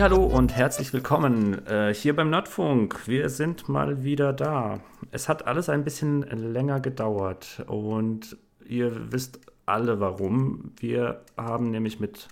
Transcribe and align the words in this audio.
Hallo 0.00 0.22
und 0.24 0.54
herzlich 0.54 0.92
willkommen 0.92 1.66
äh, 1.66 1.92
hier 1.92 2.14
beim 2.14 2.30
Nordfunk. 2.30 3.08
Wir 3.08 3.28
sind 3.30 3.68
mal 3.68 4.04
wieder 4.04 4.32
da. 4.32 4.78
Es 5.10 5.28
hat 5.28 5.48
alles 5.48 5.68
ein 5.68 5.82
bisschen 5.82 6.22
länger 6.22 6.78
gedauert 6.78 7.64
und 7.66 8.36
ihr 8.64 9.12
wisst 9.12 9.40
alle 9.66 9.98
warum. 9.98 10.72
Wir 10.78 11.22
haben 11.36 11.70
nämlich 11.72 11.98
mit 11.98 12.28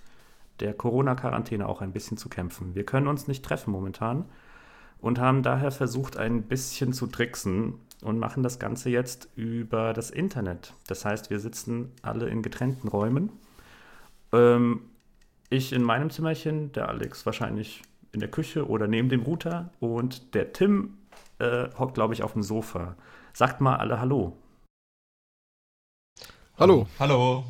der 0.61 0.73
Corona-Quarantäne 0.73 1.67
auch 1.67 1.81
ein 1.81 1.91
bisschen 1.91 2.15
zu 2.15 2.29
kämpfen. 2.29 2.73
Wir 2.73 2.85
können 2.85 3.07
uns 3.07 3.27
nicht 3.27 3.43
treffen 3.43 3.71
momentan 3.71 4.25
und 5.01 5.19
haben 5.19 5.43
daher 5.43 5.71
versucht, 5.71 6.15
ein 6.15 6.43
bisschen 6.43 6.93
zu 6.93 7.07
tricksen 7.07 7.73
und 8.01 8.17
machen 8.17 8.43
das 8.43 8.59
Ganze 8.59 8.89
jetzt 8.89 9.27
über 9.35 9.91
das 9.91 10.09
Internet. 10.09 10.73
Das 10.87 11.03
heißt, 11.03 11.29
wir 11.29 11.41
sitzen 11.41 11.91
alle 12.01 12.29
in 12.29 12.43
getrennten 12.43 12.87
Räumen. 12.87 13.29
Ähm, 14.31 14.81
ich 15.49 15.73
in 15.73 15.83
meinem 15.83 16.09
Zimmerchen, 16.09 16.71
der 16.73 16.89
Alex 16.89 17.25
wahrscheinlich 17.25 17.83
in 18.11 18.19
der 18.19 18.29
Küche 18.29 18.67
oder 18.67 18.87
neben 18.87 19.09
dem 19.09 19.21
Router 19.21 19.69
und 19.79 20.33
der 20.33 20.53
Tim 20.53 20.97
äh, 21.39 21.69
hockt, 21.77 21.93
glaube 21.93 22.13
ich, 22.13 22.23
auf 22.23 22.33
dem 22.33 22.43
Sofa. 22.43 22.95
Sagt 23.33 23.61
mal 23.61 23.75
alle 23.75 23.99
Hallo. 23.99 24.35
Hallo. 26.57 26.87
Hallo. 26.99 27.45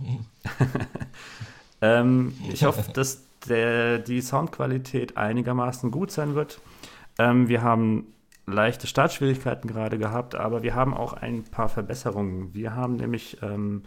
ähm, 1.81 2.33
ich 2.52 2.66
hoffe, 2.66 2.91
dass 2.91 3.23
der, 3.47 4.00
die 4.00 4.22
Soundqualität 4.22 5.16
einigermaßen 5.16 5.91
gut 5.91 6.11
sein 6.11 6.35
wird. 6.35 6.59
Ähm, 7.17 7.47
wir 7.47 7.61
haben 7.61 8.13
leichte 8.45 8.88
Startschwierigkeiten 8.88 9.69
gerade 9.69 9.97
gehabt, 9.97 10.35
aber 10.35 10.63
wir 10.63 10.75
haben 10.75 10.94
auch 10.94 11.13
ein 11.13 11.44
paar 11.44 11.69
Verbesserungen. 11.69 12.53
Wir 12.53 12.75
haben 12.75 12.97
nämlich 12.97 13.41
ähm, 13.41 13.83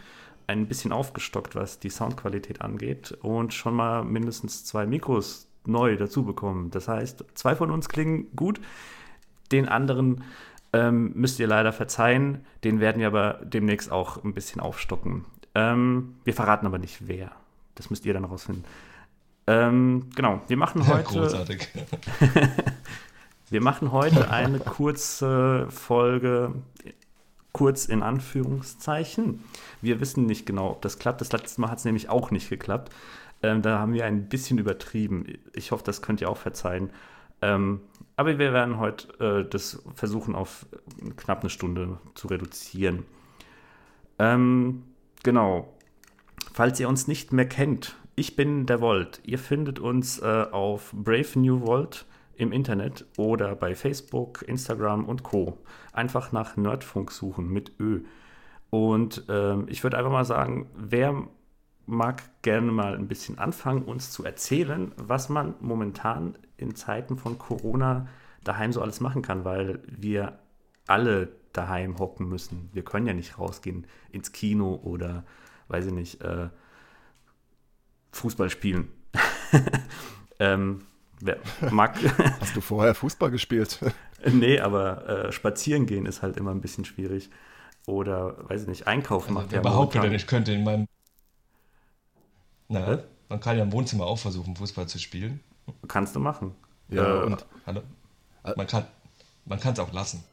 ein 0.51 0.67
bisschen 0.67 0.93
aufgestockt, 0.93 1.55
was 1.55 1.79
die 1.79 1.91
Soundqualität 1.91 2.61
angeht 2.61 3.13
und 3.23 3.55
schon 3.55 3.75
mal 3.75 4.05
mindestens 4.05 4.65
zwei 4.65 4.85
Mikros 4.85 5.49
neu 5.65 5.97
dazu 5.97 6.25
bekommen. 6.25 6.71
Das 6.71 6.89
heißt, 6.89 7.25
zwei 7.35 7.55
von 7.55 7.71
uns 7.71 7.89
klingen 7.89 8.27
gut, 8.35 8.61
den 9.53 9.69
anderen 9.69 10.25
ähm, 10.73 11.13
müsst 11.15 11.39
ihr 11.39 11.47
leider 11.47 11.73
verzeihen. 11.73 12.45
Den 12.65 12.81
werden 12.81 12.99
wir 12.99 13.07
aber 13.07 13.41
demnächst 13.45 13.91
auch 13.91 14.25
ein 14.25 14.35
bisschen 14.35 14.61
aufstocken. 14.61 15.25
Ähm, 15.55 16.17
wir 16.25 16.35
verraten 16.35 16.67
aber 16.67 16.79
nicht 16.79 17.07
wer. 17.07 17.33
Das 17.77 17.91
müsst 17.91 18.05
ihr 18.05 18.15
dann 18.15 18.25
rausfinden. 18.25 18.65
Ähm, 19.47 20.11
genau, 20.15 20.41
wir 20.49 20.57
machen 20.57 20.87
heute. 20.89 21.05
Großartig. 21.05 21.69
wir 23.51 23.63
machen 23.63 23.93
heute 23.93 24.31
eine 24.31 24.59
kurze 24.59 25.67
Folge 25.71 26.55
kurz 27.53 27.87
in 27.87 28.03
Anführungszeichen. 28.03 29.43
Wir 29.83 30.01
wissen 30.01 30.27
nicht 30.27 30.47
genau, 30.47 30.71
ob 30.71 30.83
das 30.83 30.99
klappt. 30.99 31.21
Das 31.21 31.33
letzte 31.33 31.61
Mal 31.61 31.71
hat 31.71 31.79
es 31.79 31.85
nämlich 31.85 32.09
auch 32.09 32.31
nicht 32.31 32.49
geklappt. 32.49 32.93
Ähm, 33.43 33.63
da 33.63 33.79
haben 33.79 33.93
wir 33.93 34.05
ein 34.05 34.29
bisschen 34.29 34.59
übertrieben. 34.59 35.27
Ich 35.55 35.73
hoffe, 35.73 35.85
das 35.85 36.03
könnt 36.03 36.21
ihr 36.21 36.31
auch 36.31 36.37
verzeihen. 36.37 36.91
Ähm, 37.43 37.81
aber 38.17 38.39
wir 38.39 38.53
werden 38.53 38.79
heute 38.79 39.09
äh, 39.19 39.49
das 39.49 39.83
versuchen, 39.95 40.35
auf 40.35 40.67
knapp 41.17 41.41
eine 41.41 41.51
Stunde 41.51 41.99
zu 42.15 42.29
reduzieren. 42.29 43.05
Ähm, 44.19 44.83
genau. 45.23 45.73
Falls 46.53 46.79
ihr 46.81 46.89
uns 46.89 47.09
nicht 47.09 47.33
mehr 47.33 47.49
kennt, 47.49 47.97
ich 48.15 48.37
bin 48.37 48.67
der 48.67 48.83
Volt. 48.83 49.21
Ihr 49.25 49.39
findet 49.39 49.79
uns 49.79 50.19
äh, 50.19 50.47
auf 50.51 50.93
Brave 50.93 51.39
New 51.39 51.63
Volt 51.63 52.05
im 52.41 52.53
Internet 52.53 53.05
oder 53.19 53.55
bei 53.55 53.75
Facebook, 53.75 54.43
Instagram 54.47 55.05
und 55.05 55.23
Co. 55.23 55.59
Einfach 55.93 56.33
nach 56.33 56.57
Nerdfunk 56.57 57.11
suchen 57.13 57.49
mit 57.49 57.73
Ö. 57.79 58.01
Und 58.71 59.25
ähm, 59.29 59.67
ich 59.69 59.83
würde 59.83 59.99
einfach 59.99 60.11
mal 60.11 60.25
sagen, 60.25 60.71
wer 60.75 61.29
mag 61.87 62.23
gerne 62.43 62.73
mal 62.73 62.95
ein 62.95 63.09
bisschen 63.09 63.39
anfangen, 63.39 63.83
uns 63.83 64.11
zu 64.11 64.25
erzählen, 64.25 64.93
was 64.97 65.29
man 65.29 65.55
momentan 65.61 66.39
in 66.57 66.75
Zeiten 66.75 67.19
von 67.19 67.39
Corona 67.39 68.07
daheim 68.43 68.73
so 68.73 68.81
alles 68.81 69.01
machen 69.01 69.23
kann, 69.23 69.45
weil 69.45 69.83
wir 69.87 70.39
alle 70.87 71.29
daheim 71.53 71.99
hocken 71.99 72.29
müssen. 72.29 72.71
Wir 72.73 72.85
können 72.85 73.07
ja 73.07 73.13
nicht 73.13 73.39
rausgehen 73.39 73.87
ins 74.13 74.33
Kino 74.33 74.77
oder, 74.83 75.25
weiß 75.69 75.87
ich 75.87 75.93
nicht, 75.93 76.23
äh, 76.23 76.49
Fußball 78.13 78.49
spielen. 78.49 78.89
ähm, 80.39 80.81
Wer 81.21 81.39
mag. 81.71 81.97
Hast 82.41 82.57
du 82.57 82.61
vorher 82.61 82.95
Fußball 82.95 83.31
gespielt? 83.31 83.79
nee, 84.25 84.59
aber 84.61 85.09
äh, 85.09 85.33
spazieren 85.33 85.87
gehen 85.87 86.07
ist 86.07 86.23
halt 86.23 86.37
immer 86.37 86.51
ein 86.51 86.61
bisschen 86.61 86.85
schwierig. 86.85 87.31
Oder, 87.87 88.49
weiß 88.49 88.63
ich 88.63 88.69
nicht, 88.69 88.87
einkaufen 88.87 89.37
also, 89.37 89.41
macht 89.41 89.53
ja 89.53 89.61
behauptet 89.61 90.03
denn, 90.03 90.13
ich 90.13 90.27
könnte 90.27 90.53
in 90.53 90.65
meinem. 90.65 90.87
Na, 92.69 93.03
man 93.29 93.41
kann 93.41 93.57
ja 93.57 93.63
im 93.63 93.73
Wohnzimmer 93.73 94.07
auch 94.07 94.19
versuchen, 94.19 94.57
Fußball 94.57 94.87
zu 94.87 94.99
spielen. 94.99 95.41
Kannst 95.89 96.15
du 96.17 96.21
machen. 96.21 96.55
Ja, 96.89 97.23
äh, 97.23 97.27
und. 97.27 97.47
Hallo? 97.67 97.83
Man 98.57 98.67
kann 98.67 99.73
es 99.73 99.79
auch 99.79 99.93
lassen. 99.93 100.25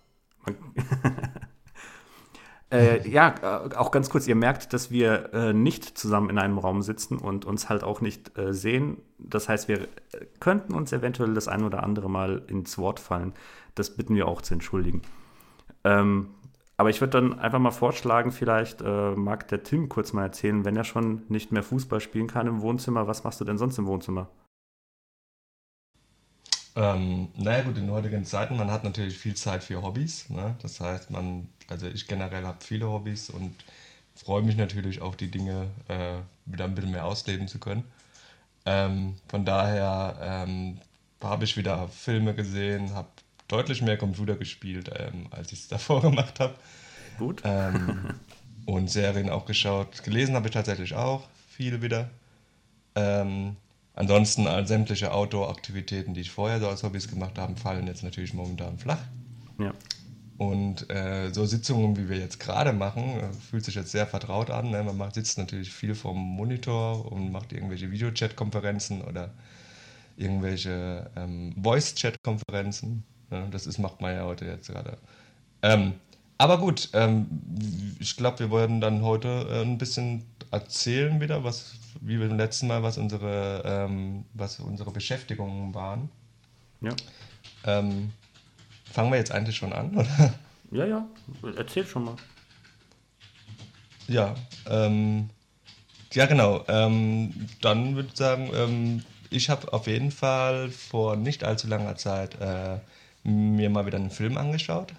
Äh, 2.70 3.08
ja, 3.08 3.36
äh, 3.42 3.76
auch 3.76 3.92
ganz 3.92 4.10
kurz, 4.10 4.28
ihr 4.28 4.36
merkt, 4.36 4.74
dass 4.74 4.92
wir 4.92 5.34
äh, 5.34 5.54
nicht 5.54 5.98
zusammen 5.98 6.30
in 6.30 6.38
einem 6.38 6.58
Raum 6.58 6.82
sitzen 6.82 7.18
und 7.18 7.46
uns 7.46 7.70
halt 7.70 7.84
auch 7.84 8.02
nicht 8.02 8.38
äh, 8.38 8.54
sehen. 8.54 8.98
Das 9.20 9.48
heißt, 9.48 9.70
wir 9.70 9.84
äh, 9.84 9.88
könnten 10.40 10.74
uns 10.74 10.92
eventuell 10.92 11.34
das 11.34 11.48
ein 11.48 11.64
oder 11.64 11.84
andere 11.84 12.10
Mal 12.10 12.44
ins 12.48 12.78
Wort 12.78 13.00
fallen. 13.00 13.34
Das 13.76 13.96
bitten 13.96 14.16
wir 14.16 14.28
auch 14.28 14.42
zu 14.42 14.54
entschuldigen. 14.54 15.02
Ähm, 15.86 16.30
aber 16.76 16.90
ich 16.90 17.00
würde 17.00 17.22
dann 17.22 17.40
einfach 17.40 17.60
mal 17.60 17.72
vorschlagen, 17.72 18.32
vielleicht 18.32 18.82
äh, 18.82 19.16
mag 19.16 19.48
der 19.48 19.64
Tim 19.64 19.88
kurz 19.88 20.12
mal 20.14 20.24
erzählen, 20.24 20.66
wenn 20.66 20.76
er 20.76 20.84
schon 20.84 21.24
nicht 21.30 21.52
mehr 21.52 21.64
Fußball 21.64 22.02
spielen 22.02 22.28
kann 22.28 22.48
im 22.48 22.62
Wohnzimmer, 22.62 23.08
was 23.08 23.24
machst 23.24 23.40
du 23.40 23.46
denn 23.46 23.58
sonst 23.58 23.78
im 23.80 23.88
Wohnzimmer? 23.88 24.30
Ähm, 26.78 27.30
naja 27.36 27.64
gut, 27.64 27.76
in 27.80 27.90
heutigen 27.90 28.24
Zeiten, 28.24 28.56
man 28.56 28.70
hat 28.70 28.84
natürlich 28.84 29.18
viel 29.18 29.34
Zeit 29.34 29.64
für 29.64 29.82
Hobbys. 29.82 30.30
Ne? 30.30 30.56
Das 30.62 30.80
heißt, 30.80 31.10
man, 31.10 31.50
also 31.70 31.88
ich 31.88 32.08
generell 32.08 32.46
habe 32.46 32.60
viele 32.64 32.88
Hobbys 32.88 33.32
und 33.32 33.56
freue 34.14 34.44
mich 34.44 34.58
natürlich 34.58 35.02
auch 35.02 35.16
die 35.16 35.32
Dinge 35.32 35.72
äh, 35.88 36.20
wieder 36.46 36.66
ein 36.66 36.76
bisschen 36.76 36.92
mehr 36.92 37.06
ausleben 37.06 37.48
zu 37.48 37.58
können. 37.58 37.84
Ähm, 38.68 39.16
von 39.28 39.44
daher 39.44 40.46
ähm, 40.48 40.80
habe 41.24 41.46
ich 41.46 41.58
wieder 41.58 41.88
Filme 41.88 42.36
gesehen, 42.36 42.94
habe 42.94 43.10
deutlich 43.48 43.82
mehr 43.82 43.98
Computer 43.98 44.36
gespielt, 44.36 44.92
ähm, 44.96 45.28
als 45.32 45.52
ich 45.52 45.62
es 45.62 45.68
davor 45.70 46.02
gemacht 46.02 46.40
habe. 46.40 46.54
Gut. 47.18 47.42
Ähm, 47.44 48.20
und 48.68 48.92
Serien 48.92 49.32
auch 49.32 49.48
geschaut. 49.48 50.04
Gelesen 50.04 50.36
habe 50.36 50.48
ich 50.48 50.54
tatsächlich 50.54 50.94
auch 50.94 51.28
viele 51.50 51.82
wieder. 51.82 52.12
Ansonsten 53.98 54.46
all 54.46 54.68
sämtliche 54.68 55.12
Outdoor-Aktivitäten, 55.12 56.14
die 56.14 56.22
ich 56.22 56.30
vorher 56.30 56.60
so 56.60 56.70
als 56.70 56.84
Hobbys 56.84 57.08
gemacht 57.08 57.40
habe, 57.40 57.56
fallen 57.56 57.88
jetzt 57.88 58.04
natürlich 58.04 58.32
momentan 58.32 58.78
flach. 58.78 59.00
Ja. 59.58 59.74
Und 60.38 60.88
äh, 60.92 61.34
so 61.34 61.48
Sitzungen, 61.48 61.98
wie 61.98 62.08
wir 62.08 62.18
jetzt 62.18 62.40
gerade 62.40 62.74
machen, 62.74 63.20
äh, 63.20 63.34
fühlt 63.34 63.66
sich 63.66 63.74
jetzt 63.74 63.92
sehr 63.92 64.06
vertraut 64.06 64.52
an. 64.52 64.70
Ne? 64.70 64.84
Man 64.84 64.98
macht, 64.98 65.16
sitzt 65.16 65.40
natürlich 65.40 65.74
viel 65.74 65.96
vorm 65.96 66.20
Monitor 66.20 67.12
und 67.12 67.32
macht 67.32 67.54
irgendwelche 67.54 67.90
Videochat-Konferenzen 67.90 69.02
oder 69.02 69.32
irgendwelche 70.16 71.10
ähm, 71.16 71.56
Voice-Chat-Konferenzen. 71.60 73.04
Ne? 73.32 73.48
Das 73.50 73.66
ist, 73.66 73.80
macht 73.80 74.00
man 74.00 74.14
ja 74.14 74.26
heute 74.26 74.46
jetzt 74.46 74.68
gerade. 74.68 75.00
Ähm, 75.64 75.94
aber 76.38 76.60
gut, 76.60 76.92
ähm, 76.94 77.26
ich 78.00 78.16
glaube, 78.16 78.38
wir 78.38 78.52
wollen 78.52 78.80
dann 78.80 79.02
heute 79.02 79.48
äh, 79.50 79.64
ein 79.64 79.80
bisschen 79.80 80.24
erzählen 80.52 81.20
wieder, 81.20 81.44
was 81.44 81.74
wie 82.02 82.18
beim 82.18 82.38
letzten 82.38 82.68
Mal, 82.68 82.84
was 82.84 82.98
unsere, 82.98 83.64
ähm, 83.66 84.26
was 84.34 84.60
unsere 84.60 84.92
Beschäftigungen 84.92 85.74
waren. 85.74 86.10
Ja. 86.82 86.92
Ähm, 87.66 88.12
fangen 88.92 89.12
wir 89.12 89.18
jetzt 89.18 89.32
eigentlich 89.32 89.56
schon 89.56 89.74
an, 89.74 89.96
oder? 89.98 90.34
Ja, 90.72 90.86
ja, 90.86 91.08
erzähl 91.56 91.86
schon 91.86 92.06
mal. 92.06 92.16
Ja, 94.08 94.36
ähm, 94.70 95.30
ja 96.14 96.26
genau. 96.26 96.64
Ähm, 96.68 97.34
dann 97.62 97.96
würde 97.96 98.10
ich 98.10 98.18
sagen, 98.18 98.50
ähm, 98.54 99.04
ich 99.30 99.50
habe 99.50 99.74
auf 99.74 99.88
jeden 99.88 100.12
Fall 100.12 100.70
vor 100.70 101.16
nicht 101.16 101.44
allzu 101.44 101.68
langer 101.68 101.96
Zeit 101.96 102.40
äh, 102.40 102.80
mir 103.24 103.70
mal 103.70 103.86
wieder 103.86 103.98
einen 103.98 104.12
Film 104.12 104.38
angeschaut. 104.38 104.94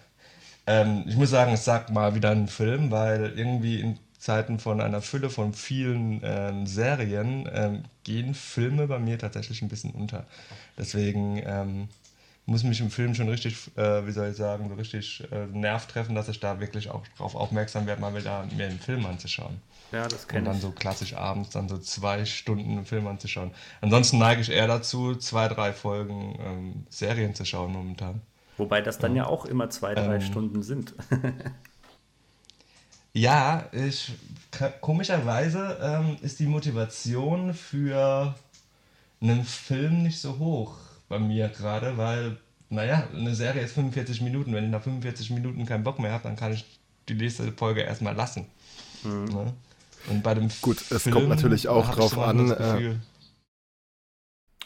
Ähm, 0.66 1.04
ich 1.06 1.16
muss 1.16 1.30
sagen, 1.30 1.52
es 1.52 1.64
sagt 1.64 1.90
mal 1.90 2.14
wieder 2.14 2.30
einen 2.30 2.48
Film, 2.48 2.90
weil 2.90 3.32
irgendwie 3.36 3.80
in 3.80 3.98
Zeiten 4.18 4.58
von 4.58 4.80
einer 4.80 5.00
Fülle 5.00 5.30
von 5.30 5.54
vielen 5.54 6.20
ähm, 6.24 6.66
Serien 6.66 7.48
ähm, 7.52 7.84
gehen 8.04 8.34
Filme 8.34 8.86
bei 8.88 8.98
mir 8.98 9.18
tatsächlich 9.18 9.62
ein 9.62 9.68
bisschen 9.68 9.92
unter. 9.92 10.26
Deswegen 10.76 11.40
ähm, 11.44 11.88
muss 12.46 12.64
mich 12.64 12.80
im 12.80 12.90
Film 12.90 13.14
schon 13.14 13.28
richtig, 13.28 13.70
äh, 13.76 14.06
wie 14.06 14.10
soll 14.10 14.30
ich 14.30 14.36
sagen, 14.36 14.68
so 14.68 14.74
richtig 14.74 15.22
äh, 15.30 15.46
Nerv 15.46 15.86
treffen, 15.86 16.14
dass 16.14 16.28
ich 16.28 16.40
da 16.40 16.58
wirklich 16.60 16.90
auch 16.90 17.02
darauf 17.16 17.34
aufmerksam 17.34 17.86
werde, 17.86 18.00
mal 18.00 18.14
wieder 18.14 18.46
mir 18.56 18.66
einen 18.66 18.80
Film 18.80 19.06
anzuschauen. 19.06 19.60
Ja, 19.92 20.08
das 20.08 20.26
kenne 20.26 20.42
ich. 20.42 20.46
Und 20.48 20.54
dann 20.54 20.60
so 20.60 20.70
klassisch 20.70 21.14
abends 21.14 21.50
dann 21.50 21.68
so 21.68 21.78
zwei 21.78 22.24
Stunden 22.24 22.72
einen 22.72 22.86
Film 22.86 23.06
anzuschauen. 23.06 23.52
Ansonsten 23.80 24.18
neige 24.18 24.40
ich 24.40 24.50
eher 24.50 24.66
dazu, 24.66 25.14
zwei, 25.14 25.48
drei 25.48 25.72
Folgen 25.72 26.38
ähm, 26.40 26.86
Serien 26.88 27.34
zu 27.34 27.44
schauen 27.44 27.72
momentan. 27.72 28.22
Wobei 28.56 28.80
das 28.80 28.98
dann 28.98 29.14
ja, 29.14 29.24
ja 29.24 29.28
auch 29.28 29.44
immer 29.44 29.70
zwei, 29.70 29.94
drei 29.94 30.16
ähm, 30.16 30.20
Stunden 30.22 30.62
sind. 30.62 30.94
Ja, 33.18 33.64
ich, 33.72 34.12
komischerweise 34.80 35.76
ähm, 35.82 36.18
ist 36.22 36.38
die 36.38 36.46
Motivation 36.46 37.52
für 37.52 38.32
einen 39.20 39.44
Film 39.44 40.04
nicht 40.04 40.20
so 40.20 40.38
hoch 40.38 40.76
bei 41.08 41.18
mir 41.18 41.48
gerade, 41.48 41.96
weil, 41.96 42.36
naja, 42.70 43.08
eine 43.12 43.34
Serie 43.34 43.62
ist 43.62 43.72
45 43.72 44.20
Minuten. 44.20 44.54
Wenn 44.54 44.66
ich 44.66 44.70
nach 44.70 44.82
45 44.82 45.30
Minuten 45.30 45.66
keinen 45.66 45.82
Bock 45.82 45.98
mehr 45.98 46.12
habe, 46.12 46.22
dann 46.22 46.36
kann 46.36 46.52
ich 46.52 46.64
die 47.08 47.14
nächste 47.14 47.50
Folge 47.50 47.80
erstmal 47.80 48.14
lassen. 48.14 48.46
Mhm. 49.02 49.24
Ne? 49.24 49.52
Und 50.10 50.22
bei 50.22 50.34
dem 50.34 50.48
Gut, 50.62 50.80
es 50.88 51.02
Film 51.02 51.14
kommt 51.16 51.28
natürlich 51.28 51.66
auch 51.66 51.90
drauf 51.90 52.16
an. 52.16 52.52
Äh, 52.52 52.94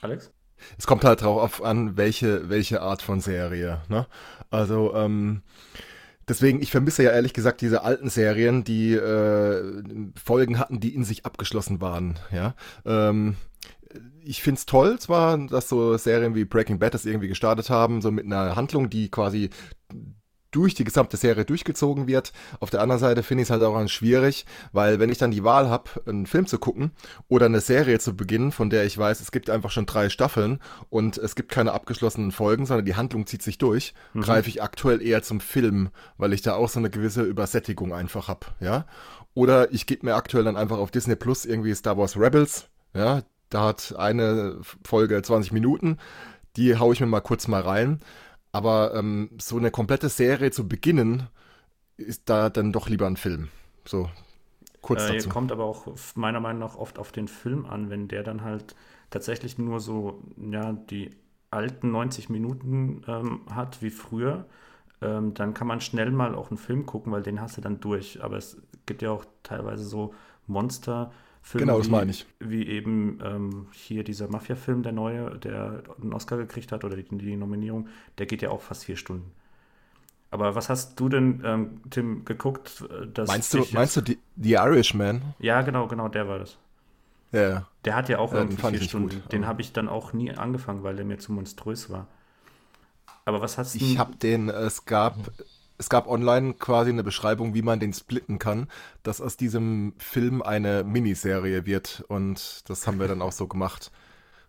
Alex? 0.02 0.30
Es 0.76 0.86
kommt 0.86 1.04
halt 1.04 1.22
drauf 1.22 1.62
an, 1.64 1.96
welche, 1.96 2.50
welche 2.50 2.82
Art 2.82 3.00
von 3.00 3.22
Serie. 3.22 3.80
Ne? 3.88 4.06
Also, 4.50 4.94
ähm, 4.94 5.40
Deswegen, 6.28 6.62
ich 6.62 6.70
vermisse 6.70 7.02
ja 7.02 7.10
ehrlich 7.10 7.32
gesagt 7.32 7.60
diese 7.60 7.82
alten 7.82 8.08
Serien, 8.08 8.64
die 8.64 8.94
äh, 8.94 9.82
Folgen 10.22 10.58
hatten, 10.58 10.80
die 10.80 10.94
in 10.94 11.04
sich 11.04 11.26
abgeschlossen 11.26 11.80
waren. 11.80 12.18
Ja, 12.30 12.54
ähm, 12.84 13.36
ich 14.24 14.42
find's 14.42 14.66
toll 14.66 14.98
zwar, 14.98 15.36
dass 15.38 15.68
so 15.68 15.96
Serien 15.96 16.34
wie 16.34 16.44
Breaking 16.44 16.78
Bad 16.78 16.94
das 16.94 17.04
irgendwie 17.04 17.28
gestartet 17.28 17.70
haben, 17.70 18.00
so 18.00 18.10
mit 18.10 18.24
einer 18.24 18.56
Handlung, 18.56 18.88
die 18.88 19.10
quasi 19.10 19.50
durch 20.52 20.74
die 20.74 20.84
gesamte 20.84 21.16
Serie 21.16 21.44
durchgezogen 21.44 22.06
wird. 22.06 22.32
Auf 22.60 22.70
der 22.70 22.80
anderen 22.80 23.00
Seite 23.00 23.22
finde 23.22 23.42
ich 23.42 23.46
es 23.46 23.50
halt 23.50 23.62
auch 23.62 23.88
schwierig, 23.88 24.46
weil 24.72 25.00
wenn 25.00 25.10
ich 25.10 25.18
dann 25.18 25.32
die 25.32 25.42
Wahl 25.42 25.68
habe, 25.68 25.90
einen 26.06 26.26
Film 26.26 26.46
zu 26.46 26.58
gucken 26.58 26.92
oder 27.28 27.46
eine 27.46 27.60
Serie 27.60 27.98
zu 27.98 28.14
beginnen, 28.14 28.52
von 28.52 28.70
der 28.70 28.84
ich 28.84 28.96
weiß, 28.96 29.20
es 29.20 29.32
gibt 29.32 29.50
einfach 29.50 29.70
schon 29.70 29.86
drei 29.86 30.08
Staffeln 30.08 30.60
und 30.90 31.18
es 31.18 31.34
gibt 31.34 31.50
keine 31.50 31.72
abgeschlossenen 31.72 32.30
Folgen, 32.30 32.66
sondern 32.66 32.86
die 32.86 32.94
Handlung 32.94 33.26
zieht 33.26 33.42
sich 33.42 33.58
durch, 33.58 33.94
mhm. 34.12 34.20
greife 34.20 34.48
ich 34.48 34.62
aktuell 34.62 35.02
eher 35.02 35.22
zum 35.22 35.40
Film, 35.40 35.88
weil 36.18 36.32
ich 36.32 36.42
da 36.42 36.54
auch 36.54 36.68
so 36.68 36.78
eine 36.78 36.90
gewisse 36.90 37.22
Übersättigung 37.22 37.92
einfach 37.92 38.28
habe, 38.28 38.46
ja. 38.60 38.86
Oder 39.34 39.72
ich 39.72 39.86
gebe 39.86 40.04
mir 40.06 40.14
aktuell 40.14 40.44
dann 40.44 40.56
einfach 40.56 40.76
auf 40.76 40.90
Disney 40.90 41.16
Plus 41.16 41.46
irgendwie 41.46 41.74
Star 41.74 41.96
Wars 41.96 42.16
Rebels, 42.16 42.68
ja. 42.94 43.22
Da 43.48 43.64
hat 43.64 43.94
eine 43.98 44.56
Folge 44.82 45.20
20 45.20 45.52
Minuten, 45.52 45.98
die 46.56 46.78
haue 46.78 46.94
ich 46.94 47.00
mir 47.00 47.06
mal 47.06 47.20
kurz 47.20 47.48
mal 47.48 47.60
rein. 47.60 48.00
Aber 48.52 48.94
ähm, 48.94 49.30
so 49.40 49.56
eine 49.56 49.70
komplette 49.70 50.08
Serie 50.08 50.50
zu 50.50 50.68
beginnen, 50.68 51.28
ist 51.96 52.28
da 52.28 52.50
dann 52.50 52.72
doch 52.72 52.88
lieber 52.88 53.06
ein 53.06 53.16
Film. 53.16 53.48
So, 53.86 54.10
kurz 54.82 55.08
äh, 55.08 55.14
dazu. 55.14 55.28
Kommt 55.30 55.52
aber 55.52 55.64
auch 55.64 55.86
meiner 56.14 56.40
Meinung 56.40 56.60
nach 56.60 56.76
oft 56.76 56.98
auf 56.98 57.12
den 57.12 57.28
Film 57.28 57.64
an, 57.64 57.88
wenn 57.88 58.08
der 58.08 58.22
dann 58.22 58.42
halt 58.42 58.74
tatsächlich 59.10 59.58
nur 59.58 59.80
so, 59.80 60.22
ja, 60.36 60.72
die 60.72 61.10
alten 61.50 61.90
90 61.90 62.28
Minuten 62.28 63.02
ähm, 63.06 63.42
hat 63.50 63.82
wie 63.82 63.90
früher, 63.90 64.46
ähm, 65.00 65.34
dann 65.34 65.54
kann 65.54 65.66
man 65.66 65.80
schnell 65.80 66.10
mal 66.10 66.34
auch 66.34 66.50
einen 66.50 66.58
Film 66.58 66.86
gucken, 66.86 67.12
weil 67.12 67.22
den 67.22 67.40
hast 67.40 67.56
du 67.56 67.60
dann 67.60 67.80
durch. 67.80 68.22
Aber 68.22 68.36
es 68.36 68.60
gibt 68.86 69.02
ja 69.02 69.10
auch 69.10 69.24
teilweise 69.42 69.84
so 69.84 70.14
Monster, 70.46 71.12
Film 71.42 71.64
genau, 71.64 71.78
das 71.78 71.88
meine 71.88 72.12
ich. 72.12 72.24
Wie 72.38 72.66
eben 72.68 73.18
ähm, 73.22 73.66
hier 73.72 74.04
dieser 74.04 74.28
Mafia-Film, 74.28 74.84
der 74.84 74.92
neue, 74.92 75.38
der 75.38 75.82
einen 76.00 76.12
Oscar 76.12 76.36
gekriegt 76.36 76.70
hat 76.70 76.84
oder 76.84 76.96
die, 76.96 77.04
die, 77.04 77.36
Nominierung, 77.36 77.88
der 78.18 78.26
geht 78.26 78.42
ja 78.42 78.50
auch 78.50 78.62
fast 78.62 78.84
vier 78.84 78.96
Stunden. 78.96 79.32
Aber 80.30 80.54
was 80.54 80.70
hast 80.70 80.98
du 80.98 81.08
denn, 81.08 81.42
ähm, 81.44 81.80
Tim, 81.90 82.24
geguckt? 82.24 82.84
Dass 83.12 83.28
meinst 83.28 83.52
du, 83.52 83.66
meinst 83.72 83.96
du 83.96 84.00
die, 84.00 84.18
The 84.36 84.52
Irishman? 84.52 85.20
Ja, 85.40 85.62
genau, 85.62 85.88
genau, 85.88 86.08
der 86.08 86.28
war 86.28 86.38
das. 86.38 86.56
Ja. 87.32 87.66
Der 87.84 87.96
hat 87.96 88.08
ja 88.08 88.18
auch 88.18 88.32
ja, 88.32 88.38
irgendwie 88.38 88.62
vier 88.62 88.80
Stunden. 88.80 89.20
Gut, 89.20 89.32
den 89.32 89.46
habe 89.46 89.62
ich 89.62 89.72
dann 89.72 89.88
auch 89.88 90.12
nie 90.12 90.30
angefangen, 90.30 90.84
weil 90.84 90.96
der 90.96 91.04
mir 91.04 91.18
zu 91.18 91.32
monströs 91.32 91.90
war. 91.90 92.06
Aber 93.24 93.40
was 93.40 93.58
hast 93.58 93.74
du? 93.74 93.78
Ich 93.84 93.98
habe 93.98 94.16
den, 94.16 94.48
es 94.48 94.84
gab 94.84 95.16
es 95.82 95.88
gab 95.88 96.06
online 96.06 96.54
quasi 96.54 96.90
eine 96.90 97.02
Beschreibung, 97.02 97.54
wie 97.54 97.62
man 97.62 97.80
den 97.80 97.92
splitten 97.92 98.38
kann, 98.38 98.68
dass 99.02 99.20
aus 99.20 99.36
diesem 99.36 99.94
Film 99.98 100.40
eine 100.40 100.84
Miniserie 100.84 101.66
wird. 101.66 102.04
Und 102.06 102.62
das 102.70 102.86
haben 102.86 103.00
wir 103.00 103.08
dann 103.08 103.20
auch 103.20 103.32
so 103.32 103.46
gemacht. 103.48 103.90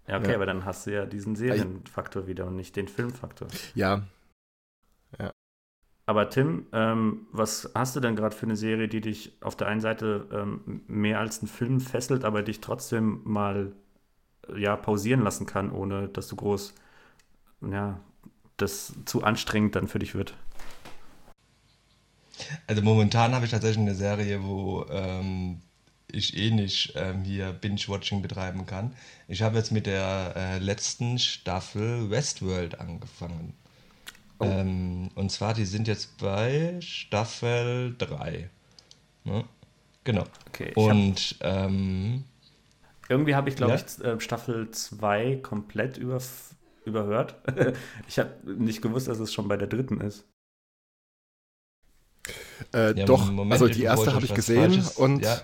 Ja, 0.05 0.17
okay, 0.17 0.31
ja. 0.31 0.35
aber 0.35 0.45
dann 0.45 0.65
hast 0.65 0.85
du 0.85 0.93
ja 0.93 1.05
diesen 1.05 1.37
Serienfaktor 1.37 2.27
wieder 2.27 2.45
und 2.45 2.57
nicht 2.57 2.75
den 2.75 2.89
Filmfaktor. 2.89 3.47
Ja. 3.73 4.01
ja. 5.17 5.31
Aber 6.05 6.29
Tim, 6.29 6.65
ähm, 6.73 7.27
was 7.31 7.71
hast 7.73 7.95
du 7.95 8.01
denn 8.01 8.17
gerade 8.17 8.35
für 8.35 8.45
eine 8.45 8.57
Serie, 8.57 8.89
die 8.89 8.99
dich 8.99 9.37
auf 9.39 9.55
der 9.55 9.67
einen 9.67 9.79
Seite 9.79 10.27
ähm, 10.29 10.81
mehr 10.87 11.21
als 11.21 11.41
ein 11.41 11.47
Film 11.47 11.79
fesselt, 11.79 12.25
aber 12.25 12.43
dich 12.43 12.59
trotzdem 12.59 13.21
mal 13.23 13.71
ja, 14.53 14.75
pausieren 14.75 15.21
lassen 15.21 15.45
kann, 15.45 15.71
ohne 15.71 16.09
dass 16.09 16.27
du 16.27 16.35
groß, 16.35 16.75
ja, 17.71 17.97
das 18.57 18.93
zu 19.05 19.23
anstrengend 19.23 19.77
dann 19.77 19.87
für 19.87 19.99
dich 19.99 20.15
wird? 20.15 20.35
Also 22.67 22.81
momentan 22.81 23.33
habe 23.33 23.45
ich 23.45 23.51
tatsächlich 23.51 23.79
eine 23.79 23.95
Serie, 23.95 24.43
wo 24.43 24.85
ähm, 24.89 25.61
ich 26.11 26.37
eh 26.37 26.51
nicht 26.51 26.93
ähm, 26.95 27.23
hier 27.23 27.51
Binge-Watching 27.51 28.21
betreiben 28.21 28.65
kann. 28.65 28.93
Ich 29.27 29.41
habe 29.41 29.57
jetzt 29.57 29.71
mit 29.71 29.85
der 29.85 30.33
äh, 30.35 30.59
letzten 30.59 31.19
Staffel 31.19 32.09
Westworld 32.09 32.79
angefangen. 32.79 33.53
Oh. 34.39 34.45
Ähm, 34.45 35.09
und 35.15 35.31
zwar, 35.31 35.53
die 35.53 35.65
sind 35.65 35.87
jetzt 35.87 36.17
bei 36.17 36.77
Staffel 36.81 37.95
3. 37.97 38.49
Ne? 39.23 39.43
Genau. 40.03 40.23
Okay, 40.49 40.73
und 40.75 41.37
hab, 41.41 41.65
ähm, 41.65 42.25
irgendwie 43.09 43.35
habe 43.35 43.49
ich, 43.49 43.55
glaube 43.55 43.73
ja? 43.73 43.79
ich, 43.79 44.03
äh, 44.03 44.19
Staffel 44.19 44.69
2 44.71 45.37
komplett 45.37 45.97
über, 45.97 46.21
überhört. 46.85 47.35
ich 48.07 48.19
habe 48.19 48.31
nicht 48.45 48.81
gewusst, 48.81 49.07
dass 49.07 49.19
es 49.19 49.33
schon 49.33 49.47
bei 49.47 49.57
der 49.57 49.67
dritten 49.67 50.01
ist. 50.01 50.25
Äh, 52.73 52.97
ja, 52.97 53.05
doch, 53.05 53.31
Moment, 53.31 53.51
also 53.51 53.67
die 53.67 53.83
erste 53.83 54.13
habe 54.13 54.25
ich 54.25 54.33
gesehen 54.33 54.73
Falsches, 54.73 54.97
und 54.97 55.23
ja. 55.23 55.41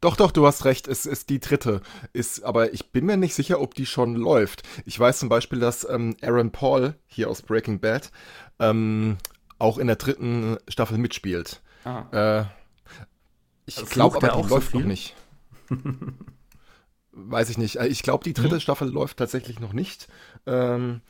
doch, 0.00 0.16
doch, 0.16 0.32
du 0.32 0.46
hast 0.46 0.64
recht, 0.64 0.88
es 0.88 1.06
ist 1.06 1.30
die 1.30 1.40
dritte. 1.40 1.80
Ist, 2.12 2.42
aber 2.42 2.72
ich 2.74 2.90
bin 2.90 3.06
mir 3.06 3.16
nicht 3.16 3.34
sicher, 3.34 3.60
ob 3.60 3.74
die 3.74 3.86
schon 3.86 4.14
läuft. 4.16 4.62
Ich 4.84 4.98
weiß 4.98 5.18
zum 5.18 5.28
Beispiel, 5.28 5.60
dass 5.60 5.88
ähm, 5.88 6.16
Aaron 6.22 6.50
Paul 6.50 6.94
hier 7.06 7.30
aus 7.30 7.42
Breaking 7.42 7.80
Bad 7.80 8.10
ähm, 8.58 9.18
auch 9.58 9.78
in 9.78 9.86
der 9.86 9.96
dritten 9.96 10.58
Staffel 10.68 10.98
mitspielt. 10.98 11.62
Ah. 11.84 12.40
Äh, 12.40 12.44
ich 13.66 13.78
also 13.78 13.88
glaube 13.88 14.16
aber, 14.16 14.42
die 14.42 14.48
läuft 14.48 14.72
so 14.72 14.78
noch 14.78 14.86
nicht. 14.86 15.14
Weiß 17.12 17.50
ich 17.50 17.58
nicht. 17.58 17.76
Äh, 17.76 17.86
ich 17.86 18.02
glaube, 18.02 18.24
die 18.24 18.32
dritte 18.32 18.54
hm? 18.54 18.60
Staffel 18.60 18.88
läuft 18.88 19.18
tatsächlich 19.18 19.60
noch 19.60 19.72
nicht. 19.72 20.08
Ähm, 20.46 21.02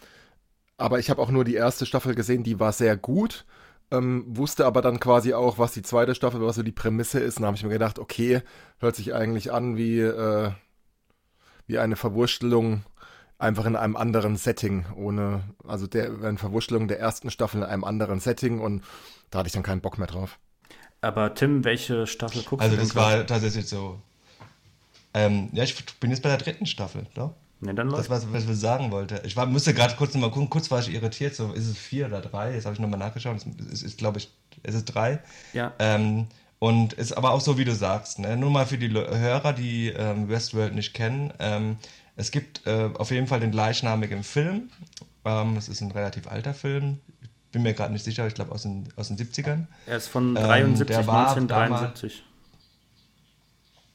aber 0.77 0.99
ich 0.99 1.11
habe 1.11 1.23
auch 1.23 1.31
nur 1.31 1.45
die 1.45 1.55
erste 1.55 1.87
Staffel 1.87 2.15
gesehen, 2.15 2.43
die 2.43 2.59
war 2.61 2.73
sehr 2.73 2.97
gut. 2.97 3.45
Ähm, 3.93 4.25
wusste 4.27 4.65
aber 4.65 4.81
dann 4.81 5.01
quasi 5.01 5.35
auch, 5.35 5.59
was 5.59 5.73
die 5.73 5.83
zweite 5.83 6.15
Staffel, 6.15 6.41
was 6.41 6.57
so 6.57 6.63
die 6.63 6.73
Prämisse 6.73 7.21
ist. 7.21 7.37
Und 7.37 7.43
da 7.43 7.49
habe 7.49 7.57
ich 7.57 7.63
mir 7.63 7.69
gedacht, 7.69 7.99
okay, 7.99 8.41
hört 8.79 8.97
sich 8.97 9.15
eigentlich 9.15 9.53
an 9.53 9.77
wie, 9.77 10.01
äh, 10.01 10.51
wie 11.67 11.79
eine 11.79 11.97
Verwurstelung 11.97 12.85
einfach 13.39 13.67
in 13.67 13.77
einem 13.77 13.97
anderen 13.97 14.37
Setting, 14.37 14.87
ohne, 14.97 15.43
also 15.67 15.87
der, 15.87 16.07
eine 16.23 16.39
Verwurschtelung 16.39 16.89
der 16.89 17.01
ersten 17.01 17.31
Staffel 17.31 17.59
in 17.59 17.65
einem 17.65 17.85
anderen 17.85 18.21
Setting 18.21 18.61
und 18.61 18.83
da 19.31 19.41
hatte 19.41 19.49
ich 19.49 19.53
dann 19.53 19.65
keinen 19.65 19.81
Bock 19.81 19.99
mehr 19.99 20.07
drauf. 20.07 20.39
Aber 21.03 21.35
Tim, 21.35 21.65
welche 21.65 22.07
Staffel 22.07 22.43
guckst 22.43 22.63
also 22.63 22.77
du? 22.77 22.81
Also 22.81 22.95
das 22.95 22.97
war 22.97 23.27
tatsächlich 23.27 23.67
so. 23.67 24.01
Ähm, 25.13 25.51
ja, 25.53 25.65
ich 25.65 25.85
bin 25.99 26.11
jetzt 26.11 26.23
bei 26.23 26.29
der 26.29 26.39
dritten 26.39 26.65
Staffel, 26.65 27.07
ne? 27.17 27.35
Nee, 27.65 27.75
dann. 27.75 27.91
Das, 27.91 28.11
was, 28.11 28.33
was 28.33 28.45
ich 28.45 28.57
sagen 28.59 28.91
wollte. 28.91 29.23
Ich 29.25 29.37
war, 29.37 29.47
musste 29.47 29.73
gerade 29.73 29.95
kurz 29.95 30.15
nochmal 30.15 30.33
gucken, 30.33 30.51
kurz 30.51 30.69
war 30.73 30.81
ich 30.81 30.93
irritiert, 30.93 31.37
so 31.37 31.53
ist 31.53 31.69
es 31.69 31.79
vier 31.79 32.07
oder 32.07 32.21
drei? 32.21 32.55
Jetzt 32.55 32.65
habe 32.65 32.75
ich 32.75 32.81
nochmal 32.81 32.99
nachgeschaut. 32.99 33.37
Es 33.37 33.47
ist, 33.73 33.83
ist 33.85 33.99
glaube 33.99 34.19
ich, 34.19 34.33
es 34.65 34.75
ist 34.75 34.87
drei. 34.87 35.21
Ja. 35.53 35.73
Ähm, 35.79 36.27
und 36.59 36.93
ist 36.95 37.13
aber 37.13 37.31
auch 37.31 37.41
so, 37.41 37.59
wie 37.59 37.65
du 37.65 37.73
sagst. 37.73 38.19
Ne? 38.19 38.37
Nur 38.37 38.51
mal 38.51 38.67
für 38.67 38.79
die 38.79 38.91
Hörer, 38.91 39.53
die 39.53 39.91
ähm, 39.91 40.29
Westworld 40.29 40.75
nicht 40.75 40.93
kennen. 40.93 41.33
Ähm, 41.39 41.77
es 42.17 42.33
gibt 42.33 42.67
äh, 42.67 42.91
auf 42.95 43.13
jeden 43.13 43.29
Fall 43.29 43.39
den 43.39 43.53
gleichnamigen 43.53 44.25
Film. 44.25 44.71
Ähm, 45.25 45.57
es 45.57 45.69
ist 45.69 45.83
ein 45.83 45.93
relativ 45.93 46.27
alter 46.27 46.55
Film. 46.55 46.99
Bin 47.53 47.63
mir 47.63 47.75
gerade 47.75 47.93
nicht 47.93 48.05
sicher, 48.05 48.27
ich 48.27 48.35
glaube 48.35 48.51
aus 48.51 48.63
den, 48.63 48.89
aus 48.97 49.07
den 49.07 49.19
70ern. 49.19 49.67
Er 49.87 49.99
ist 49.99 50.09
von 50.09 50.35
73, 50.35 50.81
ähm, 50.81 50.87
der 50.87 51.07
war 51.07 51.29
1973. 51.29 52.25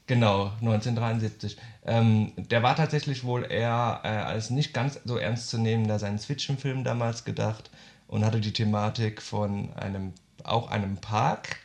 Genau, 0.07 0.53
1973. 0.61 1.57
Ähm, 1.87 2.33
der 2.35 2.63
war 2.63 2.75
tatsächlich 2.75 3.23
wohl 3.23 3.49
eher 3.49 4.01
äh, 4.03 4.09
als 4.09 4.49
nicht 4.49 4.73
ganz 4.73 4.99
so 5.05 5.17
ernst 5.17 5.49
zu 5.49 5.57
nehmender 5.57 5.97
Science-Fiction-Film 5.97 6.83
damals 6.83 7.23
gedacht 7.23 7.71
und 8.07 8.25
hatte 8.25 8.41
die 8.41 8.53
Thematik 8.53 9.21
von 9.21 9.73
einem, 9.73 10.13
auch 10.43 10.69
einem 10.69 10.97
Park, 10.97 11.57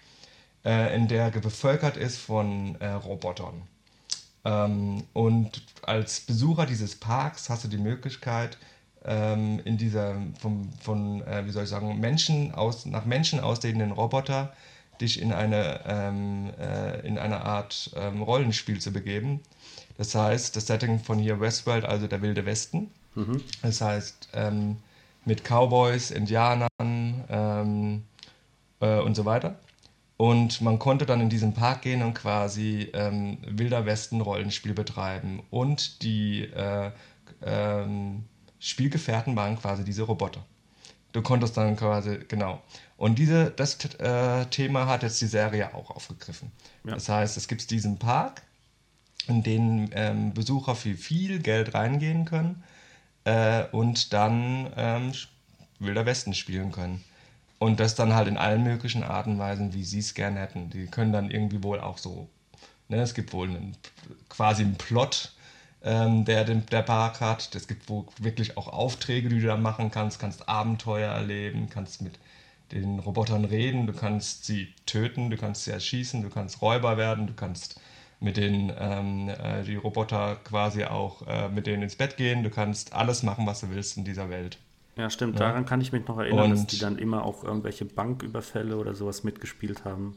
äh, 0.64 0.94
in 0.94 1.08
der 1.08 1.30
bevölkert 1.30 1.96
ist 1.96 2.18
von 2.18 2.76
äh, 2.80 2.90
Robotern. 2.90 3.62
Ähm, 4.44 5.04
und 5.12 5.62
als 5.82 6.20
Besucher 6.20 6.66
dieses 6.66 6.94
Parks 6.94 7.50
hast 7.50 7.64
du 7.64 7.68
die 7.68 7.78
Möglichkeit, 7.78 8.58
ähm, 9.04 9.60
in 9.64 9.76
dieser 9.76 10.16
vom, 10.38 10.72
von, 10.80 11.22
äh, 11.26 11.44
wie 11.46 11.50
soll 11.50 11.64
ich 11.64 11.70
sagen, 11.70 11.98
Menschen 11.98 12.54
aus, 12.54 12.86
nach 12.86 13.04
Menschen 13.04 13.40
ausdehnenden 13.40 13.90
Roboter 13.90 14.52
dich 15.00 15.20
in 15.20 15.32
eine, 15.32 15.80
ähm, 15.86 16.52
äh, 16.60 17.06
in 17.06 17.18
eine 17.18 17.40
Art 17.44 17.90
ähm, 17.96 18.22
Rollenspiel 18.22 18.80
zu 18.80 18.92
begeben. 18.92 19.40
Das 19.96 20.14
heißt, 20.14 20.56
das 20.56 20.66
Setting 20.66 20.98
von 20.98 21.18
hier 21.18 21.40
Westworld, 21.40 21.84
also 21.84 22.06
der 22.06 22.22
Wilde 22.22 22.46
Westen. 22.46 22.90
Mhm. 23.14 23.42
Das 23.62 23.80
heißt, 23.80 24.28
ähm, 24.34 24.76
mit 25.24 25.44
Cowboys, 25.44 26.10
Indianern 26.10 26.68
ähm, 27.28 28.02
äh, 28.80 28.98
und 28.98 29.14
so 29.14 29.24
weiter. 29.24 29.58
Und 30.16 30.60
man 30.60 30.78
konnte 30.78 31.04
dann 31.06 31.20
in 31.20 31.28
diesen 31.28 31.52
Park 31.52 31.82
gehen 31.82 32.02
und 32.02 32.14
quasi 32.14 32.90
ähm, 32.92 33.38
Wilder 33.46 33.86
Westen 33.86 34.20
Rollenspiel 34.20 34.74
betreiben. 34.74 35.42
Und 35.50 36.02
die 36.02 36.44
äh, 36.44 36.90
ähm, 37.44 38.24
Spielgefährten 38.60 39.34
waren 39.34 39.58
quasi 39.58 39.84
diese 39.84 40.02
Roboter. 40.02 40.44
Du 41.12 41.22
konntest 41.22 41.56
dann 41.56 41.76
quasi, 41.76 42.20
genau. 42.28 42.62
Und 42.96 43.18
diese, 43.18 43.50
das 43.50 43.84
äh, 43.98 44.46
Thema 44.46 44.86
hat 44.86 45.02
jetzt 45.02 45.20
die 45.20 45.26
Serie 45.26 45.74
auch 45.74 45.90
aufgegriffen. 45.90 46.52
Ja. 46.84 46.94
Das 46.94 47.08
heißt, 47.08 47.36
es 47.36 47.48
gibt 47.48 47.70
diesen 47.70 47.98
Park, 47.98 48.42
in 49.28 49.42
den 49.42 49.90
ähm, 49.94 50.34
Besucher 50.34 50.74
für 50.74 50.94
viel 50.94 51.40
Geld 51.40 51.74
reingehen 51.74 52.24
können 52.24 52.62
äh, 53.24 53.64
und 53.72 54.12
dann 54.12 54.72
ähm, 54.76 55.12
Wilder 55.78 56.06
Westen 56.06 56.34
spielen 56.34 56.72
können. 56.72 57.04
Und 57.58 57.78
das 57.78 57.94
dann 57.94 58.14
halt 58.14 58.26
in 58.26 58.36
allen 58.36 58.64
möglichen 58.64 59.04
Arten 59.04 59.32
und 59.32 59.38
Weisen, 59.38 59.72
wie 59.72 59.84
sie 59.84 60.00
es 60.00 60.14
gerne 60.14 60.40
hätten. 60.40 60.70
Die 60.70 60.86
können 60.86 61.12
dann 61.12 61.30
irgendwie 61.30 61.62
wohl 61.62 61.80
auch 61.80 61.98
so, 61.98 62.28
ne, 62.88 63.00
es 63.00 63.14
gibt 63.14 63.32
wohl 63.32 63.48
einen, 63.48 63.76
quasi 64.28 64.62
einen 64.62 64.76
Plot, 64.76 65.32
ähm, 65.84 66.24
der 66.24 66.44
den, 66.44 66.66
der 66.66 66.82
Park 66.82 67.20
hat. 67.20 67.54
Es 67.54 67.68
gibt 67.68 67.88
wohl 67.88 68.06
wirklich 68.18 68.56
auch 68.56 68.68
Aufträge, 68.68 69.28
die 69.28 69.40
du 69.40 69.46
da 69.46 69.56
machen 69.56 69.90
kannst, 69.92 70.18
kannst 70.18 70.48
Abenteuer 70.48 71.12
erleben, 71.12 71.68
kannst 71.70 72.02
mit 72.02 72.18
den 72.72 72.98
Robotern 72.98 73.44
reden, 73.44 73.86
du 73.86 73.92
kannst 73.92 74.46
sie 74.46 74.72
töten, 74.86 75.30
du 75.30 75.36
kannst 75.36 75.64
sie 75.64 75.70
erschießen, 75.70 76.22
du 76.22 76.30
kannst 76.30 76.62
Räuber 76.62 76.96
werden, 76.96 77.26
du 77.26 77.34
kannst 77.34 77.80
mit 78.22 78.36
den 78.36 78.72
ähm, 78.78 79.28
äh, 79.28 79.62
die 79.64 79.76
Roboter 79.76 80.36
quasi 80.44 80.84
auch 80.84 81.26
äh, 81.26 81.48
mit 81.48 81.66
denen 81.66 81.82
ins 81.82 81.96
Bett 81.96 82.16
gehen, 82.16 82.42
du 82.42 82.50
kannst 82.50 82.92
alles 82.92 83.22
machen, 83.22 83.46
was 83.46 83.60
du 83.60 83.70
willst 83.70 83.96
in 83.96 84.04
dieser 84.04 84.30
Welt. 84.30 84.58
Ja, 84.96 85.10
stimmt. 85.10 85.38
Ja. 85.38 85.48
Daran 85.48 85.64
kann 85.66 85.80
ich 85.80 85.92
mich 85.92 86.06
noch 86.06 86.18
erinnern, 86.18 86.50
und 86.50 86.58
dass 86.58 86.66
die 86.66 86.78
dann 86.78 86.98
immer 86.98 87.24
auch 87.24 87.44
irgendwelche 87.44 87.84
Banküberfälle 87.84 88.76
oder 88.76 88.94
sowas 88.94 89.24
mitgespielt 89.24 89.84
haben. 89.84 90.16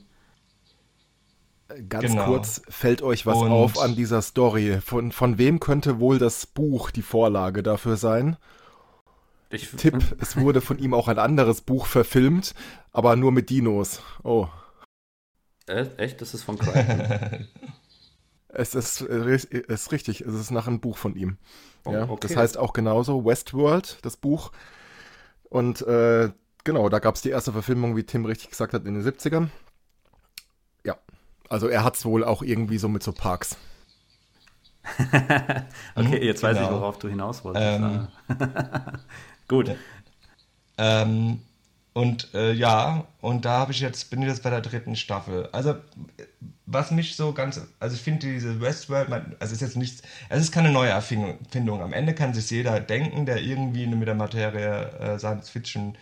Ganz 1.89 2.11
genau. 2.11 2.25
kurz, 2.25 2.61
fällt 2.69 3.01
euch 3.01 3.25
was 3.25 3.37
und 3.37 3.51
auf 3.51 3.79
an 3.79 3.95
dieser 3.95 4.21
Story? 4.21 4.79
Von, 4.81 5.11
von 5.11 5.39
wem 5.39 5.59
könnte 5.59 5.99
wohl 5.99 6.19
das 6.19 6.45
Buch 6.45 6.91
die 6.91 7.01
Vorlage 7.01 7.63
dafür 7.63 7.97
sein? 7.97 8.37
Ich, 9.49 9.71
Tipp, 9.71 9.97
es 10.19 10.37
wurde 10.37 10.61
von 10.61 10.77
ihm 10.77 10.93
auch 10.93 11.07
ein 11.07 11.17
anderes 11.17 11.61
Buch 11.61 11.87
verfilmt, 11.87 12.53
aber 12.91 13.15
nur 13.15 13.31
mit 13.31 13.49
Dinos. 13.49 14.01
Oh. 14.23 14.47
Äh, 15.67 15.87
echt? 15.97 16.21
Das 16.21 16.35
ist 16.35 16.43
von 16.43 16.59
Crichton? 16.59 17.47
es 18.55 18.75
ist, 18.75 19.01
es 19.01 19.45
ist 19.45 19.91
richtig, 19.91 20.21
es 20.21 20.33
ist 20.33 20.51
nach 20.51 20.67
einem 20.67 20.79
Buch 20.79 20.97
von 20.97 21.15
ihm. 21.15 21.37
Oh, 21.83 21.91
ja, 21.91 22.09
okay. 22.09 22.27
Das 22.27 22.37
heißt 22.37 22.57
auch 22.57 22.73
genauso 22.73 23.25
Westworld, 23.25 23.99
das 24.01 24.17
Buch. 24.17 24.51
Und 25.49 25.81
äh, 25.81 26.31
genau, 26.63 26.89
da 26.89 26.99
gab 26.99 27.15
es 27.15 27.21
die 27.21 27.29
erste 27.29 27.51
Verfilmung, 27.51 27.95
wie 27.95 28.03
Tim 28.03 28.25
richtig 28.25 28.49
gesagt 28.49 28.73
hat, 28.73 28.85
in 28.85 28.95
den 28.95 29.03
70ern. 29.03 29.49
Ja, 30.83 30.97
also 31.49 31.67
er 31.67 31.83
hat 31.83 31.95
es 31.95 32.05
wohl 32.05 32.23
auch 32.23 32.41
irgendwie 32.41 32.77
so 32.77 32.87
mit 32.87 33.03
so 33.03 33.11
Parks. 33.11 33.57
okay, 35.95 36.23
jetzt 36.23 36.41
genau. 36.41 36.51
weiß 36.51 36.57
ich, 36.57 36.67
genau. 36.67 36.79
worauf 36.79 36.99
du 36.99 37.07
hinaus 37.07 37.43
wolltest. 37.43 37.65
Ähm, 37.65 38.07
Gut. 39.47 39.75
Ähm, 40.77 41.41
und 41.95 42.33
äh, 42.33 42.51
ja, 42.51 43.07
und 43.21 43.45
da 43.45 43.59
habe 43.59 43.71
ich 43.71 43.79
jetzt, 43.79 44.09
bin 44.09 44.21
ich 44.21 44.27
jetzt 44.27 44.43
bei 44.43 44.49
der 44.49 44.59
dritten 44.59 44.97
Staffel. 44.97 45.47
Also, 45.53 45.75
was 46.65 46.91
mich 46.91 47.15
so 47.15 47.31
ganz, 47.31 47.61
also 47.79 47.95
ich 47.95 48.01
finde 48.01 48.27
diese 48.27 48.59
Westworld, 48.59 49.09
also 49.09 49.25
es 49.39 49.51
ist 49.53 49.61
jetzt 49.61 49.77
nichts, 49.77 50.01
es 50.27 50.41
ist 50.41 50.51
keine 50.51 50.71
neue 50.71 50.89
Erfindung. 50.89 51.81
Am 51.81 51.93
Ende 51.93 52.13
kann 52.13 52.33
sich 52.33 52.51
jeder 52.51 52.81
denken, 52.81 53.25
der 53.25 53.41
irgendwie 53.41 53.87
mit 53.87 54.09
der 54.09 54.15
Materie 54.15 54.89
äh, 54.99 55.19
Science 55.19 55.49
Fiction 55.49 55.97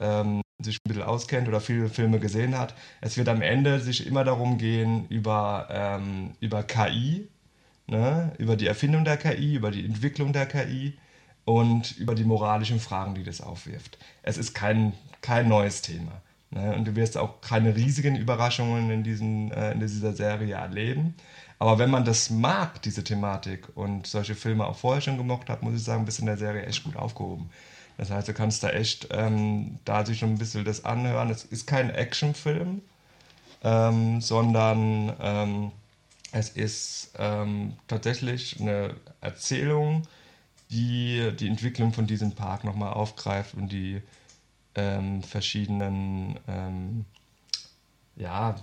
ähm, 0.00 0.42
sich 0.62 0.76
ein 0.76 0.88
bisschen 0.88 1.04
auskennt 1.04 1.48
oder 1.48 1.62
viele 1.62 1.88
Filme 1.88 2.18
gesehen 2.18 2.58
hat. 2.58 2.74
Es 3.00 3.16
wird 3.16 3.30
am 3.30 3.40
Ende 3.40 3.80
sich 3.80 4.06
immer 4.06 4.24
darum 4.24 4.58
gehen, 4.58 5.06
über, 5.08 5.68
ähm, 5.70 6.32
über 6.40 6.62
KI, 6.62 7.26
ne? 7.86 8.32
über 8.36 8.56
die 8.56 8.66
Erfindung 8.66 9.04
der 9.06 9.16
KI, 9.16 9.54
über 9.54 9.70
die 9.70 9.86
Entwicklung 9.86 10.34
der 10.34 10.44
KI 10.44 10.98
und 11.48 11.96
über 11.96 12.14
die 12.14 12.24
moralischen 12.24 12.78
Fragen, 12.78 13.14
die 13.14 13.24
das 13.24 13.40
aufwirft. 13.40 13.96
Es 14.22 14.36
ist 14.36 14.52
kein, 14.52 14.92
kein 15.22 15.48
neues 15.48 15.80
Thema. 15.80 16.12
Ne? 16.50 16.76
Und 16.76 16.84
du 16.86 16.94
wirst 16.94 17.16
auch 17.16 17.40
keine 17.40 17.74
riesigen 17.74 18.16
Überraschungen 18.16 18.90
in, 18.90 19.02
diesen, 19.02 19.50
äh, 19.52 19.72
in 19.72 19.80
dieser 19.80 20.12
Serie 20.12 20.56
erleben. 20.56 21.14
Aber 21.58 21.78
wenn 21.78 21.88
man 21.88 22.04
das 22.04 22.28
mag, 22.28 22.82
diese 22.82 23.02
Thematik, 23.02 23.66
und 23.74 24.06
solche 24.06 24.34
Filme 24.34 24.66
auch 24.66 24.76
vorher 24.76 25.00
schon 25.00 25.16
gemocht 25.16 25.48
hat, 25.48 25.62
muss 25.62 25.74
ich 25.74 25.82
sagen, 25.82 26.04
bist 26.04 26.18
du 26.18 26.22
in 26.22 26.26
der 26.26 26.36
Serie 26.36 26.66
echt 26.66 26.84
gut 26.84 26.96
aufgehoben. 26.96 27.48
Das 27.96 28.10
heißt, 28.10 28.28
du 28.28 28.34
kannst 28.34 28.62
da 28.62 28.68
echt 28.68 29.08
ähm, 29.10 29.78
da 29.86 30.04
sich 30.04 30.18
schon 30.18 30.32
ein 30.32 30.38
bisschen 30.38 30.66
das 30.66 30.84
anhören. 30.84 31.30
Es 31.30 31.44
ist 31.44 31.66
kein 31.66 31.88
Actionfilm, 31.88 32.82
ähm, 33.64 34.20
sondern 34.20 35.16
ähm, 35.18 35.72
es 36.30 36.50
ist 36.50 37.12
ähm, 37.18 37.72
tatsächlich 37.88 38.60
eine 38.60 38.96
Erzählung, 39.22 40.02
die 40.70 41.32
die 41.38 41.48
Entwicklung 41.48 41.92
von 41.92 42.06
diesem 42.06 42.32
Park 42.32 42.64
nochmal 42.64 42.92
aufgreift 42.92 43.54
und 43.54 43.72
die 43.72 44.02
ähm, 44.74 45.22
verschiedenen, 45.22 46.38
ähm, 46.46 47.04
ja, 48.16 48.56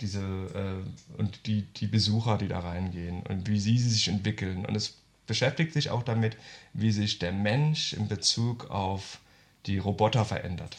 diese 0.00 0.20
äh, 0.20 1.18
und 1.18 1.46
die, 1.46 1.62
die 1.62 1.86
Besucher, 1.86 2.38
die 2.38 2.48
da 2.48 2.60
reingehen 2.60 3.22
und 3.28 3.48
wie 3.48 3.60
sie 3.60 3.78
sich 3.78 4.08
entwickeln. 4.08 4.64
Und 4.64 4.74
es 4.74 4.98
beschäftigt 5.26 5.72
sich 5.72 5.90
auch 5.90 6.02
damit, 6.02 6.36
wie 6.72 6.90
sich 6.90 7.18
der 7.18 7.32
Mensch 7.32 7.92
in 7.92 8.08
Bezug 8.08 8.70
auf 8.70 9.20
die 9.66 9.78
Roboter 9.78 10.24
verändert. 10.24 10.76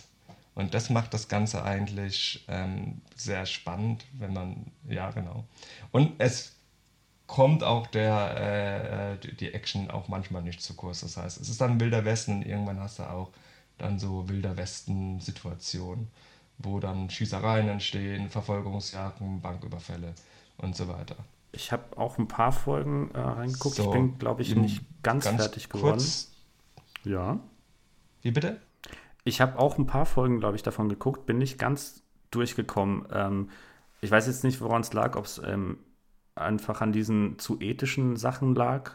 Und 0.55 0.73
das 0.73 0.89
macht 0.89 1.13
das 1.13 1.29
Ganze 1.29 1.63
eigentlich 1.63 2.43
ähm, 2.50 3.01
sehr 3.15 3.45
spannend, 3.45 4.03
wenn 4.13 4.33
man, 4.33 4.65
ja, 4.89 5.11
genau. 5.11 5.45
Und 5.91 6.13
es 6.17 6.50
kommt 7.31 7.63
auch 7.63 7.88
der, 7.88 9.15
äh, 9.23 9.35
die 9.35 9.53
Action 9.53 9.89
auch 9.89 10.09
manchmal 10.09 10.41
nicht 10.41 10.61
zu 10.61 10.73
kurz. 10.73 11.00
Das 11.00 11.15
heißt, 11.15 11.39
es 11.39 11.47
ist 11.47 11.61
dann 11.61 11.79
Wilder 11.79 12.03
Westen 12.03 12.33
und 12.33 12.41
irgendwann 12.45 12.81
hast 12.81 13.00
du 13.00 13.03
auch 13.03 13.29
dann 13.77 14.00
so 14.00 14.27
Wilder 14.27 14.57
Westen-Situationen, 14.57 16.09
wo 16.57 16.81
dann 16.81 17.09
Schießereien 17.09 17.69
entstehen, 17.69 18.29
Verfolgungsjagden, 18.29 19.39
Banküberfälle 19.39 20.13
und 20.57 20.75
so 20.75 20.89
weiter. 20.89 21.15
Ich 21.53 21.71
habe 21.71 21.97
auch 21.97 22.17
ein 22.17 22.27
paar 22.27 22.51
Folgen 22.51 23.11
äh, 23.11 23.19
reingeguckt. 23.19 23.75
So, 23.75 23.85
ich 23.85 23.91
bin, 23.91 24.19
glaube 24.19 24.41
ich, 24.41 24.53
nicht 24.57 24.83
ganz, 25.01 25.23
ganz 25.23 25.41
fertig 25.41 25.69
geworden. 25.69 26.00
Kurz. 26.00 26.33
Ja. 27.05 27.39
Wie 28.23 28.31
bitte? 28.31 28.59
Ich 29.23 29.39
habe 29.39 29.57
auch 29.57 29.77
ein 29.77 29.88
paar 29.88 30.05
Folgen, 30.05 30.41
glaube 30.41 30.57
ich, 30.57 30.63
davon 30.63 30.89
geguckt, 30.89 31.25
bin 31.25 31.38
nicht 31.38 31.57
ganz 31.57 32.03
durchgekommen. 32.31 33.05
Ähm, 33.13 33.51
ich 34.01 34.11
weiß 34.11 34.27
jetzt 34.27 34.43
nicht, 34.43 34.59
woran 34.59 34.81
es 34.81 34.91
lag, 34.91 35.15
ob 35.15 35.23
es 35.23 35.41
ähm, 35.45 35.77
einfach 36.35 36.81
an 36.81 36.91
diesen 36.91 37.39
zu 37.39 37.59
ethischen 37.59 38.15
Sachen 38.15 38.55
lag. 38.55 38.91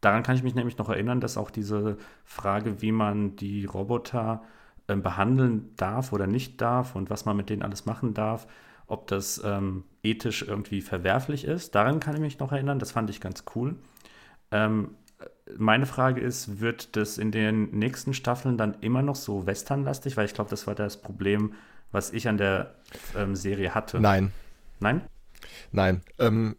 Daran 0.00 0.22
kann 0.22 0.36
ich 0.36 0.42
mich 0.42 0.54
nämlich 0.54 0.78
noch 0.78 0.88
erinnern, 0.88 1.20
dass 1.20 1.36
auch 1.36 1.50
diese 1.50 1.98
Frage, 2.24 2.80
wie 2.82 2.92
man 2.92 3.36
die 3.36 3.64
Roboter 3.64 4.42
äh, 4.86 4.96
behandeln 4.96 5.74
darf 5.76 6.12
oder 6.12 6.26
nicht 6.26 6.60
darf 6.60 6.94
und 6.94 7.10
was 7.10 7.24
man 7.24 7.36
mit 7.36 7.50
denen 7.50 7.62
alles 7.62 7.84
machen 7.84 8.14
darf, 8.14 8.46
ob 8.86 9.06
das 9.08 9.42
ähm, 9.44 9.84
ethisch 10.02 10.42
irgendwie 10.42 10.80
verwerflich 10.80 11.44
ist. 11.44 11.74
Daran 11.74 12.00
kann 12.00 12.14
ich 12.14 12.20
mich 12.20 12.38
noch 12.38 12.52
erinnern, 12.52 12.78
das 12.78 12.92
fand 12.92 13.10
ich 13.10 13.20
ganz 13.20 13.44
cool. 13.54 13.76
Ähm, 14.50 14.94
meine 15.56 15.86
Frage 15.86 16.20
ist, 16.20 16.60
wird 16.60 16.96
das 16.96 17.18
in 17.18 17.32
den 17.32 17.70
nächsten 17.70 18.14
Staffeln 18.14 18.56
dann 18.56 18.76
immer 18.80 19.02
noch 19.02 19.16
so 19.16 19.46
westernlastig? 19.46 20.16
Weil 20.16 20.26
ich 20.26 20.34
glaube, 20.34 20.50
das 20.50 20.66
war 20.66 20.74
das 20.74 21.00
Problem, 21.00 21.54
was 21.90 22.12
ich 22.12 22.28
an 22.28 22.38
der 22.38 22.74
ähm, 23.16 23.34
Serie 23.34 23.74
hatte. 23.74 24.00
Nein. 24.00 24.32
Nein? 24.80 25.02
Nein. 25.72 26.02
Ähm, 26.18 26.56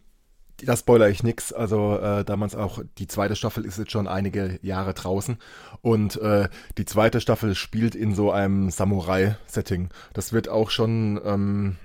da 0.66 0.76
spoiler 0.76 1.08
ich 1.08 1.22
nix. 1.22 1.52
Also 1.52 1.98
äh, 1.98 2.24
damals 2.24 2.54
auch 2.54 2.80
die 2.98 3.06
zweite 3.06 3.36
Staffel 3.36 3.64
ist 3.64 3.78
jetzt 3.78 3.92
schon 3.92 4.08
einige 4.08 4.58
Jahre 4.62 4.94
draußen 4.94 5.38
und 5.82 6.16
äh, 6.20 6.48
die 6.78 6.84
zweite 6.84 7.20
Staffel 7.20 7.54
spielt 7.54 7.94
in 7.94 8.14
so 8.14 8.30
einem 8.30 8.70
Samurai-Setting. 8.70 9.90
Das 10.12 10.32
wird 10.32 10.48
auch 10.48 10.70
schon 10.70 11.20
ähm, 11.24 11.76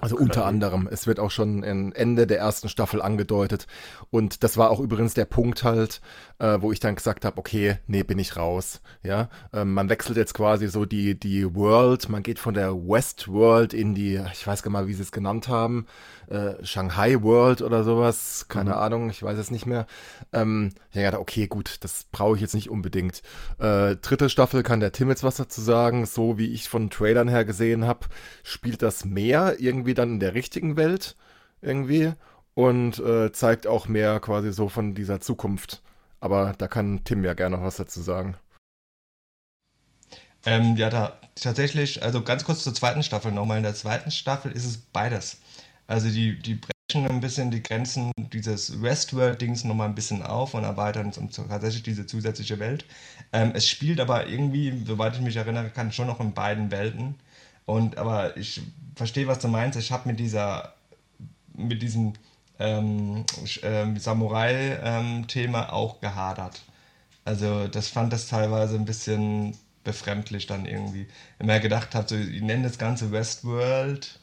also 0.00 0.14
okay. 0.14 0.24
unter 0.24 0.46
anderem, 0.46 0.88
es 0.88 1.08
wird 1.08 1.18
auch 1.18 1.32
schon 1.32 1.64
Ende 1.64 2.28
der 2.28 2.38
ersten 2.38 2.68
Staffel 2.68 3.02
angedeutet. 3.02 3.66
Und 4.10 4.44
das 4.44 4.56
war 4.56 4.70
auch 4.70 4.78
übrigens 4.78 5.14
der 5.14 5.24
Punkt 5.24 5.64
halt, 5.64 6.00
äh, 6.38 6.58
wo 6.60 6.70
ich 6.70 6.80
dann 6.80 6.94
gesagt 6.94 7.24
habe, 7.24 7.38
okay, 7.38 7.78
nee, 7.86 8.02
bin 8.02 8.18
ich 8.18 8.36
raus. 8.36 8.80
Ja, 9.02 9.28
ähm, 9.52 9.74
man 9.74 9.88
wechselt 9.88 10.16
jetzt 10.16 10.34
quasi 10.34 10.68
so 10.68 10.84
die, 10.84 11.18
die 11.18 11.54
World, 11.54 12.08
man 12.08 12.22
geht 12.22 12.38
von 12.38 12.54
der 12.54 12.74
West 12.74 13.28
World 13.28 13.74
in 13.74 13.94
die, 13.94 14.20
ich 14.32 14.46
weiß 14.46 14.62
gar 14.62 14.70
nicht 14.70 14.80
mal, 14.80 14.86
wie 14.88 14.94
sie 14.94 15.02
es 15.02 15.12
genannt 15.12 15.48
haben, 15.48 15.86
äh, 16.28 16.54
Shanghai 16.64 17.22
World 17.22 17.62
oder 17.62 17.82
sowas, 17.82 18.46
keine 18.48 18.70
mhm. 18.70 18.76
Ahnung, 18.76 19.10
ich 19.10 19.22
weiß 19.22 19.38
es 19.38 19.50
nicht 19.50 19.66
mehr. 19.66 19.86
Ähm, 20.32 20.70
ich 20.92 21.02
dachte, 21.02 21.20
okay, 21.20 21.46
gut, 21.46 21.78
das 21.80 22.04
brauche 22.12 22.36
ich 22.36 22.40
jetzt 22.42 22.54
nicht 22.54 22.70
unbedingt. 22.70 23.22
Äh, 23.58 23.96
dritte 23.96 24.28
Staffel 24.28 24.62
kann 24.62 24.80
der 24.80 24.92
Tim 24.92 25.08
jetzt 25.08 25.24
was 25.24 25.36
dazu 25.36 25.60
sagen. 25.60 26.06
So 26.06 26.38
wie 26.38 26.52
ich 26.52 26.68
von 26.68 26.90
Trailern 26.90 27.28
her 27.28 27.44
gesehen 27.44 27.86
habe, 27.86 28.06
spielt 28.42 28.82
das 28.82 29.04
mehr 29.04 29.56
irgendwie 29.58 29.78
irgendwie 29.78 29.94
dann 29.94 30.14
in 30.14 30.20
der 30.20 30.34
richtigen 30.34 30.76
Welt 30.76 31.16
irgendwie 31.62 32.12
und 32.54 32.98
äh, 32.98 33.32
zeigt 33.32 33.66
auch 33.66 33.88
mehr 33.88 34.20
quasi 34.20 34.52
so 34.52 34.68
von 34.68 34.94
dieser 34.94 35.20
Zukunft. 35.20 35.82
Aber 36.20 36.54
da 36.58 36.68
kann 36.68 37.04
Tim 37.04 37.24
ja 37.24 37.34
gerne 37.34 37.56
noch 37.56 37.64
was 37.64 37.76
dazu 37.76 38.02
sagen. 38.02 38.36
Ähm, 40.44 40.76
ja, 40.76 40.88
da 40.90 41.18
tatsächlich, 41.34 42.02
also 42.02 42.22
ganz 42.22 42.44
kurz 42.44 42.62
zur 42.62 42.74
zweiten 42.74 43.02
Staffel 43.02 43.32
nochmal. 43.32 43.58
In 43.58 43.64
der 43.64 43.74
zweiten 43.74 44.10
Staffel 44.10 44.52
ist 44.52 44.64
es 44.64 44.78
beides. 44.78 45.38
Also 45.86 46.08
die, 46.10 46.38
die 46.38 46.54
brechen 46.54 47.06
ein 47.06 47.20
bisschen 47.20 47.50
die 47.50 47.62
Grenzen 47.62 48.12
dieses 48.32 48.80
Westworld-Dings 48.80 49.64
nochmal 49.64 49.88
ein 49.88 49.94
bisschen 49.94 50.22
auf 50.22 50.54
und 50.54 50.64
erweitern 50.64 51.12
um 51.16 51.30
tatsächlich 51.30 51.82
diese 51.82 52.06
zusätzliche 52.06 52.58
Welt. 52.58 52.84
Ähm, 53.32 53.52
es 53.54 53.68
spielt 53.68 54.00
aber 54.00 54.26
irgendwie, 54.28 54.84
soweit 54.86 55.14
ich 55.14 55.20
mich 55.20 55.36
erinnern 55.36 55.72
kann, 55.72 55.92
schon 55.92 56.06
noch 56.06 56.20
in 56.20 56.32
beiden 56.32 56.70
Welten. 56.70 57.16
Und 57.66 57.98
aber 57.98 58.36
ich 58.36 58.62
verstehe, 58.96 59.26
was 59.26 59.40
du 59.40 59.48
meinst. 59.48 59.78
Ich 59.78 59.92
habe 59.92 60.08
mit 60.08 60.18
dieser, 60.18 60.74
mit 61.54 61.82
diesem 61.82 62.14
ähm, 62.58 63.24
äh, 63.62 63.98
Samurai-Thema 63.98 65.62
ähm, 65.62 65.70
auch 65.70 66.00
gehadert. 66.00 66.62
Also 67.24 67.68
das 67.68 67.88
fand 67.88 68.12
das 68.12 68.28
teilweise 68.28 68.76
ein 68.76 68.84
bisschen 68.84 69.56
befremdlich 69.84 70.46
dann 70.46 70.66
irgendwie. 70.66 71.06
Wenn 71.38 71.46
man 71.46 71.60
gedacht 71.60 71.94
hat, 71.94 72.08
so, 72.08 72.16
ich 72.16 72.42
nenne 72.42 72.64
das 72.64 72.78
Ganze 72.78 73.12
Westworld 73.12 74.20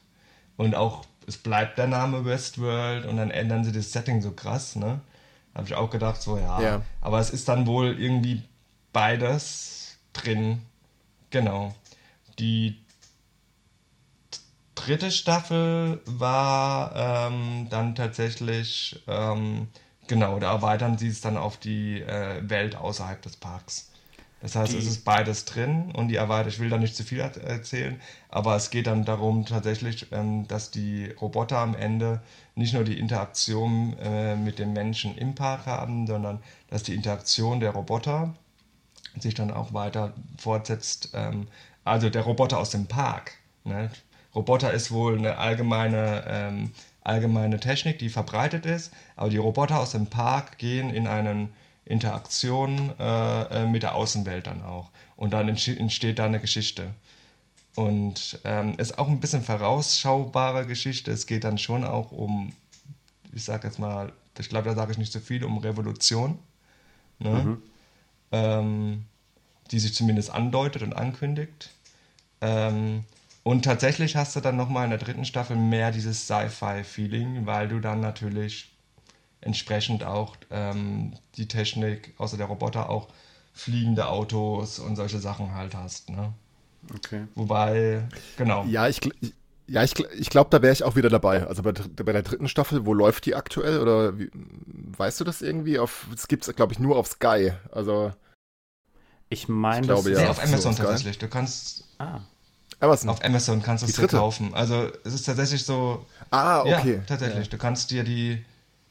und 0.57 0.75
auch 0.75 1.05
es 1.27 1.37
bleibt 1.37 1.77
der 1.77 1.87
Name 1.87 2.25
Westworld 2.25 3.05
und 3.05 3.17
dann 3.17 3.31
ändern 3.31 3.63
sie 3.63 3.71
das 3.71 3.91
Setting 3.91 4.21
so 4.21 4.31
krass, 4.31 4.75
ne? 4.75 4.99
Habe 5.55 5.67
ich 5.67 5.75
auch 5.75 5.89
gedacht, 5.89 6.21
so 6.21 6.37
ja. 6.37 6.61
ja. 6.61 6.81
Aber 7.01 7.19
es 7.19 7.29
ist 7.29 7.47
dann 7.47 7.65
wohl 7.65 7.99
irgendwie 7.99 8.43
beides 8.91 9.97
drin. 10.13 10.61
Genau. 11.29 11.73
Die 12.39 12.84
dritte 14.85 15.11
Staffel 15.11 16.01
war 16.05 16.93
ähm, 16.95 17.67
dann 17.69 17.95
tatsächlich, 17.95 19.03
ähm, 19.07 19.67
genau, 20.07 20.39
da 20.39 20.51
erweitern 20.51 20.97
sie 20.97 21.07
es 21.07 21.21
dann 21.21 21.37
auf 21.37 21.57
die 21.57 22.01
äh, 22.01 22.47
Welt 22.47 22.75
außerhalb 22.75 23.21
des 23.21 23.37
Parks. 23.37 23.91
Das 24.41 24.55
heißt, 24.55 24.73
die, 24.73 24.77
es 24.77 24.85
ist 24.85 25.05
beides 25.05 25.45
drin 25.45 25.91
und 25.95 26.09
die 26.09 26.17
erweitert, 26.17 26.53
ich 26.53 26.59
will 26.59 26.69
da 26.69 26.77
nicht 26.77 26.95
zu 26.95 27.03
viel 27.03 27.19
erzählen, 27.19 27.99
aber 28.29 28.55
es 28.55 28.69
geht 28.69 28.85
dann 28.85 29.03
darum 29.03 29.45
tatsächlich, 29.45 30.11
ähm, 30.11 30.47
dass 30.47 30.69
die 30.69 31.09
Roboter 31.19 31.57
am 31.57 31.75
Ende 31.75 32.21
nicht 32.53 32.73
nur 32.73 32.83
die 32.83 32.99
Interaktion 32.99 33.97
äh, 33.97 34.35
mit 34.35 34.59
den 34.59 34.73
Menschen 34.73 35.17
im 35.17 35.33
Park 35.33 35.65
haben, 35.65 36.05
sondern 36.05 36.43
dass 36.69 36.83
die 36.83 36.93
Interaktion 36.93 37.59
der 37.59 37.71
Roboter 37.71 38.35
sich 39.19 39.33
dann 39.33 39.49
auch 39.49 39.73
weiter 39.73 40.13
fortsetzt. 40.37 41.09
Ähm, 41.13 41.47
also 41.83 42.09
der 42.09 42.21
Roboter 42.21 42.59
aus 42.59 42.69
dem 42.69 42.85
Park. 42.85 43.33
Ne? 43.63 43.89
Roboter 44.35 44.73
ist 44.73 44.91
wohl 44.91 45.17
eine 45.17 45.37
allgemeine, 45.37 46.23
ähm, 46.27 46.71
allgemeine 47.01 47.59
Technik, 47.59 47.99
die 47.99 48.09
verbreitet 48.09 48.65
ist, 48.65 48.91
aber 49.15 49.29
die 49.29 49.37
Roboter 49.37 49.79
aus 49.79 49.91
dem 49.91 50.07
Park 50.07 50.57
gehen 50.57 50.89
in 50.89 51.07
eine 51.07 51.49
Interaktion 51.85 52.93
äh, 52.99 53.63
äh 53.63 53.67
mit 53.67 53.83
der 53.83 53.95
Außenwelt 53.95 54.47
dann 54.47 54.63
auch. 54.63 54.89
Und 55.15 55.31
dann 55.31 55.47
entsteht 55.47 56.19
da 56.19 56.25
eine 56.25 56.39
Geschichte. 56.39 56.89
Und 57.75 58.39
ähm, 58.43 58.75
ist 58.77 58.97
auch 58.97 59.07
ein 59.07 59.19
bisschen 59.19 59.43
vorausschaubare 59.43 60.65
Geschichte. 60.65 61.11
Es 61.11 61.27
geht 61.27 61.43
dann 61.43 61.57
schon 61.57 61.83
auch 61.83 62.11
um, 62.11 62.53
ich 63.33 63.43
sag 63.43 63.63
jetzt 63.63 63.79
mal, 63.79 64.11
ich 64.37 64.49
glaube, 64.49 64.69
da 64.69 64.75
sage 64.75 64.91
ich 64.91 64.97
nicht 64.97 65.11
so 65.11 65.19
viel, 65.19 65.43
um 65.43 65.57
Revolution. 65.57 66.39
Ne? 67.19 67.29
Mhm. 67.29 67.61
Ähm, 68.31 69.05
die 69.71 69.79
sich 69.79 69.93
zumindest 69.93 70.31
andeutet 70.31 70.83
und 70.83 70.93
ankündigt. 70.93 71.71
Ähm, 72.41 73.03
und 73.47 73.63
tatsächlich 73.63 74.15
hast 74.15 74.35
du 74.35 74.39
dann 74.39 74.57
nochmal 74.57 74.85
in 74.85 74.89
der 74.89 74.97
dritten 74.97 75.23
Staffel 75.23 75.55
mehr 75.55 75.91
dieses 75.91 76.25
Sci-Fi-Feeling, 76.25 77.45
weil 77.45 77.67
du 77.67 77.79
dann 77.79 77.99
natürlich 77.99 78.75
entsprechend 79.39 80.03
auch 80.03 80.35
ähm, 80.49 81.13
die 81.37 81.47
Technik, 81.47 82.15
außer 82.17 82.37
der 82.37 82.47
Roboter, 82.47 82.89
auch 82.89 83.07
fliegende 83.53 84.07
Autos 84.07 84.79
und 84.79 84.95
solche 84.95 85.19
Sachen 85.19 85.53
halt 85.53 85.75
hast. 85.75 86.09
Ne? 86.09 86.33
Okay. 86.91 87.27
Wobei, 87.35 88.07
genau. 88.35 88.65
Ja, 88.65 88.87
ich, 88.87 88.99
ja, 89.67 89.83
ich, 89.83 89.93
ich 89.99 90.31
glaube, 90.31 90.49
da 90.49 90.63
wäre 90.63 90.73
ich 90.73 90.83
auch 90.83 90.95
wieder 90.95 91.09
dabei. 91.09 91.45
Also 91.45 91.61
bei, 91.61 91.71
bei, 91.71 92.13
der 92.13 92.23
dritten 92.23 92.47
Staffel, 92.47 92.87
wo 92.87 92.95
läuft 92.95 93.27
die 93.27 93.35
aktuell? 93.35 93.79
Oder 93.79 94.17
wie, 94.17 94.31
weißt 94.33 95.19
du 95.19 95.23
das 95.23 95.43
irgendwie? 95.43 95.77
Auf, 95.77 96.07
das 96.09 96.27
gibt 96.27 96.47
es, 96.47 96.55
glaube 96.55 96.73
ich, 96.73 96.79
nur 96.79 96.97
auf 96.97 97.05
Sky. 97.05 97.53
Also. 97.71 98.11
Ich 99.29 99.47
meine, 99.47 99.81
ich 99.81 99.87
glaube, 99.87 100.11
ja. 100.13 100.31
Auf 100.31 100.41
Amazon 100.41 100.73
so 100.73 100.81
tatsächlich. 100.81 101.19
Du 101.19 101.27
kannst. 101.27 101.83
Ah. 101.99 102.21
Amazon. 102.79 103.09
Auf 103.09 103.23
Amazon 103.23 103.61
kannst 103.61 103.83
du 103.83 103.87
es 103.87 103.95
dir 103.95 104.07
kaufen. 104.07 104.53
Also 104.53 104.89
es 105.03 105.13
ist 105.13 105.25
tatsächlich 105.25 105.63
so. 105.63 106.05
Ah, 106.31 106.61
okay. 106.61 106.95
Ja, 106.95 107.01
tatsächlich. 107.07 107.45
Ja. 107.45 107.51
Du 107.51 107.57
kannst 107.57 107.91
dir 107.91 108.03
die, 108.03 108.43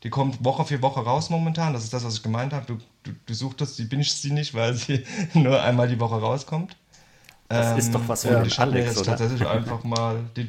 die 0.03 0.11
kommt 0.11 0.44
Woche 0.44 0.64
für 0.64 0.81
Woche 0.83 1.01
raus 1.01 1.31
momentan. 1.31 1.73
Das 1.73 1.85
ist 1.85 1.92
das, 1.92 2.05
was 2.05 2.14
ich 2.14 2.23
gemeint 2.23 2.53
habe. 2.53 2.66
Du, 2.66 2.79
du, 3.03 3.12
du 3.27 3.35
suchtest, 3.35 3.79
die 3.79 3.85
bingest 3.85 4.23
sie 4.23 4.33
nicht, 4.33 4.55
weil 4.55 4.75
sie 4.75 5.05
nur 5.35 5.62
einmal 5.62 5.88
die 5.88 6.01
Woche 6.01 6.16
rauskommt. 6.16 6.77
Das 7.49 7.73
ähm, 7.73 7.79
ist 7.79 7.94
doch 7.94 8.09
was 8.09 8.23
für 8.23 8.33
ja. 8.33 8.42
Ich 8.42 8.57
jetzt 8.57 8.99
oder? 8.99 9.16
tatsächlich 9.16 9.47
einfach 9.49 9.85
mal 9.85 10.16
die, 10.37 10.49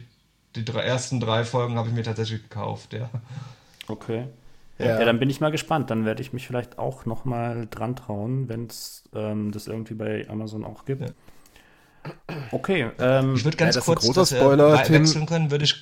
die 0.56 0.64
drei, 0.64 0.82
ersten 0.82 1.20
drei 1.20 1.44
Folgen 1.44 1.78
habe 1.78 1.90
ich 1.90 1.94
mir 1.94 2.04
tatsächlich 2.04 2.44
gekauft, 2.44 2.94
ja. 2.94 3.10
Okay. 3.88 4.28
Ja. 4.78 5.00
ja. 5.00 5.06
dann 5.06 5.20
bin 5.20 5.30
ich 5.30 5.42
mal 5.42 5.52
gespannt. 5.52 5.90
Dann 5.90 6.06
werde 6.06 6.22
ich 6.22 6.34
mich 6.34 6.48
vielleicht 6.48 6.80
auch 6.80 7.06
noch 7.06 7.26
mal 7.26 7.68
dran 7.70 7.96
trauen, 7.96 8.50
wenn 8.50 8.68
es 8.68 9.04
ähm, 9.14 9.52
das 9.52 9.68
irgendwie 9.68 9.94
bei 9.94 10.28
Amazon 10.30 10.66
auch 10.66 10.86
gibt. 10.86 11.02
Ja. 11.02 11.08
Okay. 12.52 12.92
Ähm, 13.00 13.36
ich 13.36 13.44
würde 13.44 13.58
ganz 13.58 13.76
ja, 13.76 13.82
kurz 13.82 14.04
ein 14.04 14.14
großer 14.14 14.36
Spoiler, 14.36 14.84
Tim. 14.84 14.96
wechseln 14.96 15.26
können, 15.26 15.52
würde 15.52 15.66
ich. 15.66 15.76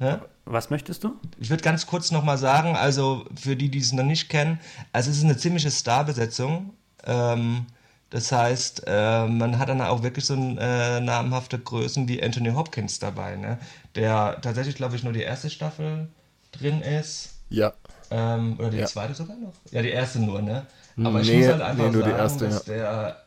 Ja? 0.00 0.22
Was 0.44 0.70
möchtest 0.70 1.04
du? 1.04 1.14
Ich 1.38 1.50
würde 1.50 1.62
ganz 1.62 1.86
kurz 1.86 2.10
nochmal 2.10 2.36
sagen, 2.36 2.76
also 2.76 3.24
für 3.34 3.56
die, 3.56 3.70
die 3.70 3.78
es 3.78 3.92
noch 3.92 4.04
nicht 4.04 4.28
kennen, 4.28 4.60
also 4.92 5.10
es 5.10 5.18
ist 5.18 5.24
eine 5.24 5.36
ziemliche 5.36 5.70
Starbesetzung. 5.70 6.74
Ähm, 7.04 7.66
das 8.10 8.30
heißt, 8.30 8.84
äh, 8.86 9.26
man 9.26 9.58
hat 9.58 9.68
dann 9.68 9.80
auch 9.80 10.02
wirklich 10.02 10.26
so 10.26 10.34
äh, 10.34 11.00
namhafte 11.00 11.58
Größen 11.58 12.06
wie 12.06 12.22
Anthony 12.22 12.50
Hopkins 12.50 12.98
dabei, 12.98 13.36
ne? 13.36 13.58
der 13.94 14.38
tatsächlich, 14.42 14.76
glaube 14.76 14.96
ich, 14.96 15.02
nur 15.02 15.12
die 15.12 15.22
erste 15.22 15.50
Staffel 15.50 16.08
drin 16.52 16.82
ist. 16.82 17.30
Ja. 17.48 17.72
Ähm, 18.10 18.56
oder 18.58 18.70
die 18.70 18.78
ja. 18.78 18.86
zweite 18.86 19.14
sogar 19.14 19.36
noch? 19.36 19.54
Ja, 19.70 19.82
die 19.82 19.90
erste 19.90 20.20
nur, 20.20 20.42
ne? 20.42 20.66
Aber 21.02 21.20
ich 21.20 21.28
nee, 21.28 21.38
muss 21.38 21.48
halt 21.48 21.62
einfach 21.62 21.90
nee, 21.90 21.98
sagen, 21.98 22.10
erste, 22.10 22.44
dass 22.48 22.66
ja. 22.66 22.72
der 22.74 23.24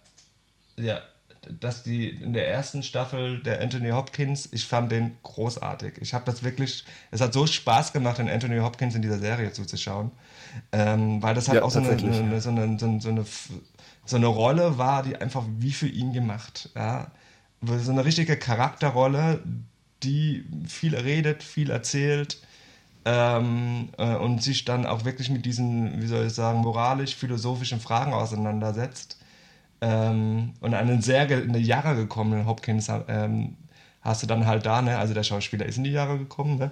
ja, 0.78 1.02
dass 1.60 1.84
die 1.84 2.10
in 2.10 2.34
der 2.34 2.50
ersten 2.50 2.84
Staffel 2.84 3.40
der 3.40 3.62
Anthony 3.62 3.90
Hopkins, 3.90 4.50
ich 4.52 4.66
fand 4.66 4.92
den 4.92 5.18
großartig. 5.24 5.96
Ich 6.02 6.14
habe 6.14 6.26
das 6.26 6.44
wirklich, 6.44 6.86
es 7.12 7.22
hat 7.22 7.34
so 7.34 7.48
Spaß 7.48 7.94
gemacht, 7.94 8.18
den 8.18 8.30
Anthony 8.30 8.60
Hopkins 8.60 8.96
in 8.96 9.02
dieser 9.02 9.20
Serie 9.20 9.52
zuzuschauen, 9.52 10.12
ähm, 10.72 11.22
weil 11.22 11.36
das 11.36 11.48
halt 11.48 11.58
ja, 11.58 11.64
auch 11.64 11.72
so 11.72 11.80
eine, 11.80 11.90
eine, 11.90 12.42
so, 12.42 12.50
eine, 12.50 12.80
so, 12.80 13.10
eine, 13.10 13.26
so 14.06 14.16
eine 14.16 14.28
Rolle 14.28 14.78
war, 14.78 15.04
die 15.04 15.16
einfach 15.16 15.44
wie 15.60 15.74
für 15.74 15.88
ihn 15.88 16.14
gemacht. 16.14 16.70
Ja? 16.76 17.12
So 17.62 17.92
eine 17.92 18.06
richtige 18.06 18.38
Charakterrolle, 18.38 19.42
die 20.04 20.46
viel 20.68 20.96
redet, 20.96 21.44
viel 21.44 21.70
erzählt. 21.70 22.40
Ähm, 23.06 23.90
äh, 23.98 24.16
und 24.16 24.44
sich 24.44 24.66
dann 24.66 24.86
auch 24.86 25.06
wirklich 25.06 25.30
mit 25.30 25.46
diesen, 25.46 26.02
wie 26.02 26.08
soll 26.08 26.26
ich 26.26 26.34
sagen, 26.34 26.60
moralisch-philosophischen 26.60 27.80
Fragen 27.80 28.14
auseinandersetzt 28.14 29.17
ähm, 29.82 30.54
und 30.60 30.74
einen 30.74 31.02
sehr 31.02 31.30
in 31.30 31.54
die 31.54 31.60
Jahre 31.60 31.96
gekommenen 31.96 32.46
Hopkins 32.46 32.90
ähm, 33.08 33.56
hast 34.02 34.24
du 34.24 34.28
dann 34.28 34.46
halt 34.46 34.66
da, 34.66 34.82
ne? 34.82 34.98
also 34.98 35.13
der 35.13 35.24
Schauspieler 35.24 35.66
ist 35.66 35.78
in 35.78 35.84
die 35.84 35.92
Jahre 35.92 36.18
gekommen, 36.18 36.58
ne? 36.58 36.72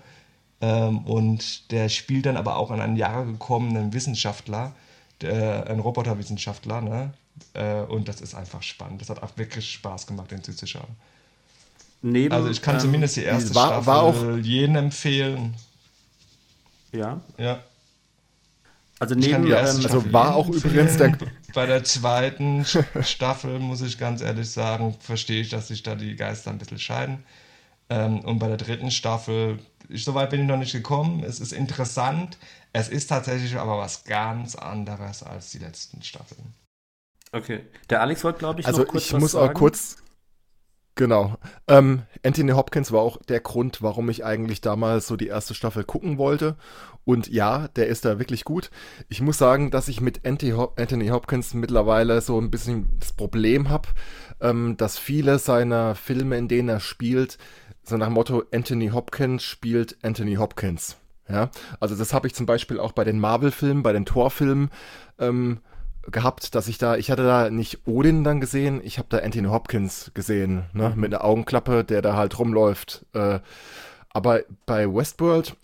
Ähm, 0.62 1.00
und 1.00 1.70
der 1.72 1.90
spielt 1.90 2.26
dann 2.26 2.38
aber 2.38 2.56
auch 2.56 2.72
an 2.72 2.80
einen 2.80 2.96
Jahre 2.96 3.26
gekommenen 3.26 3.94
Wissenschaftler, 3.94 4.74
der, 5.22 5.70
ein 5.70 5.80
Roboterwissenschaftler, 5.80 6.82
ne? 6.82 7.14
Äh, 7.54 7.82
und 7.82 8.08
das 8.08 8.22
ist 8.22 8.36
einfach 8.36 8.64
spannend. 8.64 9.02
Das 9.02 9.10
hat 9.10 9.22
auch 9.22 9.38
wirklich 9.38 9.70
Spaß 9.70 10.08
gemacht, 10.08 10.32
den 10.32 10.44
zuzuschauen. 10.44 10.96
Neben, 12.02 12.34
also 12.34 12.50
ich 12.50 12.62
kann 12.62 12.76
ähm, 12.76 12.82
zumindest 12.82 13.18
die 13.18 13.24
erste 13.24 13.54
war, 13.56 13.68
Staffel 13.68 13.88
war 13.88 14.04
auch, 14.04 14.38
jedem 14.38 14.76
empfehlen. 14.78 15.56
Ja. 16.92 17.20
Ja. 17.38 17.60
Also 19.00 19.16
neben, 19.16 19.46
ähm, 19.48 19.54
also 19.54 20.14
war 20.14 20.36
auch 20.36 20.48
übrigens 20.48 20.98
der 20.98 21.18
bei 21.54 21.66
der 21.66 21.84
zweiten 21.84 22.66
Staffel 23.02 23.60
muss 23.60 23.82
ich 23.82 23.98
ganz 23.98 24.22
ehrlich 24.22 24.50
sagen, 24.50 24.96
verstehe 25.00 25.42
ich, 25.42 25.50
dass 25.50 25.68
sich 25.68 25.84
da 25.84 25.96
die 25.96 26.16
Geister 26.16 26.52
ein 26.52 26.58
bisschen 26.58 26.80
scheiden. 26.80 27.24
Ähm, 27.90 28.22
und 28.22 28.40
bei 28.40 28.48
der 28.48 28.58
dritten 28.58 28.92
Staffel, 28.92 29.60
ich, 29.90 30.06
so 30.06 30.16
weit 30.16 30.30
bin 30.30 30.42
ich 30.42 30.48
noch 30.48 30.58
nicht 30.58 30.72
gekommen. 30.72 31.24
Es 31.24 31.40
ist 31.40 31.52
interessant. 31.52 32.38
Es 32.74 32.90
ist 32.90 33.08
tatsächlich 33.08 33.58
aber 33.58 33.78
was 33.78 34.06
ganz 34.06 34.56
anderes 34.56 35.24
als 35.24 35.52
die 35.52 35.60
letzten 35.60 36.02
Staffeln. 36.02 36.54
Okay. 37.32 37.62
Der 37.90 38.02
Alex 38.02 38.24
wollte, 38.24 38.40
glaube 38.40 38.62
ich, 38.62 38.68
also 38.68 38.82
noch 38.82 38.88
kurz 38.88 39.06
ich 39.06 39.14
muss 39.14 39.32
sagen. 39.34 39.50
auch 39.50 39.54
kurz 39.54 39.98
Genau. 40.96 41.36
Ähm, 41.68 42.04
Anthony 42.24 42.54
Hopkins 42.54 42.94
war 42.94 43.02
auch 43.02 43.18
der 43.18 43.42
Grund, 43.42 43.82
warum 43.82 44.10
ich 44.10 44.24
eigentlich 44.24 44.62
damals 44.62 45.08
so 45.08 45.18
die 45.18 45.28
erste 45.28 45.54
Staffel 45.54 45.84
gucken 45.84 46.18
wollte. 46.18 46.56
Und 47.04 47.28
ja, 47.28 47.68
der 47.76 47.88
ist 47.88 48.06
da 48.06 48.18
wirklich 48.18 48.46
gut. 48.46 48.72
Ich 49.10 49.22
muss 49.22 49.38
sagen, 49.38 49.72
dass 49.72 49.90
ich 49.90 50.00
mit 50.00 50.26
Anthony 50.26 51.08
Hopkins 51.10 51.54
mittlerweile 51.54 52.22
so 52.22 52.40
ein 52.40 52.50
bisschen 52.50 52.88
das 53.00 53.12
Problem 53.12 53.70
habe, 53.70 53.90
ähm, 54.40 54.78
dass 54.78 54.98
viele 54.98 55.38
seiner 55.38 55.96
Filme, 55.96 56.38
in 56.38 56.48
denen 56.48 56.70
er 56.70 56.80
spielt, 56.80 57.38
so 57.84 57.98
nach 57.98 58.08
dem 58.08 58.14
Motto 58.14 58.44
Anthony 58.52 58.90
Hopkins 58.90 59.44
spielt 59.44 59.98
Anthony 60.02 60.36
Hopkins. 60.36 60.98
Ja, 61.28 61.50
also 61.80 61.96
das 61.96 62.14
habe 62.14 62.28
ich 62.28 62.36
zum 62.36 62.46
Beispiel 62.46 62.80
auch 62.80 62.92
bei 62.92 63.04
den 63.04 63.20
Marvel-Filmen, 63.20 63.84
bei 63.84 63.94
den 63.94 64.06
Thor-Filmen. 64.06 64.70
Ähm, 65.20 65.60
gehabt, 66.12 66.56
dass 66.56 66.68
ich 66.68 66.78
da, 66.78 66.98
ich 66.98 67.12
hatte 67.12 67.24
da 67.24 67.50
nicht 67.50 67.88
Odin 67.88 68.24
dann 68.24 68.42
gesehen, 68.42 68.82
ich 68.84 68.98
habe 68.98 69.08
da 69.10 69.20
Anthony 69.20 69.48
Hopkins 69.48 70.12
gesehen, 70.14 70.66
ne, 70.74 70.94
mit 70.96 71.14
einer 71.14 71.24
Augenklappe, 71.24 71.84
der 71.84 72.02
da 72.02 72.16
halt 72.16 72.38
rumläuft. 72.38 73.06
Äh, 73.14 73.40
aber 74.10 74.42
bei 74.66 74.94
Westworld 74.94 75.56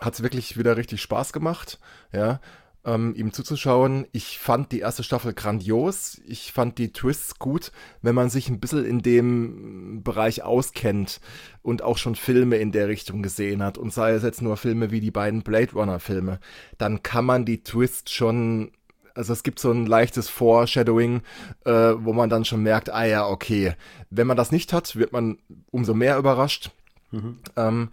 hat 0.00 0.14
es 0.14 0.22
wirklich 0.22 0.58
wieder 0.58 0.76
richtig 0.76 1.02
Spaß 1.02 1.32
gemacht, 1.32 1.78
ja, 2.12 2.40
ähm, 2.84 3.14
ihm 3.14 3.32
zuzuschauen. 3.32 4.06
Ich 4.12 4.38
fand 4.38 4.72
die 4.72 4.80
erste 4.80 5.02
Staffel 5.02 5.34
grandios. 5.34 6.20
Ich 6.26 6.52
fand 6.52 6.78
die 6.78 6.92
Twists 6.92 7.38
gut, 7.38 7.72
wenn 8.00 8.14
man 8.14 8.30
sich 8.30 8.48
ein 8.48 8.60
bisschen 8.60 8.84
in 8.84 9.02
dem 9.02 10.02
Bereich 10.02 10.42
auskennt 10.42 11.20
und 11.62 11.82
auch 11.82 11.98
schon 11.98 12.14
Filme 12.14 12.56
in 12.56 12.72
der 12.72 12.88
Richtung 12.88 13.22
gesehen 13.22 13.62
hat 13.62 13.76
und 13.76 13.92
sei 13.92 14.12
es 14.12 14.22
jetzt 14.22 14.42
nur 14.42 14.56
Filme 14.56 14.90
wie 14.90 15.00
die 15.00 15.10
beiden 15.10 15.42
Blade 15.42 15.72
Runner 15.72 16.00
Filme, 16.00 16.40
dann 16.78 17.02
kann 17.02 17.24
man 17.24 17.44
die 17.44 17.62
Twists 17.62 18.12
schon 18.12 18.72
also 19.20 19.34
es 19.34 19.42
gibt 19.42 19.58
so 19.58 19.70
ein 19.70 19.84
leichtes 19.84 20.30
Foreshadowing, 20.30 21.20
äh, 21.66 21.72
wo 21.72 22.14
man 22.14 22.30
dann 22.30 22.46
schon 22.46 22.62
merkt, 22.62 22.90
ah 22.90 23.04
ja, 23.04 23.28
okay. 23.28 23.74
Wenn 24.08 24.26
man 24.26 24.38
das 24.38 24.50
nicht 24.50 24.72
hat, 24.72 24.96
wird 24.96 25.12
man 25.12 25.36
umso 25.70 25.92
mehr 25.92 26.16
überrascht. 26.16 26.70
Mhm. 27.10 27.38
Ähm, 27.54 27.90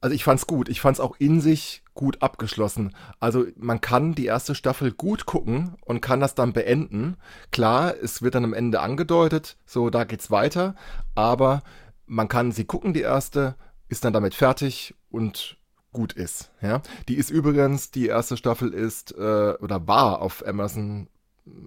also 0.00 0.16
ich 0.16 0.24
fand's 0.24 0.48
gut. 0.48 0.68
Ich 0.68 0.80
fand's 0.80 0.98
auch 0.98 1.14
in 1.20 1.40
sich 1.40 1.84
gut 1.94 2.22
abgeschlossen. 2.22 2.92
Also 3.20 3.46
man 3.56 3.80
kann 3.80 4.16
die 4.16 4.26
erste 4.26 4.56
Staffel 4.56 4.90
gut 4.90 5.26
gucken 5.26 5.76
und 5.84 6.00
kann 6.00 6.18
das 6.18 6.34
dann 6.34 6.52
beenden. 6.52 7.18
Klar, 7.52 7.94
es 8.02 8.20
wird 8.20 8.34
dann 8.34 8.44
am 8.44 8.52
Ende 8.52 8.80
angedeutet, 8.80 9.56
so 9.66 9.90
da 9.90 10.02
geht's 10.02 10.32
weiter, 10.32 10.74
aber 11.14 11.62
man 12.06 12.26
kann 12.26 12.50
sie 12.50 12.64
gucken, 12.64 12.92
die 12.92 13.02
erste, 13.02 13.54
ist 13.88 14.04
dann 14.04 14.12
damit 14.12 14.34
fertig 14.34 14.96
und 15.08 15.56
gut 15.94 16.12
ist. 16.12 16.50
Ja, 16.60 16.82
die 17.08 17.14
ist 17.14 17.30
übrigens, 17.30 17.90
die 17.90 18.08
erste 18.08 18.36
Staffel 18.36 18.74
ist 18.74 19.12
äh, 19.16 19.54
oder 19.60 19.86
war 19.88 20.20
auf 20.20 20.46
Amazon, 20.46 21.08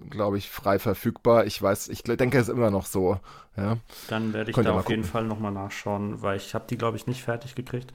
glaube 0.08 0.38
ich, 0.38 0.48
frei 0.48 0.78
verfügbar. 0.78 1.46
Ich 1.46 1.60
weiß, 1.60 1.88
ich 1.88 2.04
denke, 2.04 2.38
es 2.38 2.48
ist 2.48 2.54
immer 2.54 2.70
noch 2.70 2.86
so. 2.86 3.18
Ja. 3.56 3.78
Dann 4.08 4.32
werde 4.32 4.50
ich 4.50 4.54
Könnt 4.54 4.68
da 4.68 4.78
auf 4.78 4.88
jeden 4.88 5.02
Fall 5.02 5.24
nochmal 5.24 5.50
nachschauen, 5.50 6.22
weil 6.22 6.36
ich 6.36 6.54
habe 6.54 6.66
die, 6.70 6.78
glaube 6.78 6.96
ich, 6.96 7.08
nicht 7.08 7.24
fertig 7.24 7.56
gekriegt. 7.56 7.92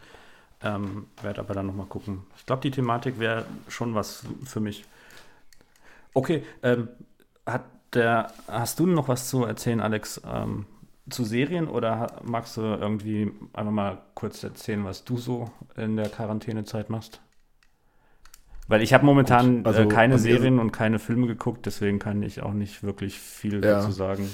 Ähm, 0.61 1.07
werde 1.21 1.39
aber 1.39 1.53
dann 1.53 1.67
nochmal 1.67 1.85
gucken. 1.85 2.23
Ich 2.37 2.45
glaube, 2.45 2.61
die 2.61 2.71
Thematik 2.71 3.19
wäre 3.19 3.45
schon 3.69 3.95
was 3.95 4.23
für 4.45 4.59
mich. 4.59 4.85
Okay, 6.13 6.43
ähm, 6.61 6.89
hat 7.45 7.63
der, 7.93 8.31
hast 8.47 8.79
du 8.79 8.87
noch 8.87 9.07
was 9.07 9.29
zu 9.29 9.43
erzählen, 9.43 9.81
Alex? 9.81 10.21
Ähm, 10.25 10.65
zu 11.09 11.23
Serien 11.23 11.67
oder 11.67 12.21
magst 12.23 12.57
du 12.57 12.61
irgendwie 12.61 13.31
einfach 13.53 13.71
mal 13.71 14.01
kurz 14.13 14.43
erzählen, 14.43 14.85
was 14.85 15.03
du 15.03 15.17
so 15.17 15.51
in 15.75 15.95
der 15.97 16.09
Quarantänezeit 16.09 16.89
machst? 16.89 17.21
Weil 18.67 18.81
ich 18.81 18.93
habe 18.93 19.05
momentan 19.05 19.65
also, 19.65 19.81
äh, 19.81 19.87
keine 19.87 20.17
Serien 20.17 20.59
und 20.59 20.71
keine 20.71 20.99
Filme 20.99 21.27
geguckt, 21.27 21.65
deswegen 21.65 21.99
kann 21.99 22.23
ich 22.23 22.41
auch 22.41 22.53
nicht 22.53 22.83
wirklich 22.83 23.19
viel 23.19 23.55
ja. 23.55 23.79
dazu 23.79 23.91
sagen. 23.91 24.29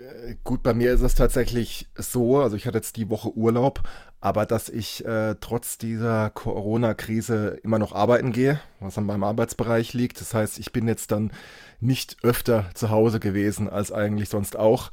Äh, 0.00 0.36
gut, 0.44 0.62
bei 0.62 0.74
mir 0.74 0.92
ist 0.92 1.02
es 1.02 1.14
tatsächlich 1.14 1.88
so, 1.94 2.38
also 2.40 2.56
ich 2.56 2.66
hatte 2.66 2.78
jetzt 2.78 2.96
die 2.96 3.10
Woche 3.10 3.36
Urlaub, 3.36 3.82
aber 4.20 4.46
dass 4.46 4.68
ich 4.68 5.04
äh, 5.04 5.34
trotz 5.40 5.78
dieser 5.78 6.30
Corona-Krise 6.30 7.58
immer 7.62 7.78
noch 7.78 7.92
arbeiten 7.92 8.32
gehe, 8.32 8.60
was 8.80 8.98
an 8.98 9.04
meinem 9.04 9.24
Arbeitsbereich 9.24 9.92
liegt. 9.92 10.20
Das 10.20 10.34
heißt, 10.34 10.58
ich 10.58 10.72
bin 10.72 10.88
jetzt 10.88 11.12
dann 11.12 11.32
nicht 11.80 12.16
öfter 12.22 12.70
zu 12.74 12.90
Hause 12.90 13.20
gewesen 13.20 13.68
als 13.68 13.92
eigentlich 13.92 14.28
sonst 14.28 14.56
auch. 14.56 14.90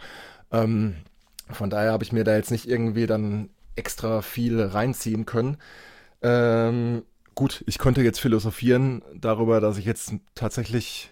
Ähm, 0.52 0.96
von 1.50 1.70
daher 1.70 1.92
habe 1.92 2.04
ich 2.04 2.12
mir 2.12 2.24
da 2.24 2.36
jetzt 2.36 2.52
nicht 2.52 2.68
irgendwie 2.68 3.08
dann 3.08 3.50
extra 3.76 4.22
viel 4.22 4.62
reinziehen 4.62 5.26
können. 5.26 5.58
Ähm, 6.22 7.04
gut, 7.36 7.64
ich 7.68 7.78
konnte 7.80 8.02
jetzt 8.02 8.20
philosophieren 8.20 9.02
darüber, 9.16 9.62
dass 9.62 9.78
ich 9.78 9.86
jetzt 9.86 10.14
tatsächlich 10.36 11.12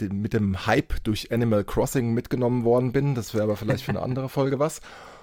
mit 0.00 0.32
dem 0.32 0.66
Hype 0.66 1.02
durch 1.04 1.32
Animal 1.32 1.64
Crossing 1.64 2.14
mitgenommen 2.14 2.64
worden 2.64 2.92
bin. 2.92 3.14
Das 3.14 3.34
wäre 3.34 3.44
aber 3.44 3.56
vielleicht 3.56 3.84
für 3.84 3.90
eine 3.90 4.02
andere 4.02 4.28
Folge 4.28 4.58
was. 4.58 4.80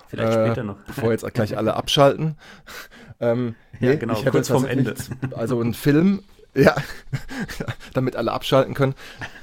Vielleicht 0.08 0.38
äh, 0.38 0.46
später 0.48 0.64
noch. 0.64 0.78
Bevor 0.88 1.12
jetzt 1.12 1.34
gleich 1.34 1.58
alle 1.58 1.76
abschalten. 1.76 2.38
ähm, 3.20 3.56
ja, 3.80 3.92
nee, 3.92 3.98
genau, 3.98 4.14
ich 4.14 4.26
kurz 4.26 4.50
vorm 4.50 4.66
Ende. 4.66 4.96
Also 5.36 5.62
ein 5.62 5.74
Film, 5.74 6.24
ja, 6.54 6.76
damit 7.94 8.16
alle 8.16 8.32
abschalten 8.32 8.74
können. 8.74 8.94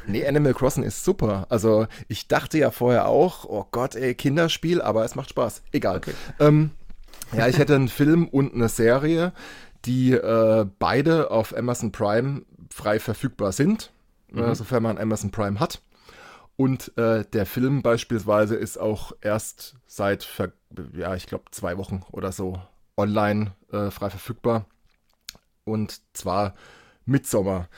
Nee, 0.07 0.27
Animal 0.27 0.55
Crossing 0.55 0.83
ist 0.83 1.05
super. 1.05 1.47
Also 1.49 1.87
ich 2.09 2.29
dachte 2.29 2.59
ja 2.59 2.71
vorher 2.71 3.09
auch, 3.09 3.45
oh 3.45 3.67
Gott, 3.71 3.95
ey, 3.95 4.15
Kinderspiel, 4.15 4.83
aber 4.83 5.05
es 5.05 5.15
macht 5.15 5.31
Spaß. 5.31 5.63
Egal. 5.73 5.99
Okay. 5.99 6.13
Ähm, 6.39 6.71
ja, 7.37 7.49
ich 7.49 7.59
hätte 7.59 7.75
einen 7.75 7.89
Film 7.89 8.29
und 8.29 8.55
eine 8.55 8.69
Serie, 8.69 9.33
die 9.85 10.13
äh, 10.13 10.67
beide 10.79 11.31
auf 11.31 11.57
Amazon 11.57 11.93
Prime 11.93 12.43
frei 12.71 12.99
verfügbar 12.99 13.53
sind, 13.53 13.91
mhm. 14.33 14.55
sofern 14.55 14.83
man 14.83 14.99
Amazon 14.99 15.31
Prime 15.31 15.61
hat. 15.61 15.83
Und 16.57 16.97
äh, 16.99 17.25
der 17.25 17.47
Film 17.47 17.83
beispielsweise 17.83 18.57
ist 18.57 18.79
auch 18.79 19.13
erst 19.21 19.77
seit, 19.87 20.29
ja, 20.93 21.15
ich 21.15 21.27
glaube, 21.27 21.45
zwei 21.53 21.79
Wochen 21.79 22.03
oder 22.11 22.33
so 22.33 22.61
online 22.97 23.53
äh, 23.73 23.91
frei 23.91 24.11
verfügbar. 24.11 24.67
Und 25.65 26.01
zwar 26.15 26.55
Midsommar. 27.05 27.69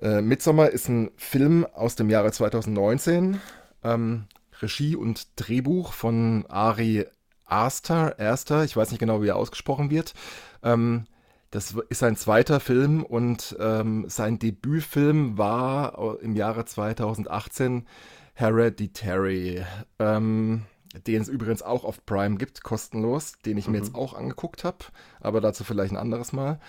Äh, 0.00 0.20
Midsommar 0.22 0.70
ist 0.70 0.88
ein 0.88 1.10
Film 1.16 1.66
aus 1.74 1.96
dem 1.96 2.08
Jahre 2.08 2.30
2019. 2.30 3.40
Ähm, 3.82 4.26
Regie 4.62 4.94
und 4.94 5.28
Drehbuch 5.36 5.92
von 5.92 6.46
Ari 6.48 7.06
Aster, 7.44 8.18
Erster, 8.18 8.64
ich 8.64 8.76
weiß 8.76 8.90
nicht 8.90 9.00
genau, 9.00 9.22
wie 9.22 9.28
er 9.28 9.36
ausgesprochen 9.36 9.90
wird. 9.90 10.14
Ähm, 10.62 11.06
das 11.50 11.74
ist 11.88 12.00
sein 12.00 12.16
zweiter 12.16 12.60
Film 12.60 13.02
und 13.02 13.56
ähm, 13.60 14.06
sein 14.08 14.38
Debütfilm 14.38 15.38
war 15.38 16.20
im 16.20 16.34
Jahre 16.34 16.64
2018 16.64 17.86
Hereditary, 18.34 19.64
ähm, 19.98 20.62
den 21.06 21.22
es 21.22 21.28
übrigens 21.28 21.62
auch 21.62 21.84
auf 21.84 22.04
Prime 22.04 22.36
gibt, 22.36 22.62
kostenlos, 22.62 23.34
den 23.44 23.56
ich 23.56 23.66
mhm. 23.66 23.72
mir 23.72 23.78
jetzt 23.78 23.94
auch 23.94 24.14
angeguckt 24.14 24.64
habe, 24.64 24.78
aber 25.20 25.40
dazu 25.40 25.64
vielleicht 25.64 25.92
ein 25.92 25.98
anderes 25.98 26.32
Mal 26.32 26.60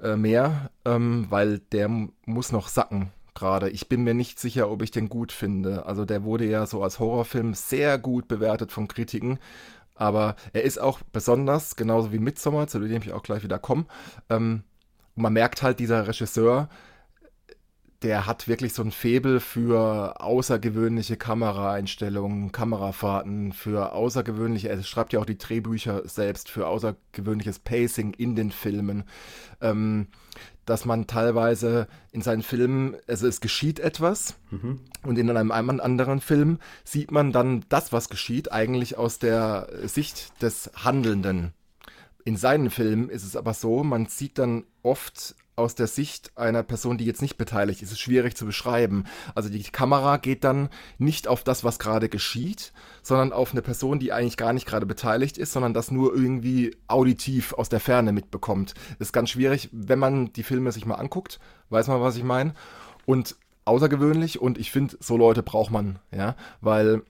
äh, 0.00 0.16
mehr, 0.16 0.70
ähm, 0.84 1.26
weil 1.28 1.58
der 1.58 1.88
muss 2.24 2.52
noch 2.52 2.68
sacken 2.68 3.10
gerade. 3.34 3.68
Ich 3.68 3.88
bin 3.88 4.04
mir 4.04 4.14
nicht 4.14 4.38
sicher, 4.38 4.70
ob 4.70 4.82
ich 4.82 4.90
den 4.90 5.08
gut 5.08 5.32
finde. 5.32 5.86
Also 5.86 6.04
der 6.04 6.22
wurde 6.22 6.46
ja 6.46 6.66
so 6.66 6.82
als 6.82 6.98
Horrorfilm 6.98 7.54
sehr 7.54 7.98
gut 7.98 8.28
bewertet 8.28 8.72
von 8.72 8.88
Kritiken. 8.88 9.38
Aber 9.94 10.36
er 10.52 10.62
ist 10.62 10.78
auch 10.78 11.00
besonders, 11.12 11.76
genauso 11.76 12.12
wie 12.12 12.18
Midsommar, 12.18 12.66
zu 12.66 12.80
dem 12.80 13.02
ich 13.02 13.12
auch 13.12 13.22
gleich 13.22 13.44
wieder 13.44 13.58
komme. 13.58 13.86
Ähm, 14.28 14.64
man 15.14 15.32
merkt 15.32 15.62
halt, 15.62 15.78
dieser 15.78 16.08
Regisseur, 16.08 16.68
der 18.04 18.26
hat 18.26 18.48
wirklich 18.48 18.74
so 18.74 18.82
ein 18.82 18.90
Febel 18.90 19.40
für 19.40 20.20
außergewöhnliche 20.20 21.16
Kameraeinstellungen, 21.16 22.52
Kamerafahrten, 22.52 23.52
für 23.54 23.92
außergewöhnliche, 23.92 24.68
er 24.68 24.82
schreibt 24.82 25.14
ja 25.14 25.20
auch 25.20 25.24
die 25.24 25.38
Drehbücher 25.38 26.06
selbst, 26.06 26.50
für 26.50 26.66
außergewöhnliches 26.66 27.60
Pacing 27.60 28.12
in 28.12 28.36
den 28.36 28.50
Filmen. 28.50 29.04
Ähm, 29.62 30.08
dass 30.66 30.84
man 30.84 31.06
teilweise 31.06 31.86
in 32.12 32.22
seinen 32.22 32.42
Filmen, 32.42 32.96
also 33.06 33.26
es 33.26 33.40
geschieht 33.40 33.80
etwas 33.80 34.34
mhm. 34.50 34.80
und 35.02 35.18
in 35.18 35.30
einem, 35.30 35.50
einem 35.50 35.80
anderen 35.80 36.20
Film 36.20 36.58
sieht 36.84 37.10
man 37.10 37.32
dann 37.32 37.64
das, 37.68 37.92
was 37.92 38.08
geschieht, 38.08 38.52
eigentlich 38.52 38.96
aus 38.96 39.18
der 39.18 39.68
Sicht 39.84 40.42
des 40.42 40.70
Handelnden. 40.74 41.52
In 42.24 42.36
seinen 42.36 42.70
Filmen 42.70 43.10
ist 43.10 43.24
es 43.24 43.36
aber 43.36 43.52
so, 43.52 43.84
man 43.84 44.06
sieht 44.06 44.38
dann 44.38 44.64
oft 44.82 45.34
aus 45.56 45.74
der 45.74 45.86
Sicht 45.86 46.32
einer 46.36 46.62
Person, 46.62 46.98
die 46.98 47.04
jetzt 47.04 47.22
nicht 47.22 47.36
beteiligt 47.36 47.82
ist, 47.82 47.92
ist 47.92 48.00
schwierig 48.00 48.36
zu 48.36 48.46
beschreiben. 48.46 49.04
Also 49.34 49.48
die 49.48 49.62
Kamera 49.62 50.16
geht 50.16 50.44
dann 50.44 50.68
nicht 50.98 51.28
auf 51.28 51.44
das, 51.44 51.64
was 51.64 51.78
gerade 51.78 52.08
geschieht, 52.08 52.72
sondern 53.02 53.32
auf 53.32 53.52
eine 53.52 53.62
Person, 53.62 53.98
die 53.98 54.12
eigentlich 54.12 54.36
gar 54.36 54.52
nicht 54.52 54.66
gerade 54.66 54.86
beteiligt 54.86 55.38
ist, 55.38 55.52
sondern 55.52 55.74
das 55.74 55.90
nur 55.90 56.14
irgendwie 56.14 56.76
auditiv 56.88 57.52
aus 57.52 57.68
der 57.68 57.80
Ferne 57.80 58.12
mitbekommt. 58.12 58.74
Das 58.98 59.08
ist 59.08 59.12
ganz 59.12 59.30
schwierig, 59.30 59.68
wenn 59.72 59.98
man 59.98 60.32
die 60.32 60.42
Filme 60.42 60.72
sich 60.72 60.86
mal 60.86 60.96
anguckt, 60.96 61.38
weiß 61.70 61.88
man, 61.88 62.00
was 62.00 62.16
ich 62.16 62.24
meine. 62.24 62.54
Und 63.06 63.36
außergewöhnlich 63.64 64.40
und 64.40 64.58
ich 64.58 64.70
finde, 64.70 64.96
so 65.00 65.16
Leute 65.16 65.42
braucht 65.42 65.70
man, 65.70 65.98
ja, 66.10 66.36
weil 66.60 67.02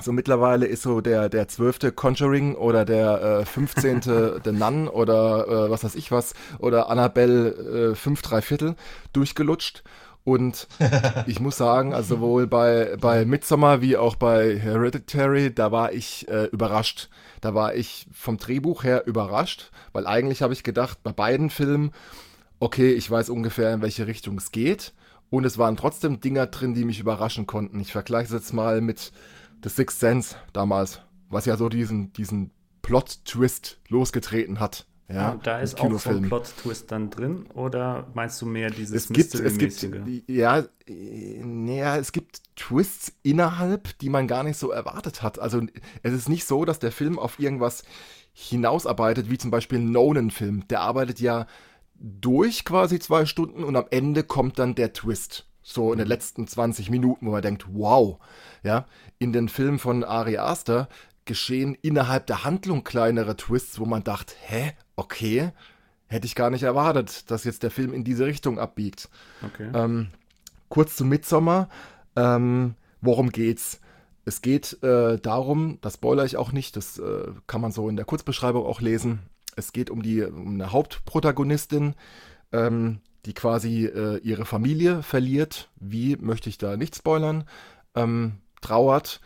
so 0.00 0.12
mittlerweile 0.12 0.66
ist 0.66 0.82
so 0.82 1.00
der 1.00 1.28
der 1.28 1.48
zwölfte 1.48 1.92
Conjuring 1.92 2.54
oder 2.54 2.84
der 2.84 3.40
äh, 3.40 3.44
15. 3.44 4.02
The 4.44 4.52
Nun 4.52 4.88
oder 4.88 5.46
äh, 5.48 5.70
was 5.70 5.84
weiß 5.84 5.94
ich 5.94 6.12
was 6.12 6.34
oder 6.58 6.90
Annabelle 6.90 7.92
äh, 7.92 7.94
5 7.94 8.22
3 8.22 8.42
Viertel 8.42 8.76
durchgelutscht 9.12 9.82
und 10.26 10.66
ich 11.26 11.38
muss 11.38 11.56
sagen, 11.56 11.94
also 11.94 12.16
sowohl 12.16 12.48
bei, 12.48 12.96
bei 13.00 13.24
Midsommar 13.24 13.80
wie 13.80 13.96
auch 13.96 14.16
bei 14.16 14.58
Hereditary, 14.58 15.54
da 15.54 15.70
war 15.70 15.92
ich 15.92 16.26
äh, 16.28 16.46
überrascht. 16.46 17.08
Da 17.40 17.54
war 17.54 17.76
ich 17.76 18.08
vom 18.12 18.36
Drehbuch 18.36 18.82
her 18.82 19.06
überrascht, 19.06 19.70
weil 19.92 20.04
eigentlich 20.04 20.42
habe 20.42 20.52
ich 20.52 20.64
gedacht, 20.64 20.98
bei 21.04 21.12
beiden 21.12 21.48
Filmen, 21.48 21.92
okay, 22.58 22.92
ich 22.92 23.08
weiß 23.08 23.30
ungefähr, 23.30 23.72
in 23.72 23.82
welche 23.82 24.08
Richtung 24.08 24.36
es 24.38 24.50
geht. 24.50 24.94
Und 25.30 25.44
es 25.44 25.58
waren 25.58 25.76
trotzdem 25.76 26.20
Dinger 26.20 26.48
drin, 26.48 26.74
die 26.74 26.84
mich 26.84 26.98
überraschen 26.98 27.46
konnten. 27.46 27.78
Ich 27.78 27.92
vergleiche 27.92 28.26
es 28.26 28.32
jetzt 28.32 28.52
mal 28.52 28.80
mit 28.80 29.12
The 29.66 29.70
Sixth 29.70 29.98
Sense 29.98 30.36
damals, 30.52 31.00
was 31.28 31.44
ja 31.44 31.56
so 31.56 31.68
diesen, 31.68 32.12
diesen 32.12 32.52
Plot-Twist 32.82 33.80
losgetreten 33.88 34.60
hat. 34.60 34.86
Ja, 35.08 35.32
ah, 35.32 35.40
da 35.42 35.58
ist 35.58 35.80
auch 35.80 35.98
so 35.98 36.10
ein 36.10 36.22
Plot-Twist 36.22 36.92
dann 36.92 37.10
drin 37.10 37.46
oder 37.52 38.06
meinst 38.14 38.40
du 38.40 38.46
mehr 38.46 38.70
dieses 38.70 38.94
es 38.94 39.08
gibt, 39.08 39.34
es 39.34 39.58
gibt, 39.58 40.28
ja, 40.28 40.64
naja, 40.88 41.96
es 41.96 42.12
gibt 42.12 42.42
Twists 42.54 43.12
innerhalb, 43.24 43.98
die 43.98 44.08
man 44.08 44.28
gar 44.28 44.44
nicht 44.44 44.56
so 44.56 44.70
erwartet 44.70 45.22
hat. 45.22 45.40
Also 45.40 45.62
es 46.04 46.12
ist 46.12 46.28
nicht 46.28 46.44
so, 46.44 46.64
dass 46.64 46.78
der 46.78 46.92
Film 46.92 47.18
auf 47.18 47.40
irgendwas 47.40 47.82
hinausarbeitet, 48.34 49.30
wie 49.30 49.38
zum 49.38 49.50
Beispiel 49.50 49.78
ein 49.78 49.90
Nolan-Film. 49.90 50.68
Der 50.68 50.82
arbeitet 50.82 51.18
ja 51.18 51.48
durch 51.94 52.64
quasi 52.64 53.00
zwei 53.00 53.26
Stunden 53.26 53.64
und 53.64 53.74
am 53.74 53.86
Ende 53.90 54.22
kommt 54.22 54.60
dann 54.60 54.76
der 54.76 54.92
Twist. 54.92 55.44
So 55.68 55.90
in 55.90 55.98
den 55.98 56.06
letzten 56.06 56.46
20 56.46 56.90
Minuten, 56.90 57.26
wo 57.26 57.32
man 57.32 57.42
denkt, 57.42 57.66
wow. 57.72 58.20
Ja, 58.62 58.86
in 59.18 59.32
den 59.32 59.48
Filmen 59.48 59.80
von 59.80 60.04
Ari 60.04 60.38
Aster 60.38 60.88
geschehen 61.24 61.76
innerhalb 61.82 62.28
der 62.28 62.44
Handlung 62.44 62.84
kleinere 62.84 63.36
Twists, 63.36 63.80
wo 63.80 63.84
man 63.84 64.04
dachte, 64.04 64.32
hä, 64.42 64.74
okay, 64.94 65.50
hätte 66.06 66.26
ich 66.26 66.36
gar 66.36 66.50
nicht 66.50 66.62
erwartet, 66.62 67.28
dass 67.32 67.42
jetzt 67.42 67.64
der 67.64 67.72
Film 67.72 67.92
in 67.92 68.04
diese 68.04 68.26
Richtung 68.26 68.60
abbiegt. 68.60 69.08
Okay. 69.42 69.68
Ähm, 69.74 70.10
kurz 70.68 70.94
zu 70.94 71.04
Midsommer. 71.04 71.68
Ähm, 72.14 72.76
worum 73.00 73.30
geht's? 73.30 73.80
Es 74.24 74.42
geht 74.42 74.80
äh, 74.84 75.18
darum, 75.18 75.78
das 75.80 75.94
spoiler 75.94 76.24
ich 76.24 76.36
auch 76.36 76.52
nicht, 76.52 76.76
das 76.76 77.00
äh, 77.00 77.32
kann 77.48 77.60
man 77.60 77.72
so 77.72 77.88
in 77.88 77.96
der 77.96 78.04
Kurzbeschreibung 78.04 78.64
auch 78.64 78.80
lesen. 78.80 79.18
Es 79.56 79.72
geht 79.72 79.90
um 79.90 80.00
die 80.00 80.22
um 80.22 80.54
eine 80.54 80.70
Hauptprotagonistin, 80.70 81.96
ähm, 82.52 83.00
die 83.26 83.34
quasi 83.34 83.86
äh, 83.86 84.18
ihre 84.18 84.44
Familie 84.44 85.02
verliert. 85.02 85.70
Wie 85.76 86.16
möchte 86.16 86.48
ich 86.48 86.58
da 86.58 86.76
nicht 86.76 86.96
spoilern? 86.96 87.44
Ähm, 87.94 88.38
trauert 88.60 89.20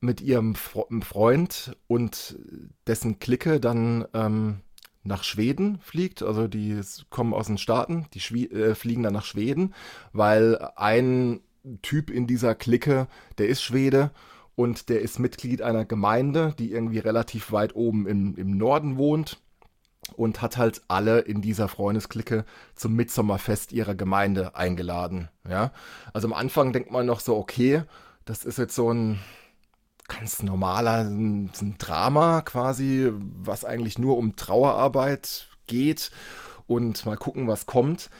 mit 0.00 0.20
ihrem 0.20 0.54
Freund 0.54 1.76
und 1.86 2.38
dessen 2.86 3.18
Clique 3.18 3.60
dann 3.60 4.06
ähm, 4.14 4.60
nach 5.02 5.24
Schweden 5.24 5.78
fliegt. 5.80 6.22
Also 6.22 6.48
die 6.48 6.80
kommen 7.10 7.34
aus 7.34 7.48
den 7.48 7.58
Staaten, 7.58 8.06
die 8.14 8.20
Schwie 8.20 8.46
äh, 8.46 8.74
fliegen 8.74 9.02
dann 9.02 9.12
nach 9.12 9.24
Schweden, 9.24 9.74
weil 10.12 10.56
ein 10.76 11.40
Typ 11.82 12.10
in 12.10 12.26
dieser 12.26 12.54
Clique, 12.54 13.08
der 13.38 13.48
ist 13.48 13.62
Schwede 13.62 14.10
und 14.54 14.88
der 14.88 15.00
ist 15.02 15.18
Mitglied 15.18 15.62
einer 15.62 15.84
Gemeinde, 15.84 16.54
die 16.58 16.70
irgendwie 16.70 16.98
relativ 16.98 17.52
weit 17.52 17.74
oben 17.74 18.06
im, 18.06 18.36
im 18.36 18.56
Norden 18.56 18.96
wohnt 18.96 19.40
und 20.16 20.42
hat 20.42 20.56
halt 20.56 20.82
alle 20.88 21.20
in 21.20 21.42
dieser 21.42 21.68
Freundesklicke 21.68 22.44
zum 22.74 22.94
Mitsommerfest 22.94 23.72
ihrer 23.72 23.94
Gemeinde 23.94 24.56
eingeladen. 24.56 25.28
Ja, 25.48 25.72
also 26.12 26.28
am 26.28 26.34
Anfang 26.34 26.72
denkt 26.72 26.90
man 26.90 27.06
noch 27.06 27.20
so, 27.20 27.36
okay, 27.36 27.82
das 28.24 28.44
ist 28.44 28.58
jetzt 28.58 28.74
so 28.74 28.92
ein 28.92 29.18
ganz 30.08 30.42
normaler 30.42 31.04
ein, 31.04 31.50
ein 31.60 31.76
Drama 31.78 32.40
quasi, 32.40 33.12
was 33.12 33.64
eigentlich 33.64 33.98
nur 33.98 34.16
um 34.16 34.36
Trauerarbeit 34.36 35.48
geht 35.66 36.10
und 36.66 37.04
mal 37.06 37.16
gucken, 37.16 37.46
was 37.46 37.66
kommt. 37.66 38.10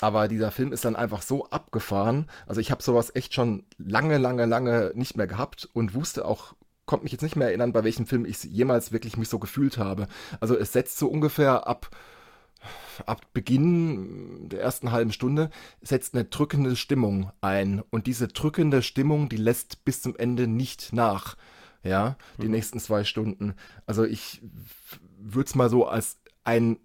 Aber 0.00 0.28
dieser 0.28 0.52
Film 0.52 0.72
ist 0.72 0.84
dann 0.84 0.94
einfach 0.94 1.22
so 1.22 1.46
abgefahren. 1.46 2.30
Also 2.46 2.60
ich 2.60 2.70
habe 2.70 2.82
sowas 2.82 3.14
echt 3.16 3.34
schon 3.34 3.64
lange, 3.78 4.18
lange, 4.18 4.46
lange 4.46 4.92
nicht 4.94 5.16
mehr 5.16 5.26
gehabt 5.26 5.68
und 5.72 5.94
wusste 5.94 6.24
auch, 6.24 6.54
konnte 6.88 7.04
mich 7.04 7.12
jetzt 7.12 7.22
nicht 7.22 7.36
mehr 7.36 7.48
erinnern, 7.48 7.72
bei 7.72 7.84
welchem 7.84 8.06
Film 8.06 8.24
ich 8.24 8.42
jemals 8.42 8.90
wirklich 8.90 9.16
mich 9.16 9.28
so 9.28 9.38
gefühlt 9.38 9.78
habe. 9.78 10.08
Also 10.40 10.56
es 10.56 10.72
setzt 10.72 10.98
so 10.98 11.06
ungefähr 11.08 11.68
ab 11.68 11.90
ab 13.06 13.24
Beginn 13.32 14.48
der 14.48 14.60
ersten 14.60 14.90
halben 14.90 15.12
Stunde 15.12 15.50
setzt 15.80 16.14
eine 16.14 16.24
drückende 16.24 16.74
Stimmung 16.74 17.30
ein. 17.40 17.82
Und 17.90 18.08
diese 18.08 18.26
drückende 18.26 18.82
Stimmung, 18.82 19.28
die 19.28 19.36
lässt 19.36 19.84
bis 19.84 20.02
zum 20.02 20.16
Ende 20.16 20.48
nicht 20.48 20.92
nach. 20.92 21.36
Ja, 21.84 22.16
die 22.38 22.46
mhm. 22.46 22.52
nächsten 22.52 22.80
zwei 22.80 23.04
Stunden. 23.04 23.54
Also 23.86 24.04
ich 24.04 24.42
würde 25.20 25.46
es 25.46 25.54
mal 25.54 25.70
so 25.70 25.86
als 25.86 26.16
einen 26.42 26.78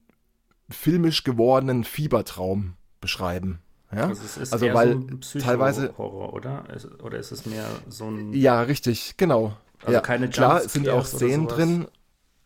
filmisch 0.69 1.23
gewordenen 1.23 1.83
Fiebertraum 1.83 2.75
beschreiben. 3.01 3.59
Ja? 3.91 4.07
Also, 4.07 4.23
es 4.23 4.37
ist 4.37 4.53
also 4.53 4.71
weil 4.73 4.91
so 5.21 5.39
ein 5.39 5.41
teilweise 5.41 5.93
Horror, 5.97 6.33
oder? 6.33 6.65
Oder 7.03 7.17
ist 7.17 7.31
es 7.31 7.45
mehr 7.45 7.65
so 7.87 8.05
ein 8.05 8.33
Ja, 8.33 8.61
richtig, 8.61 9.17
genau. 9.17 9.57
Also 9.83 9.93
ja. 9.93 10.01
keine 10.01 10.29
Klar, 10.29 10.63
es 10.63 10.73
sind 10.73 10.89
auch 10.89 11.05
Szenen 11.05 11.47
drin, 11.47 11.87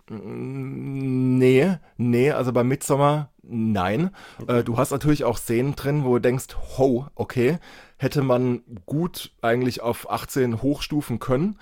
Nee, 0.10 1.78
nee, 1.98 2.32
also 2.32 2.54
bei 2.54 2.64
Midsommar 2.64 3.32
nein. 3.44 4.12
Okay. 4.42 4.60
Äh, 4.60 4.64
du 4.64 4.78
hast 4.78 4.92
natürlich 4.92 5.26
auch 5.26 5.38
Szenen 5.38 5.76
drin, 5.76 6.06
wo 6.06 6.16
du 6.16 6.22
denkst, 6.22 6.48
ho, 6.78 7.08
okay, 7.16 7.60
hätte 7.98 8.22
man 8.22 8.62
gut 8.86 9.32
eigentlich 9.42 9.82
auf 9.82 10.10
18 10.10 10.62
hochstufen 10.62 11.20
können. 11.20 11.60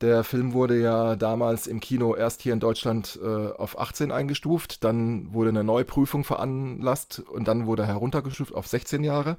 Der 0.00 0.22
Film 0.22 0.52
wurde 0.52 0.80
ja 0.80 1.16
damals 1.16 1.66
im 1.66 1.80
Kino 1.80 2.14
erst 2.14 2.40
hier 2.40 2.52
in 2.52 2.60
Deutschland 2.60 3.18
äh, 3.20 3.26
auf 3.26 3.80
18 3.80 4.12
eingestuft, 4.12 4.84
dann 4.84 5.32
wurde 5.32 5.48
eine 5.48 5.64
Neuprüfung 5.64 6.22
veranlasst 6.22 7.18
und 7.18 7.48
dann 7.48 7.66
wurde 7.66 7.82
er 7.82 7.88
heruntergestuft 7.88 8.54
auf 8.54 8.68
16 8.68 9.02
Jahre. 9.02 9.38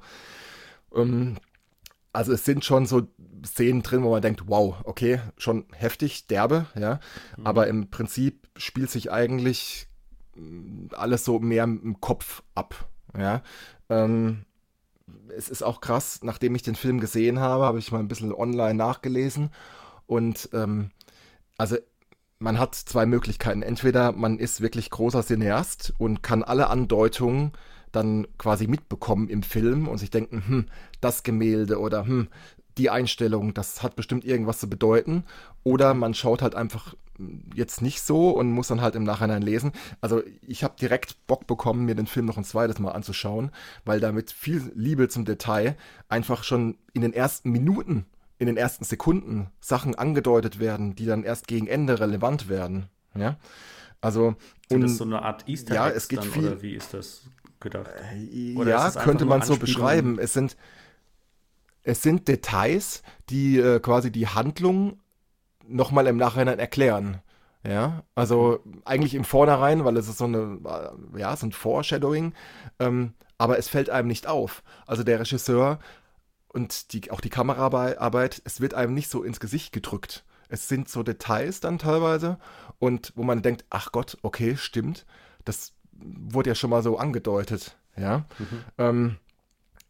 Ähm, 0.94 1.36
also 2.12 2.32
es 2.32 2.44
sind 2.44 2.64
schon 2.64 2.86
so 2.86 3.08
Szenen 3.44 3.82
drin, 3.82 4.02
wo 4.02 4.10
man 4.10 4.22
denkt, 4.22 4.44
wow, 4.46 4.76
okay, 4.84 5.20
schon 5.36 5.66
heftig, 5.72 6.26
derbe, 6.26 6.66
ja. 6.78 7.00
Mhm. 7.36 7.46
Aber 7.46 7.66
im 7.68 7.90
Prinzip 7.90 8.48
spielt 8.56 8.90
sich 8.90 9.10
eigentlich 9.10 9.88
mm, 10.34 10.88
alles 10.92 11.24
so 11.24 11.38
mehr 11.38 11.64
im 11.64 12.00
Kopf 12.00 12.42
ab, 12.54 12.88
ja. 13.16 13.42
Ähm, 13.88 14.44
es 15.36 15.48
ist 15.48 15.62
auch 15.62 15.80
krass, 15.80 16.20
nachdem 16.22 16.54
ich 16.54 16.62
den 16.62 16.74
Film 16.74 17.00
gesehen 17.00 17.40
habe, 17.40 17.64
habe 17.64 17.78
ich 17.78 17.92
mal 17.92 17.98
ein 17.98 18.08
bisschen 18.08 18.32
online 18.32 18.74
nachgelesen 18.74 19.50
und 20.06 20.48
ähm, 20.52 20.90
also 21.56 21.76
man 22.40 22.58
hat 22.58 22.74
zwei 22.74 23.06
Möglichkeiten. 23.06 23.62
Entweder 23.62 24.12
man 24.12 24.38
ist 24.38 24.60
wirklich 24.60 24.90
großer 24.90 25.22
Cineast 25.22 25.92
und 25.98 26.22
kann 26.22 26.42
alle 26.42 26.68
Andeutungen 26.68 27.52
dann 27.92 28.26
quasi 28.38 28.66
mitbekommen 28.66 29.28
im 29.28 29.42
Film 29.42 29.88
und 29.88 29.98
sich 29.98 30.10
denken, 30.10 30.42
hm, 30.46 30.66
das 31.00 31.22
Gemälde 31.22 31.78
oder 31.80 32.06
hm, 32.06 32.28
die 32.78 32.90
Einstellung, 32.90 33.52
das 33.54 33.82
hat 33.82 33.96
bestimmt 33.96 34.24
irgendwas 34.24 34.58
zu 34.58 34.68
bedeuten. 34.68 35.24
Oder 35.64 35.94
man 35.94 36.14
schaut 36.14 36.42
halt 36.42 36.54
einfach 36.54 36.94
jetzt 37.54 37.82
nicht 37.82 38.00
so 38.00 38.30
und 38.30 38.50
muss 38.50 38.68
dann 38.68 38.80
halt 38.80 38.94
im 38.94 39.04
Nachhinein 39.04 39.42
lesen. 39.42 39.72
Also 40.00 40.22
ich 40.46 40.64
habe 40.64 40.74
direkt 40.80 41.26
Bock 41.26 41.46
bekommen, 41.46 41.84
mir 41.84 41.94
den 41.94 42.06
Film 42.06 42.26
noch 42.26 42.38
ein 42.38 42.44
zweites 42.44 42.78
Mal 42.78 42.92
anzuschauen, 42.92 43.50
weil 43.84 44.00
da 44.00 44.12
mit 44.12 44.30
viel 44.30 44.72
Liebe 44.74 45.08
zum 45.08 45.24
Detail 45.24 45.76
einfach 46.08 46.44
schon 46.44 46.78
in 46.92 47.02
den 47.02 47.12
ersten 47.12 47.50
Minuten, 47.50 48.06
in 48.38 48.46
den 48.46 48.56
ersten 48.56 48.84
Sekunden 48.84 49.50
Sachen 49.60 49.94
angedeutet 49.94 50.58
werden, 50.58 50.94
die 50.94 51.06
dann 51.06 51.24
erst 51.24 51.46
gegen 51.46 51.66
Ende 51.66 52.00
relevant 52.00 52.48
werden. 52.48 52.86
Ja. 53.14 53.36
Also 54.00 54.34
und, 54.70 54.80
das 54.80 54.96
so 54.96 55.04
eine 55.04 55.20
Art 55.20 55.46
Easter 55.46 55.74
ja, 55.74 55.88
es 55.90 56.08
geht 56.08 56.20
dann, 56.20 56.28
viel, 56.28 56.46
oder 56.46 56.62
wie 56.62 56.74
ist 56.74 56.94
das? 56.94 57.24
Gedacht. 57.60 57.90
Äh, 58.14 58.56
Oder 58.56 58.70
ja, 58.70 58.90
könnte 58.90 59.24
man 59.24 59.42
so 59.42 59.56
beschreiben. 59.56 60.18
Es 60.18 60.32
sind, 60.32 60.56
es 61.82 62.02
sind 62.02 62.28
Details, 62.28 63.02
die 63.28 63.58
äh, 63.58 63.80
quasi 63.80 64.10
die 64.10 64.28
Handlung 64.28 65.00
nochmal 65.66 66.06
im 66.06 66.16
Nachhinein 66.16 66.58
erklären. 66.58 67.22
Ja, 67.62 68.04
also 68.14 68.60
eigentlich 68.86 69.14
im 69.14 69.24
Vornherein, 69.24 69.84
weil 69.84 69.96
es 69.98 70.08
ist 70.08 70.18
so 70.18 70.24
eine, 70.24 70.60
äh, 70.64 71.20
ja, 71.20 71.36
so 71.36 71.46
ein 71.46 71.52
Foreshadowing, 71.52 72.32
ähm, 72.78 73.12
aber 73.36 73.58
es 73.58 73.68
fällt 73.68 73.90
einem 73.90 74.08
nicht 74.08 74.26
auf. 74.26 74.62
Also 74.86 75.02
der 75.02 75.20
Regisseur 75.20 75.78
und 76.48 76.92
die, 76.92 77.10
auch 77.10 77.20
die 77.20 77.28
Kameraarbeit, 77.28 78.40
es 78.44 78.62
wird 78.62 78.72
einem 78.72 78.94
nicht 78.94 79.10
so 79.10 79.22
ins 79.22 79.40
Gesicht 79.40 79.72
gedrückt. 79.72 80.24
Es 80.48 80.68
sind 80.68 80.88
so 80.88 81.02
Details 81.02 81.60
dann 81.60 81.78
teilweise 81.78 82.38
und 82.78 83.12
wo 83.14 83.22
man 83.22 83.42
denkt, 83.42 83.66
ach 83.68 83.92
Gott, 83.92 84.16
okay, 84.22 84.56
stimmt, 84.56 85.04
das 85.44 85.72
wurde 86.02 86.50
ja 86.50 86.54
schon 86.54 86.70
mal 86.70 86.82
so 86.82 86.98
angedeutet, 86.98 87.76
ja. 87.96 88.26
Mhm. 88.38 88.64
Ähm, 88.78 89.16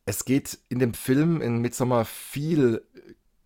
es 0.07 0.25
geht 0.25 0.59
in 0.69 0.79
dem 0.79 0.95
Film 0.95 1.41
in 1.41 1.59
Midsommar 1.59 2.05
viel, 2.05 2.83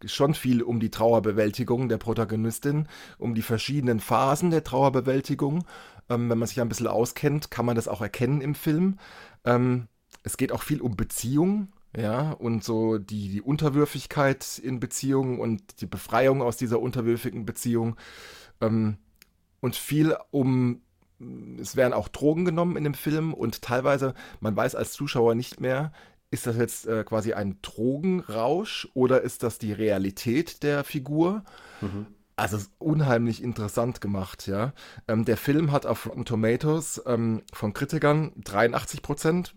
schon 0.04 0.34
viel 0.34 0.62
um 0.62 0.80
die 0.80 0.90
Trauerbewältigung 0.90 1.88
der 1.88 1.98
Protagonistin, 1.98 2.88
um 3.18 3.34
die 3.34 3.42
verschiedenen 3.42 4.00
Phasen 4.00 4.50
der 4.50 4.64
Trauerbewältigung. 4.64 5.64
Ähm, 6.08 6.30
wenn 6.30 6.38
man 6.38 6.48
sich 6.48 6.60
ein 6.60 6.68
bisschen 6.68 6.86
auskennt, 6.86 7.50
kann 7.50 7.66
man 7.66 7.76
das 7.76 7.88
auch 7.88 8.00
erkennen 8.00 8.40
im 8.40 8.54
Film. 8.54 8.98
Ähm, 9.44 9.88
es 10.22 10.36
geht 10.36 10.52
auch 10.52 10.62
viel 10.62 10.80
um 10.80 10.96
Beziehungen, 10.96 11.72
ja, 11.96 12.32
und 12.32 12.64
so 12.64 12.98
die, 12.98 13.28
die 13.28 13.42
Unterwürfigkeit 13.42 14.58
in 14.58 14.80
Beziehungen 14.80 15.38
und 15.38 15.80
die 15.80 15.86
Befreiung 15.86 16.42
aus 16.42 16.56
dieser 16.56 16.80
unterwürfigen 16.80 17.46
Beziehung. 17.46 17.96
Ähm, 18.60 18.98
und 19.60 19.76
viel 19.76 20.16
um 20.30 20.82
es 21.60 21.76
werden 21.76 21.92
auch 21.92 22.08
Drogen 22.08 22.44
genommen 22.44 22.76
in 22.76 22.84
dem 22.84 22.94
Film 22.94 23.34
und 23.34 23.62
teilweise, 23.62 24.14
man 24.40 24.56
weiß 24.56 24.74
als 24.74 24.92
Zuschauer 24.92 25.34
nicht 25.34 25.60
mehr, 25.60 25.92
ist 26.30 26.46
das 26.46 26.56
jetzt 26.56 26.86
äh, 26.86 27.04
quasi 27.04 27.32
ein 27.32 27.58
Drogenrausch 27.62 28.88
oder 28.94 29.22
ist 29.22 29.42
das 29.42 29.58
die 29.58 29.72
Realität 29.72 30.62
der 30.62 30.82
Figur? 30.82 31.44
Mhm. 31.80 32.06
Also 32.36 32.58
unheimlich 32.78 33.42
interessant 33.42 34.00
gemacht, 34.00 34.48
ja. 34.48 34.72
Ähm, 35.06 35.24
der 35.24 35.36
Film 35.36 35.70
hat 35.70 35.86
auf 35.86 36.06
Rotten 36.06 36.24
Tomatoes 36.24 37.00
ähm, 37.06 37.42
von 37.52 37.72
Kritikern 37.72 38.32
83 38.42 39.02
Prozent. 39.02 39.54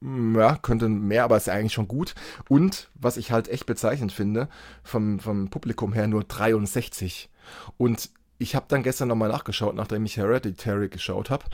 Ja, 0.00 0.56
könnte 0.56 0.88
mehr, 0.88 1.24
aber 1.24 1.36
ist 1.36 1.46
ja 1.46 1.54
eigentlich 1.54 1.72
schon 1.72 1.88
gut. 1.88 2.14
Und 2.48 2.90
was 2.94 3.16
ich 3.16 3.32
halt 3.32 3.48
echt 3.48 3.66
bezeichnend 3.66 4.12
finde, 4.12 4.48
vom, 4.84 5.18
vom 5.18 5.50
Publikum 5.50 5.92
her 5.92 6.06
nur 6.06 6.24
63. 6.24 7.30
Und 7.76 8.10
ich 8.42 8.54
habe 8.54 8.66
dann 8.68 8.82
gestern 8.82 9.08
nochmal 9.08 9.30
nachgeschaut, 9.30 9.74
nachdem 9.74 10.04
ich 10.04 10.16
Hereditary 10.16 10.88
geschaut 10.88 11.30
habe. 11.30 11.44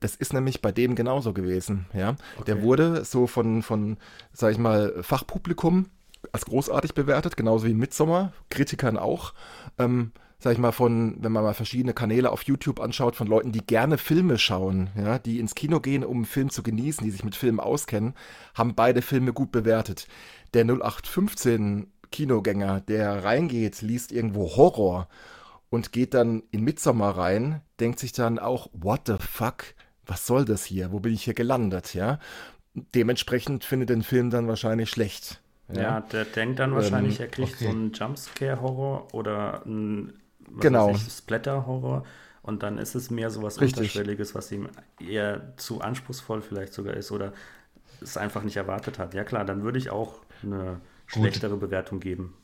Das 0.00 0.14
ist 0.14 0.32
nämlich 0.32 0.62
bei 0.62 0.70
dem 0.70 0.94
genauso 0.94 1.32
gewesen. 1.32 1.86
Ja? 1.92 2.10
Okay. 2.36 2.44
Der 2.46 2.62
wurde 2.62 3.04
so 3.04 3.26
von, 3.26 3.62
von, 3.62 3.96
sag 4.32 4.52
ich 4.52 4.58
mal, 4.58 4.94
Fachpublikum 5.02 5.86
als 6.32 6.46
großartig 6.46 6.94
bewertet, 6.94 7.36
genauso 7.36 7.66
wie 7.66 7.74
Midsommar, 7.74 8.32
Kritikern 8.50 8.96
auch. 8.96 9.34
Ähm, 9.78 10.12
sag 10.38 10.52
ich 10.52 10.58
mal, 10.58 10.72
von, 10.72 11.16
wenn 11.20 11.32
man 11.32 11.42
mal 11.42 11.54
verschiedene 11.54 11.94
Kanäle 11.94 12.30
auf 12.30 12.42
YouTube 12.42 12.80
anschaut, 12.80 13.16
von 13.16 13.26
Leuten, 13.26 13.50
die 13.50 13.66
gerne 13.66 13.98
Filme 13.98 14.38
schauen, 14.38 14.90
ja, 14.96 15.18
die 15.18 15.40
ins 15.40 15.56
Kino 15.56 15.80
gehen, 15.80 16.04
um 16.04 16.18
einen 16.18 16.24
Film 16.26 16.50
zu 16.50 16.62
genießen, 16.62 17.04
die 17.04 17.10
sich 17.10 17.24
mit 17.24 17.34
Filmen 17.34 17.60
auskennen, 17.60 18.14
haben 18.54 18.76
beide 18.76 19.02
Filme 19.02 19.32
gut 19.32 19.50
bewertet. 19.50 20.06
Der 20.54 20.62
0815 20.62 21.88
Kinogänger, 22.12 22.80
der 22.80 23.24
reingeht, 23.24 23.82
liest 23.82 24.12
irgendwo 24.12 24.56
Horror 24.56 25.08
und 25.70 25.92
geht 25.92 26.14
dann 26.14 26.42
in 26.50 26.64
Midsommar 26.64 27.16
rein, 27.16 27.60
denkt 27.80 27.98
sich 27.98 28.12
dann 28.12 28.38
auch, 28.38 28.68
what 28.72 29.02
the 29.06 29.16
fuck? 29.18 29.64
Was 30.06 30.26
soll 30.26 30.44
das 30.44 30.64
hier? 30.64 30.92
Wo 30.92 31.00
bin 31.00 31.12
ich 31.12 31.24
hier 31.24 31.34
gelandet? 31.34 31.94
Ja, 31.94 32.18
dementsprechend 32.94 33.64
findet 33.64 33.90
den 33.90 34.02
Film 34.02 34.30
dann 34.30 34.48
wahrscheinlich 34.48 34.90
schlecht. 34.90 35.40
Ja, 35.72 35.82
ja 35.82 36.00
der 36.00 36.24
denkt 36.24 36.58
dann 36.58 36.74
wahrscheinlich, 36.74 37.20
ähm, 37.20 37.26
er 37.26 37.30
kriegt 37.30 37.54
okay. 37.54 37.64
so 37.64 37.70
einen 37.70 37.92
Jumpscare-Horror 37.92 39.12
oder 39.12 39.64
einen 39.66 40.18
genau. 40.60 40.94
Splatter-Horror. 40.94 42.04
Und 42.40 42.62
dann 42.62 42.78
ist 42.78 42.94
es 42.94 43.10
mehr 43.10 43.28
so 43.28 43.42
was 43.42 43.58
Unterschwelliges, 43.58 44.34
was 44.34 44.50
ihm 44.50 44.70
eher 44.98 45.52
zu 45.58 45.82
anspruchsvoll 45.82 46.40
vielleicht 46.40 46.72
sogar 46.72 46.94
ist 46.94 47.12
oder 47.12 47.34
es 48.00 48.16
einfach 48.16 48.42
nicht 48.42 48.56
erwartet 48.56 48.98
hat. 48.98 49.12
Ja 49.12 49.24
klar, 49.24 49.44
dann 49.44 49.62
würde 49.62 49.76
ich 49.76 49.90
auch 49.90 50.20
eine 50.42 50.80
schlechtere 51.06 51.52
Gut. 51.52 51.60
Bewertung 51.60 52.00
geben. 52.00 52.37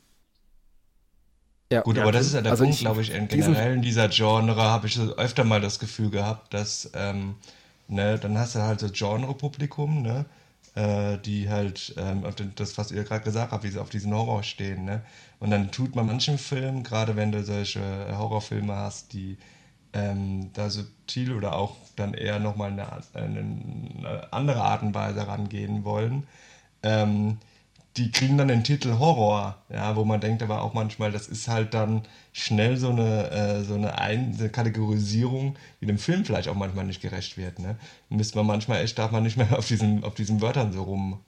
Ja. 1.72 1.80
Gut, 1.80 1.96
ja, 1.96 2.02
aber 2.02 2.12
das 2.12 2.26
ist 2.26 2.34
ja 2.34 2.42
der 2.42 2.52
also 2.52 2.64
Punkt, 2.64 2.78
glaube 2.78 3.02
ich, 3.02 3.10
in 3.10 3.28
generell 3.28 3.74
in 3.74 3.82
dieser 3.82 4.08
Genre 4.08 4.54
habe 4.56 4.86
ich 4.86 4.98
öfter 5.00 5.44
mal 5.44 5.60
das 5.60 5.78
Gefühl 5.78 6.10
gehabt, 6.10 6.52
dass, 6.54 6.90
ähm, 6.94 7.36
ne, 7.88 8.18
dann 8.18 8.38
hast 8.38 8.54
du 8.54 8.60
halt 8.60 8.80
so 8.80 8.88
Genre-Publikum, 8.92 10.02
ne, 10.02 10.26
äh, 10.74 11.18
die 11.18 11.48
halt 11.48 11.94
ähm, 11.96 12.24
auf 12.24 12.34
den, 12.34 12.52
das, 12.54 12.76
was 12.78 12.92
ihr 12.92 13.04
gerade 13.04 13.24
gesagt 13.24 13.52
habt, 13.52 13.64
wie 13.64 13.70
sie 13.70 13.80
auf 13.80 13.90
diesen 13.90 14.14
Horror 14.14 14.42
stehen, 14.42 14.84
ne, 14.84 15.02
und 15.40 15.50
dann 15.50 15.70
tut 15.70 15.96
man 15.96 16.06
manchen 16.06 16.38
Filmen, 16.38 16.84
gerade 16.84 17.16
wenn 17.16 17.32
du 17.32 17.42
solche 17.42 17.80
Horrorfilme 18.16 18.76
hast, 18.76 19.12
die 19.12 19.38
ähm, 19.94 20.50
da 20.52 20.70
subtil 20.70 21.32
oder 21.32 21.56
auch 21.56 21.76
dann 21.96 22.14
eher 22.14 22.38
nochmal 22.40 22.72
eine, 22.72 22.86
eine 23.14 24.32
andere 24.32 24.62
Art 24.62 24.82
und 24.82 24.94
Weise 24.94 25.26
rangehen 25.26 25.84
wollen, 25.84 26.26
ähm, 26.82 27.38
die 27.96 28.10
kriegen 28.10 28.36
dann 28.36 28.48
den 28.48 28.64
Titel 28.64 28.98
Horror, 28.98 29.62
ja, 29.68 29.94
wo 29.94 30.04
man 30.04 30.20
denkt 30.20 30.42
aber 30.42 30.62
auch 30.62 30.74
manchmal, 30.74 31.12
das 31.12 31.28
ist 31.28 31.46
halt 31.46 31.74
dann 31.74 32.02
schnell 32.32 32.76
so 32.76 32.90
eine, 32.90 33.30
äh, 33.30 33.62
so 33.62 33.74
eine, 33.74 33.98
Ein 33.98 34.34
eine 34.38 34.48
Kategorisierung, 34.48 35.56
die 35.80 35.86
dem 35.86 35.98
Film 35.98 36.24
vielleicht 36.24 36.48
auch 36.48 36.56
manchmal 36.56 36.86
nicht 36.86 37.00
gerecht 37.00 37.38
wird. 37.38 37.60
Ne? 37.60 37.76
Müsste 38.08 38.38
man 38.38 38.46
manchmal 38.46 38.82
echt, 38.82 38.98
darf 38.98 39.12
man 39.12 39.22
nicht 39.22 39.36
mehr 39.36 39.52
auf 39.58 39.66
diesen, 39.66 40.02
auf 40.02 40.14
diesen 40.14 40.40
Wörtern 40.40 40.72
so 40.72 40.82
rum, 40.82 41.20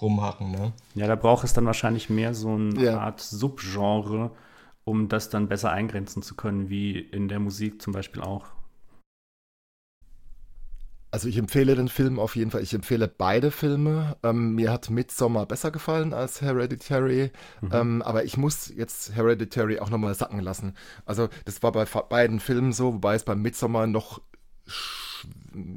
rumhacken. 0.00 0.52
Ne? 0.52 0.72
Ja, 0.94 1.08
da 1.08 1.16
braucht 1.16 1.44
es 1.44 1.54
dann 1.54 1.66
wahrscheinlich 1.66 2.08
mehr 2.08 2.34
so 2.34 2.54
eine 2.54 2.80
ja. 2.80 3.00
Art 3.00 3.20
Subgenre, 3.20 4.30
um 4.84 5.08
das 5.08 5.28
dann 5.28 5.48
besser 5.48 5.72
eingrenzen 5.72 6.22
zu 6.22 6.36
können, 6.36 6.68
wie 6.68 6.98
in 6.98 7.28
der 7.28 7.40
Musik 7.40 7.82
zum 7.82 7.92
Beispiel 7.92 8.22
auch. 8.22 8.44
Also 11.12 11.28
ich 11.28 11.36
empfehle 11.36 11.76
den 11.76 11.88
Film 11.88 12.18
auf 12.18 12.36
jeden 12.36 12.50
Fall. 12.50 12.62
Ich 12.62 12.72
empfehle 12.72 13.06
beide 13.06 13.50
Filme. 13.50 14.16
Ähm, 14.22 14.54
mir 14.54 14.72
hat 14.72 14.88
Midsommar 14.88 15.44
besser 15.44 15.70
gefallen 15.70 16.14
als 16.14 16.40
Hereditary. 16.40 17.30
Mhm. 17.60 17.70
Ähm, 17.70 18.02
aber 18.02 18.24
ich 18.24 18.38
muss 18.38 18.72
jetzt 18.74 19.14
Hereditary 19.14 19.78
auch 19.78 19.90
nochmal 19.90 20.14
sacken 20.14 20.40
lassen. 20.40 20.74
Also 21.04 21.28
das 21.44 21.62
war 21.62 21.70
bei 21.70 21.84
beiden 21.84 22.40
Filmen 22.40 22.72
so, 22.72 22.94
wobei 22.94 23.14
es 23.14 23.24
beim 23.24 23.42
Midsommar 23.42 23.86
noch 23.86 24.22
sch 24.66 25.26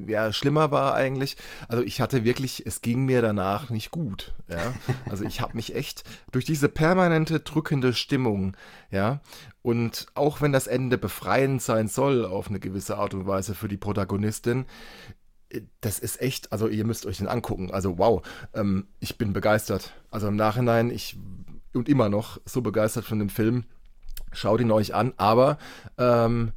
ja, 0.08 0.32
schlimmer 0.32 0.72
war 0.72 0.96
eigentlich. 0.96 1.38
Also 1.68 1.84
ich 1.84 2.02
hatte 2.02 2.24
wirklich, 2.24 2.66
es 2.66 2.82
ging 2.82 3.06
mir 3.06 3.22
danach 3.22 3.70
nicht 3.70 3.92
gut. 3.92 4.34
Ja? 4.48 4.74
Also 5.10 5.24
ich 5.24 5.42
habe 5.42 5.56
mich 5.56 5.76
echt 5.76 6.04
durch 6.32 6.46
diese 6.46 6.68
permanente 6.70 7.40
drückende 7.40 7.94
Stimmung, 7.94 8.58
ja, 8.90 9.22
und 9.62 10.08
auch 10.14 10.42
wenn 10.42 10.52
das 10.52 10.68
Ende 10.68 10.98
befreiend 10.98 11.62
sein 11.62 11.88
soll 11.88 12.26
auf 12.26 12.50
eine 12.50 12.60
gewisse 12.60 12.98
Art 12.98 13.14
und 13.14 13.28
Weise 13.28 13.56
für 13.56 13.68
die 13.68 13.78
Protagonistin, 13.78 14.66
das 15.82 16.00
ist 16.00 16.22
echt, 16.22 16.52
also 16.52 16.68
ihr 16.68 16.86
müsst 16.86 17.06
euch 17.06 17.18
den 17.18 17.28
angucken. 17.28 17.72
Also 17.72 17.98
wow, 17.98 18.22
ähm, 18.54 18.88
ich 19.00 19.18
bin 19.18 19.34
begeistert. 19.34 19.94
Also 20.12 20.28
im 20.28 20.36
Nachhinein, 20.36 20.90
ich 20.90 21.18
und 21.74 21.90
immer 21.90 22.10
noch 22.10 22.40
so 22.46 22.62
begeistert 22.62 23.06
von 23.06 23.20
dem 23.20 23.30
Film. 23.30 23.66
Schaut 24.32 24.62
ihn 24.62 24.72
euch 24.72 24.94
an, 24.94 25.14
aber 25.18 25.58
ähm, 25.98 26.52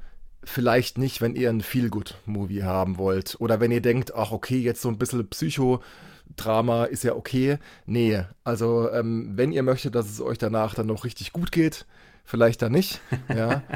vielleicht 0.44 0.98
nicht, 0.98 1.20
wenn 1.20 1.34
ihr 1.34 1.50
einen 1.50 1.60
Feel-Good-Movie 1.60 2.62
haben 2.62 2.98
wollt. 2.98 3.36
Oder 3.40 3.60
wenn 3.60 3.70
ihr 3.70 3.82
denkt, 3.82 4.14
ach 4.14 4.32
okay, 4.32 4.58
jetzt 4.58 4.80
so 4.80 4.88
ein 4.88 4.98
bisschen 4.98 5.28
Psychodrama 5.28 6.84
ist 6.84 7.04
ja 7.04 7.14
okay. 7.14 7.58
Nee, 7.86 8.24
also 8.44 8.90
ähm, 8.90 9.32
wenn 9.34 9.52
ihr 9.52 9.62
möchtet, 9.62 9.94
dass 9.94 10.08
es 10.08 10.20
euch 10.20 10.38
danach 10.38 10.74
dann 10.74 10.86
noch 10.86 11.04
richtig 11.04 11.32
gut 11.32 11.52
geht, 11.52 11.86
vielleicht 12.24 12.62
dann 12.62 12.72
nicht, 12.72 13.00
ja. 13.34 13.62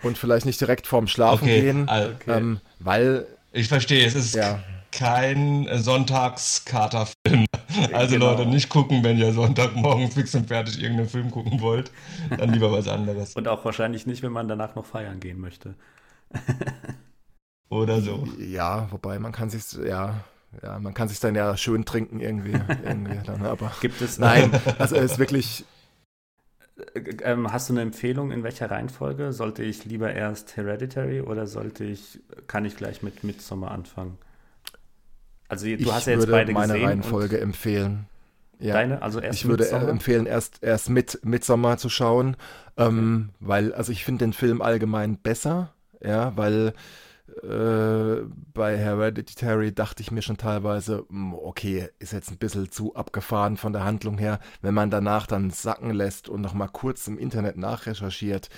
Und 0.00 0.16
vielleicht 0.16 0.46
nicht 0.46 0.60
direkt 0.60 0.86
vorm 0.86 1.08
Schlafen 1.08 1.42
okay, 1.42 1.60
gehen, 1.60 1.82
okay. 1.82 2.14
Ähm, 2.28 2.60
weil 2.78 3.26
ich 3.58 3.68
verstehe, 3.68 4.06
es 4.06 4.14
ist 4.14 4.34
ja. 4.34 4.60
kein 4.92 5.68
Sonntagskaterfilm. 5.72 7.46
Also 7.92 8.14
genau. 8.14 8.32
Leute, 8.32 8.46
nicht 8.46 8.70
gucken, 8.70 9.04
wenn 9.04 9.18
ihr 9.18 9.32
Sonntagmorgen 9.32 10.10
fix 10.10 10.34
und 10.34 10.48
fertig 10.48 10.82
irgendeinen 10.82 11.08
Film 11.08 11.30
gucken 11.30 11.60
wollt. 11.60 11.92
Dann 12.36 12.52
lieber 12.52 12.72
was 12.72 12.88
anderes. 12.88 13.34
Und 13.34 13.46
auch 13.46 13.64
wahrscheinlich 13.64 14.06
nicht, 14.06 14.22
wenn 14.22 14.32
man 14.32 14.48
danach 14.48 14.74
noch 14.74 14.86
feiern 14.86 15.20
gehen 15.20 15.38
möchte. 15.38 15.74
Oder 17.68 18.00
so. 18.00 18.26
Ja, 18.38 18.88
wobei 18.90 19.18
man 19.18 19.32
kann 19.32 19.50
sich 19.50 19.62
ja, 19.72 20.24
ja, 20.62 20.78
man 20.78 20.94
kann 20.94 21.08
sich 21.08 21.20
dann 21.20 21.34
ja 21.34 21.56
schön 21.56 21.84
trinken 21.84 22.20
irgendwie, 22.20 22.58
irgendwie 22.84 23.18
dann, 23.24 23.44
aber 23.44 23.70
gibt 23.80 24.00
es 24.00 24.18
nein, 24.18 24.50
also 24.78 24.96
es 24.96 25.12
ist 25.12 25.18
wirklich 25.18 25.64
hast 27.48 27.68
du 27.68 27.74
eine 27.74 27.82
Empfehlung, 27.82 28.30
in 28.30 28.42
welcher 28.42 28.70
Reihenfolge? 28.70 29.32
Sollte 29.32 29.62
ich 29.62 29.84
lieber 29.84 30.12
erst 30.12 30.56
Hereditary 30.56 31.20
oder 31.20 31.46
sollte 31.46 31.84
ich, 31.84 32.20
kann 32.46 32.64
ich 32.64 32.76
gleich 32.76 33.02
mit 33.02 33.24
Midsommar 33.24 33.70
anfangen? 33.70 34.18
Also 35.48 35.66
du 35.66 35.72
ich 35.72 35.92
hast 35.92 36.06
ja 36.06 36.14
jetzt 36.14 36.30
beide 36.30 36.52
meine 36.52 36.74
gesehen. 36.74 36.88
Reihenfolge 36.88 37.40
empfehlen. 37.40 38.06
Ja. 38.60 38.74
Deine, 38.74 39.02
also 39.02 39.20
erst 39.20 39.40
ich 39.40 39.48
würde 39.48 39.64
Midsommar? 39.64 39.88
empfehlen, 39.88 40.26
erst, 40.26 40.62
erst 40.62 40.90
mit 40.90 41.24
Midsommar 41.24 41.78
zu 41.78 41.88
schauen, 41.88 42.36
ähm, 42.76 43.30
okay. 43.30 43.48
weil, 43.48 43.74
also 43.74 43.92
ich 43.92 44.04
finde 44.04 44.24
den 44.24 44.32
Film 44.32 44.60
allgemein 44.62 45.16
besser, 45.16 45.72
ja, 46.02 46.36
weil 46.36 46.74
äh, 47.42 48.24
bei 48.54 48.76
Hereditary 48.76 49.72
dachte 49.72 50.02
ich 50.02 50.10
mir 50.10 50.22
schon 50.22 50.36
teilweise, 50.36 51.04
hm, 51.08 51.34
okay, 51.34 51.88
ist 51.98 52.12
jetzt 52.12 52.30
ein 52.30 52.38
bisschen 52.38 52.70
zu 52.70 52.94
abgefahren 52.94 53.56
von 53.56 53.72
der 53.72 53.84
Handlung 53.84 54.18
her. 54.18 54.40
Wenn 54.62 54.74
man 54.74 54.90
danach 54.90 55.26
dann 55.26 55.50
sacken 55.50 55.92
lässt 55.92 56.28
und 56.28 56.40
nochmal 56.40 56.68
kurz 56.72 57.06
im 57.06 57.18
Internet 57.18 57.56
nachrecherchiert, 57.56 58.48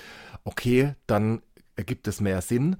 okay, 0.43 0.95
dann 1.07 1.41
ergibt 1.75 2.07
es 2.07 2.21
mehr 2.21 2.41
Sinn. 2.41 2.77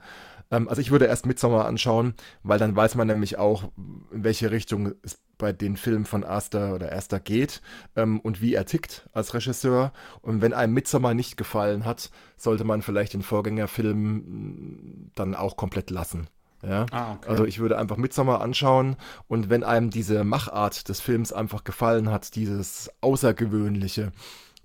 Ähm, 0.51 0.67
also 0.67 0.81
ich 0.81 0.91
würde 0.91 1.05
erst 1.05 1.25
Midsommar 1.25 1.65
anschauen, 1.65 2.13
weil 2.43 2.59
dann 2.59 2.75
weiß 2.75 2.95
man 2.95 3.07
nämlich 3.07 3.37
auch, 3.37 3.71
in 4.11 4.23
welche 4.23 4.51
Richtung 4.51 4.93
es 5.01 5.19
bei 5.37 5.51
den 5.51 5.75
Filmen 5.75 6.05
von 6.05 6.23
Aster 6.23 6.75
oder 6.75 6.91
Erster 6.91 7.19
geht 7.19 7.61
ähm, 7.95 8.19
und 8.19 8.41
wie 8.41 8.53
er 8.53 8.65
tickt 8.65 9.09
als 9.11 9.33
Regisseur. 9.33 9.91
Und 10.21 10.41
wenn 10.41 10.53
einem 10.53 10.73
Midsommar 10.73 11.15
nicht 11.15 11.35
gefallen 11.35 11.83
hat, 11.83 12.11
sollte 12.37 12.63
man 12.63 12.83
vielleicht 12.83 13.13
den 13.13 13.23
Vorgängerfilm 13.23 14.13
mm, 14.13 15.11
dann 15.15 15.33
auch 15.33 15.57
komplett 15.57 15.89
lassen. 15.89 16.27
Ja? 16.61 16.85
Ah, 16.91 17.13
okay. 17.13 17.29
Also 17.29 17.45
ich 17.45 17.57
würde 17.57 17.79
einfach 17.79 17.97
Midsommar 17.97 18.41
anschauen 18.41 18.97
und 19.27 19.49
wenn 19.49 19.63
einem 19.63 19.89
diese 19.89 20.23
Machart 20.23 20.89
des 20.89 21.01
Films 21.01 21.33
einfach 21.33 21.63
gefallen 21.63 22.11
hat, 22.11 22.35
dieses 22.35 22.91
Außergewöhnliche, 23.01 24.11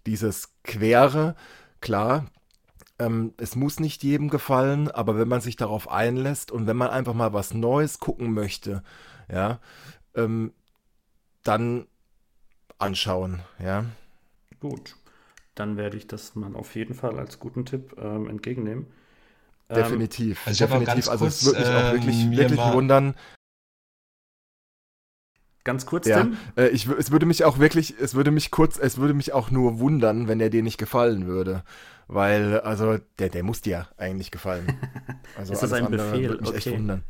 dieses 0.04 0.50
Quere, 0.62 1.36
klar, 1.80 2.26
ähm, 2.98 3.34
es 3.36 3.56
muss 3.56 3.80
nicht 3.80 4.02
jedem 4.02 4.28
gefallen, 4.30 4.90
aber 4.90 5.18
wenn 5.18 5.28
man 5.28 5.40
sich 5.40 5.56
darauf 5.56 5.90
einlässt 5.90 6.50
und 6.50 6.66
wenn 6.66 6.76
man 6.76 6.90
einfach 6.90 7.14
mal 7.14 7.32
was 7.32 7.54
Neues 7.54 7.98
gucken 7.98 8.32
möchte, 8.32 8.82
ja, 9.30 9.60
ähm, 10.14 10.52
dann 11.42 11.86
anschauen, 12.78 13.40
ja. 13.58 13.84
Gut, 14.60 14.96
dann 15.54 15.76
werde 15.76 15.96
ich 15.96 16.06
das 16.06 16.34
mal 16.34 16.54
auf 16.56 16.74
jeden 16.74 16.94
Fall 16.94 17.18
als 17.18 17.38
guten 17.38 17.64
Tipp 17.66 17.96
ähm, 17.98 18.28
entgegennehmen. 18.28 18.86
Ähm, 19.68 19.76
definitiv, 19.76 20.46
also 20.46 20.66
definitiv. 20.66 21.08
also 21.08 21.26
es 21.26 21.44
würde 21.44 21.58
mich 21.58 21.68
auch 21.68 21.92
wirklich, 21.92 22.22
ähm, 22.22 22.36
wirklich 22.36 22.60
wundern, 22.60 23.14
Ganz 25.66 25.84
kurz, 25.84 26.06
ja, 26.06 26.22
Tim? 26.22 26.36
Äh, 26.56 26.68
ich, 26.68 26.86
es 26.86 27.10
würde 27.10 27.26
mich 27.26 27.44
auch 27.44 27.58
wirklich, 27.58 27.96
es 28.00 28.14
würde 28.14 28.30
mich 28.30 28.52
kurz, 28.52 28.78
es 28.78 28.98
würde 28.98 29.14
mich 29.14 29.32
auch 29.32 29.50
nur 29.50 29.80
wundern, 29.80 30.28
wenn 30.28 30.38
er 30.38 30.48
dir 30.48 30.62
nicht 30.62 30.78
gefallen 30.78 31.26
würde. 31.26 31.64
Weil, 32.06 32.60
also, 32.60 32.98
der, 33.18 33.30
der 33.30 33.42
muss 33.42 33.62
dir 33.62 33.88
eigentlich 33.96 34.30
gefallen. 34.30 34.78
Also 35.36 35.52
ist 35.52 35.64
das 35.64 35.72
ein 35.72 35.90
Befehl? 35.90 36.28
Würde 36.28 36.40
mich 36.40 36.48
okay. 36.48 36.58
echt 36.58 36.70
wundern. 36.70 37.02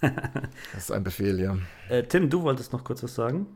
Das 0.00 0.84
ist 0.84 0.92
ein 0.92 1.04
Befehl, 1.04 1.38
ja. 1.38 1.58
Äh, 1.90 2.04
Tim, 2.04 2.30
du 2.30 2.42
wolltest 2.42 2.72
noch 2.72 2.84
kurz 2.84 3.02
was 3.02 3.14
sagen? 3.14 3.46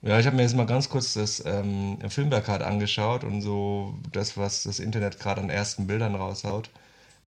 Ja, 0.00 0.18
ich 0.18 0.26
habe 0.26 0.36
mir 0.36 0.42
jetzt 0.42 0.56
mal 0.56 0.64
ganz 0.64 0.88
kurz 0.88 1.12
das 1.12 1.44
ähm, 1.44 1.98
Filmplakat 2.08 2.62
angeschaut 2.62 3.22
und 3.22 3.42
so 3.42 3.98
das, 4.12 4.38
was 4.38 4.62
das 4.62 4.80
Internet 4.80 5.20
gerade 5.20 5.42
an 5.42 5.50
ersten 5.50 5.86
Bildern 5.86 6.14
raushaut. 6.14 6.70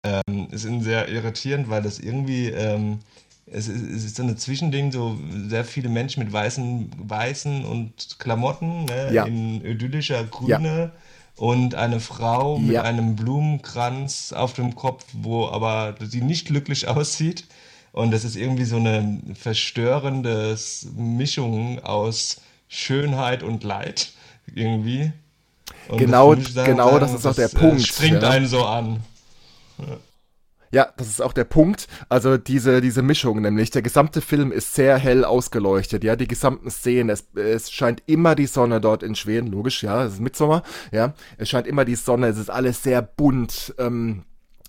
Ähm, 0.03 0.49
ist 0.51 0.63
sehr 0.63 1.09
irritierend, 1.11 1.69
weil 1.69 1.83
das 1.83 1.99
irgendwie 1.99 2.49
ähm, 2.49 3.01
es 3.47 3.69
ist, 3.69 3.83
es 3.83 4.05
ist 4.05 4.17
so 4.17 4.23
ein 4.23 4.37
Zwischending, 4.39 4.91
so 4.93 5.19
sehr 5.49 5.65
viele 5.65 5.89
Menschen 5.89 6.23
mit 6.25 6.33
weißen, 6.33 6.91
weißen 6.99 7.65
und 7.65 8.19
Klamotten, 8.19 8.87
ne, 8.87 9.13
Ja. 9.13 9.25
in 9.25 9.65
idyllischer 9.65 10.25
Grüne 10.25 10.93
und 11.37 11.75
eine 11.75 12.01
Frau 12.01 12.59
mit 12.59 12.73
Ja. 12.73 12.83
einem 12.83 13.17
Blumenkranz 13.17 14.33
auf 14.33 14.53
dem 14.55 14.75
Kopf, 14.75 15.05
wo 15.13 15.47
aber 15.49 15.95
sie 16.01 16.21
nicht 16.23 16.47
glücklich 16.47 16.89
aussieht. 16.89 17.45
Und 17.93 18.11
das 18.11 18.25
ist 18.25 18.35
irgendwie 18.37 18.65
so 18.65 18.77
eine 18.77 19.21
verstörende 19.35 20.57
Mischung 20.97 21.79
aus 21.85 22.41
Schönheit 22.69 23.43
und 23.43 23.63
Leid 23.63 24.13
irgendwie. 24.53 25.13
Und 25.89 25.99
Genau- 25.99 26.35
muss 26.35 26.49
ich 26.49 26.55
genau 26.65 26.99
das 26.99 27.13
ist 27.15 27.27
auch 27.27 27.35
der 27.35 27.47
äh, 27.47 27.57
Punkt, 27.57 27.87
springt 27.87 28.23
ja. 28.23 28.31
einen 28.31 28.47
so 28.47 28.65
an. 28.65 29.01
Ja, 29.79 29.85
das 30.97 31.07
ist 31.09 31.23
auch 31.23 31.33
der 31.33 31.45
Punkt. 31.45 31.87
Also 32.09 32.37
diese, 32.37 32.81
diese 32.81 33.03
Mischung, 33.03 33.41
nämlich 33.43 33.71
der 33.71 33.83
gesamte 33.83 34.21
Film 34.21 34.51
ist 34.51 34.75
sehr 34.75 34.99
hell 34.99 35.25
ausgeleuchtet, 35.25 36.03
ja, 36.03 36.17
die 36.17 36.27
gesamten 36.27 36.71
Szenen, 36.71 37.11
es, 37.11 37.27
es 37.37 37.71
scheint 37.71 38.03
immer 38.07 38.35
die 38.35 38.47
Sonne 38.47 38.81
dort 38.81 39.03
in 39.05 39.15
Schweden, 39.15 39.47
logisch, 39.53 39.83
ja, 39.85 40.05
es 40.05 40.15
ist 40.15 40.21
Mitsommer, 40.21 40.63
ja, 40.91 41.15
es 41.39 41.49
scheint 41.49 41.67
immer 41.67 41.85
die 41.85 41.95
Sonne, 41.95 42.27
es 42.29 42.39
ist 42.39 42.51
alles 42.51 42.83
sehr 42.83 43.03
bunt, 43.03 43.75
ähm, 43.79 44.25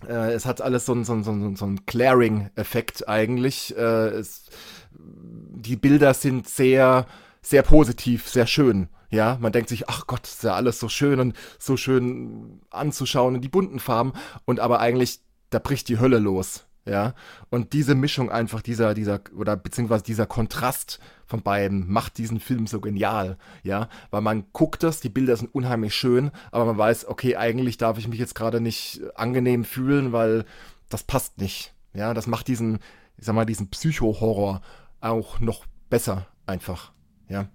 äh, 0.07 0.33
es 0.33 0.45
hat 0.45 0.61
alles 0.61 0.85
so 0.85 0.91
einen 0.93 1.05
so 1.05 1.13
einen- 1.13 1.23
so 1.23 1.31
einen- 1.31 1.55
so 1.55 1.65
einen 1.65 1.85
Claring-Effekt 1.85 3.07
eigentlich, 3.09 3.75
äh, 3.77 4.09
es, 4.09 4.43
die 4.91 5.75
Bilder 5.75 6.13
sind 6.13 6.47
sehr, 6.47 7.05
sehr 7.41 7.63
positiv, 7.63 8.27
sehr 8.29 8.47
schön. 8.47 8.89
Ja, 9.11 9.37
man 9.39 9.51
denkt 9.51 9.69
sich, 9.69 9.87
ach 9.87 10.07
Gott, 10.07 10.23
ist 10.25 10.43
ja 10.43 10.55
alles 10.55 10.79
so 10.79 10.89
schön 10.89 11.19
und 11.19 11.35
so 11.59 11.77
schön 11.77 12.59
anzuschauen 12.69 13.35
in 13.35 13.41
die 13.41 13.49
bunten 13.49 13.79
Farben. 13.79 14.13
Und 14.45 14.59
aber 14.59 14.79
eigentlich, 14.79 15.21
da 15.49 15.59
bricht 15.59 15.87
die 15.89 15.99
Hölle 15.99 16.19
los. 16.19 16.65
Ja, 16.87 17.15
und 17.49 17.73
diese 17.73 17.95
Mischung 17.95 18.29
einfach, 18.29 18.61
dieser, 18.61 18.93
dieser, 18.93 19.19
oder 19.35 19.57
beziehungsweise 19.57 20.03
dieser 20.03 20.27
Kontrast 20.27 20.99
von 21.25 21.41
beiden 21.41 21.91
macht 21.91 22.19
diesen 22.19 22.39
Film 22.39 22.67
so 22.67 22.79
genial. 22.79 23.39
Ja, 23.63 23.89
weil 24.11 24.21
man 24.21 24.43
guckt 24.53 24.83
das, 24.83 24.99
die 24.99 25.09
Bilder 25.09 25.35
sind 25.35 25.53
unheimlich 25.55 25.95
schön, 25.95 26.29
aber 26.51 26.65
man 26.65 26.77
weiß, 26.77 27.07
okay, 27.07 27.37
eigentlich 27.37 27.77
darf 27.77 27.97
ich 27.97 28.07
mich 28.07 28.19
jetzt 28.19 28.35
gerade 28.35 28.61
nicht 28.61 29.01
angenehm 29.15 29.63
fühlen, 29.65 30.11
weil 30.11 30.45
das 30.89 31.01
passt 31.03 31.39
nicht. 31.39 31.73
Ja, 31.95 32.13
das 32.13 32.27
macht 32.27 32.47
diesen, 32.47 32.77
ich 33.17 33.25
sag 33.25 33.33
mal, 33.33 33.45
diesen 33.47 33.67
Psycho-Horror 33.71 34.61
auch 35.01 35.39
noch 35.39 35.65
besser 35.89 36.27
einfach. 36.45 36.91
Ja. 37.29 37.47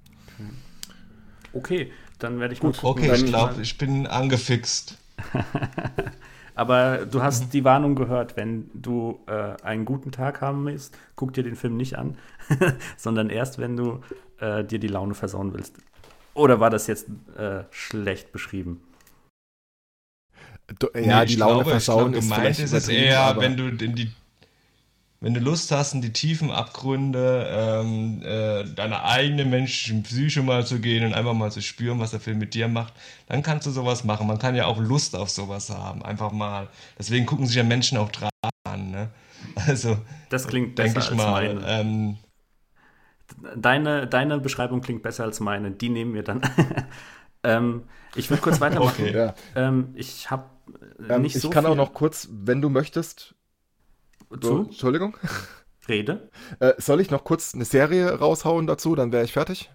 Okay, 1.53 1.93
dann 2.18 2.41
werde 2.41 2.53
ich 2.55 2.64
mal 2.64 2.70
Okay, 2.70 2.80
gucken, 2.80 3.05
ich 3.05 3.11
wenn 3.12 3.26
glaube, 3.26 3.53
mal- 3.55 3.62
ich 3.62 3.78
bin 3.78 4.09
angefixt. 4.09 4.99
Aber 6.55 7.07
du 7.07 7.23
hast 7.23 7.53
die 7.55 7.65
Warnung 7.65 7.95
gehört, 7.95 8.37
wenn 8.37 8.71
du 8.75 9.21
äh, 9.27 9.55
einen 9.63 9.85
guten 9.85 10.13
Tag 10.13 10.41
haben 10.41 10.65
willst, 10.67 10.97
guck 11.17 11.33
dir 11.33 11.43
den 11.43 11.57
Film 11.57 11.77
nicht 11.77 11.97
an, 11.97 12.17
sondern 12.97 13.31
erst, 13.31 13.59
wenn 13.59 13.77
du 13.77 14.01
äh, 14.41 14.65
dir 14.65 14.79
die 14.79 14.89
Laune 14.89 15.15
versauen 15.15 15.55
willst. 15.55 15.77
Oder 16.35 16.61
war 16.61 16.71
das 16.71 16.87
jetzt 16.87 17.09
äh, 17.37 17.65
schlecht 17.71 18.33
beschrieben? 18.33 18.83
Do, 20.79 20.89
ja, 20.95 21.21
Nee, 21.21 21.27
die 21.27 21.37
Laune 21.37 21.55
glaube, 21.55 21.71
versauen 21.71 22.13
ich 22.13 22.19
ist 22.19 22.27
glaube, 22.29 22.41
gemeint 22.41 22.57
vielleicht 22.57 22.61
ist 22.61 22.73
es 22.73 22.89
eher, 22.89 23.21
aber- 23.21 23.41
wenn 23.43 23.57
du 23.57 23.67
in 23.69 23.95
die 23.95 24.13
wenn 25.21 25.35
du 25.35 25.41
Lust 25.41 25.71
hast, 25.73 25.93
in 25.95 26.01
die 26.03 26.12
tiefen 26.12 26.51
Abgründe 26.51 27.47
ähm, 27.51 28.23
äh, 28.23 28.64
deiner 28.75 29.05
eigenen 29.05 29.51
menschlichen 29.51 30.03
Psyche 30.03 30.43
mal 30.43 30.66
zu 30.66 30.81
gehen 30.81 31.05
und 31.05 31.14
einfach 31.14 31.35
mal 31.35 31.51
zu 31.53 31.61
spüren, 31.62 31.99
was 32.01 32.12
der 32.12 32.21
Film 32.21 32.39
mit 32.39 32.55
dir 32.55 32.68
macht, 32.68 32.95
dann 33.27 33.43
kannst 33.43 33.66
du 33.66 33.71
sowas 33.71 34.05
machen. 34.05 34.27
Man 34.27 34.39
kann 34.39 34.55
ja 34.55 34.66
auch 34.66 34.79
Lust 34.79 35.14
auf 35.16 35.31
sowas 35.31 35.71
haben, 35.71 36.03
einfach 36.05 36.33
mal. 36.33 36.68
Deswegen 36.99 37.27
gucken 37.27 37.47
sich 37.47 37.57
ja 37.57 37.64
Menschen 37.64 37.99
auch 37.99 38.11
Dramen 38.11 38.31
an. 38.64 38.91
Ne? 38.91 39.11
Also 39.66 39.99
Das 40.31 40.47
klingt 40.49 40.79
denke 40.79 41.01
besser 41.01 41.01
ich 41.01 41.11
als 41.11 41.27
mal. 41.27 41.27
meine. 41.27 41.61
Ähm, 41.66 42.18
Deine, 43.57 44.07
deine 44.09 44.41
Beschreibung 44.41 44.81
klingt 44.81 45.03
besser 45.03 45.25
als 45.25 45.39
meine. 45.41 45.71
Die 45.71 45.89
nehmen 45.89 46.14
wir 46.14 46.25
dann. 46.25 46.43
ähm, 47.45 47.85
ich 48.14 48.29
würde 48.31 48.43
kurz 48.43 48.61
weitermachen. 48.61 49.07
Okay. 49.07 49.14
Ja. 49.14 49.35
Ähm, 49.55 49.91
ich 49.95 50.31
habe 50.31 50.51
Ähm, 51.09 51.23
nicht 51.23 51.37
ich 51.37 51.41
so 51.41 51.49
kann 51.49 51.64
viel 51.64 51.66
auch 51.66 51.75
noch 51.77 51.95
kurz, 51.95 52.29
wenn 52.33 52.61
du 52.61 52.68
möchtest, 52.71 53.35
zu 54.39 54.62
Entschuldigung, 54.64 55.16
Rede. 55.89 56.31
äh, 56.61 56.74
soll 56.78 57.01
ich 57.01 57.11
noch 57.11 57.24
kurz 57.24 57.55
eine 57.55 57.64
Serie 57.64 58.18
raushauen 58.18 58.66
dazu, 58.66 58.95
dann 58.95 59.12
wäre 59.12 59.24
ich 59.24 59.33
fertig? 59.33 59.70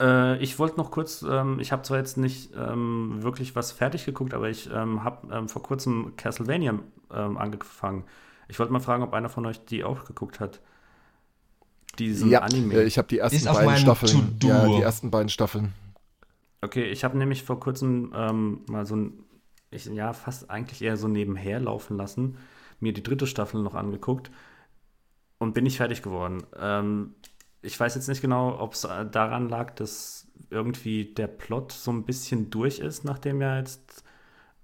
Äh, 0.00 0.42
ich 0.42 0.58
wollte 0.58 0.76
noch 0.76 0.90
kurz, 0.90 1.22
ähm, 1.22 1.58
ich 1.60 1.72
habe 1.72 1.82
zwar 1.82 1.98
jetzt 1.98 2.16
nicht 2.16 2.52
ähm, 2.56 3.22
wirklich 3.22 3.54
was 3.54 3.72
fertig 3.72 4.04
geguckt, 4.04 4.34
aber 4.34 4.48
ich 4.48 4.70
ähm, 4.72 5.04
habe 5.04 5.34
ähm, 5.34 5.48
vor 5.48 5.62
kurzem 5.62 6.14
Castlevania 6.16 6.78
ähm, 7.12 7.36
angefangen. 7.36 8.04
Ich 8.48 8.58
wollte 8.58 8.72
mal 8.72 8.80
fragen, 8.80 9.02
ob 9.02 9.14
einer 9.14 9.28
von 9.28 9.46
euch 9.46 9.64
die 9.64 9.84
auch 9.84 10.04
geguckt 10.04 10.40
hat. 10.40 10.60
Diesen 11.98 12.34
Anime. 12.34 12.74
äh, 12.74 12.84
ich 12.84 12.98
habe 12.98 13.08
die 13.08 13.18
ersten 13.18 13.36
Ist 13.36 13.46
beiden 13.46 13.76
Staffeln. 13.76 14.38
Ja, 14.42 14.66
die 14.66 14.80
ersten 14.82 15.10
beiden 15.10 15.28
Staffeln. 15.28 15.72
Okay, 16.62 16.84
ich 16.84 17.04
habe 17.04 17.18
nämlich 17.18 17.42
vor 17.42 17.60
kurzem 17.60 18.12
ähm, 18.14 18.60
mal 18.68 18.86
so 18.86 18.96
ein, 18.96 19.24
ich, 19.70 19.86
ja, 19.86 20.12
fast 20.12 20.48
eigentlich 20.48 20.80
eher 20.82 20.96
so 20.96 21.08
nebenher 21.08 21.60
laufen 21.60 21.96
lassen, 21.96 22.38
mir 22.82 22.92
die 22.92 23.02
dritte 23.02 23.26
Staffel 23.26 23.62
noch 23.62 23.74
angeguckt 23.74 24.30
und 25.38 25.54
bin 25.54 25.64
nicht 25.64 25.76
fertig 25.76 26.02
geworden. 26.02 26.42
Ähm, 26.58 27.14
ich 27.62 27.78
weiß 27.78 27.94
jetzt 27.94 28.08
nicht 28.08 28.20
genau, 28.20 28.58
ob 28.60 28.74
es 28.74 28.84
äh, 28.84 29.06
daran 29.06 29.48
lag, 29.48 29.74
dass 29.74 30.26
irgendwie 30.50 31.06
der 31.14 31.28
Plot 31.28 31.72
so 31.72 31.92
ein 31.92 32.04
bisschen 32.04 32.50
durch 32.50 32.80
ist, 32.80 33.04
nachdem 33.04 33.40
ja 33.40 33.58
jetzt, 33.58 34.04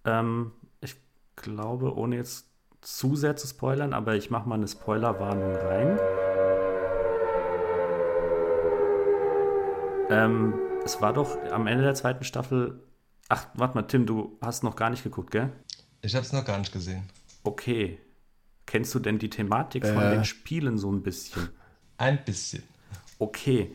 ähm, 0.05 0.53
ich 0.81 0.97
glaube, 1.37 1.97
ohne 1.97 2.17
jetzt 2.17 2.47
zu 2.81 3.17
sehr 3.17 3.37
zu 3.37 3.47
spoilern, 3.47 3.93
aber 3.93 4.17
ich 4.17 4.31
mache 4.31 4.49
mal 4.49 4.57
eine 4.57 4.69
Spoilerwarnung 4.69 5.55
rein. 5.55 5.99
Ähm, 10.11 10.55
es 10.85 11.01
war 11.01 11.13
doch 11.13 11.37
am 11.51 11.67
Ende 11.67 11.85
der 11.85 11.95
zweiten 11.95 12.25
Staffel. 12.25 12.83
Ach, 13.29 13.47
warte 13.55 13.75
mal, 13.75 13.83
Tim, 13.83 14.07
du 14.07 14.39
hast 14.41 14.63
noch 14.65 14.75
gar 14.75 14.91
nicht 14.91 15.05
geguckt, 15.05 15.31
gell? 15.31 15.53
ich 16.03 16.15
habe 16.15 16.25
es 16.25 16.33
noch 16.33 16.45
gar 16.45 16.59
nicht 16.59 16.73
gesehen. 16.73 17.03
Okay. 17.43 17.99
Kennst 18.69 18.95
du 18.95 18.99
denn 18.99 19.19
die 19.19 19.31
Thematik 19.31 19.87
von 19.87 19.97
Äh. 20.03 20.11
den 20.11 20.25
Spielen 20.27 20.77
so 20.77 20.93
ein 20.93 21.03
bisschen? 21.03 21.49
Ein 21.97 22.23
bisschen. 22.23 22.63
Okay. 23.19 23.75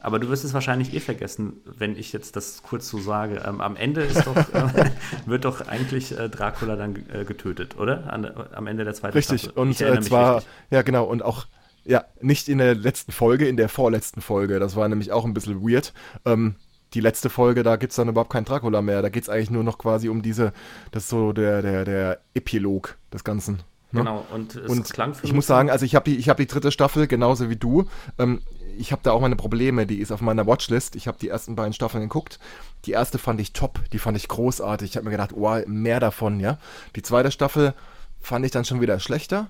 Aber 0.00 0.18
du 0.18 0.30
wirst 0.30 0.44
es 0.44 0.54
wahrscheinlich 0.54 0.94
eh 0.94 1.00
vergessen, 1.00 1.60
wenn 1.66 1.94
ich 1.98 2.10
jetzt 2.14 2.34
das 2.34 2.62
kurz 2.62 2.88
so 2.88 2.98
sage. 2.98 3.42
Ähm, 3.46 3.60
am 3.60 3.76
Ende 3.76 4.00
ist 4.00 4.26
doch, 4.26 4.34
äh, 4.54 4.90
wird 5.26 5.44
doch 5.44 5.68
eigentlich 5.68 6.18
äh, 6.18 6.30
Dracula 6.30 6.76
dann 6.76 6.96
äh, 7.12 7.24
getötet, 7.26 7.76
oder? 7.78 8.10
An, 8.10 8.24
am 8.54 8.66
Ende 8.66 8.84
der 8.84 8.94
zweiten 8.94 9.12
Richtig. 9.14 9.42
Staffel. 9.42 9.58
Und 9.60 9.70
Ich 9.72 9.82
erinnere 9.82 9.98
äh, 9.98 10.00
mich 10.00 10.08
zwar, 10.08 10.36
richtig. 10.36 10.52
ja 10.70 10.80
genau, 10.82 11.04
und 11.04 11.22
auch, 11.22 11.46
ja, 11.84 12.06
nicht 12.22 12.48
in 12.48 12.56
der 12.58 12.74
letzten 12.74 13.12
Folge, 13.12 13.46
in 13.46 13.58
der 13.58 13.68
vorletzten 13.68 14.22
Folge. 14.22 14.58
Das 14.58 14.74
war 14.74 14.88
nämlich 14.88 15.12
auch 15.12 15.26
ein 15.26 15.34
bisschen 15.34 15.60
weird. 15.62 15.92
Ähm, 16.24 16.54
die 16.94 17.00
letzte 17.00 17.28
Folge, 17.28 17.62
da 17.62 17.76
gibt's 17.76 17.96
dann 17.96 18.08
überhaupt 18.08 18.32
keinen 18.32 18.46
Dracula 18.46 18.80
mehr. 18.80 19.02
Da 19.02 19.10
geht's 19.10 19.28
eigentlich 19.28 19.50
nur 19.50 19.64
noch 19.64 19.76
quasi 19.76 20.08
um 20.08 20.22
diese, 20.22 20.54
das 20.92 21.02
ist 21.04 21.10
so 21.10 21.34
der, 21.34 21.60
der, 21.60 21.84
der 21.84 22.20
Epilog 22.32 22.96
des 23.12 23.22
Ganzen. 23.22 23.62
Ne? 23.94 24.00
Genau, 24.00 24.26
und 24.32 24.56
es 24.56 24.68
Und 24.68 24.90
klang 24.90 25.14
für 25.14 25.24
ich 25.24 25.32
muss 25.32 25.46
sagen, 25.46 25.70
also 25.70 25.84
ich 25.84 25.94
habe 25.94 26.10
die, 26.10 26.16
ich 26.16 26.28
hab 26.28 26.36
die 26.36 26.48
dritte 26.48 26.72
Staffel 26.72 27.06
genauso 27.06 27.48
wie 27.48 27.56
du. 27.56 27.86
Ähm, 28.18 28.40
ich 28.76 28.90
habe 28.90 29.02
da 29.04 29.12
auch 29.12 29.20
meine 29.20 29.36
Probleme, 29.36 29.86
die 29.86 30.00
ist 30.00 30.10
auf 30.10 30.20
meiner 30.20 30.46
Watchlist. 30.48 30.96
Ich 30.96 31.06
habe 31.06 31.16
die 31.18 31.28
ersten 31.28 31.54
beiden 31.54 31.72
Staffeln 31.72 32.02
geguckt. 32.02 32.40
Die 32.86 32.90
erste 32.90 33.18
fand 33.18 33.40
ich 33.40 33.52
top, 33.52 33.78
die 33.92 34.00
fand 34.00 34.16
ich 34.16 34.26
großartig. 34.26 34.90
Ich 34.90 34.96
habe 34.96 35.04
mir 35.04 35.12
gedacht, 35.12 35.32
oh, 35.32 35.56
mehr 35.66 36.00
davon, 36.00 36.40
ja. 36.40 36.58
Die 36.96 37.02
zweite 37.02 37.30
Staffel 37.30 37.72
fand 38.20 38.44
ich 38.44 38.50
dann 38.50 38.64
schon 38.64 38.80
wieder 38.80 38.98
schlechter. 38.98 39.48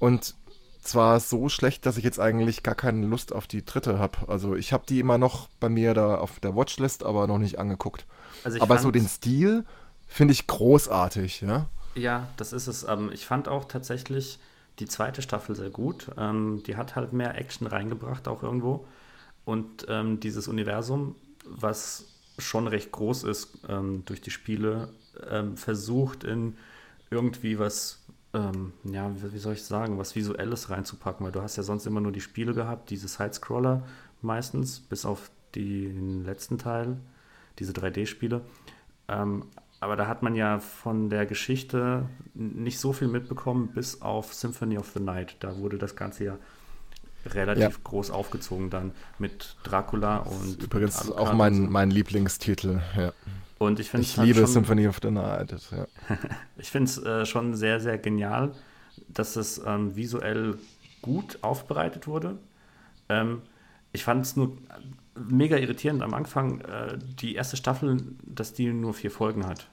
Und 0.00 0.34
zwar 0.82 1.20
so 1.20 1.48
schlecht, 1.48 1.86
dass 1.86 1.98
ich 1.98 2.04
jetzt 2.04 2.18
eigentlich 2.18 2.64
gar 2.64 2.74
keine 2.74 3.06
Lust 3.06 3.32
auf 3.32 3.46
die 3.46 3.64
dritte 3.64 4.00
habe. 4.00 4.18
Also 4.26 4.56
ich 4.56 4.72
habe 4.72 4.84
die 4.88 4.98
immer 4.98 5.18
noch 5.18 5.48
bei 5.60 5.68
mir 5.68 5.94
da 5.94 6.16
auf 6.16 6.40
der 6.40 6.56
Watchlist, 6.56 7.04
aber 7.04 7.28
noch 7.28 7.38
nicht 7.38 7.60
angeguckt. 7.60 8.06
Also 8.42 8.60
aber 8.60 8.78
so 8.78 8.90
den 8.90 9.06
Stil 9.06 9.64
finde 10.08 10.32
ich 10.32 10.48
großartig, 10.48 11.42
ja. 11.42 11.66
Ja, 11.94 12.28
das 12.36 12.52
ist 12.52 12.66
es. 12.66 12.84
Ähm, 12.84 13.10
ich 13.12 13.26
fand 13.26 13.48
auch 13.48 13.64
tatsächlich 13.64 14.38
die 14.78 14.86
zweite 14.86 15.22
Staffel 15.22 15.56
sehr 15.56 15.70
gut. 15.70 16.10
Ähm, 16.16 16.62
die 16.66 16.76
hat 16.76 16.96
halt 16.96 17.12
mehr 17.12 17.36
Action 17.36 17.66
reingebracht, 17.66 18.28
auch 18.28 18.42
irgendwo. 18.42 18.86
Und 19.44 19.86
ähm, 19.88 20.20
dieses 20.20 20.46
Universum, 20.46 21.16
was 21.44 22.06
schon 22.38 22.68
recht 22.68 22.92
groß 22.92 23.24
ist 23.24 23.58
durch 24.04 24.20
die 24.20 24.30
Spiele, 24.30 24.90
versucht 25.56 26.22
in 26.22 26.56
irgendwie 27.10 27.58
was, 27.58 28.04
ja, 28.32 29.10
wie, 29.32 29.38
soll 29.38 29.54
ich 29.54 29.64
sagen, 29.64 29.98
was 29.98 30.14
Visuelles 30.14 30.70
reinzupacken, 30.70 31.26
weil 31.26 31.32
du 31.32 31.42
hast 31.42 31.56
ja 31.56 31.64
sonst 31.64 31.86
immer 31.86 32.00
nur 32.00 32.12
die 32.12 32.20
Spiele 32.20 32.54
gehabt, 32.54 32.90
diese 32.90 33.08
Sidescroller 33.08 33.82
meistens, 34.22 34.78
bis 34.78 35.04
auf 35.04 35.32
den 35.56 36.24
letzten 36.24 36.58
Teil, 36.58 36.98
diese 37.58 37.72
3D-Spiele. 37.72 38.42
Ähm, 39.08 39.46
aber 39.80 39.96
da 39.96 40.06
hat 40.08 40.22
man 40.22 40.34
ja 40.34 40.58
von 40.58 41.08
der 41.10 41.26
Geschichte 41.26 42.08
nicht 42.34 42.78
so 42.78 42.92
viel 42.92 43.08
mitbekommen, 43.08 43.68
bis 43.68 44.02
auf 44.02 44.34
Symphony 44.34 44.78
of 44.78 44.90
the 44.94 45.00
Night. 45.00 45.36
Da 45.40 45.56
wurde 45.58 45.78
das 45.78 45.94
Ganze 45.96 46.24
ja 46.24 46.38
relativ 47.26 47.62
Ja. 47.62 47.80
groß 47.84 48.10
aufgezogen 48.10 48.70
dann 48.70 48.92
mit 49.18 49.56
Dracula 49.64 50.18
und 50.18 50.62
Übrigens 50.62 51.00
Alucard 51.02 51.18
auch 51.20 51.32
mein, 51.34 51.70
mein 51.70 51.90
Lieblingstitel, 51.90 52.80
ja. 52.96 53.12
Und 53.58 53.80
ich 53.80 53.90
finde 53.90 54.06
Ich 54.06 54.16
liebe 54.16 54.46
Symphony 54.46 54.86
of 54.86 54.98
the 55.02 55.10
Night. 55.10 55.54
Ja. 55.72 55.86
Ich 56.56 56.70
finde 56.70 56.90
es 56.90 56.98
äh, 56.98 57.26
schon 57.26 57.54
sehr, 57.54 57.80
sehr 57.80 57.98
genial, 57.98 58.52
dass 59.08 59.36
es 59.36 59.60
ähm, 59.64 59.96
visuell 59.96 60.58
gut 61.02 61.38
aufbereitet 61.42 62.06
wurde. 62.06 62.38
Ähm, 63.08 63.42
ich 63.92 64.04
fand 64.04 64.24
es 64.24 64.36
nur 64.36 64.56
mega 65.28 65.56
irritierend 65.56 66.02
am 66.02 66.14
Anfang, 66.14 66.60
äh, 66.60 66.98
die 67.20 67.34
erste 67.34 67.56
Staffel, 67.56 67.98
dass 68.24 68.52
die 68.52 68.72
nur 68.72 68.94
vier 68.94 69.10
Folgen 69.10 69.46
hat. 69.46 69.68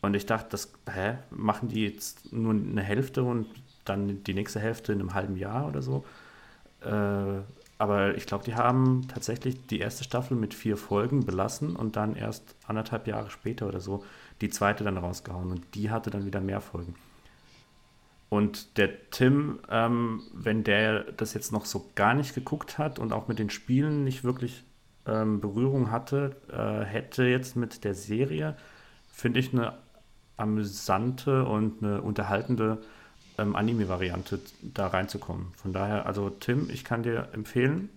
Und 0.00 0.14
ich 0.14 0.26
dachte, 0.26 0.48
das, 0.50 0.72
hä, 0.90 1.18
machen 1.30 1.68
die 1.68 1.84
jetzt 1.84 2.32
nur 2.32 2.52
eine 2.52 2.82
Hälfte 2.82 3.22
und 3.24 3.46
dann 3.84 4.22
die 4.24 4.34
nächste 4.34 4.60
Hälfte 4.60 4.92
in 4.92 5.00
einem 5.00 5.14
halben 5.14 5.36
Jahr 5.36 5.66
oder 5.66 5.82
so? 5.82 6.04
Äh, 6.82 7.40
aber 7.78 8.16
ich 8.16 8.26
glaube, 8.26 8.44
die 8.44 8.54
haben 8.54 9.06
tatsächlich 9.08 9.66
die 9.66 9.78
erste 9.78 10.04
Staffel 10.04 10.36
mit 10.36 10.52
vier 10.52 10.76
Folgen 10.76 11.24
belassen 11.24 11.76
und 11.76 11.96
dann 11.96 12.16
erst 12.16 12.56
anderthalb 12.66 13.06
Jahre 13.06 13.30
später 13.30 13.68
oder 13.68 13.80
so 13.80 14.04
die 14.40 14.50
zweite 14.50 14.84
dann 14.84 14.98
rausgehauen. 14.98 15.50
Und 15.50 15.74
die 15.74 15.90
hatte 15.90 16.10
dann 16.10 16.26
wieder 16.26 16.40
mehr 16.40 16.60
Folgen. 16.60 16.94
Und 18.28 18.76
der 18.76 19.10
Tim, 19.10 19.60
ähm, 19.70 20.22
wenn 20.34 20.64
der 20.64 21.04
das 21.12 21.34
jetzt 21.34 21.50
noch 21.50 21.64
so 21.64 21.90
gar 21.94 22.14
nicht 22.14 22.34
geguckt 22.34 22.78
hat 22.78 22.98
und 22.98 23.12
auch 23.12 23.26
mit 23.26 23.38
den 23.38 23.48
Spielen 23.48 24.04
nicht 24.04 24.22
wirklich 24.22 24.64
ähm, 25.08 25.40
Berührung 25.40 25.90
hatte, 25.90 26.36
äh, 26.52 26.84
hätte 26.84 27.24
jetzt 27.24 27.56
mit 27.56 27.84
der 27.84 27.94
Serie, 27.94 28.56
finde 29.10 29.40
ich, 29.40 29.52
eine 29.52 29.74
amüsante 30.36 31.44
und 31.44 31.82
eine 31.82 32.00
unterhaltende 32.02 32.78
ähm, 33.38 33.56
Anime-Variante 33.56 34.40
da 34.62 34.88
reinzukommen. 34.88 35.48
Von 35.56 35.72
daher, 35.72 36.06
also 36.06 36.30
Tim, 36.30 36.68
ich 36.70 36.84
kann 36.84 37.02
dir 37.02 37.28
empfehlen, 37.32 37.88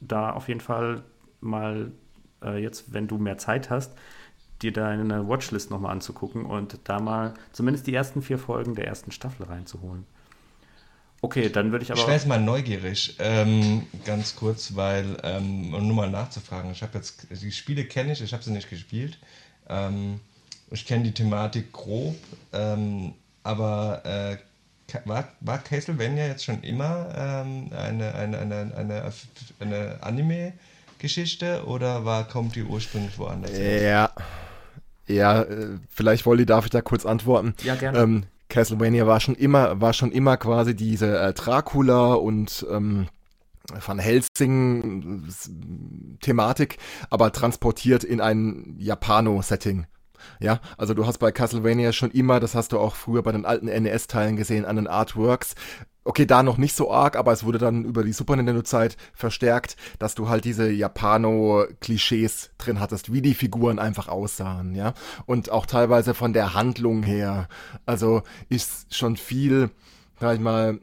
da 0.00 0.30
auf 0.30 0.48
jeden 0.48 0.60
Fall 0.60 1.02
mal 1.40 1.92
äh, 2.42 2.62
jetzt, 2.62 2.92
wenn 2.92 3.08
du 3.08 3.18
mehr 3.18 3.38
Zeit 3.38 3.70
hast, 3.70 3.96
dir 4.62 4.72
deine 4.72 5.28
Watchlist 5.28 5.70
nochmal 5.70 5.92
anzugucken 5.92 6.44
und 6.44 6.80
da 6.84 7.00
mal 7.00 7.34
zumindest 7.52 7.86
die 7.86 7.94
ersten 7.94 8.22
vier 8.22 8.38
Folgen 8.38 8.74
der 8.74 8.86
ersten 8.86 9.12
Staffel 9.12 9.46
reinzuholen. 9.46 10.04
Okay, 11.20 11.48
dann 11.50 11.72
würde 11.72 11.84
ich 11.84 11.90
aber. 11.90 12.00
Ich 12.00 12.06
wäre 12.06 12.16
jetzt 12.16 12.26
mal 12.26 12.40
neugierig, 12.40 13.16
ähm, 13.18 13.86
ganz 14.04 14.36
kurz, 14.36 14.76
weil, 14.76 15.16
ähm, 15.24 15.74
um 15.74 15.86
nur 15.86 15.96
mal 15.96 16.10
nachzufragen, 16.10 16.70
ich 16.70 16.82
habe 16.82 16.98
jetzt, 16.98 17.26
die 17.30 17.50
Spiele 17.50 17.84
kenne 17.84 18.12
ich, 18.12 18.22
ich 18.22 18.32
habe 18.32 18.42
sie 18.42 18.52
nicht 18.52 18.70
gespielt. 18.70 19.18
Ähm, 19.68 20.20
ich 20.70 20.86
kenne 20.86 21.04
die 21.04 21.12
Thematik 21.12 21.72
grob, 21.72 22.16
ähm, 22.52 23.14
aber 23.42 24.02
äh, 24.04 24.36
war, 25.04 25.28
war 25.40 25.58
Castlevania 25.58 26.26
jetzt 26.26 26.44
schon 26.44 26.62
immer 26.62 27.08
ähm, 27.16 27.70
eine, 27.72 28.14
eine, 28.14 28.38
eine, 28.38 28.74
eine, 28.76 29.12
eine 29.60 29.98
Anime-Geschichte 30.02 31.64
oder 31.66 32.04
war, 32.04 32.28
kommt 32.28 32.54
die 32.54 32.62
ursprünglich 32.62 33.18
woanders? 33.18 33.52
Ja. 33.58 34.10
Ja, 35.06 35.42
äh, 35.42 35.78
vielleicht 35.88 36.26
Wolli, 36.26 36.44
darf 36.44 36.66
ich 36.66 36.70
da 36.70 36.82
kurz 36.82 37.06
antworten? 37.06 37.54
Ja, 37.62 37.74
gerne. 37.76 37.98
Castlevania 38.48 39.06
war 39.06 39.20
schon 39.20 39.34
immer, 39.34 39.80
war 39.80 39.92
schon 39.92 40.12
immer 40.12 40.36
quasi 40.36 40.74
diese 40.74 41.18
äh, 41.18 41.32
Dracula 41.32 42.14
und 42.14 42.66
ähm, 42.70 43.08
Van 43.86 43.98
Helsing 43.98 45.28
Thematik, 46.20 46.78
aber 47.10 47.32
transportiert 47.32 48.02
in 48.04 48.20
ein 48.20 48.76
Japano-Setting. 48.78 49.86
Ja, 50.40 50.60
also 50.76 50.94
du 50.94 51.06
hast 51.06 51.18
bei 51.18 51.32
Castlevania 51.32 51.92
schon 51.92 52.10
immer, 52.10 52.40
das 52.40 52.54
hast 52.54 52.72
du 52.72 52.78
auch 52.78 52.94
früher 52.94 53.22
bei 53.22 53.32
den 53.32 53.44
alten 53.44 53.66
NES-Teilen 53.66 54.36
gesehen, 54.36 54.64
an 54.64 54.76
den 54.76 54.86
Artworks, 54.86 55.54
okay, 56.08 56.24
da 56.24 56.42
noch 56.42 56.56
nicht 56.56 56.74
so 56.74 56.90
arg, 56.90 57.16
aber 57.16 57.32
es 57.32 57.44
wurde 57.44 57.58
dann 57.58 57.84
über 57.84 58.02
die 58.02 58.12
Super 58.12 58.34
Nintendo-Zeit 58.34 58.96
verstärkt, 59.12 59.76
dass 59.98 60.14
du 60.14 60.30
halt 60.30 60.46
diese 60.46 60.70
Japano-Klischees 60.70 62.50
drin 62.56 62.80
hattest, 62.80 63.12
wie 63.12 63.20
die 63.20 63.34
Figuren 63.34 63.78
einfach 63.78 64.08
aussahen, 64.08 64.74
ja. 64.74 64.94
Und 65.26 65.50
auch 65.50 65.66
teilweise 65.66 66.14
von 66.14 66.32
der 66.32 66.54
Handlung 66.54 67.02
her. 67.02 67.46
Also 67.84 68.22
ist 68.48 68.94
schon 68.94 69.18
viel, 69.18 69.68
sag 70.18 70.36
ich 70.36 70.40
mal, 70.40 70.80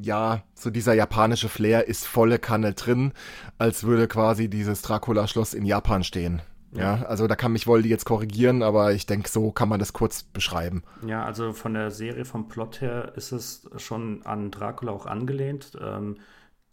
ja, 0.00 0.42
so 0.54 0.70
dieser 0.70 0.94
japanische 0.94 1.48
Flair 1.48 1.88
ist 1.88 2.06
volle 2.06 2.38
Kanne 2.38 2.74
drin, 2.74 3.12
als 3.58 3.82
würde 3.82 4.06
quasi 4.06 4.48
dieses 4.48 4.82
Dracula-Schloss 4.82 5.52
in 5.52 5.64
Japan 5.64 6.04
stehen. 6.04 6.42
Ja, 6.72 7.06
also 7.06 7.26
da 7.26 7.34
kann 7.34 7.52
mich 7.52 7.66
Woldi 7.66 7.88
jetzt 7.88 8.04
korrigieren, 8.04 8.62
aber 8.62 8.92
ich 8.92 9.06
denke, 9.06 9.30
so 9.30 9.50
kann 9.50 9.68
man 9.68 9.80
das 9.80 9.92
kurz 9.92 10.22
beschreiben. 10.22 10.82
Ja, 11.06 11.24
also 11.24 11.52
von 11.52 11.74
der 11.74 11.90
Serie, 11.90 12.24
vom 12.24 12.48
Plot 12.48 12.80
her 12.80 13.12
ist 13.16 13.32
es 13.32 13.68
schon 13.76 14.24
an 14.26 14.50
Dracula 14.50 14.92
auch 14.92 15.06
angelehnt. 15.06 15.76
Ähm, 15.80 16.16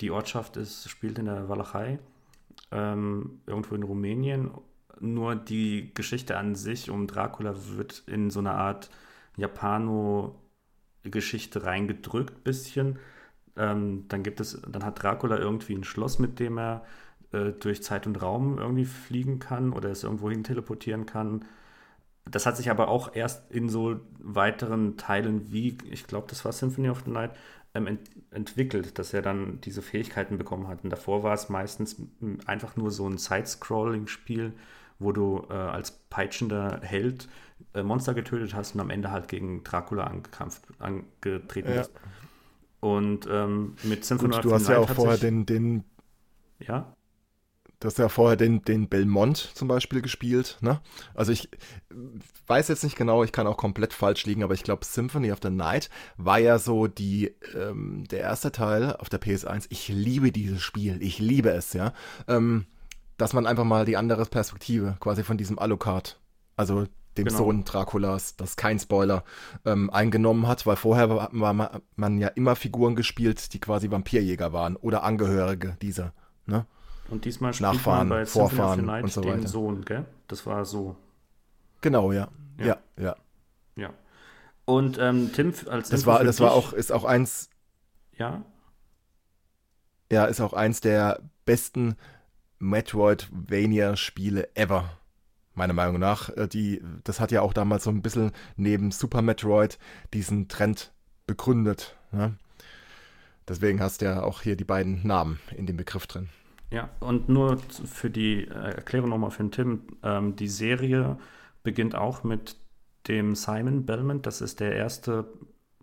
die 0.01 0.11
Ortschaft 0.11 0.57
ist, 0.57 0.89
spielt 0.89 1.17
in 1.17 1.25
der 1.25 1.47
Walachei, 1.47 1.99
ähm, 2.71 3.39
irgendwo 3.47 3.75
in 3.75 3.83
Rumänien. 3.83 4.51
Nur 4.99 5.35
die 5.35 5.93
Geschichte 5.93 6.37
an 6.37 6.55
sich 6.55 6.89
um 6.89 7.07
Dracula 7.07 7.55
wird 7.75 8.03
in 8.07 8.29
so 8.29 8.39
eine 8.39 8.51
Art 8.51 8.89
Japano-Geschichte 9.37 11.63
reingedrückt, 11.63 12.43
bisschen. 12.43 12.99
Ähm, 13.57 14.05
dann 14.09 14.23
gibt 14.23 14.41
es, 14.41 14.61
dann 14.67 14.83
hat 14.83 15.01
Dracula 15.01 15.37
irgendwie 15.37 15.75
ein 15.75 15.85
Schloss, 15.85 16.19
mit 16.19 16.39
dem 16.39 16.57
er 16.57 16.83
äh, 17.31 17.51
durch 17.51 17.83
Zeit 17.83 18.07
und 18.07 18.21
Raum 18.21 18.57
irgendwie 18.57 18.85
fliegen 18.85 19.39
kann 19.39 19.73
oder 19.73 19.89
es 19.89 20.03
irgendwo 20.03 20.29
hin 20.29 20.43
teleportieren 20.43 21.05
kann. 21.05 21.45
Das 22.29 22.45
hat 22.45 22.57
sich 22.57 22.71
aber 22.71 22.87
auch 22.87 23.15
erst 23.15 23.51
in 23.51 23.69
so 23.69 23.99
weiteren 24.19 24.97
Teilen 24.97 25.51
wie, 25.51 25.77
ich 25.89 26.07
glaube, 26.07 26.27
das 26.29 26.43
war 26.43 26.51
Symphony 26.51 26.89
of 26.89 27.03
the 27.05 27.11
Night, 27.11 27.31
ähm, 27.75 27.87
ent 27.87 28.09
entwickelt, 28.31 28.97
dass 28.99 29.13
er 29.13 29.21
dann 29.21 29.61
diese 29.61 29.81
Fähigkeiten 29.81 30.37
bekommen 30.37 30.67
hat. 30.67 30.83
Und 30.83 30.89
davor 30.89 31.23
war 31.23 31.33
es 31.33 31.49
meistens 31.49 32.01
einfach 32.45 32.75
nur 32.75 32.91
so 32.91 33.07
ein 33.07 33.17
Side-Scrolling-Spiel, 33.17 34.53
wo 34.99 35.11
du 35.11 35.45
äh, 35.49 35.53
als 35.53 35.91
peitschender 35.91 36.79
Held 36.81 37.29
äh, 37.73 37.83
Monster 37.83 38.13
getötet 38.13 38.53
hast 38.53 38.75
und 38.75 38.81
am 38.81 38.89
Ende 38.89 39.11
halt 39.11 39.27
gegen 39.27 39.63
Dracula 39.63 40.05
angekämpft, 40.05 40.63
angetreten 40.79 41.69
ja. 41.69 41.77
bist. 41.77 41.91
Und 42.79 43.27
ähm, 43.31 43.75
mit 43.83 44.03
Symphony 44.05 44.35
Gut, 44.35 44.37
of 44.37 44.43
the 44.43 44.49
Night. 44.49 44.59
Du 44.59 44.63
hast 44.63 44.69
ja 44.69 44.79
auch 44.79 44.89
vorher 44.89 45.17
den, 45.17 45.45
den. 45.45 45.83
Ja? 46.59 46.94
Du 47.79 47.87
hast 47.87 47.97
ja 47.97 48.09
vorher 48.09 48.37
den, 48.37 48.61
den 48.63 48.87
Belmont 48.87 49.51
zum 49.53 49.67
Beispiel 49.67 50.01
gespielt. 50.01 50.57
Ne? 50.61 50.79
Also 51.13 51.31
ich 51.31 51.49
weiß 52.47 52.67
jetzt 52.69 52.83
nicht 52.83 52.95
genau, 52.95 53.23
ich 53.23 53.31
kann 53.31 53.47
auch 53.47 53.57
komplett 53.57 53.93
falsch 53.93 54.25
liegen, 54.25 54.43
aber 54.43 54.53
ich 54.53 54.63
glaube 54.63 54.85
Symphony 54.85 55.31
of 55.31 55.39
the 55.41 55.49
Night 55.49 55.89
war 56.17 56.39
ja 56.39 56.57
so 56.57 56.87
die 56.87 57.35
ähm, 57.55 58.05
der 58.09 58.21
erste 58.21 58.51
Teil 58.51 58.95
auf 58.95 59.09
der 59.09 59.21
PS1. 59.21 59.67
Ich 59.69 59.87
liebe 59.89 60.31
dieses 60.31 60.61
Spiel, 60.61 61.01
ich 61.01 61.19
liebe 61.19 61.49
es, 61.49 61.73
ja. 61.73 61.93
Ähm, 62.27 62.65
dass 63.17 63.33
man 63.33 63.45
einfach 63.45 63.63
mal 63.63 63.85
die 63.85 63.97
andere 63.97 64.25
Perspektive 64.25 64.97
quasi 64.99 65.23
von 65.23 65.37
diesem 65.37 65.57
Alucard, 65.57 66.19
also 66.57 66.85
dem 67.17 67.25
genau. 67.25 67.37
Sohn 67.37 67.63
Draculas, 67.63 68.35
das 68.35 68.51
ist 68.51 68.57
kein 68.57 68.79
Spoiler, 68.79 69.23
ähm, 69.63 69.89
eingenommen 69.89 70.47
hat, 70.47 70.65
weil 70.65 70.75
vorher 70.75 71.09
war, 71.09 71.29
war 71.31 71.81
man 71.95 72.17
ja 72.17 72.27
immer 72.29 72.55
Figuren 72.55 72.95
gespielt, 72.95 73.53
die 73.53 73.59
quasi 73.59 73.89
Vampirjäger 73.89 74.53
waren 74.53 74.75
oder 74.75 75.03
Angehörige 75.03 75.77
dieser. 75.81 76.13
Ne? 76.45 76.65
Und 77.09 77.25
diesmal 77.25 77.53
spielt 77.53 77.73
Nachfahren, 77.73 78.07
man 78.07 78.19
bei 78.19 78.25
Vorfahren 78.25 78.85
Night 78.85 79.03
und 79.03 79.13
so 79.13 79.21
den 79.21 79.37
weiter. 79.37 79.47
Sohn, 79.47 79.85
gell? 79.85 80.05
Das 80.27 80.45
war 80.45 80.65
so. 80.65 80.95
Genau, 81.81 82.11
ja. 82.11 82.29
Ja, 82.57 82.65
ja. 82.65 82.77
Ja. 82.97 83.15
ja. 83.75 83.93
Und 84.65 84.97
ähm, 84.97 85.31
Tim 85.33 85.53
als 85.67 85.89
Das 85.89 86.05
war, 86.05 86.23
das 86.23 86.39
war 86.39 86.53
auch, 86.53 86.73
ist 86.73 86.91
auch 86.91 87.03
eins. 87.05 87.49
Ja. 88.17 88.43
Ja, 90.11 90.25
ist 90.25 90.41
auch 90.41 90.53
eins 90.53 90.81
der 90.81 91.21
besten 91.45 91.95
Metroidvania-Spiele 92.59 94.55
ever. 94.55 94.89
Meiner 95.53 95.73
Meinung 95.73 95.99
nach. 95.99 96.29
Äh, 96.29 96.47
die, 96.47 96.81
das 97.03 97.19
hat 97.19 97.31
ja 97.31 97.41
auch 97.41 97.53
damals 97.53 97.83
so 97.83 97.91
ein 97.91 98.01
bisschen 98.01 98.31
neben 98.55 98.91
Super 98.91 99.21
Metroid 99.21 99.77
diesen 100.13 100.47
Trend 100.47 100.91
begründet. 101.27 101.95
Ne? 102.11 102.35
Deswegen 103.47 103.79
hast 103.79 104.01
du 104.01 104.05
ja 104.05 104.23
auch 104.23 104.41
hier 104.41 104.55
die 104.55 104.63
beiden 104.63 105.05
Namen 105.05 105.39
in 105.55 105.67
dem 105.67 105.77
Begriff 105.77 106.07
drin. 106.07 106.29
Ja, 106.71 106.89
und 106.99 107.29
nur 107.29 107.57
für 107.57 108.09
die 108.09 108.47
äh, 108.47 108.75
Erklärung 108.75 109.09
nochmal 109.09 109.31
für 109.31 109.43
den 109.43 109.51
Tim. 109.51 109.81
Ähm, 110.03 110.35
die 110.35 110.47
Serie 110.47 111.17
beginnt 111.63 111.95
auch 111.95 112.23
mit 112.23 112.57
dem 113.07 113.35
Simon 113.35 113.85
Belmont. 113.85 114.25
Das 114.25 114.41
ist 114.41 114.59
der 114.59 114.75
erste 114.75 115.25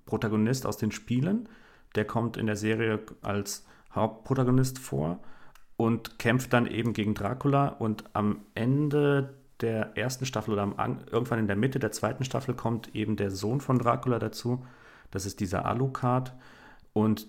Protagonist 0.07 0.67
aus 0.67 0.77
den 0.77 0.91
Spielen. 0.91 1.49
Der 1.95 2.05
kommt 2.05 2.37
in 2.37 2.47
der 2.47 2.57
Serie 2.57 3.01
als 3.23 3.67
Hauptprotagonist 3.95 4.79
vor 4.79 5.21
und 5.77 6.19
kämpft 6.19 6.53
dann 6.53 6.67
eben 6.67 6.93
gegen 6.93 7.15
Dracula. 7.15 7.69
Und 7.69 8.05
am 8.15 8.41
Ende 8.55 9.35
der 9.61 9.97
ersten 9.97 10.27
Staffel 10.27 10.53
oder 10.55 10.63
am, 10.63 10.99
irgendwann 11.11 11.39
in 11.39 11.47
der 11.47 11.57
Mitte 11.57 11.79
der 11.79 11.93
zweiten 11.93 12.25
Staffel 12.25 12.55
kommt 12.55 12.95
eben 12.95 13.17
der 13.17 13.31
Sohn 13.31 13.61
von 13.61 13.79
Dracula 13.79 14.19
dazu. 14.19 14.65
Das 15.11 15.27
ist 15.27 15.41
dieser 15.41 15.65
Alucard. 15.65 16.33
Und 16.93 17.29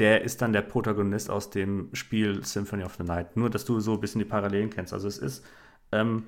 der 0.00 0.22
ist 0.22 0.40
dann 0.40 0.52
der 0.54 0.62
Protagonist 0.62 1.30
aus 1.30 1.50
dem 1.50 1.90
Spiel 1.92 2.42
Symphony 2.42 2.84
of 2.84 2.94
the 2.96 3.04
Night. 3.04 3.36
Nur, 3.36 3.50
dass 3.50 3.66
du 3.66 3.80
so 3.80 3.92
ein 3.94 4.00
bisschen 4.00 4.18
die 4.18 4.24
Parallelen 4.24 4.70
kennst. 4.70 4.94
Also 4.94 5.06
es 5.06 5.18
ist 5.18 5.44
ähm, 5.92 6.24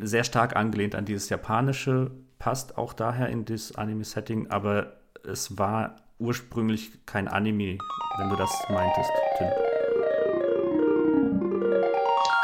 sehr 0.00 0.24
stark 0.24 0.54
angelehnt 0.54 0.94
an 0.94 1.04
dieses 1.04 1.28
Japanische, 1.28 2.12
passt 2.38 2.78
auch 2.78 2.92
daher 2.92 3.28
in 3.28 3.44
das 3.44 3.74
Anime-Setting, 3.74 4.50
aber 4.50 5.00
es 5.24 5.58
war 5.58 5.96
ursprünglich 6.18 7.04
kein 7.06 7.26
Anime, 7.26 7.78
wenn 8.18 8.28
du 8.30 8.36
das 8.36 8.50
meintest, 8.70 9.10
Tim. 9.36 9.48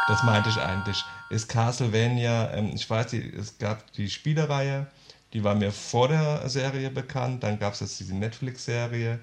Das 0.09 0.23
meinte 0.23 0.49
ich 0.49 0.57
eigentlich. 0.57 1.05
Ist 1.29 1.47
Castlevania, 1.47 2.53
ähm, 2.53 2.71
ich 2.73 2.89
weiß, 2.89 3.13
es 3.13 3.57
gab 3.59 3.93
die 3.93 4.09
Spielereihe, 4.09 4.87
die 5.31 5.45
war 5.45 5.55
mir 5.55 5.71
vor 5.71 6.09
der 6.09 6.49
Serie 6.49 6.89
bekannt, 6.89 7.43
dann 7.43 7.59
gab 7.59 7.73
es 7.73 7.79
jetzt 7.79 7.97
diese 8.01 8.13
Netflix-Serie, 8.17 9.21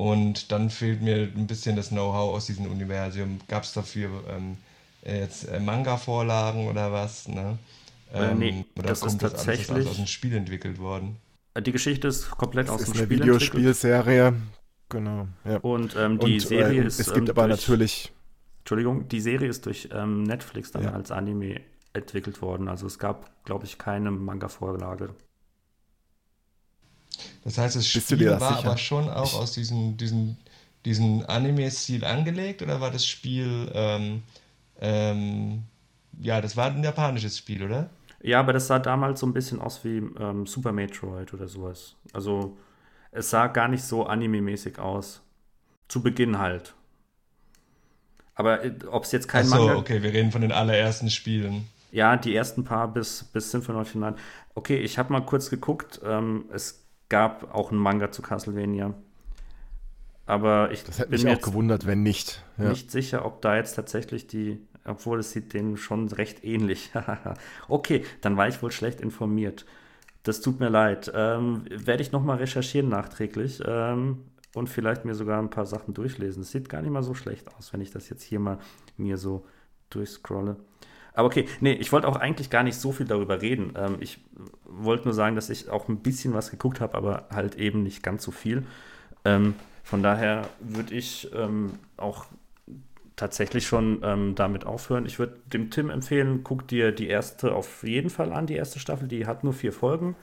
Und 0.00 0.50
dann 0.50 0.70
fehlt 0.70 1.02
mir 1.02 1.28
ein 1.36 1.46
bisschen 1.46 1.76
das 1.76 1.90
Know-how 1.90 2.34
aus 2.34 2.46
diesem 2.46 2.64
Universum. 2.66 3.38
Gab 3.48 3.64
es 3.64 3.74
dafür 3.74 4.08
ähm, 4.30 4.56
jetzt 5.04 5.46
äh, 5.48 5.60
Manga-Vorlagen 5.60 6.68
oder 6.68 6.90
was? 6.90 7.28
Ne? 7.28 7.58
Äh, 8.14 8.30
Ähm, 8.30 8.38
nee, 8.38 8.64
oder 8.78 8.88
das 8.88 9.00
kommt 9.00 9.12
ist 9.12 9.22
das 9.22 9.32
alles, 9.34 9.42
ist 9.42 9.48
alles 9.48 9.66
tatsächlich- 9.66 9.88
aus 9.90 9.96
dem 9.96 10.06
Spiel 10.06 10.34
entwickelt 10.36 10.78
worden? 10.78 11.16
Die 11.66 11.72
Geschichte 11.72 12.08
ist 12.08 12.30
komplett 12.30 12.68
Das 12.68 12.76
aus 12.76 12.80
ist 12.82 12.86
dem 12.88 12.96
eine 12.96 13.04
Spiel 13.04 13.20
entwickelt. 13.20 13.42
Videospielserie. 13.42 14.34
Genau. 14.88 15.28
Ja. 15.44 15.56
Und 15.58 15.94
ähm, 15.96 16.18
die 16.18 16.34
Und, 16.34 16.40
Serie 16.40 16.82
äh, 16.82 16.86
ist. 16.86 16.98
es 17.00 17.12
gibt 17.12 17.28
ähm, 17.28 17.36
aber 17.36 17.48
durch, 17.48 17.60
natürlich. 17.60 18.12
Entschuldigung, 18.60 19.06
die 19.08 19.20
Serie 19.20 19.48
ist 19.50 19.66
durch 19.66 19.90
ähm, 19.92 20.22
Netflix 20.22 20.70
dann 20.72 20.84
Ja. 20.84 20.92
als 20.92 21.10
Anime 21.10 21.60
entwickelt 21.92 22.40
worden. 22.40 22.68
Also 22.68 22.86
es 22.86 22.98
gab, 22.98 23.44
glaube 23.44 23.66
ich, 23.66 23.76
keine 23.76 24.10
Manga-Vorlage. 24.10 25.10
Das 27.44 27.58
heißt, 27.58 27.76
das 27.76 27.90
Bist 27.92 28.10
Spiel 28.10 28.26
das 28.26 28.40
war 28.40 28.56
sicher? 28.56 28.68
aber 28.68 28.78
schon 28.78 29.08
auch 29.08 29.34
aus 29.34 29.52
diesem, 29.52 29.96
diesem, 29.96 30.36
diesem 30.84 31.24
Anime-Stil 31.26 32.04
angelegt 32.04 32.62
oder 32.62 32.80
war 32.80 32.90
das 32.90 33.06
Spiel, 33.06 33.70
ähm, 33.74 34.22
ähm, 34.80 35.62
ja, 36.20 36.40
das 36.40 36.56
war 36.56 36.66
ein 36.66 36.82
japanisches 36.82 37.38
Spiel, 37.38 37.62
oder? 37.62 37.90
Ja, 38.22 38.40
aber 38.40 38.52
das 38.52 38.66
sah 38.66 38.78
damals 38.78 39.20
so 39.20 39.26
ein 39.26 39.32
bisschen 39.32 39.60
aus 39.60 39.84
wie 39.84 39.98
ähm, 40.18 40.46
Super 40.46 40.72
Metroid 40.72 41.32
oder 41.32 41.48
sowas. 41.48 41.94
Also 42.12 42.56
es 43.12 43.30
sah 43.30 43.46
gar 43.46 43.68
nicht 43.68 43.82
so 43.82 44.06
anime-mäßig 44.06 44.78
aus. 44.78 45.22
Zu 45.88 46.02
Beginn 46.02 46.38
halt. 46.38 46.74
Aber 48.34 48.64
äh, 48.64 48.72
ob 48.90 49.04
es 49.04 49.12
jetzt 49.12 49.26
kein 49.28 49.44
Ach 49.46 49.56
so, 49.56 49.66
Manga... 49.66 49.76
okay, 49.76 50.02
wir 50.02 50.12
reden 50.12 50.32
von 50.32 50.42
den 50.42 50.52
allerersten 50.52 51.10
Spielen. 51.10 51.66
Ja, 51.92 52.16
die 52.16 52.34
ersten 52.34 52.64
paar 52.64 52.88
bis, 52.88 53.24
bis 53.24 53.50
Symphony 53.50 53.80
of 53.80 53.90
the 53.90 53.98
Night. 53.98 54.16
Okay, 54.54 54.78
ich 54.78 54.98
habe 54.98 55.12
mal 55.12 55.20
kurz 55.20 55.50
geguckt. 55.50 56.00
Ähm, 56.04 56.44
es 56.52 56.79
gab 57.10 57.54
auch 57.54 57.70
einen 57.70 57.80
Manga 57.80 58.10
zu 58.10 58.22
Castlevania. 58.22 58.94
Aber 60.24 60.70
ich 60.70 60.84
Das 60.84 61.00
hätte 61.00 61.10
bin 61.10 61.24
mich 61.24 61.36
auch 61.36 61.42
gewundert, 61.42 61.86
wenn 61.86 62.02
nicht. 62.02 62.42
Ja. 62.56 62.70
nicht 62.70 62.90
sicher, 62.90 63.26
ob 63.26 63.42
da 63.42 63.56
jetzt 63.56 63.74
tatsächlich 63.74 64.28
die, 64.28 64.60
obwohl 64.84 65.18
es 65.18 65.32
sieht 65.32 65.52
denen 65.52 65.76
schon 65.76 66.08
recht 66.08 66.44
ähnlich. 66.44 66.92
okay, 67.68 68.04
dann 68.20 68.36
war 68.36 68.48
ich 68.48 68.62
wohl 68.62 68.70
schlecht 68.70 69.00
informiert. 69.00 69.66
Das 70.22 70.40
tut 70.40 70.60
mir 70.60 70.68
leid. 70.68 71.10
Ähm, 71.14 71.64
Werde 71.68 72.02
ich 72.02 72.12
nochmal 72.12 72.38
recherchieren 72.38 72.88
nachträglich 72.88 73.60
ähm, 73.66 74.18
und 74.54 74.68
vielleicht 74.68 75.04
mir 75.04 75.14
sogar 75.14 75.40
ein 75.42 75.50
paar 75.50 75.66
Sachen 75.66 75.94
durchlesen. 75.94 76.42
Es 76.42 76.52
sieht 76.52 76.68
gar 76.68 76.80
nicht 76.80 76.92
mal 76.92 77.02
so 77.02 77.14
schlecht 77.14 77.52
aus, 77.56 77.72
wenn 77.72 77.80
ich 77.80 77.90
das 77.90 78.08
jetzt 78.08 78.22
hier 78.22 78.38
mal 78.38 78.58
mir 78.96 79.16
so 79.16 79.44
durchscrolle. 79.88 80.56
Aber 81.12 81.26
okay, 81.26 81.46
nee, 81.60 81.72
ich 81.72 81.92
wollte 81.92 82.08
auch 82.08 82.16
eigentlich 82.16 82.50
gar 82.50 82.62
nicht 82.62 82.76
so 82.76 82.92
viel 82.92 83.06
darüber 83.06 83.42
reden. 83.42 83.74
Ähm, 83.76 83.96
ich 84.00 84.18
wollte 84.64 85.04
nur 85.04 85.14
sagen, 85.14 85.36
dass 85.36 85.50
ich 85.50 85.68
auch 85.68 85.88
ein 85.88 85.98
bisschen 85.98 86.34
was 86.34 86.50
geguckt 86.50 86.80
habe, 86.80 86.94
aber 86.94 87.26
halt 87.30 87.56
eben 87.56 87.82
nicht 87.82 88.02
ganz 88.02 88.22
so 88.22 88.30
viel. 88.30 88.64
Ähm, 89.24 89.54
von 89.82 90.02
daher 90.02 90.48
würde 90.60 90.94
ich 90.94 91.30
ähm, 91.34 91.72
auch 91.96 92.26
tatsächlich 93.16 93.66
schon 93.66 94.00
ähm, 94.02 94.34
damit 94.34 94.64
aufhören. 94.64 95.04
Ich 95.04 95.18
würde 95.18 95.36
dem 95.52 95.70
Tim 95.70 95.90
empfehlen, 95.90 96.40
guck 96.42 96.66
dir 96.68 96.90
die 96.92 97.08
erste 97.08 97.54
auf 97.54 97.82
jeden 97.82 98.08
Fall 98.08 98.32
an, 98.32 98.46
die 98.46 98.54
erste 98.54 98.78
Staffel. 98.78 99.08
Die 99.08 99.26
hat 99.26 99.44
nur 99.44 99.52
vier 99.52 99.72
Folgen. 99.72 100.16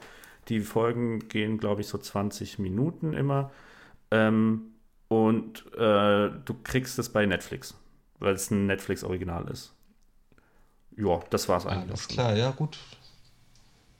Die 0.48 0.60
Folgen 0.60 1.28
gehen, 1.28 1.58
glaube 1.58 1.82
ich, 1.82 1.86
so 1.86 1.98
20 1.98 2.58
Minuten 2.58 3.12
immer. 3.12 3.52
Ähm, 4.10 4.72
und 5.08 5.64
äh, 5.74 6.30
du 6.44 6.54
kriegst 6.64 6.98
es 6.98 7.10
bei 7.10 7.24
Netflix, 7.24 7.74
weil 8.18 8.34
es 8.34 8.50
ein 8.50 8.66
Netflix-Original 8.66 9.48
ist. 9.50 9.74
Ja, 10.98 11.20
das 11.30 11.48
war's 11.48 11.64
eigentlich. 11.64 11.90
Alles 11.90 12.08
klar, 12.08 12.34
ja, 12.34 12.50
gut. 12.50 12.78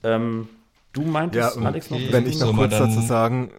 Ähm, 0.02 0.48
du 0.92 1.02
meintest, 1.02 1.56
Ja, 1.56 1.62
Alex, 1.62 1.90
noch? 1.90 1.96
okay. 1.96 2.08
Wenn 2.12 2.26
ich 2.26 2.40
noch 2.40 2.54
kurz 2.54 2.76
dazu 2.76 3.00
sagen, 3.00 3.52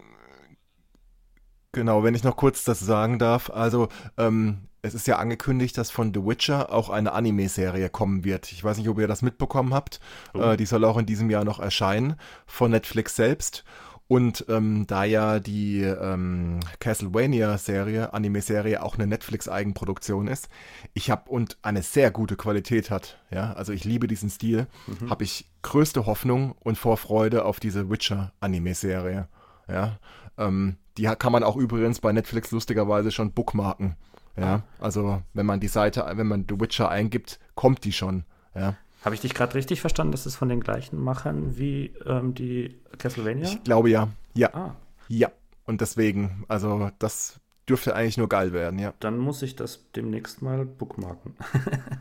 genau, 1.72 2.04
wenn 2.04 2.16
ich 2.16 2.24
noch 2.24 2.36
kurz 2.36 2.64
das 2.66 2.80
sagen 2.80 3.18
darf, 3.18 3.50
also 3.50 3.88
ähm, 4.18 4.70
es 4.82 4.94
ist 4.94 5.08
ja 5.08 5.18
angekündigt, 5.18 5.78
dass 5.78 5.92
von 5.92 6.14
The 6.14 6.26
Witcher 6.26 6.72
auch 6.74 6.90
eine 6.90 7.14
Anime-Serie 7.14 7.90
kommen 7.90 8.24
wird. 8.24 8.52
Ich 8.52 8.64
weiß 8.64 8.78
nicht, 8.78 8.90
ob 8.90 9.00
ihr 9.00 9.08
das 9.08 9.22
mitbekommen 9.22 9.74
habt. 9.74 10.00
Oh. 10.34 10.42
Äh, 10.42 10.58
die 10.58 10.66
soll 10.66 10.86
auch 10.86 10.98
in 10.98 11.06
diesem 11.06 11.30
Jahr 11.30 11.44
noch 11.44 11.60
erscheinen 11.60 12.16
von 12.46 12.72
Netflix 12.72 13.16
selbst. 13.16 13.64
Und 14.10 14.46
ähm, 14.50 14.88
da 14.88 15.04
ja 15.04 15.40
die 15.40 15.84
ähm, 15.84 16.62
Castlevania-Serie, 16.80 18.12
Anime-Serie, 18.12 18.82
auch 18.82 18.96
eine 18.96 19.06
Netflix-Eigenproduktion 19.06 20.28
ist, 20.28 20.50
ich 20.96 21.12
habe 21.12 21.30
und 21.30 21.60
eine 21.62 21.84
sehr 21.84 22.10
gute 22.10 22.36
Qualität 22.36 22.90
hat, 22.90 23.20
ja, 23.30 23.54
also 23.54 23.72
ich 23.72 23.84
liebe 23.84 24.08
diesen 24.08 24.32
Stil, 24.32 24.66
habe 25.12 25.26
ich 25.26 25.46
größte 25.62 26.08
Hoffnung 26.08 26.56
und 26.60 26.80
Vorfreude 26.80 27.46
auf 27.46 27.60
diese 27.60 27.92
Witcher-Anime-Serie, 27.92 29.28
ja. 29.68 30.00
Ähm, 30.40 30.78
die 30.98 31.04
kann 31.04 31.32
man 31.32 31.44
auch 31.44 31.56
übrigens 31.56 32.00
bei 32.00 32.12
Netflix 32.12 32.50
lustigerweise 32.50 33.12
schon 33.12 33.34
bookmarken, 33.34 33.96
ja. 34.36 34.64
Also 34.80 35.22
wenn 35.36 35.46
man 35.46 35.60
die 35.60 35.68
Seite, 35.68 36.04
wenn 36.16 36.26
man 36.26 36.48
The 36.50 36.60
Witcher 36.60 36.90
eingibt, 36.90 37.40
kommt 37.54 37.84
die 37.84 37.94
schon, 37.94 38.24
ja. 38.56 38.76
Habe 39.04 39.16
ich 39.16 39.22
dich 39.22 39.34
gerade 39.34 39.56
richtig 39.56 39.82
verstanden, 39.82 40.12
dass 40.12 40.26
es 40.26 40.36
von 40.36 40.50
den 40.50 40.60
gleichen 40.60 41.02
Machern 41.02 41.58
wie 41.58 41.94
ähm, 42.06 42.34
die 42.34 42.76
Castlevania? 42.98 43.48
Ich 43.48 43.64
glaube 43.64 43.90
ja, 43.90 44.10
ja, 44.34 44.54
ah, 44.54 44.76
ja. 45.08 45.32
Und 45.66 45.82
deswegen, 45.82 46.46
also 46.48 46.90
das 47.00 47.40
dürfte 47.70 47.96
eigentlich 47.96 48.18
nur 48.18 48.28
geil 48.28 48.52
werden, 48.52 48.80
ja. 48.80 48.94
dann 49.00 49.18
muss 49.18 49.42
ich 49.42 49.56
das 49.56 49.92
demnächst 49.96 50.42
mal 50.42 50.66
bookmarken. 50.66 51.36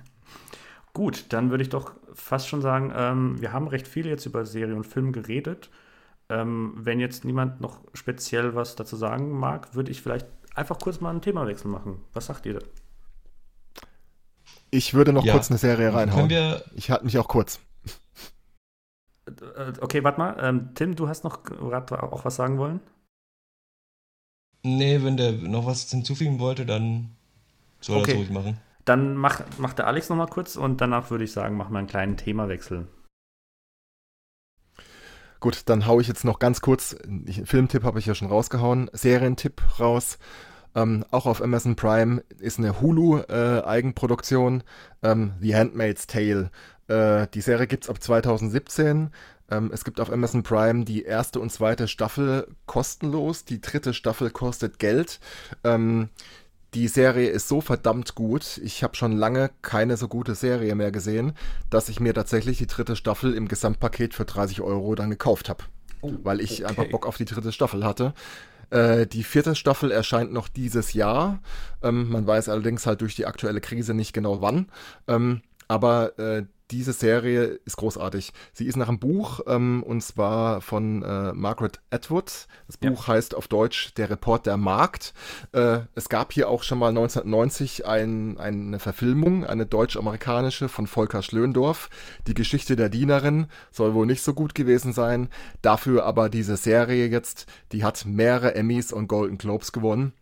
Gut, 0.94 1.26
dann 1.28 1.51
würde 1.51 1.62
ich 1.62 1.68
doch 1.68 1.92
fast 2.14 2.49
schon 2.49 2.62
sagen, 2.62 2.92
ähm, 2.96 3.40
wir 3.40 3.53
haben 3.53 3.68
recht 3.68 3.86
viel 3.86 4.07
jetzt 4.07 4.26
über 4.26 4.46
Serie 4.46 4.74
und 4.74 4.86
Film 4.86 5.12
geredet. 5.12 5.70
Ähm, 6.30 6.72
wenn 6.76 6.99
jetzt 6.99 7.24
niemand 7.24 7.61
noch 7.61 7.80
speziell 7.94 8.55
was 8.55 8.74
dazu 8.74 8.96
sagen 8.96 9.30
mag, 9.30 9.74
würde 9.74 9.90
ich 9.90 10.03
vielleicht 10.03 10.26
einfach 10.55 10.78
kurz 10.78 11.01
mal 11.01 11.11
einen 11.11 11.22
Themawechsel 11.22 11.70
machen. 11.70 12.03
Was 12.12 12.26
sagt 12.26 12.46
ihr 12.46 12.55
da? 12.55 12.61
Ich 14.70 14.94
würde 14.94 15.12
noch 15.12 15.24
Ja. 15.24 15.32
kurz 15.32 15.50
eine 15.50 15.58
Serie 15.58 15.92
reinhauen. 15.94 16.28
Können 16.28 16.30
wir, 16.30 16.64
Ich 16.74 16.90
halte 16.90 17.04
mich 17.04 17.18
auch 17.18 17.28
kurz. 17.28 17.60
Äh, 19.26 19.72
Okay, 19.80 20.04
warte 20.04 20.18
mal. 20.18 20.36
Ähm, 20.40 20.70
Tim, 20.74 20.94
du 20.96 21.08
hast 21.08 21.24
noch 21.24 21.42
gerade 21.44 22.02
auch 22.02 22.24
was 22.24 22.36
sagen 22.36 22.58
wollen? 22.58 22.80
nee, 24.64 25.02
wenn 25.02 25.16
der 25.16 25.32
noch 25.32 25.66
was 25.66 25.88
hinzufügen 25.90 26.38
wollte, 26.40 26.66
dann 26.66 27.16
soll 27.80 27.96
er 27.98 28.02
Okay. 28.02 28.10
das 28.12 28.18
ruhig 28.20 28.30
machen. 28.30 28.60
Dann 28.84 29.16
mach, 29.16 29.42
macht 29.58 29.78
der 29.78 29.86
Alex 29.86 30.08
noch 30.08 30.16
mal 30.16 30.26
kurz 30.26 30.56
und 30.56 30.80
danach 30.80 31.10
würde 31.10 31.24
ich 31.24 31.32
sagen, 31.32 31.56
machen 31.56 31.72
wir 31.72 31.78
einen 31.78 31.86
kleinen 31.88 32.16
Themawechsel. 32.16 32.88
Gut, 35.40 35.62
dann 35.68 35.86
hau 35.86 36.00
ich 36.00 36.08
jetzt 36.08 36.24
noch 36.24 36.40
ganz 36.40 36.60
kurz, 36.60 36.96
Filmtipp 37.44 37.84
habe 37.84 38.00
ich 38.00 38.06
ja 38.06 38.14
schon 38.14 38.28
rausgehauen, 38.28 38.90
Serientipp 38.92 39.62
raus. 39.78 40.18
Ähm, 40.74 41.04
auch 41.10 41.26
auf 41.26 41.42
Amazon 41.42 41.76
Prime 41.76 42.22
ist 42.38 42.58
eine 42.58 42.80
Hulu-Eigenproduktion, 42.80 44.62
ähm, 45.02 45.32
The 45.40 45.56
Handmaid's 45.56 46.06
Tale. 46.06 46.50
Äh, 46.88 47.26
die 47.34 47.40
Serie 47.40 47.66
gibt's 47.66 47.88
ab 47.88 48.02
2017. 48.02 49.10
Ähm, 49.50 49.70
es 49.72 49.84
gibt 49.84 50.00
auf 50.00 50.12
Amazon 50.12 50.42
Prime 50.42 50.84
die 50.84 51.02
erste 51.02 51.40
und 51.40 51.50
zweite 51.50 51.88
Staffel 51.88 52.48
kostenlos. 52.66 53.44
Die 53.44 53.60
dritte 53.60 53.94
Staffel 53.94 54.30
kostet 54.30 54.78
Geld. 54.78 55.20
Ähm, 55.64 56.10
die 56.74 56.88
Serie 56.88 57.30
ist 57.30 57.48
so 57.48 57.62
verdammt 57.62 58.14
gut. 58.14 58.60
Ich 58.62 58.82
habe 58.82 58.94
schon 58.94 59.12
lange 59.12 59.50
keine 59.62 59.96
so 59.96 60.06
gute 60.06 60.34
Serie 60.34 60.74
mehr 60.74 60.90
gesehen, 60.90 61.32
dass 61.70 61.88
ich 61.88 61.98
mir 61.98 62.12
tatsächlich 62.12 62.58
die 62.58 62.66
dritte 62.66 62.94
Staffel 62.94 63.32
im 63.32 63.48
Gesamtpaket 63.48 64.12
für 64.12 64.26
30 64.26 64.60
Euro 64.60 64.94
dann 64.94 65.10
gekauft 65.10 65.48
habe. 65.48 65.64
weil 66.22 66.40
ich 66.40 66.62
okay. 66.62 66.64
einfach 66.66 66.84
Bock 66.90 67.06
auf 67.06 67.16
die 67.16 67.24
dritte 67.24 67.52
Staffel 67.52 67.84
hatte. 67.84 68.12
Äh, 68.70 69.06
die 69.06 69.24
vierte 69.24 69.54
Staffel 69.54 69.90
erscheint 69.90 70.32
noch 70.32 70.48
dieses 70.48 70.92
Jahr. 70.92 71.40
Ähm, 71.82 72.10
man 72.10 72.26
weiß 72.26 72.48
allerdings 72.48 72.86
halt 72.86 73.00
durch 73.00 73.16
die 73.16 73.26
aktuelle 73.26 73.60
Krise 73.60 73.94
nicht 73.94 74.12
genau 74.12 74.42
wann. 74.42 74.68
Ähm, 75.06 75.42
aber 75.68 76.18
äh, 76.18 76.44
diese 76.70 76.92
Serie 76.92 77.60
ist 77.64 77.76
großartig. 77.76 78.32
Sie 78.52 78.66
ist 78.66 78.76
nach 78.76 78.88
einem 78.88 78.98
Buch, 78.98 79.40
ähm, 79.46 79.82
und 79.82 80.02
zwar 80.02 80.60
von 80.60 81.02
äh, 81.02 81.32
Margaret 81.32 81.80
Atwood. 81.90 82.46
Das 82.66 82.78
Ja. 82.82 82.90
Buch 82.90 83.08
heißt 83.08 83.34
auf 83.34 83.48
Deutsch 83.48 83.94
Der 83.94 84.10
Report 84.10 84.44
der 84.44 84.56
Markt. 84.56 85.14
Äh, 85.52 85.80
es 85.94 86.08
gab 86.08 86.32
hier 86.32 86.48
auch 86.48 86.62
schon 86.62 86.78
mal 86.78 86.88
1990 86.88 87.86
ein, 87.86 88.38
eine 88.38 88.78
Verfilmung, 88.78 89.46
eine 89.46 89.66
deutsch-amerikanische 89.66 90.68
von 90.68 90.86
Volker 90.86 91.22
Schlöndorff. 91.22 91.88
Die 92.26 92.34
Geschichte 92.34 92.76
der 92.76 92.90
Dienerin 92.90 93.46
soll 93.70 93.94
wohl 93.94 94.06
nicht 94.06 94.22
so 94.22 94.34
gut 94.34 94.54
gewesen 94.54 94.92
sein. 94.92 95.28
Dafür 95.62 96.04
aber 96.04 96.28
diese 96.28 96.56
Serie 96.56 97.06
jetzt, 97.06 97.46
die 97.72 97.84
hat 97.84 98.04
mehrere 98.04 98.54
Emmys 98.54 98.92
und 98.92 99.08
Golden 99.08 99.38
Globes 99.38 99.72
gewonnen. 99.72 100.12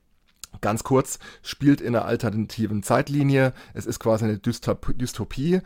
Ganz 0.61 0.85
kurz, 0.85 1.19
spielt 1.43 1.81
in 1.81 1.95
einer 1.95 2.07
alternativen 2.07 2.83
Zeitlinie. 2.83 3.53
Es 3.75 3.87
ist 3.87 3.99
quasi 3.99 4.25
eine 4.25 4.39
Dystop 4.39 4.93
Dystopie. 4.97 5.61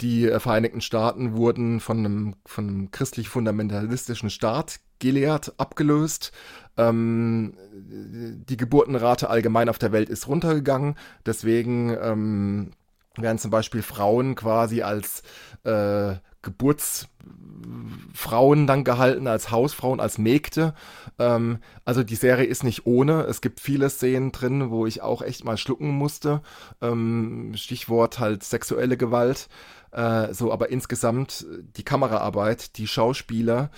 Die 0.00 0.28
äh, 0.28 0.40
Vereinigten 0.40 0.80
Staaten 0.80 1.36
wurden 1.36 1.80
von 1.80 1.98
einem, 1.98 2.36
von 2.44 2.68
einem 2.68 2.90
christlich-fundamentalistischen 2.90 4.30
Staat, 4.30 4.80
Gilead, 4.98 5.52
abgelöst. 5.58 6.32
Ähm, 6.76 7.54
die 7.72 8.56
Geburtenrate 8.56 9.30
allgemein 9.30 9.68
auf 9.68 9.78
der 9.78 9.92
Welt 9.92 10.10
ist 10.10 10.28
runtergegangen. 10.28 10.96
Deswegen 11.24 11.96
ähm, 12.00 12.72
werden 13.16 13.38
zum 13.38 13.50
Beispiel 13.50 13.82
Frauen 13.82 14.34
quasi 14.34 14.82
als 14.82 15.22
äh, 15.64 16.16
Geburtsfrauen 16.42 18.66
dann 18.66 18.84
gehalten, 18.84 19.26
als 19.26 19.50
Hausfrauen, 19.50 19.98
als 19.98 20.18
Mägde. 20.18 20.74
Ähm, 21.18 21.58
also 21.84 22.04
die 22.04 22.14
Serie 22.14 22.46
ist 22.46 22.62
nicht 22.62 22.86
ohne. 22.86 23.22
Es 23.22 23.40
gibt 23.40 23.58
viele 23.60 23.90
Szenen 23.90 24.30
drin, 24.30 24.70
wo 24.70 24.86
ich 24.86 25.02
auch 25.02 25.22
echt 25.22 25.44
mal 25.44 25.56
schlucken 25.56 25.90
musste. 25.90 26.42
Ähm, 26.80 27.52
Stichwort 27.56 28.20
halt 28.20 28.44
sexuelle 28.44 28.96
Gewalt. 28.96 29.48
Äh, 29.96 30.34
so, 30.34 30.52
aber 30.52 30.68
insgesamt 30.68 31.46
die 31.76 31.82
Kameraarbeit, 31.82 32.76
die 32.76 32.86
Schauspieler, 32.86 33.70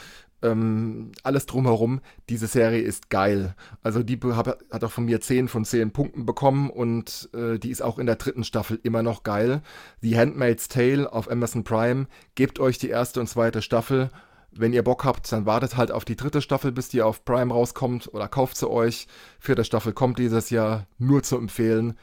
ähm, 0.43 1.13
alles 1.23 1.47
drumherum, 1.47 2.01
diese 2.29 2.49
Serie 2.49 2.83
ist 2.83 3.09
geil. 3.09 3.55
Also 3.83 4.03
die 4.03 4.19
hat 4.21 4.85
auch 4.85 4.91
von 4.91 5.05
mir 5.05 5.21
10 5.21 5.47
von 5.47 5.65
10 5.65 5.93
Punkten 5.93 6.27
bekommen 6.27 6.71
und 6.71 7.31
äh, 7.35 7.59
die 7.59 7.71
ist 7.71 7.83
auch 7.83 7.99
in 7.99 8.07
der 8.07 8.17
dritten 8.17 8.43
Staffel 8.43 8.81
immer 8.83 9.05
noch 9.05 9.23
geil. 9.23 9.63
The 10.03 10.19
Handmaid's 10.19 10.67
Tale 10.67 11.13
auf 11.13 11.31
Amazon 11.31 11.63
Prime, 11.63 12.07
gebt 12.35 12.59
euch 12.59 12.79
die 12.79 12.89
erste 12.89 13.21
und 13.21 13.29
zweite 13.29 13.63
Staffel. 13.63 14.11
Wenn 14.51 14.73
ihr 14.73 14.83
Bock 14.83 15.05
habt, 15.05 15.31
dann 15.31 15.47
wartet 15.47 15.77
halt 15.77 15.93
auf 15.93 16.05
die 16.05 16.17
dritte 16.17 16.43
Staffel, 16.43 16.73
bis 16.73 16.89
die 16.89 17.03
auf 17.03 17.25
Prime 17.25 17.53
rauskommt 17.53 18.13
oder 18.13 18.27
kauft 18.27 18.57
sie 18.57 18.69
euch. 18.69 19.07
Vierte 19.39 19.63
Staffel 19.63 19.93
kommt 19.93 20.19
dieses 20.19 20.51
Jahr, 20.51 20.87
nur 20.99 21.23
zu 21.23 21.37
empfehlen. 21.37 21.97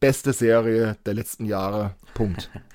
Beste 0.00 0.32
Serie 0.32 0.96
der 1.06 1.14
letzten 1.14 1.44
Jahre. 1.44 1.94
Punkt. 2.14 2.50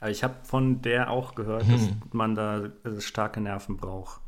Aber 0.00 0.10
ich 0.10 0.22
habe 0.22 0.34
von 0.44 0.82
der 0.82 1.10
auch 1.10 1.34
gehört, 1.34 1.66
hm. 1.66 1.72
dass 1.72 1.88
man 2.12 2.34
da 2.34 2.70
starke 3.00 3.40
Nerven 3.40 3.76
braucht. 3.76 4.20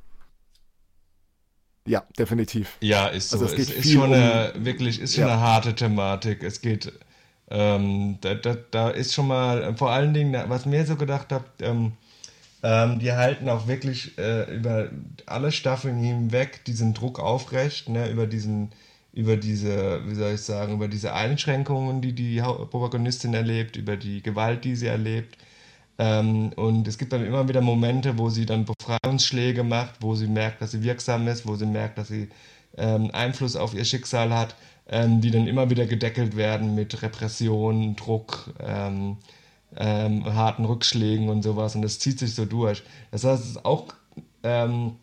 Ja, 1.87 2.05
definitiv. 2.19 2.77
Ja, 2.81 3.07
ist 3.09 3.31
so. 3.31 3.39
Also 3.39 3.55
es, 3.55 3.69
es 3.69 3.71
ist 3.71 3.93
schon 3.93 4.09
um, 4.09 4.13
eine, 4.13 4.53
wirklich, 4.57 5.01
ist 5.01 5.15
schon 5.15 5.27
ja. 5.27 5.33
eine 5.33 5.41
harte 5.41 5.75
Thematik. 5.75 6.43
Es 6.43 6.61
geht, 6.61 6.93
ähm, 7.49 8.19
da, 8.21 8.35
da, 8.35 8.57
da, 8.71 8.91
ist 8.91 9.15
schon 9.15 9.29
mal, 9.29 9.75
vor 9.77 9.91
allen 9.91 10.13
Dingen, 10.13 10.37
was 10.49 10.67
mir 10.67 10.85
so 10.85 10.97
gedacht 10.97 11.33
habe, 11.33 11.47
ähm, 11.61 11.93
ähm, 12.63 12.99
die 12.99 13.13
halten 13.13 13.49
auch 13.49 13.67
wirklich 13.67 14.19
äh, 14.19 14.55
über 14.55 14.91
alle 15.27 15.51
Staffeln 15.51 15.97
hinweg 15.99 16.65
diesen 16.67 16.93
Druck 16.93 17.19
aufrecht, 17.19 17.89
ne, 17.89 18.11
über 18.11 18.27
diesen, 18.27 18.71
über 19.13 19.37
diese, 19.37 20.03
wie 20.07 20.15
soll 20.15 20.35
ich 20.35 20.43
sagen, 20.43 20.75
über 20.75 20.89
diese 20.89 21.15
Einschränkungen, 21.15 22.03
die 22.03 22.13
die 22.13 22.41
Protagonistin 22.41 23.33
erlebt, 23.33 23.77
über 23.77 23.97
die 23.97 24.23
Gewalt, 24.23 24.65
die 24.65 24.77
sie 24.77 24.87
erlebt. 24.87 25.39
Ähm, 26.01 26.55
und 26.57 26.89
es 26.89 26.97
gibt 26.97 27.13
dann 27.13 27.27
immer 27.27 27.47
wieder 27.47 27.61
Momente, 27.61 28.17
wo 28.17 28.31
sie 28.31 28.47
dann 28.47 28.65
Befreiungsschläge 28.65 29.63
macht, 29.65 29.97
wo 30.01 30.15
sie 30.15 30.29
merkt, 30.29 30.63
dass 30.63 30.71
sie 30.71 30.83
wirksam 30.83 31.29
ist, 31.29 31.47
wo 31.47 31.57
sie 31.57 31.67
merkt, 31.67 31.99
dass 31.99 32.09
sie 32.09 32.31
ähm, 32.79 33.11
Einfluss 33.13 33.55
auf 33.55 33.75
ihr 33.75 33.85
Schicksal 33.85 34.33
hat, 34.33 34.55
ähm, 34.89 35.21
die 35.21 35.31
dann 35.31 35.47
immer 35.47 35.69
wieder 35.69 35.85
gedeckelt 35.85 36.37
werden 36.37 36.75
mit 36.75 37.03
Repression, 37.03 37.97
Druck, 37.97 38.55
ähm, 38.61 39.19
ähm, 39.77 40.25
harten 40.25 40.65
Rückschlägen 40.65 41.29
und 41.29 41.43
sowas. 41.43 41.75
Und 41.77 41.83
das 41.83 41.99
zieht 41.99 42.19
sich 42.19 42.35
so 42.35 42.47
durch. 42.47 42.83
Das 43.11 43.25
heißt, 43.25 43.43
es 43.43 43.51
ist 43.51 43.65
auch 43.67 43.89
ähm, 44.43 44.97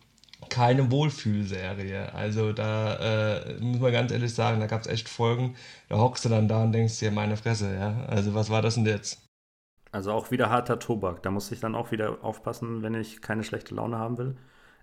keine 0.48 0.90
Wohlfühlserie. 0.90 2.12
Also 2.12 2.52
da 2.52 3.36
äh, 3.36 3.60
muss 3.60 3.78
man 3.80 3.92
ganz 3.92 4.10
ehrlich 4.10 4.34
sagen, 4.34 4.58
da 4.58 4.66
gab 4.66 4.80
es 4.80 4.88
echt 4.88 5.08
Folgen, 5.08 5.54
da 5.88 5.98
hockst 5.98 6.24
du 6.24 6.28
dann 6.28 6.48
da 6.48 6.64
und 6.64 6.72
denkst 6.72 6.98
dir, 6.98 7.12
meine 7.12 7.36
Fresse, 7.36 7.72
ja. 7.72 8.04
Also 8.08 8.34
was 8.34 8.50
war 8.50 8.62
das 8.62 8.74
denn 8.74 8.86
jetzt? 8.86 9.27
Also 9.90 10.12
auch 10.12 10.30
wieder 10.30 10.50
harter 10.50 10.78
Tobak. 10.78 11.22
Da 11.22 11.30
muss 11.30 11.50
ich 11.50 11.60
dann 11.60 11.74
auch 11.74 11.90
wieder 11.90 12.18
aufpassen, 12.22 12.82
wenn 12.82 12.94
ich 12.94 13.22
keine 13.22 13.44
schlechte 13.44 13.74
Laune 13.74 13.98
haben 13.98 14.18
will. 14.18 14.36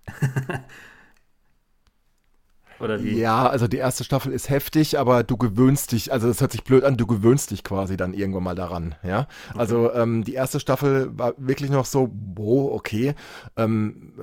Oder 2.79 3.03
wie? 3.03 3.17
Ja, 3.17 3.47
also 3.47 3.67
die 3.67 3.77
erste 3.77 4.03
Staffel 4.03 4.33
ist 4.33 4.49
heftig, 4.49 4.99
aber 4.99 5.23
du 5.23 5.37
gewöhnst 5.37 5.91
dich, 5.93 6.11
also 6.11 6.27
das 6.27 6.41
hört 6.41 6.51
sich 6.51 6.63
blöd 6.63 6.83
an, 6.83 6.97
du 6.97 7.07
gewöhnst 7.07 7.51
dich 7.51 7.63
quasi 7.63 7.95
dann 7.95 8.13
irgendwann 8.13 8.43
mal 8.43 8.55
daran, 8.55 8.95
ja. 9.03 9.27
Okay. 9.49 9.59
Also 9.59 9.93
ähm, 9.93 10.23
die 10.23 10.33
erste 10.33 10.59
Staffel 10.59 11.17
war 11.17 11.33
wirklich 11.37 11.69
noch 11.69 11.85
so, 11.85 12.09
boah, 12.11 12.73
okay. 12.73 13.15
Ähm, 13.55 14.13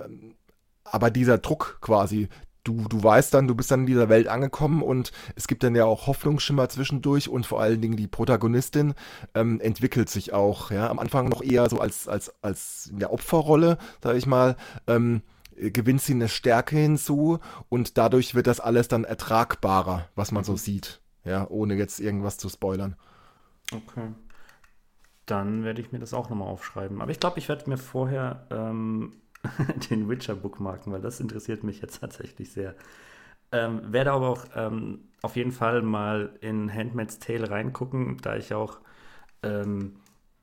aber 0.85 1.11
dieser 1.11 1.39
Druck 1.39 1.79
quasi, 1.81 2.29
du, 2.65 2.85
du 2.89 3.03
weißt 3.03 3.35
dann, 3.35 3.49
du 3.49 3.55
bist 3.55 3.71
dann 3.71 3.81
in 3.81 3.87
dieser 3.87 4.09
Welt 4.09 4.29
angekommen 4.29 4.83
und 4.83 5.13
es 5.35 5.49
gibt 5.49 5.63
dann 5.63 5.75
ja 5.75 5.85
auch 5.85 6.07
Hoffnungsschimmer 6.07 6.69
zwischendurch 6.69 7.29
und 7.29 7.47
vor 7.47 7.61
allen 7.61 7.81
Dingen 7.81 7.97
die 7.97 8.07
Protagonistin 8.07 8.95
ähm, 9.35 9.61
entwickelt 9.61 10.09
sich 10.09 10.33
auch, 10.33 10.71
ja, 10.71 10.89
am 10.89 10.99
Anfang 10.99 11.29
noch 11.29 11.43
eher 11.43 11.69
so 11.69 11.79
als, 11.79 12.09
als, 12.09 12.33
als 12.43 12.87
in 12.87 12.99
der 12.99 13.13
Opferrolle, 13.13 13.79
sag 14.03 14.17
ich 14.17 14.27
mal, 14.27 14.57
ähm, 14.87 15.23
gewinnt 15.57 16.03
sie 16.03 16.15
eine 16.15 16.29
Stärke 16.29 16.77
hinzu 16.77 17.39
und 17.69 17.99
dadurch 17.99 18.35
wird 18.35 18.47
das 18.47 18.61
alles 18.61 18.89
dann 18.89 19.05
ertragbarer, 19.05 20.09
was 20.15 20.33
man 20.33 20.43
mhm. 20.43 20.47
so 20.47 20.57
sieht, 20.57 21.01
ja, 21.25 21.47
ohne 21.49 21.75
jetzt 21.75 22.01
irgendwas 22.01 22.39
zu 22.39 22.49
spoilern. 22.49 22.97
Okay. 23.73 24.09
Dann 25.27 25.65
werde 25.65 25.81
ich 25.81 25.93
mir 25.93 26.01
das 26.01 26.15
auch 26.15 26.31
nochmal 26.31 26.49
aufschreiben. 26.49 27.01
Aber 27.01 27.11
ich 27.11 27.21
glaube, 27.21 27.39
ich 27.39 27.49
werde 27.49 27.71
mir 27.71 27.79
vorher 27.79 28.47
ähm, 28.51 29.22
den 29.91 30.09
Witcher 30.09 30.35
bookmarken, 30.35 30.93
weil 30.93 31.01
das 31.01 31.21
interessiert 31.21 31.65
mich 31.65 31.81
jetzt 31.81 32.01
tatsächlich 32.01 32.53
sehr. 32.53 32.75
Ähm, 33.51 33.93
werde 33.93 34.13
aber 34.13 34.29
auch 34.29 34.47
ähm, 34.55 35.09
auf 35.21 35.37
jeden 35.37 35.53
Fall 35.53 35.83
mal 35.83 36.37
in 36.41 36.73
Handmaid's 36.73 37.19
Tale 37.19 37.51
reingucken, 37.51 38.17
da 38.23 38.37
ich 38.37 38.55
auch 38.55 38.79
ähm, 39.43 39.97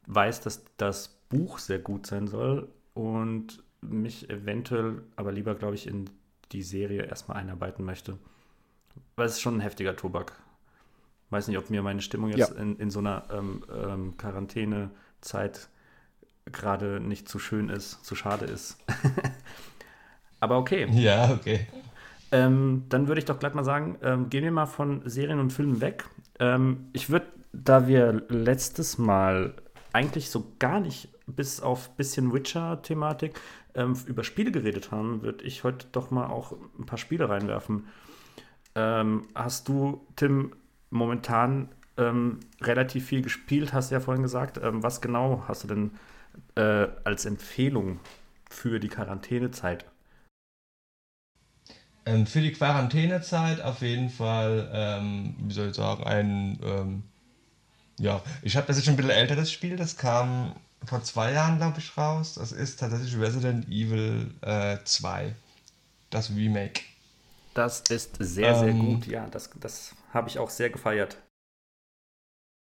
weiß, 0.07 0.41
dass 0.41 0.63
das 0.77 1.19
Buch 1.29 1.59
sehr 1.59 1.79
gut 1.79 2.05
sein 2.05 2.27
soll 2.27 2.69
und 2.93 3.63
mich 3.81 4.29
eventuell 4.29 5.03
aber 5.15 5.31
lieber, 5.31 5.55
glaube 5.55 5.75
ich, 5.75 5.87
in 5.87 6.09
die 6.51 6.63
Serie 6.63 7.03
erstmal 7.03 7.37
einarbeiten 7.37 7.85
möchte. 7.85 8.17
Weil 9.15 9.27
es 9.27 9.33
ist 9.33 9.41
schon 9.41 9.57
ein 9.57 9.61
heftiger 9.61 9.95
Tobak. 9.95 10.33
Weiß 11.29 11.47
nicht, 11.47 11.57
ob 11.57 11.69
mir 11.69 11.83
meine 11.83 12.01
Stimmung 12.01 12.31
jetzt 12.31 12.53
ja. 12.53 12.61
in, 12.61 12.77
in 12.77 12.89
so 12.89 12.99
einer 12.99 13.25
ähm, 13.31 13.63
ähm, 13.71 14.17
Quarantänezeit 14.17 15.69
gerade 16.51 16.99
nicht 16.99 17.27
zu 17.29 17.39
schön 17.39 17.69
ist, 17.69 18.03
zu 18.05 18.15
schade 18.15 18.45
ist. 18.45 18.77
Aber 20.39 20.57
okay. 20.57 20.87
Ja, 20.91 21.31
okay. 21.31 21.67
Ähm, 22.31 22.83
dann 22.89 23.07
würde 23.07 23.19
ich 23.19 23.25
doch 23.25 23.39
gleich 23.39 23.53
mal 23.53 23.63
sagen, 23.63 23.97
ähm, 24.01 24.29
gehen 24.29 24.43
wir 24.43 24.51
mal 24.51 24.67
von 24.67 25.01
Serien 25.05 25.39
und 25.39 25.51
Filmen 25.51 25.81
weg. 25.81 26.05
Ähm, 26.39 26.89
ich 26.93 27.09
würde, 27.09 27.27
da 27.51 27.87
wir 27.87 28.23
letztes 28.29 28.97
Mal 28.97 29.53
eigentlich 29.93 30.29
so 30.29 30.53
gar 30.59 30.79
nicht 30.79 31.09
bis 31.25 31.61
auf 31.61 31.89
ein 31.89 31.95
bisschen 31.95 32.33
Witcher-Thematik 32.33 33.39
ähm, 33.75 33.95
über 34.05 34.23
Spiele 34.23 34.51
geredet 34.51 34.91
haben, 34.91 35.21
würde 35.23 35.43
ich 35.43 35.63
heute 35.63 35.87
doch 35.91 36.11
mal 36.11 36.27
auch 36.27 36.53
ein 36.77 36.85
paar 36.85 36.97
Spiele 36.97 37.29
reinwerfen. 37.29 37.87
Ähm, 38.75 39.27
hast 39.33 39.67
du, 39.67 40.05
Tim, 40.15 40.53
momentan 40.91 41.69
ähm, 41.97 42.39
relativ 42.61 43.05
viel 43.05 43.21
gespielt, 43.21 43.73
hast 43.73 43.89
du 43.89 43.95
ja 43.95 44.01
vorhin 44.01 44.23
gesagt. 44.23 44.59
was 44.61 45.01
genau 45.01 45.43
hast 45.47 45.63
du 45.63 45.67
denn 45.67 45.91
äh, 46.59 46.89
als 47.05 47.25
Empfehlung 47.25 47.99
für 48.49 48.79
die 48.79 48.89
Quarantänezeit? 48.89 49.85
Ähm, 52.05 52.27
für 52.27 52.41
die 52.41 52.51
Quarantänezeit 52.51 53.61
auf 53.61 53.81
jeden 53.81 54.09
Fall, 54.09 54.69
ähm, 54.73 55.35
wie 55.39 55.53
soll 55.53 55.69
ich 55.69 55.75
sagen, 55.75 56.03
ein, 56.03 56.59
ähm, 56.63 57.03
ja, 57.97 58.21
ich 58.41 58.57
habe, 58.57 58.67
das 58.67 58.77
ist 58.77 58.85
schon 58.85 58.95
ein 58.95 58.97
bisschen 58.97 59.11
älteres 59.11 59.51
Spiel, 59.51 59.77
das 59.77 59.95
kam 59.95 60.55
vor 60.85 61.03
zwei 61.03 61.31
Jahren, 61.33 61.57
glaube 61.57 61.79
ich, 61.79 61.97
raus. 61.97 62.35
Das 62.35 62.51
ist 62.51 62.79
tatsächlich 62.79 63.17
Resident 63.17 63.67
Evil 63.67 64.33
äh, 64.41 64.77
2, 64.83 65.35
das 66.09 66.29
Remake. 66.29 66.81
Das 67.53 67.81
ist 67.89 68.17
sehr, 68.19 68.55
sehr 68.55 68.69
ähm, 68.69 68.79
gut, 68.79 69.07
ja, 69.07 69.27
das, 69.27 69.49
das 69.59 69.95
habe 70.13 70.29
ich 70.29 70.39
auch 70.39 70.49
sehr 70.49 70.69
gefeiert. 70.69 71.17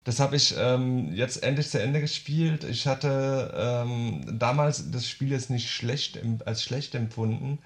Das 0.05 0.19
habe 0.19 0.35
ich 0.35 0.55
ähm, 0.59 1.13
jetzt 1.15 1.43
endlich 1.45 1.71
zu 1.71 1.81
Ende 1.81 2.01
gespielt. 2.01 2.65
Ich 2.65 2.87
hatte 2.89 3.55
ähm, 3.57 4.39
damals 4.39 4.91
das 4.91 5.09
Spiel 5.09 5.31
jetzt 5.31 5.51
nicht 5.51 5.71
schlecht 5.71 6.19
als 6.45 6.65
schlecht 6.65 6.95
empfunden, 6.97 7.59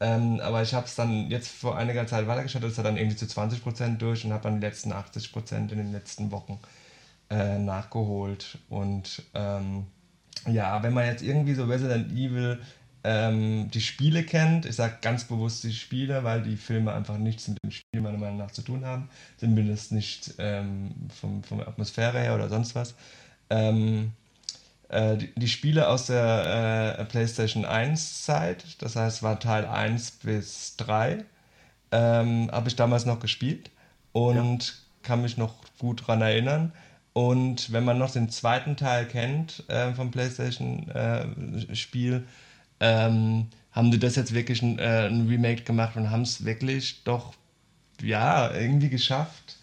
ähm, 0.00 0.40
aber 0.40 0.62
ich 0.62 0.74
habe 0.74 0.86
es 0.86 0.96
dann 0.96 1.30
jetzt 1.30 1.48
vor 1.48 1.76
einiger 1.76 2.06
Zeit 2.06 2.26
weitergeschaltet, 2.26 2.70
ist 2.70 2.78
dann 2.78 2.96
irgendwie 2.96 3.16
zu 3.16 3.26
20% 3.26 3.98
durch 3.98 4.24
und 4.24 4.32
habe 4.32 4.42
dann 4.42 4.60
die 4.60 4.66
letzten 4.66 4.92
80% 4.92 5.56
in 5.56 5.68
den 5.68 5.92
letzten 5.92 6.32
Wochen 6.32 6.58
äh, 7.30 7.58
nachgeholt. 7.58 8.58
Und 8.68 9.22
ähm, 9.34 9.86
ja, 10.48 10.82
wenn 10.82 10.94
man 10.94 11.06
jetzt 11.06 11.22
irgendwie 11.22 11.54
so 11.54 11.64
Resident 11.64 12.10
Evil 12.12 12.60
ähm, 13.04 13.70
die 13.70 13.82
Spiele 13.82 14.24
kennt. 14.24 14.64
Ich 14.64 14.76
sage 14.76 14.96
ganz 15.02 15.24
bewusst 15.24 15.62
die 15.62 15.74
Spiele, 15.74 16.24
weil 16.24 16.42
die 16.42 16.56
Filme 16.56 16.94
einfach 16.94 17.18
nichts 17.18 17.48
mit 17.48 17.58
dem 17.62 17.70
Spiel 17.70 18.00
meiner 18.00 18.18
Meinung 18.18 18.38
nach 18.38 18.50
zu 18.50 18.62
tun 18.62 18.86
haben. 18.86 19.10
Zumindest 19.36 19.92
nicht 19.92 20.34
ähm, 20.38 20.94
vom, 21.20 21.42
der 21.58 21.68
Atmosphäre 21.68 22.18
her 22.18 22.34
oder 22.34 22.48
sonst 22.48 22.74
was. 22.74 22.94
Ähm, 23.50 24.12
äh, 24.88 25.18
die, 25.18 25.34
die, 25.34 25.48
Spiele 25.48 25.88
aus 25.88 26.06
der 26.06 26.96
äh, 26.98 27.04
PlayStation 27.04 27.66
1 27.66 28.24
Zeit, 28.24 28.82
das 28.82 28.96
heißt 28.96 29.22
war 29.22 29.38
Teil 29.38 29.66
1 29.66 30.12
bis 30.22 30.76
3, 30.76 31.24
ähm, 31.92 32.50
habe 32.50 32.68
ich 32.68 32.76
damals 32.76 33.04
noch 33.04 33.20
gespielt 33.20 33.70
und 34.12 34.66
ja. 34.66 34.72
kann 35.02 35.20
mich 35.20 35.36
noch 35.36 35.56
gut 35.78 36.00
daran 36.02 36.22
erinnern. 36.22 36.72
Und 37.12 37.70
wenn 37.70 37.84
man 37.84 37.98
noch 37.98 38.10
den 38.10 38.30
zweiten 38.30 38.76
Teil 38.76 39.06
kennt 39.06 39.68
äh, 39.68 39.92
vom 39.92 40.10
PlayStation-Spiel, 40.10 42.14
äh, 42.14 42.22
ähm, 42.84 43.46
haben 43.72 43.90
die 43.90 43.98
das 43.98 44.14
jetzt 44.16 44.34
wirklich 44.34 44.62
ein, 44.62 44.78
äh, 44.78 45.06
ein 45.08 45.26
Remake 45.26 45.62
gemacht 45.62 45.96
und 45.96 46.10
haben 46.10 46.22
es 46.22 46.44
wirklich 46.44 47.02
doch, 47.04 47.34
ja, 48.02 48.52
irgendwie 48.52 48.90
geschafft, 48.90 49.58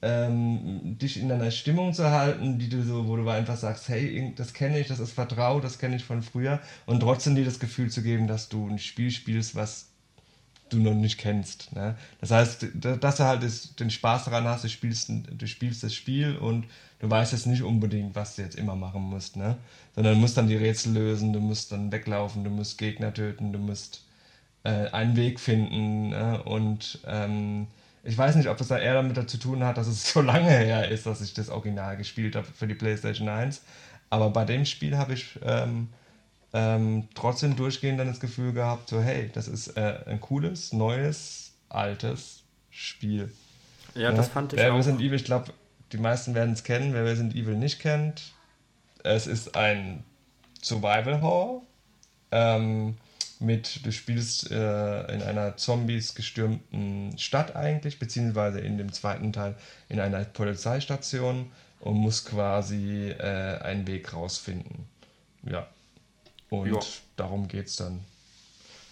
ähm, 0.00 0.98
dich 0.98 1.20
in 1.20 1.30
einer 1.30 1.50
Stimmung 1.50 1.92
zu 1.92 2.10
halten, 2.10 2.58
die 2.58 2.68
du 2.68 2.82
so, 2.82 3.06
wo 3.06 3.16
du 3.16 3.28
einfach 3.28 3.56
sagst, 3.56 3.88
hey, 3.88 4.32
das 4.36 4.54
kenne 4.54 4.78
ich, 4.78 4.88
das 4.88 4.98
ist 4.98 5.12
vertraut, 5.12 5.62
das 5.62 5.78
kenne 5.78 5.96
ich 5.96 6.04
von 6.04 6.22
früher. 6.22 6.60
Und 6.86 7.00
trotzdem 7.00 7.34
dir 7.34 7.44
das 7.44 7.60
Gefühl 7.60 7.90
zu 7.90 8.02
geben, 8.02 8.26
dass 8.26 8.48
du 8.48 8.66
ein 8.66 8.78
Spiel 8.78 9.10
spielst, 9.10 9.54
was 9.54 9.90
du 10.68 10.78
noch 10.78 10.94
nicht 10.94 11.18
kennst. 11.18 11.74
Ne? 11.74 11.96
Das 12.20 12.30
heißt, 12.30 12.66
dass 12.74 13.16
du 13.16 13.24
halt 13.24 13.80
den 13.80 13.90
Spaß 13.90 14.24
daran 14.24 14.44
hast, 14.44 14.64
du 14.64 14.68
spielst, 14.68 15.08
du 15.10 15.46
spielst 15.46 15.82
das 15.82 15.94
Spiel 15.94 16.36
und 16.36 16.66
du 17.00 17.10
weißt 17.10 17.32
jetzt 17.32 17.46
nicht 17.46 17.62
unbedingt, 17.62 18.14
was 18.14 18.36
du 18.36 18.42
jetzt 18.42 18.56
immer 18.56 18.76
machen 18.76 19.02
musst, 19.02 19.36
ne? 19.36 19.56
sondern 19.94 20.14
du 20.14 20.20
musst 20.20 20.36
dann 20.36 20.48
die 20.48 20.56
Rätsel 20.56 20.92
lösen, 20.92 21.32
du 21.32 21.40
musst 21.40 21.72
dann 21.72 21.92
weglaufen, 21.92 22.44
du 22.44 22.50
musst 22.50 22.78
Gegner 22.78 23.12
töten, 23.12 23.52
du 23.52 23.58
musst 23.58 24.04
äh, 24.64 24.88
einen 24.88 25.16
Weg 25.16 25.38
finden 25.38 26.10
ne? 26.10 26.42
und 26.42 27.00
ähm, 27.06 27.66
ich 28.02 28.18
weiß 28.18 28.36
nicht, 28.36 28.48
ob 28.48 28.60
es 28.60 28.68
da 28.68 28.78
eher 28.78 28.94
damit 28.94 29.30
zu 29.30 29.38
tun 29.38 29.64
hat, 29.64 29.78
dass 29.78 29.86
es 29.86 30.10
so 30.12 30.20
lange 30.20 30.50
her 30.50 30.88
ist, 30.88 31.06
dass 31.06 31.20
ich 31.20 31.34
das 31.34 31.48
Original 31.48 31.96
gespielt 31.96 32.36
habe 32.36 32.46
für 32.46 32.66
die 32.66 32.74
PlayStation 32.74 33.28
1. 33.28 33.62
Aber 34.10 34.30
bei 34.30 34.44
dem 34.44 34.64
Spiel 34.64 34.96
habe 34.96 35.14
ich 35.14 35.38
ähm, 35.42 35.88
ähm, 36.54 37.08
trotzdem 37.14 37.56
durchgehend 37.56 37.98
dann 37.98 38.06
das 38.06 38.20
Gefühl 38.20 38.52
gehabt, 38.52 38.88
so 38.88 39.02
hey, 39.02 39.28
das 39.34 39.48
ist 39.48 39.76
äh, 39.76 39.98
ein 40.06 40.20
cooles, 40.20 40.72
neues, 40.72 41.52
altes 41.68 42.44
Spiel. 42.70 43.32
Ja, 43.94 44.02
ja? 44.02 44.12
das 44.12 44.28
fand 44.28 44.52
ich 44.52 44.60
Wer 44.60 44.72
auch. 44.72 44.78
Resident 44.78 45.02
Evil, 45.02 45.16
ich 45.16 45.24
glaube, 45.24 45.52
die 45.90 45.98
meisten 45.98 46.34
werden 46.34 46.54
es 46.54 46.62
kennen. 46.62 46.94
Wer 46.94 47.04
Resident 47.04 47.34
Evil 47.34 47.56
nicht 47.56 47.80
kennt, 47.80 48.22
es 49.02 49.26
ist 49.26 49.56
ein 49.56 50.04
Survival 50.62 51.20
Horror. 51.20 51.62
Ähm, 52.30 52.96
mit, 53.40 53.84
du 53.84 53.90
spielst 53.90 54.52
äh, 54.52 55.12
in 55.12 55.22
einer 55.22 55.56
Zombies 55.56 56.14
gestürmten 56.14 57.18
Stadt 57.18 57.56
eigentlich, 57.56 57.98
beziehungsweise 57.98 58.60
in 58.60 58.78
dem 58.78 58.92
zweiten 58.92 59.32
Teil 59.32 59.56
in 59.88 59.98
einer 59.98 60.24
Polizeistation 60.24 61.50
und 61.80 61.94
musst 61.96 62.26
quasi 62.26 63.10
äh, 63.10 63.58
einen 63.58 63.88
Weg 63.88 64.14
rausfinden. 64.14 64.86
Ja. 65.42 65.66
Und 66.62 66.70
jo. 66.70 66.80
darum 67.16 67.48
geht's 67.48 67.76
dann. 67.76 68.00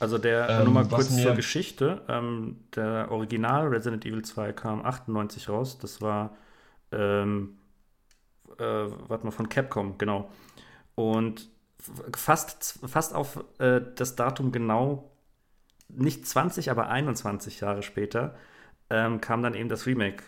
Also 0.02 0.18
der, 0.18 0.48
ähm, 0.48 0.64
nur 0.64 0.74
mal 0.74 0.88
kurz 0.88 1.16
zur 1.16 1.34
Geschichte, 1.34 2.02
ähm, 2.08 2.56
der 2.74 3.12
Original 3.12 3.68
Resident 3.68 4.04
Evil 4.04 4.22
2 4.22 4.52
kam 4.52 4.84
98 4.84 5.48
raus, 5.48 5.78
das 5.78 6.00
war, 6.00 6.36
ähm, 6.90 7.56
äh, 8.58 8.64
warte 8.64 9.24
mal, 9.24 9.30
von 9.30 9.48
Capcom, 9.48 9.98
genau. 9.98 10.28
Und 10.96 11.48
fast, 12.16 12.80
fast 12.84 13.14
auf 13.14 13.44
äh, 13.58 13.80
das 13.94 14.16
Datum 14.16 14.50
genau, 14.50 15.12
nicht 15.88 16.26
20, 16.26 16.70
aber 16.70 16.88
21 16.88 17.60
Jahre 17.60 17.84
später, 17.84 18.34
ähm, 18.90 19.20
kam 19.20 19.40
dann 19.42 19.54
eben 19.54 19.68
das 19.68 19.86
Remake. 19.86 20.24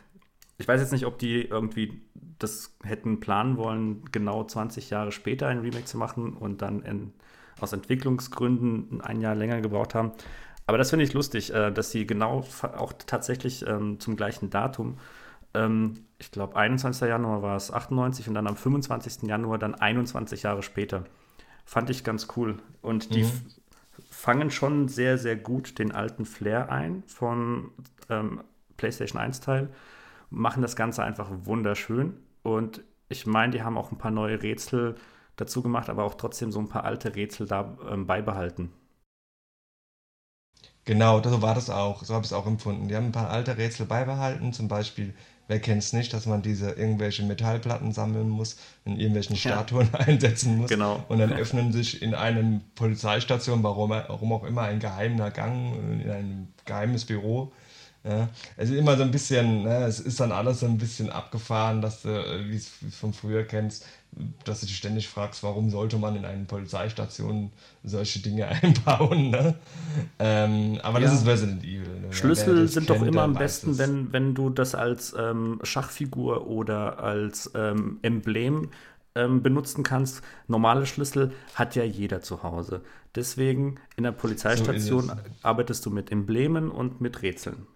Ich 0.58 0.68
weiß 0.68 0.80
jetzt 0.80 0.92
nicht, 0.92 1.06
ob 1.06 1.18
die 1.18 1.42
irgendwie 1.42 2.00
das 2.38 2.76
hätten 2.82 3.20
planen 3.20 3.56
wollen, 3.56 4.04
genau 4.12 4.44
20 4.44 4.90
Jahre 4.90 5.12
später 5.12 5.48
ein 5.48 5.60
Remake 5.60 5.84
zu 5.84 5.96
machen 5.96 6.34
und 6.34 6.62
dann 6.62 6.82
in, 6.82 7.12
aus 7.60 7.72
Entwicklungsgründen 7.72 9.00
ein 9.00 9.20
Jahr 9.20 9.34
länger 9.34 9.60
gebraucht 9.60 9.94
haben. 9.94 10.12
Aber 10.66 10.78
das 10.78 10.90
finde 10.90 11.04
ich 11.04 11.12
lustig, 11.12 11.52
äh, 11.52 11.70
dass 11.70 11.90
sie 11.90 12.06
genau 12.06 12.44
auch 12.62 12.92
tatsächlich 13.06 13.66
ähm, 13.66 14.00
zum 14.00 14.16
gleichen 14.16 14.50
Datum, 14.50 14.98
ähm, 15.52 16.04
ich 16.18 16.30
glaube 16.30 16.56
21. 16.56 17.08
Januar 17.08 17.42
war 17.42 17.56
es 17.56 17.72
98 17.72 18.28
und 18.28 18.34
dann 18.34 18.46
am 18.46 18.56
25. 18.56 19.28
Januar 19.28 19.58
dann 19.58 19.74
21 19.74 20.42
Jahre 20.42 20.62
später 20.62 21.04
fand 21.64 21.90
ich 21.90 22.04
ganz 22.04 22.28
cool. 22.36 22.58
Und 22.82 23.14
die 23.14 23.24
mhm. 23.24 23.30
fangen 24.10 24.50
schon 24.50 24.88
sehr, 24.88 25.18
sehr 25.18 25.36
gut 25.36 25.78
den 25.78 25.92
alten 25.92 26.24
Flair 26.24 26.70
ein 26.70 27.02
von 27.06 27.70
ähm, 28.08 28.42
PlayStation 28.76 29.20
1 29.20 29.40
Teil, 29.40 29.68
machen 30.34 30.62
das 30.62 30.76
Ganze 30.76 31.02
einfach 31.02 31.30
wunderschön. 31.30 32.14
Und 32.42 32.82
ich 33.08 33.26
meine, 33.26 33.52
die 33.52 33.62
haben 33.62 33.78
auch 33.78 33.92
ein 33.92 33.98
paar 33.98 34.10
neue 34.10 34.42
Rätsel 34.42 34.96
dazu 35.36 35.62
gemacht, 35.62 35.88
aber 35.88 36.04
auch 36.04 36.14
trotzdem 36.14 36.52
so 36.52 36.60
ein 36.60 36.68
paar 36.68 36.84
alte 36.84 37.14
Rätsel 37.14 37.46
da 37.46 37.76
ähm, 37.90 38.06
beibehalten. 38.06 38.72
Genau, 40.84 41.22
so 41.22 41.40
war 41.40 41.54
das 41.54 41.70
auch. 41.70 42.04
So 42.04 42.14
habe 42.14 42.24
ich 42.24 42.30
es 42.30 42.34
auch 42.34 42.46
empfunden. 42.46 42.88
Die 42.88 42.96
haben 42.96 43.06
ein 43.06 43.12
paar 43.12 43.30
alte 43.30 43.56
Rätsel 43.56 43.86
beibehalten, 43.86 44.52
zum 44.52 44.68
Beispiel 44.68 45.14
wer 45.48 45.60
kennt 45.60 45.82
es 45.82 45.92
nicht, 45.92 46.12
dass 46.12 46.26
man 46.26 46.42
diese 46.42 46.70
irgendwelche 46.70 47.22
Metallplatten 47.22 47.92
sammeln 47.92 48.28
muss, 48.28 48.56
in 48.84 48.96
irgendwelchen 48.98 49.36
Statuen 49.36 49.88
ja. 49.92 49.98
einsetzen 50.06 50.56
muss. 50.58 50.70
Genau. 50.70 51.04
Und 51.08 51.18
dann 51.18 51.32
öffnen 51.32 51.72
sich 51.72 52.02
in 52.02 52.14
einer 52.14 52.60
Polizeistation, 52.74 53.62
warum, 53.62 53.90
warum 53.90 54.32
auch 54.32 54.44
immer, 54.44 54.62
ein 54.62 54.80
geheimer 54.80 55.30
Gang 55.30 55.74
in 56.02 56.10
ein 56.10 56.54
geheimes 56.64 57.04
Büro. 57.04 57.52
Ja, 58.04 58.28
es 58.58 58.68
ist 58.68 58.76
immer 58.76 58.98
so 58.98 59.02
ein 59.02 59.10
bisschen, 59.10 59.62
ne, 59.62 59.84
es 59.86 59.98
ist 59.98 60.20
dann 60.20 60.30
alles 60.30 60.60
so 60.60 60.66
ein 60.66 60.76
bisschen 60.76 61.08
abgefahren, 61.08 61.80
dass 61.80 62.02
du, 62.02 62.10
äh, 62.10 62.50
wie 62.50 62.56
es 62.56 62.70
von 62.92 63.14
früher 63.14 63.44
kennst, 63.44 63.86
dass 64.44 64.60
du 64.60 64.66
dich 64.66 64.76
ständig 64.76 65.08
fragst, 65.08 65.42
warum 65.42 65.70
sollte 65.70 65.96
man 65.96 66.14
in 66.14 66.26
eine 66.26 66.44
Polizeistation 66.44 67.50
solche 67.82 68.20
Dinge 68.20 68.46
einbauen. 68.62 69.30
Ne? 69.30 69.54
Ähm, 70.18 70.78
aber 70.82 71.00
ja. 71.00 71.06
das 71.06 71.20
ist 71.20 71.26
Resident 71.26 71.64
Evil. 71.64 72.00
Ne? 72.02 72.12
Schlüssel 72.12 72.68
sind 72.68 72.86
kennt, 72.86 73.00
doch 73.00 73.06
immer 73.06 73.22
am 73.22 73.34
besten, 73.34 73.78
wenn, 73.78 74.12
wenn 74.12 74.34
du 74.34 74.50
das 74.50 74.74
als 74.74 75.14
ähm, 75.18 75.60
Schachfigur 75.62 76.46
oder 76.46 76.98
als 77.02 77.52
ähm, 77.54 78.00
Emblem 78.02 78.68
ähm, 79.14 79.42
benutzen 79.42 79.82
kannst. 79.82 80.22
Normale 80.46 80.84
Schlüssel 80.84 81.32
hat 81.54 81.74
ja 81.74 81.84
jeder 81.84 82.20
zu 82.20 82.42
Hause. 82.42 82.82
Deswegen 83.14 83.76
in 83.96 84.04
der 84.04 84.12
Polizeistation 84.12 85.04
so 85.04 85.12
arbeitest 85.42 85.86
du 85.86 85.90
mit 85.90 86.12
Emblemen 86.12 86.70
und 86.70 87.00
mit 87.00 87.22
Rätseln. 87.22 87.66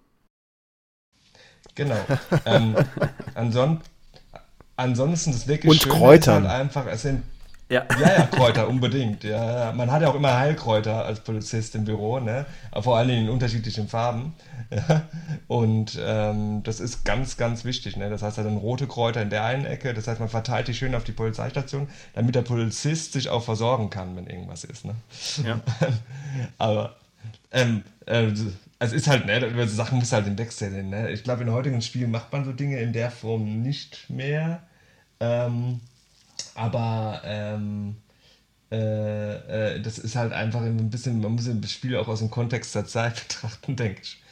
Genau. 1.74 1.98
ähm, 2.46 2.76
ansonsten 3.34 3.82
ansonsten 4.78 5.32
das 5.32 5.46
wirklich 5.46 5.70
Und 5.70 5.92
Kräutern. 5.92 6.48
Halt 6.48 6.60
einfach, 6.62 6.86
es 6.86 7.02
sind 7.02 7.22
ja. 7.70 7.84
ja, 8.00 8.18
ja, 8.18 8.26
Kräuter, 8.26 8.66
unbedingt. 8.66 9.24
Ja, 9.24 9.72
man 9.76 9.90
hat 9.90 10.00
ja 10.00 10.08
auch 10.08 10.14
immer 10.14 10.38
Heilkräuter 10.38 11.04
als 11.04 11.20
Polizist 11.20 11.74
im 11.74 11.84
Büro, 11.84 12.18
ne? 12.18 12.46
vor 12.80 12.96
allem 12.96 13.10
in 13.10 13.28
unterschiedlichen 13.28 13.88
Farben. 13.88 14.34
Ja? 14.70 15.02
Und 15.48 15.98
ähm, 16.02 16.62
das 16.62 16.80
ist 16.80 17.04
ganz, 17.04 17.36
ganz 17.36 17.66
wichtig. 17.66 17.98
Ne? 17.98 18.08
Das 18.08 18.22
heißt, 18.22 18.38
er 18.38 18.44
hat 18.44 18.50
dann 18.50 18.56
rote 18.56 18.86
Kräuter 18.86 19.20
in 19.20 19.28
der 19.28 19.44
einen 19.44 19.66
Ecke, 19.66 19.92
das 19.92 20.08
heißt, 20.08 20.18
man 20.18 20.30
verteilt 20.30 20.68
die 20.68 20.74
schön 20.74 20.94
auf 20.94 21.04
die 21.04 21.12
Polizeistation, 21.12 21.88
damit 22.14 22.34
der 22.34 22.42
Polizist 22.42 23.12
sich 23.12 23.28
auch 23.28 23.42
versorgen 23.42 23.90
kann, 23.90 24.16
wenn 24.16 24.26
irgendwas 24.26 24.64
ist. 24.64 24.86
Ne? 24.86 24.94
Ja. 25.44 25.60
Aber 26.58 26.96
ähm, 27.52 27.82
äh, 28.06 28.28
es 28.78 28.92
ist 28.92 29.08
halt, 29.08 29.26
ne, 29.26 29.44
über 29.46 29.66
so 29.66 29.74
Sachen 29.74 29.98
muss 29.98 30.12
halt 30.12 30.26
sehen. 30.52 30.90
Ne? 30.90 31.10
Ich 31.10 31.24
glaube, 31.24 31.42
in 31.42 31.50
heutigen 31.50 31.82
Spielen 31.82 32.10
macht 32.10 32.32
man 32.32 32.44
so 32.44 32.52
Dinge 32.52 32.80
in 32.80 32.92
der 32.92 33.10
Form 33.10 33.62
nicht 33.62 34.08
mehr. 34.08 34.62
Ähm, 35.20 35.80
aber 36.54 37.22
ähm, 37.24 37.96
äh, 38.70 39.74
äh, 39.76 39.80
das 39.80 39.98
ist 39.98 40.14
halt 40.14 40.32
einfach 40.32 40.60
ein 40.60 40.90
bisschen, 40.90 41.20
man 41.20 41.32
muss 41.32 41.48
das 41.52 41.72
Spiel 41.72 41.96
auch 41.96 42.08
aus 42.08 42.20
dem 42.20 42.30
Kontext 42.30 42.74
der 42.74 42.86
Zeit 42.86 43.14
betrachten, 43.28 43.76
denke 43.76 44.02
ich. 44.02 44.22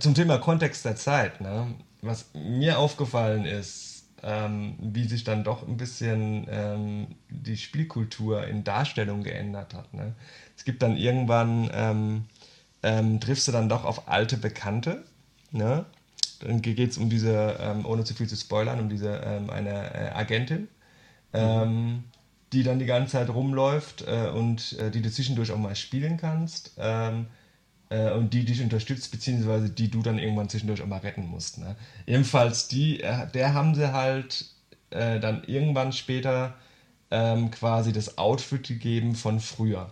Zum 0.00 0.14
Thema 0.14 0.38
Kontext 0.38 0.84
der 0.84 0.96
Zeit, 0.96 1.40
ne? 1.40 1.74
was 2.02 2.26
mir 2.34 2.78
aufgefallen 2.78 3.44
ist, 3.44 4.04
ähm, 4.22 4.76
wie 4.80 5.06
sich 5.06 5.24
dann 5.24 5.44
doch 5.44 5.66
ein 5.66 5.76
bisschen 5.76 6.46
ähm, 6.50 7.06
die 7.28 7.56
Spielkultur 7.56 8.46
in 8.46 8.64
Darstellung 8.64 9.22
geändert 9.22 9.74
hat. 9.74 9.92
Ne? 9.92 10.14
Es 10.56 10.64
gibt 10.64 10.82
dann 10.82 10.96
irgendwann, 10.96 11.70
ähm, 12.86 13.18
triffst 13.20 13.48
du 13.48 13.52
dann 13.52 13.68
doch 13.68 13.84
auf 13.84 14.08
alte 14.08 14.36
Bekannte, 14.36 15.02
ne? 15.50 15.84
Dann 16.40 16.62
geht 16.62 16.78
es 16.78 16.98
um 16.98 17.10
diese, 17.10 17.56
ähm, 17.60 17.84
ohne 17.84 18.04
zu 18.04 18.14
viel 18.14 18.28
zu 18.28 18.36
spoilern, 18.36 18.78
um 18.78 18.88
diese 18.88 19.22
ähm, 19.24 19.50
eine 19.50 19.92
äh, 19.94 20.10
Agentin, 20.10 20.68
ähm, 21.32 22.04
die 22.52 22.62
dann 22.62 22.78
die 22.78 22.84
ganze 22.86 23.12
Zeit 23.12 23.30
rumläuft 23.30 24.04
äh, 24.06 24.28
und 24.28 24.78
äh, 24.78 24.90
die 24.90 25.02
du 25.02 25.10
zwischendurch 25.10 25.50
auch 25.50 25.58
mal 25.58 25.74
spielen 25.74 26.16
kannst 26.18 26.74
ähm, 26.78 27.26
äh, 27.88 28.12
und 28.12 28.34
die 28.34 28.44
dich 28.44 28.62
unterstützt, 28.62 29.10
beziehungsweise 29.10 29.70
die 29.70 29.90
du 29.90 30.02
dann 30.02 30.18
irgendwann 30.18 30.48
zwischendurch 30.48 30.82
auch 30.82 30.86
mal 30.86 30.98
retten 30.98 31.26
musst. 31.26 31.58
Ne? 31.58 31.74
Ebenfalls 32.06 32.68
die, 32.68 33.00
äh, 33.00 33.26
der 33.32 33.54
haben 33.54 33.74
sie 33.74 33.92
halt 33.92 34.46
äh, 34.90 35.18
dann 35.18 35.42
irgendwann 35.44 35.92
später 35.92 36.54
ähm, 37.10 37.50
quasi 37.50 37.92
das 37.92 38.18
Outfit 38.18 38.68
gegeben 38.68 39.14
von 39.16 39.40
früher. 39.40 39.90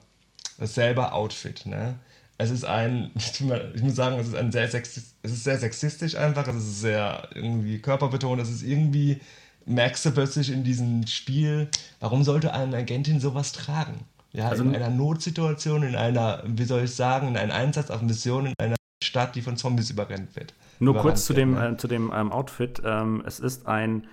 Dasselbe 0.59 1.13
Outfit. 1.13 1.67
Ne? 1.67 1.99
Es 2.39 2.51
ist 2.51 2.65
ein, 2.65 3.11
ich 3.75 3.83
muss 3.83 3.95
sagen, 3.95 4.19
es 4.19 4.29
ist 4.29 4.35
ein 4.35 4.53
sehr 4.53 4.69
sexistisch, 4.69 5.15
es 5.23 5.33
ist 5.33 5.45
sehr 5.45 5.59
sexistisch 5.59 6.17
einfach, 6.17 6.47
es 6.49 6.57
ist 6.57 6.81
sehr 6.81 7.29
irgendwie 7.35 7.81
körperbetont, 7.81 8.41
es 8.41 8.51
ist 8.51 8.63
irgendwie, 8.63 9.21
merkst 9.67 10.05
du 10.07 10.11
plötzlich 10.11 10.51
in 10.51 10.65
diesem 10.65 11.07
Spiel, 11.07 11.69
warum 12.01 12.25
sollte 12.25 12.53
eine 12.53 12.77
Agentin 12.77 13.21
sowas 13.21 13.53
tragen? 13.53 14.01
Ja, 14.33 14.49
also 14.49 14.65
in 14.65 14.75
einer 14.75 14.91
Notsituation, 14.91 15.85
in 15.85 15.95
einer, 15.95 16.43
wie 16.45 16.65
soll 16.65 16.85
ich 16.85 16.95
sagen, 16.95 17.29
in 17.29 17.37
einem 17.37 17.53
Einsatz 17.53 17.91
auf 17.91 18.03
Mission 18.03 18.47
in 18.47 18.55
einer 18.59 18.75
Stadt, 19.03 19.37
die 19.37 19.43
von 19.43 19.57
Zombies 19.57 19.91
überrennt 19.91 20.35
wird. 20.35 20.55
Nur 20.81 20.97
kurz 20.97 21.25
zu 21.25 21.35
dem, 21.35 21.57
äh, 21.57 21.77
zu 21.77 21.87
dem 21.87 22.13
ähm, 22.13 22.33
Outfit. 22.33 22.83
Ähm, 22.85 23.23
es 23.25 23.39
ist 23.39 23.69
ein 23.69 24.09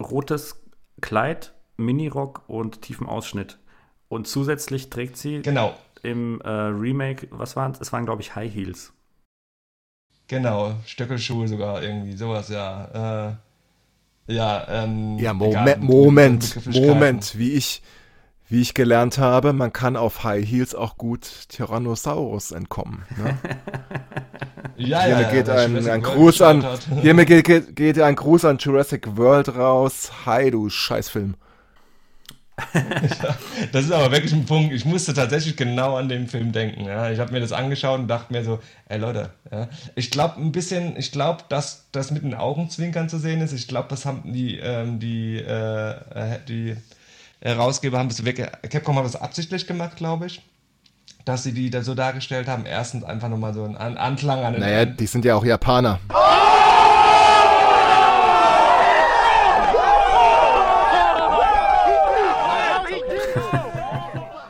rotes 0.00 0.62
Kleid, 1.02 1.52
Minirock 1.76 2.48
und 2.48 2.80
tiefen 2.80 3.06
Ausschnitt. 3.06 3.58
Und 4.08 4.26
zusätzlich 4.26 4.88
trägt 4.88 5.18
sie 5.18 5.42
genau 5.42 5.74
im 6.06 6.40
äh, 6.40 6.48
Remake, 6.48 7.28
was 7.30 7.56
waren 7.56 7.72
es? 7.72 7.80
Es 7.80 7.92
waren, 7.92 8.06
glaube 8.06 8.22
ich, 8.22 8.34
High 8.34 8.52
Heels. 8.54 8.92
Genau, 10.28 10.74
Stöckelschuhe 10.86 11.46
sogar 11.46 11.82
irgendwie, 11.82 12.16
sowas, 12.16 12.48
ja. 12.48 13.28
Äh, 13.28 13.36
Ja, 14.28 14.66
ähm, 14.68 15.18
ja 15.18 15.32
Mo 15.32 15.50
egal, 15.50 15.76
Moment, 15.78 16.66
Moment, 16.66 17.38
wie 17.38 17.52
ich, 17.52 17.80
wie 18.48 18.60
ich 18.60 18.74
gelernt 18.74 19.18
habe, 19.18 19.52
man 19.52 19.72
kann 19.72 19.96
auf 19.96 20.24
High 20.24 20.44
Heels 20.44 20.74
auch 20.74 20.96
gut 20.96 21.48
Tyrannosaurus 21.48 22.50
entkommen. 22.50 23.04
Ne? 23.16 23.38
ja, 24.76 25.02
hiermit 25.02 25.26
ja, 25.26 25.30
geht 25.30 25.48
ein, 25.48 25.88
ein 25.88 26.02
Gruß 26.02 26.42
an, 26.42 26.66
hiermit 27.00 27.28
geht, 27.28 27.44
geht, 27.44 27.76
geht 27.76 28.00
ein 28.00 28.16
Gruß 28.16 28.44
an 28.46 28.58
Jurassic 28.58 29.16
World 29.16 29.54
raus. 29.54 30.10
Hi, 30.26 30.50
du 30.50 30.68
Scheißfilm. 30.70 31.36
das 33.72 33.84
ist 33.84 33.92
aber 33.92 34.10
wirklich 34.12 34.32
ein 34.32 34.46
Punkt. 34.46 34.72
Ich 34.72 34.84
musste 34.84 35.12
tatsächlich 35.12 35.56
genau 35.56 35.96
an 35.96 36.08
den 36.08 36.26
Film 36.26 36.52
denken. 36.52 36.84
Ja. 36.84 37.10
Ich 37.10 37.18
habe 37.18 37.32
mir 37.32 37.40
das 37.40 37.52
angeschaut 37.52 38.00
und 38.00 38.08
dachte 38.08 38.32
mir 38.32 38.44
so, 38.44 38.60
ey 38.88 38.98
Leute, 38.98 39.30
ja. 39.50 39.68
ich 39.94 40.10
glaube 40.10 40.40
ein 40.40 40.52
bisschen, 40.52 40.96
ich 40.96 41.12
glaube, 41.12 41.44
dass 41.48 41.86
das 41.92 42.10
mit 42.10 42.22
den 42.22 42.34
Augenzwinkern 42.34 43.08
zu 43.08 43.18
sehen 43.18 43.42
ist. 43.42 43.52
Ich 43.52 43.68
glaube, 43.68 43.88
das 43.90 44.06
haben 44.06 44.32
die, 44.32 44.58
ähm, 44.58 44.98
die, 44.98 45.36
äh, 45.36 45.90
äh 45.90 46.38
die 46.48 46.76
Herausgeber 47.40 47.98
haben 47.98 48.08
das 48.08 48.24
wirklich, 48.24 48.48
Capcom 48.70 48.96
hat 48.96 49.04
das 49.04 49.16
absichtlich 49.16 49.66
gemacht, 49.66 49.96
glaube 49.96 50.26
ich. 50.26 50.42
Dass 51.26 51.42
sie 51.42 51.52
die 51.52 51.70
da 51.70 51.82
so 51.82 51.94
dargestellt 51.94 52.46
haben. 52.46 52.66
Erstens 52.66 53.02
einfach 53.02 53.28
nochmal 53.28 53.52
so 53.52 53.64
ein 53.64 53.76
Anklang 53.76 54.44
an 54.44 54.52
den. 54.54 54.60
Naja, 54.60 54.84
die 54.84 55.06
sind 55.06 55.24
ja 55.24 55.34
auch 55.34 55.44
Japaner. 55.44 55.98
Oh! 56.08 56.65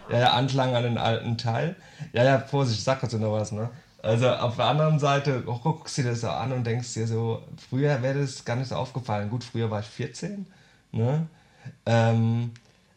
Ja, 0.09 0.19
ja, 0.19 0.33
Anklang 0.33 0.75
an 0.75 0.83
den 0.85 0.99
alten 0.99 1.39
Teil. 1.39 1.77
Ja, 2.13 2.25
ja, 2.25 2.39
Vorsicht, 2.39 2.83
sag 2.83 3.01
dazu 3.01 3.19
noch 3.19 3.33
was, 3.33 3.53
ne? 3.53 3.71
Also 4.03 4.29
auf 4.31 4.57
der 4.57 4.67
anderen 4.67 4.99
Seite 4.99 5.43
oh, 5.47 5.59
guckst 5.59 5.99
du 5.99 6.03
dir 6.03 6.11
das 6.11 6.21
so 6.21 6.29
an 6.29 6.53
und 6.53 6.65
denkst 6.65 6.95
dir 6.95 7.07
so, 7.07 7.43
früher 7.69 8.03
wäre 8.03 8.21
das 8.21 8.45
gar 8.45 8.57
nicht 8.57 8.69
so 8.69 8.77
aufgefallen. 8.77 9.31
Gut, 9.31 9.43
früher 9.43 9.71
war 9.71 9.81
ich 9.81 9.87
14, 9.87 10.47
ne? 10.93 11.27
Ähm, 11.87 12.53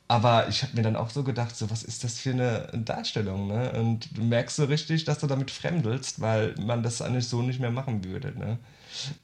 aber 0.07 0.47
ich 0.49 0.63
habe 0.63 0.75
mir 0.75 0.83
dann 0.83 0.95
auch 0.95 1.09
so 1.11 1.23
gedacht, 1.23 1.55
so 1.55 1.69
was 1.69 1.83
ist 1.83 2.03
das 2.03 2.19
für 2.19 2.31
eine 2.31 2.67
Darstellung, 2.73 3.47
ne? 3.47 3.71
Und 3.73 4.17
du 4.17 4.23
merkst 4.23 4.55
so 4.57 4.65
richtig, 4.65 5.05
dass 5.05 5.19
du 5.19 5.27
damit 5.27 5.51
fremdelst, 5.51 6.21
weil 6.21 6.55
man 6.59 6.83
das 6.83 7.01
eigentlich 7.01 7.27
so 7.27 7.41
nicht 7.41 7.59
mehr 7.59 7.71
machen 7.71 8.03
würde, 8.03 8.37
ne? 8.37 8.57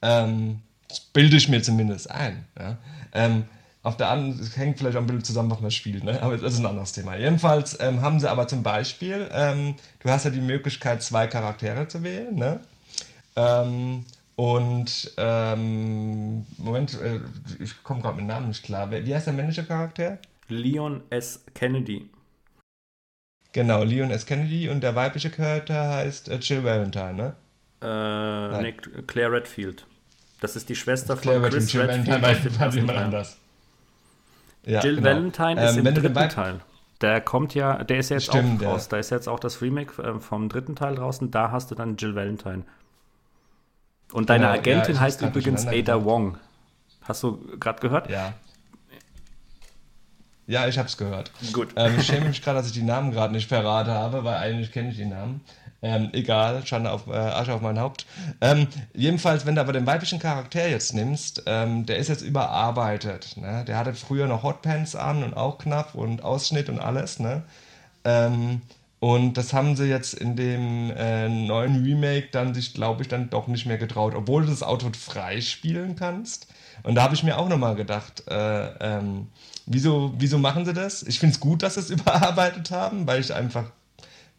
Ähm, 0.02 0.62
das 0.88 1.00
bilde 1.00 1.38
ich 1.38 1.50
mir 1.50 1.62
zumindest 1.64 2.10
ein, 2.12 2.46
ja? 2.60 2.78
Ähm, 3.14 3.46
auf 3.86 3.98
der 3.98 4.10
anderen, 4.10 4.40
es 4.40 4.58
hängt 4.58 4.80
vielleicht 4.80 4.98
auch 4.98 5.02
ein 5.02 5.06
bisschen 5.06 5.24
zusammen, 5.24 5.52
was 5.52 5.62
man 5.62 5.70
spielt, 5.70 6.04
ne? 6.04 6.22
aber 6.24 6.36
das 6.36 6.54
ist 6.54 6.60
ein 6.60 6.66
anderes 6.66 6.92
Thema. 6.92 7.16
Jedenfalls 7.18 7.80
ähm, 7.80 8.02
haben 8.02 8.20
sie 8.20 8.30
aber 8.30 8.48
zum 8.48 8.64
Beispiel, 8.64 9.30
ähm, 9.32 9.76
du 10.00 10.10
hast 10.10 10.26
ja 10.26 10.32
die 10.32 10.42
Möglichkeit, 10.42 11.04
zwei 11.04 11.28
Charaktere 11.28 11.88
zu 11.88 12.02
wählen. 12.02 12.34
Ne? 12.34 12.62
Ähm, 13.36 14.04
und, 14.36 15.14
ähm, 15.18 16.48
Moment, 16.58 17.00
äh, 17.00 17.20
ich 17.60 17.84
komme 17.84 18.02
gerade 18.02 18.18
mit 18.18 18.26
Namen 18.26 18.48
nicht 18.48 18.64
klar. 18.64 18.90
Wie 18.90 19.14
heißt 19.14 19.28
der 19.28 19.34
männliche 19.34 19.64
Charakter? 19.64 20.18
Leon 20.48 21.04
S. 21.12 21.46
Kennedy. 21.54 22.10
Genau, 23.54 23.84
Leon 23.84 24.10
S. 24.10 24.26
Kennedy 24.26 24.68
und 24.68 24.82
der 24.82 24.96
weibliche 24.96 25.30
Charakter 25.30 25.90
heißt 25.90 26.30
äh, 26.30 26.38
Jill 26.38 26.64
Valentine, 26.64 27.14
ne? 27.14 27.36
Äh, 27.84 28.62
nee, 28.64 28.72
Claire 29.06 29.32
Redfield. 29.34 29.86
Das 30.42 30.56
ist 30.56 30.70
die 30.70 30.76
Schwester 30.76 31.16
Claire 31.16 31.42
von 31.42 31.52
Chris 31.52 31.76
Redfield. 31.76 32.08
Jill 32.08 32.22
Valentine 32.22 32.60
war 32.60 32.74
jemand 32.74 32.98
anders. 32.98 33.38
Ja, 34.66 34.82
Jill 34.82 34.96
genau. 34.96 35.10
Valentine 35.10 35.64
ist 35.64 35.78
ähm, 35.78 35.86
im 35.86 35.94
dritten 35.96 36.30
Teil. 36.30 36.60
Der 37.02 37.22
kommt 37.22 37.54
ja, 37.54 37.84
der 37.84 37.98
ist 37.98 38.10
jetzt 38.10 38.26
Stimmt, 38.26 38.64
auch 38.64 38.74
raus. 38.74 38.86
Ja. 38.86 38.90
Da 38.92 38.98
ist 38.98 39.10
jetzt 39.12 39.28
auch 39.28 39.40
das 39.40 39.62
Remake 39.62 40.02
äh, 40.02 40.20
vom 40.20 40.50
dritten 40.50 40.76
Teil 40.76 40.96
draußen. 40.96 41.30
Da 41.30 41.52
hast 41.52 41.72
du 41.72 41.76
dann 41.76 41.98
Jill 41.98 42.16
Valentine. 42.16 42.64
Und 44.12 44.30
deine 44.30 44.46
genau, 44.46 44.58
Agentin 44.58 44.96
ja, 44.96 45.02
heißt 45.02 45.22
übrigens 45.22 45.68
Ada 45.68 46.04
Wong. 46.06 46.38
Hast 47.02 47.22
du 47.24 47.40
gerade 47.60 47.80
gehört? 47.82 48.10
Ja. 48.10 48.34
Ja, 50.48 50.68
ich 50.68 50.78
hab's 50.78 50.96
gehört. 50.98 51.32
Gut. 51.54 51.70
Ähm, 51.76 51.96
ich 51.98 52.06
schäme 52.06 52.28
mich 52.28 52.42
gerade, 52.42 52.60
dass 52.60 52.68
ich 52.68 52.74
die 52.74 52.84
Namen 52.84 53.12
gerade 53.12 53.34
nicht 53.34 53.48
verrate 53.48 53.92
habe, 53.92 54.24
weil 54.24 54.38
eigentlich 54.38 54.72
kenne 54.72 54.90
ich 54.90 54.96
die 54.96 55.06
Namen. 55.06 55.42
Ähm, 55.86 56.10
egal, 56.14 56.66
Schande 56.66 56.90
auf, 56.90 57.06
äh, 57.06 57.12
Asche 57.12 57.54
auf 57.54 57.62
mein 57.62 57.80
Haupt. 57.80 58.08
Ähm, 58.42 58.66
jedenfalls, 58.96 59.46
wenn 59.46 59.54
du 59.54 59.62
aber 59.62 59.72
den 59.72 59.86
weiblichen 59.86 60.18
Charakter 60.18 60.68
jetzt 60.68 60.96
nimmst, 60.96 61.44
ähm, 61.46 61.86
der 61.86 61.98
ist 61.98 62.08
jetzt 62.08 62.24
überarbeitet. 62.24 63.38
Ne? 63.38 63.64
Der 63.68 63.78
hatte 63.78 63.94
früher 63.94 64.26
noch 64.26 64.42
Hotpants 64.42 64.96
an 64.96 65.24
und 65.24 65.36
auch 65.36 65.60
knapp 65.60 65.94
und 65.94 66.24
Ausschnitt 66.24 66.70
und 66.70 66.80
alles. 66.80 67.20
Ne? 67.20 67.44
Ähm, 68.04 68.64
und 69.00 69.36
das 69.36 69.54
haben 69.54 69.76
sie 69.76 69.86
jetzt 69.86 70.16
in 70.16 70.36
dem 70.36 70.90
äh, 70.90 71.30
neuen 71.30 71.84
Remake 71.84 72.30
dann 72.32 72.56
sich, 72.56 72.74
glaube 72.74 73.04
ich, 73.04 73.08
dann 73.08 73.30
doch 73.30 73.46
nicht 73.46 73.68
mehr 73.68 73.78
getraut, 73.78 74.16
obwohl 74.16 74.42
du 74.42 74.50
das 74.50 74.64
Auto 74.64 74.90
frei 75.00 75.40
spielen 75.40 75.96
kannst. 75.96 76.48
Und 76.82 76.96
da 76.96 77.04
habe 77.04 77.14
ich 77.14 77.22
mir 77.22 77.38
auch 77.38 77.48
nochmal 77.48 77.76
gedacht, 77.76 78.24
äh, 78.28 78.70
ähm, 78.80 79.28
wieso, 79.68 80.16
wieso 80.18 80.40
machen 80.40 80.66
sie 80.66 80.74
das? 80.74 81.04
Ich 81.04 81.20
finde 81.20 81.36
es 81.36 81.40
gut, 81.40 81.62
dass 81.62 81.76
sie 81.76 81.82
es 81.82 81.90
überarbeitet 81.92 82.72
haben, 82.72 83.06
weil 83.06 83.22
ich 83.22 83.32
einfach 83.32 83.66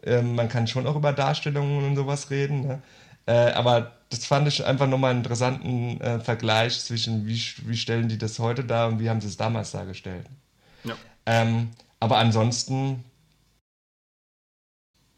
ähm, 0.02 0.34
man 0.34 0.48
kann 0.48 0.66
schon 0.66 0.86
auch 0.86 0.96
über 0.96 1.12
Darstellungen 1.12 1.84
und 1.84 1.96
sowas 1.96 2.30
reden. 2.30 2.66
Ne? 2.66 2.82
Äh, 3.26 3.52
aber 3.52 3.92
das 4.10 4.24
fand 4.24 4.46
ich 4.46 4.64
einfach 4.64 4.86
nochmal 4.86 5.10
einen 5.10 5.20
interessanten 5.20 6.00
äh, 6.00 6.20
Vergleich 6.20 6.80
zwischen, 6.80 7.26
wie, 7.26 7.40
wie 7.64 7.76
stellen 7.76 8.08
die 8.08 8.18
das 8.18 8.38
heute 8.38 8.64
dar 8.64 8.88
und 8.88 9.00
wie 9.00 9.10
haben 9.10 9.20
sie 9.20 9.28
es 9.28 9.36
damals 9.36 9.72
dargestellt. 9.72 10.26
Ja. 10.84 10.94
Ähm, 11.26 11.70
aber 11.98 12.18
ansonsten, 12.18 13.04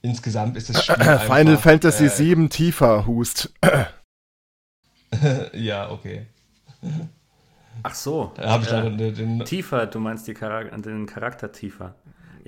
insgesamt 0.01 0.57
ist 0.57 0.71
das 0.71 0.85
Spiel 0.85 0.97
Final 1.19 1.49
einfach, 1.49 1.63
Fantasy 1.63 2.07
äh, 2.07 2.11
7 2.11 2.49
tiefer, 2.49 3.07
Hust. 3.07 3.53
ja, 5.53 5.91
okay. 5.91 6.27
Ach 7.83 7.95
so. 7.95 8.33
Da 8.37 8.49
habe 8.51 8.65
ich 8.65 8.73
äh, 8.73 8.97
den, 8.97 9.15
den, 9.15 9.45
tiefer, 9.45 9.87
du 9.87 10.01
meinst 10.01 10.27
die 10.27 10.35
Charak 10.35 10.71
den 10.83 11.07
Charakter 11.07 11.53
tiefer. 11.53 11.95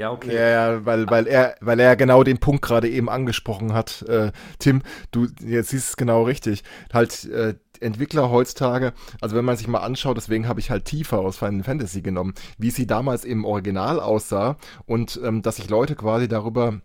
Ja, 0.01 0.13
okay. 0.13 0.35
Ja, 0.35 0.87
weil, 0.87 1.11
weil, 1.11 1.27
er, 1.27 1.57
weil 1.61 1.79
er 1.79 1.95
genau 1.95 2.23
den 2.25 2.39
Punkt 2.39 2.63
gerade 2.63 2.89
eben 2.89 3.11
angesprochen 3.11 3.75
hat. 3.75 4.01
Äh, 4.09 4.33
Tim, 4.59 4.81
du 5.11 5.27
jetzt 5.45 5.69
siehst 5.69 5.91
es 5.91 5.97
genau 5.99 6.23
richtig. 6.23 6.65
Halt, 6.91 7.27
äh, 7.27 7.55
Entwickler 7.81 8.31
heutzutage, 8.31 8.93
also 9.23 9.37
wenn 9.37 9.45
man 9.45 9.57
sich 9.57 9.67
mal 9.67 9.79
anschaut, 9.79 10.17
deswegen 10.17 10.47
habe 10.49 10.61
ich 10.61 10.71
halt 10.71 10.85
tiefer 10.85 11.19
aus 11.19 11.39
Final 11.39 11.63
Fantasy 11.63 12.03
genommen, 12.03 12.35
wie 12.59 12.71
sie 12.71 12.87
damals 12.87 13.25
im 13.25 13.47
Original 13.47 14.01
aussah 14.01 14.57
und 14.85 15.19
ähm, 15.25 15.41
dass 15.41 15.57
sich 15.57 15.71
Leute 15.71 15.97
quasi 15.97 16.29
darüber 16.29 16.81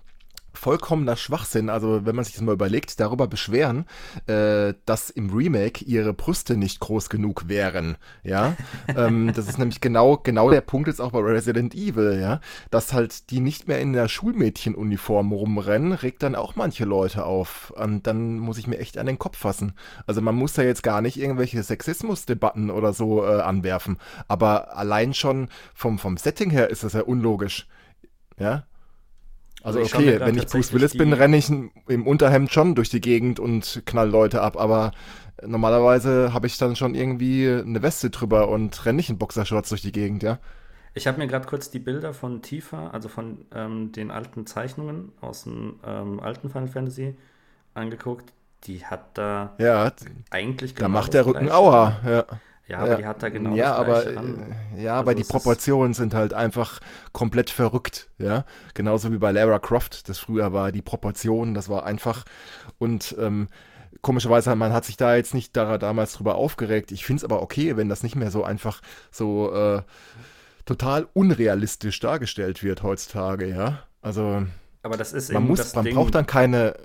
vollkommener 0.56 1.16
Schwachsinn. 1.16 1.70
Also 1.70 2.06
wenn 2.06 2.16
man 2.16 2.26
sich 2.26 2.34
das 2.34 2.44
mal 2.44 2.54
überlegt, 2.54 3.00
darüber 3.00 3.28
beschweren, 3.28 3.86
äh, 4.28 4.74
dass 4.86 5.10
im 5.10 5.30
Remake 5.30 5.84
ihre 5.86 6.14
Brüste 6.14 6.58
nicht 6.58 6.80
groß 6.80 7.10
genug 7.10 7.48
wären. 7.48 7.98
Ja, 8.24 8.56
ähm, 8.96 9.32
das 9.36 9.48
ist 9.48 9.58
nämlich 9.58 9.82
genau 9.82 10.18
genau 10.18 10.50
der 10.50 10.62
Punkt 10.62 10.88
jetzt 10.88 11.02
auch 11.02 11.12
bei 11.12 11.20
Resident 11.20 11.76
Evil. 11.76 12.20
Ja, 12.20 12.40
dass 12.72 12.94
halt 12.94 13.30
die 13.30 13.40
nicht 13.40 13.68
mehr 13.68 13.80
in 13.80 13.94
der 13.94 14.08
Schulmädchenuniform 14.08 15.32
rumrennen, 15.32 15.92
regt 15.94 16.24
dann 16.24 16.36
auch 16.36 16.56
manche 16.56 16.86
Leute 16.86 17.26
auf. 17.26 17.72
Und 17.72 18.08
dann 18.08 18.40
muss 18.40 18.58
ich 18.58 18.68
mir 18.68 18.80
echt 18.80 18.98
an 18.98 19.06
den 19.06 19.20
Kopf 19.20 19.38
fassen. 19.38 19.74
Also 20.08 20.22
man 20.22 20.36
muss 20.36 20.54
da 20.54 20.64
jetzt 20.64 20.84
gar 20.84 21.02
nicht 21.02 21.18
irgendwelche 21.18 21.62
Sexismusdebatten 21.62 22.70
oder 22.70 22.94
so 22.94 23.24
äh, 23.24 23.42
anwerfen, 23.42 23.98
aber 24.28 24.76
allein 24.78 25.14
schon 25.14 25.50
vom 25.74 26.00
vom 26.00 26.18
Setting 26.18 26.50
her 26.50 26.70
ist 26.70 26.84
das 26.84 26.94
ja 26.94 27.02
unlogisch. 27.02 27.68
Ja, 28.38 28.66
also, 29.66 29.80
also 29.80 29.98
okay, 29.98 30.20
wenn 30.20 30.38
ich 30.38 30.48
Bruce 30.48 30.74
Willis 30.74 30.96
bin, 30.96 31.12
renne 31.14 31.38
ich 31.38 31.50
im 31.50 32.08
Unterhemd 32.08 32.52
schon 32.52 32.76
durch 32.76 32.90
die 32.90 33.02
Gegend 33.02 33.40
und 33.40 33.84
knall 33.86 34.10
Leute 34.10 34.42
ab, 34.42 34.58
aber 34.58 34.92
normalerweise 35.44 36.34
habe 36.34 36.48
ich 36.48 36.58
dann 36.58 36.76
schon 36.76 36.96
irgendwie 36.96 37.50
eine 37.50 37.82
Weste 37.82 38.10
drüber 38.10 38.50
und 38.50 38.86
renne 38.86 38.98
nicht 38.98 39.10
in 39.10 39.18
Boxershorts 39.18 39.70
durch 39.70 39.82
die 39.82 39.92
Gegend, 39.92 40.24
ja. 40.24 40.40
Ich 40.94 41.08
habe 41.08 41.18
mir 41.18 41.28
gerade 41.28 41.46
kurz 41.46 41.70
die 41.70 41.80
Bilder 41.80 42.14
von 42.14 42.42
Tifa, 42.42 42.90
also 42.92 43.10
von 43.10 43.46
ähm, 43.54 43.92
den 43.92 44.12
alten 44.12 44.46
Zeichnungen 44.46 45.12
aus 45.20 45.44
dem 45.44 45.80
ähm, 45.86 46.22
alten 46.22 46.50
Final 46.50 46.70
Fantasy 46.70 47.16
angeguckt. 47.74 48.32
Die 48.64 48.86
hat 48.86 49.18
da 49.18 49.56
ja, 49.58 49.92
eigentlich 50.30 50.74
genau 50.74 50.88
Da 50.88 50.94
macht 50.94 51.14
der 51.14 51.26
Rücken 51.26 51.52
Aua, 51.52 52.00
ja. 52.06 52.26
Ja, 52.68 52.80
aber 52.80 52.96
die 52.96 53.06
hat 53.06 53.22
da 53.22 53.30
genau 53.30 53.56
ja, 53.56 53.76
aber. 53.76 54.08
Äh, 54.08 54.16
ja, 54.78 54.94
also 54.94 55.02
aber 55.02 55.16
die 55.16 55.24
Proportionen 55.24 55.94
sind 55.94 56.14
halt 56.14 56.34
einfach 56.34 56.80
komplett 57.12 57.50
verrückt, 57.50 58.10
ja. 58.18 58.46
Genauso 58.74 59.12
wie 59.12 59.18
bei 59.18 59.32
Lara 59.32 59.60
Croft, 59.60 60.10
das 60.10 60.18
früher 60.18 60.52
war, 60.52 60.72
die 60.72 60.82
Proportionen, 60.82 61.54
das 61.54 61.70
war 61.70 61.86
einfach 61.86 62.26
und 62.80 63.16
ähm, 63.20 63.48
komischerweise, 64.02 64.56
man 64.56 64.74
hat 64.74 64.86
sich 64.86 64.98
da 64.98 65.16
jetzt 65.16 65.34
nicht 65.34 65.56
da, 65.56 65.78
damals 65.78 66.14
drüber 66.14 66.36
aufgeregt. 66.36 66.92
Ich 66.92 67.06
finde 67.06 67.20
es 67.20 67.24
aber 67.24 67.42
okay, 67.42 67.78
wenn 67.78 67.90
das 67.90 68.04
nicht 68.04 68.16
mehr 68.16 68.32
so 68.32 68.44
einfach 68.44 68.82
so 69.12 69.54
äh, 69.54 69.82
total 70.66 71.08
unrealistisch 71.14 72.00
dargestellt 72.00 72.64
wird 72.64 72.84
heutzutage, 72.84 73.48
ja. 73.48 73.80
Also 74.02 74.46
aber 74.84 74.98
das 74.98 75.14
ist 75.14 75.32
man 75.32 75.48
muss, 75.48 75.74
man 75.74 75.86
Ding. 75.86 75.96
braucht 75.96 76.14
dann 76.14 76.28
keine 76.28 76.76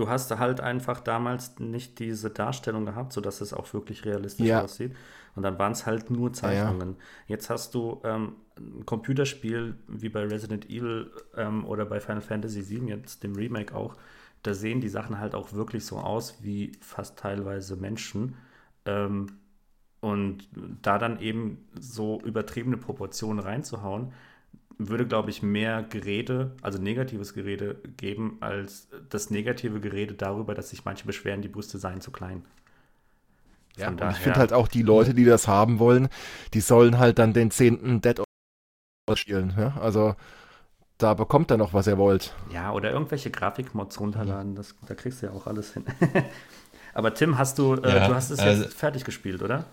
du 0.00 0.08
hast 0.08 0.30
halt 0.38 0.60
einfach 0.60 1.00
damals 1.00 1.58
nicht 1.58 1.98
diese 1.98 2.30
Darstellung 2.30 2.86
gehabt, 2.86 3.12
sodass 3.12 3.40
es 3.40 3.52
auch 3.52 3.72
wirklich 3.74 4.04
realistisch 4.04 4.46
ja. 4.46 4.62
aussieht. 4.62 4.96
Und 5.36 5.42
dann 5.44 5.58
waren 5.58 5.72
es 5.72 5.86
halt 5.86 6.10
nur 6.10 6.32
Zeichnungen. 6.32 6.96
Ja. 6.98 7.04
Jetzt 7.28 7.50
hast 7.50 7.74
du 7.74 8.00
ähm, 8.04 8.36
ein 8.58 8.84
Computerspiel 8.86 9.76
wie 9.86 10.08
bei 10.08 10.24
Resident 10.24 10.68
Evil 10.70 11.10
ähm, 11.36 11.64
oder 11.64 11.84
bei 11.86 12.00
Final 12.00 12.22
Fantasy 12.22 12.68
VII, 12.68 12.88
jetzt 12.88 13.22
dem 13.22 13.34
Remake 13.36 13.74
auch. 13.74 13.96
Da 14.42 14.54
sehen 14.54 14.80
die 14.80 14.88
Sachen 14.88 15.18
halt 15.18 15.34
auch 15.34 15.52
wirklich 15.52 15.84
so 15.84 15.98
aus 15.98 16.42
wie 16.42 16.72
fast 16.80 17.18
teilweise 17.18 17.76
Menschen. 17.76 18.36
Ähm, 18.86 19.26
Und 20.00 20.48
da 20.82 20.96
dann 20.98 21.20
eben 21.20 21.68
so 21.78 22.20
übertriebene 22.24 22.78
Proportionen 22.78 23.38
reinzuhauen, 23.38 24.12
würde, 24.88 25.06
glaube 25.06 25.30
ich, 25.30 25.42
mehr 25.42 25.82
Gerede, 25.82 26.52
also 26.62 26.78
negatives 26.78 27.34
Gerede 27.34 27.76
geben, 27.96 28.38
als 28.40 28.88
das 29.08 29.30
negative 29.30 29.80
Gerede 29.80 30.14
darüber, 30.14 30.54
dass 30.54 30.70
sich 30.70 30.84
manche 30.84 31.06
beschweren, 31.06 31.42
die 31.42 31.48
Brüste 31.48 31.78
seien 31.78 32.00
zu 32.00 32.10
klein. 32.10 32.44
Ja, 33.76 33.88
und 33.88 34.00
ich 34.10 34.16
finde 34.16 34.38
halt 34.38 34.52
auch 34.52 34.68
die 34.68 34.82
Leute, 34.82 35.14
die 35.14 35.24
das 35.24 35.48
haben 35.48 35.78
wollen, 35.78 36.08
die 36.54 36.60
sollen 36.60 36.98
halt 36.98 37.18
dann 37.18 37.32
den 37.32 37.50
zehnten 37.50 38.00
Dead 38.00 38.20
spielen. 39.14 39.54
Ja? 39.56 39.76
Also 39.80 40.14
da 40.98 41.14
bekommt 41.14 41.50
er 41.50 41.56
noch, 41.56 41.72
was 41.72 41.86
er 41.86 41.98
wollt. 41.98 42.34
Ja, 42.52 42.72
oder 42.72 42.90
irgendwelche 42.90 43.30
Grafikmods 43.30 44.00
runterladen, 44.00 44.54
das, 44.54 44.74
da 44.86 44.94
kriegst 44.94 45.22
du 45.22 45.26
ja 45.26 45.32
auch 45.32 45.46
alles 45.46 45.72
hin. 45.72 45.84
Aber 46.94 47.14
Tim, 47.14 47.38
hast 47.38 47.58
du, 47.58 47.74
äh, 47.74 47.88
ja, 47.88 48.08
du 48.08 48.14
hast 48.14 48.30
es 48.30 48.40
also, 48.40 48.64
jetzt 48.64 48.74
fertig 48.74 49.04
gespielt, 49.04 49.42
oder? 49.42 49.64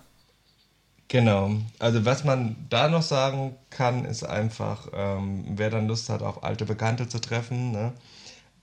Genau. 1.10 1.52
Also 1.80 2.04
was 2.06 2.24
man 2.26 2.56
da 2.70 2.90
noch 2.90 3.02
sagen 3.02 3.56
kann, 3.70 4.04
ist 4.06 4.24
einfach, 4.24 4.90
ähm, 4.94 5.46
wer 5.56 5.70
dann 5.70 5.88
Lust 5.88 6.10
hat, 6.10 6.22
auf 6.22 6.44
alte 6.44 6.66
Bekannte 6.66 7.08
zu 7.08 7.20
treffen, 7.20 7.72
ne? 7.72 7.94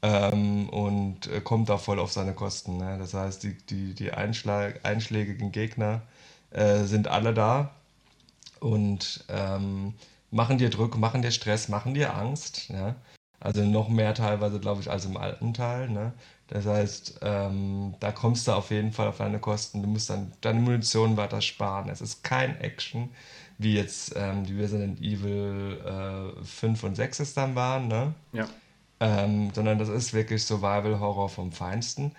ähm, 0.02 0.68
und 0.70 1.28
äh, 1.28 1.40
kommt 1.40 1.68
da 1.70 1.78
voll 1.78 1.98
auf 2.00 2.12
seine 2.12 2.34
Kosten. 2.34 2.78
Ne? 2.78 2.98
Das 2.98 3.14
heißt, 3.14 3.42
die, 3.44 3.54
die, 3.68 3.94
die 3.94 4.12
einschlägigen 4.12 5.52
Gegner 5.52 6.02
äh, 6.50 6.84
sind 6.84 7.08
alle 7.08 7.34
da 7.34 7.70
und 8.60 9.24
ähm, 9.28 9.94
machen 10.30 10.58
dir 10.58 10.70
Druck, 10.70 10.98
machen 10.98 11.22
dir 11.22 11.32
Stress, 11.32 11.68
machen 11.68 11.94
dir 11.94 12.14
Angst. 12.16 12.68
Ja? 12.70 12.96
Also 13.40 13.64
noch 13.64 13.88
mehr 13.88 14.14
teilweise, 14.14 14.60
glaube 14.60 14.80
ich, 14.82 14.90
als 14.90 15.06
im 15.06 15.16
alten 15.16 15.54
Teil. 15.54 15.88
Ne? 15.90 16.12
Das 16.48 16.66
heißt, 16.66 17.20
ähm, 17.22 17.94
da 18.00 18.12
kommst 18.12 18.46
du 18.46 18.52
auf 18.52 18.70
jeden 18.70 18.92
Fall 18.92 19.08
auf 19.08 19.18
deine 19.18 19.38
Kosten. 19.38 19.82
Du 19.82 19.88
musst 19.88 20.10
dann 20.10 20.32
deine 20.40 20.60
Munition 20.60 21.16
weiter 21.16 21.40
sparen. 21.40 21.88
Es 21.88 22.00
ist 22.00 22.22
kein 22.22 22.60
Action, 22.60 23.10
wie 23.58 23.74
jetzt 23.74 24.14
ähm, 24.16 24.44
die 24.44 24.60
Resident 24.60 25.00
Evil 25.00 25.80
äh, 26.40 26.44
5 26.44 26.84
und 26.84 26.96
6 26.96 27.20
es 27.20 27.34
dann 27.34 27.54
waren. 27.54 27.88
Ne? 27.88 28.14
Ja. 28.32 28.46
Ähm, 29.00 29.50
sondern 29.54 29.78
das 29.78 29.88
ist 29.88 30.12
wirklich 30.12 30.44
Survival-Horror 30.44 31.28
vom 31.28 31.50
Feinsten. 31.50 32.12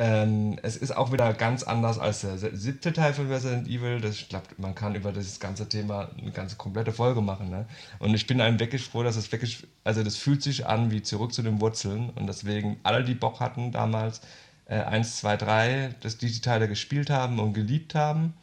Ähm, 0.00 0.58
es 0.62 0.76
ist 0.76 0.96
auch 0.96 1.12
wieder 1.12 1.32
ganz 1.34 1.64
anders 1.64 1.98
als 1.98 2.20
der 2.20 2.38
siebte 2.38 2.92
Teil 2.92 3.14
von 3.14 3.28
Resident 3.28 3.66
Evil. 3.66 4.00
Das, 4.00 4.14
ich 4.14 4.28
glaube, 4.28 4.46
man 4.56 4.74
kann 4.74 4.94
über 4.94 5.12
das 5.12 5.40
ganze 5.40 5.68
Thema 5.68 6.10
eine 6.16 6.30
ganze 6.30 6.56
komplette 6.56 6.92
Folge 6.92 7.20
machen. 7.20 7.50
Ne? 7.50 7.66
Und 7.98 8.14
ich 8.14 8.26
bin 8.28 8.40
einem 8.40 8.60
wirklich 8.60 8.84
froh, 8.84 9.02
dass 9.02 9.16
es 9.16 9.32
wirklich, 9.32 9.66
also 9.82 10.04
das 10.04 10.16
fühlt 10.16 10.42
sich 10.42 10.66
an 10.66 10.92
wie 10.92 11.02
zurück 11.02 11.32
zu 11.32 11.42
den 11.42 11.60
Wurzeln. 11.60 12.10
Und 12.10 12.28
deswegen 12.28 12.78
alle, 12.84 13.02
die 13.02 13.14
Bock 13.14 13.40
hatten 13.40 13.72
damals, 13.72 14.20
äh, 14.66 14.76
1, 14.76 15.16
2, 15.18 15.36
3, 15.36 15.94
dass 16.00 16.18
die 16.18 16.30
die 16.30 16.40
Teile 16.40 16.68
gespielt 16.68 17.10
haben 17.10 17.40
und 17.40 17.54
geliebt 17.54 17.94
haben, 17.96 18.34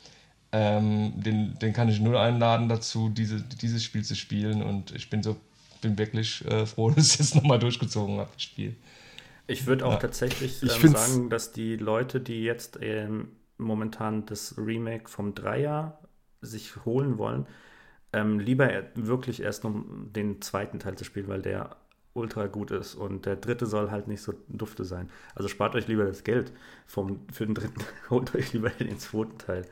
ähm, 0.52 1.14
den, 1.16 1.58
den 1.60 1.74
kann 1.74 1.88
ich 1.88 2.00
nur 2.02 2.20
einladen 2.20 2.68
dazu, 2.68 3.10
diese, 3.10 3.42
dieses 3.42 3.84
Spiel 3.84 4.04
zu 4.04 4.16
spielen. 4.16 4.62
Und 4.62 4.92
ich 4.92 5.10
bin 5.10 5.24
so, 5.24 5.38
bin 5.82 5.98
wirklich 5.98 6.44
äh, 6.46 6.66
froh, 6.66 6.90
dass 6.96 7.14
ich 7.14 7.20
es 7.22 7.36
nochmal 7.36 7.60
durchgezogen 7.60 8.18
habe, 8.20 8.30
das 8.34 8.44
Spiel. 8.44 8.76
Ich 9.48 9.68
würde 9.68 9.86
auch 9.86 9.94
ja. 9.94 9.98
tatsächlich 9.98 10.62
ähm, 10.64 10.92
sagen, 10.92 11.30
dass 11.30 11.52
die 11.52 11.78
Leute, 11.78 12.20
die 12.20 12.44
jetzt 12.44 12.80
ähm, 12.82 13.30
momentan 13.58 14.26
das 14.26 14.56
Remake 14.58 15.10
vom 15.10 15.36
Dreier 15.36 16.00
sich 16.42 16.86
holen 16.86 17.18
wollen, 17.18 17.48
ähm, 18.14 18.40
lieber 18.40 18.70
wirklich 18.96 19.42
erst 19.42 19.66
um 19.66 20.12
den 20.14 20.42
zweiten 20.42 20.80
Teil 20.80 20.98
zu 20.98 21.04
spielen, 21.04 21.28
weil 21.28 21.42
der 21.42 21.76
ultra 22.14 22.48
gut 22.48 22.72
ist 22.72 22.96
und 22.96 23.26
der 23.26 23.36
dritte 23.36 23.66
soll 23.66 23.92
halt 23.92 24.08
nicht 24.08 24.22
so 24.22 24.34
dufte 24.48 24.86
sein. 24.86 25.10
Also 25.36 25.50
spart 25.50 25.76
euch 25.76 25.88
lieber 25.88 26.06
das 26.06 26.24
Geld 26.24 26.54
vom, 26.88 27.20
für 27.32 27.46
den 27.46 27.56
dritten, 27.56 27.84
holt 28.10 28.34
euch 28.34 28.54
lieber 28.54 28.70
den 28.70 28.98
zweiten 29.00 29.38
Teil. 29.38 29.66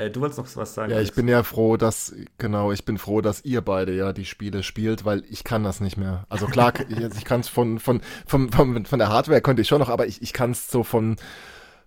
Äh, 0.00 0.10
du 0.10 0.20
wolltest 0.20 0.38
noch 0.38 0.56
was 0.56 0.74
sagen. 0.74 0.90
Ja, 0.90 1.00
ich 1.00 1.12
bin 1.12 1.28
ja 1.28 1.42
froh, 1.42 1.76
dass, 1.76 2.14
genau, 2.38 2.72
ich 2.72 2.86
bin 2.86 2.96
froh, 2.96 3.20
dass 3.20 3.44
ihr 3.44 3.60
beide 3.60 3.94
ja 3.94 4.14
die 4.14 4.24
Spiele 4.24 4.62
spielt, 4.62 5.04
weil 5.04 5.24
ich 5.28 5.44
kann 5.44 5.62
das 5.62 5.80
nicht 5.80 5.98
mehr. 5.98 6.24
Also 6.30 6.46
klar, 6.46 6.72
ich, 6.88 6.98
ich 6.98 7.24
kann 7.26 7.40
es 7.40 7.48
von, 7.48 7.78
von, 7.78 8.00
von, 8.26 8.50
von, 8.50 8.86
von 8.86 8.98
der 8.98 9.08
Hardware 9.10 9.42
konnte 9.42 9.60
ich 9.60 9.68
schon 9.68 9.80
noch, 9.80 9.90
aber 9.90 10.06
ich, 10.06 10.22
ich 10.22 10.32
kann 10.32 10.52
es 10.52 10.70
so 10.70 10.84
von, 10.84 11.16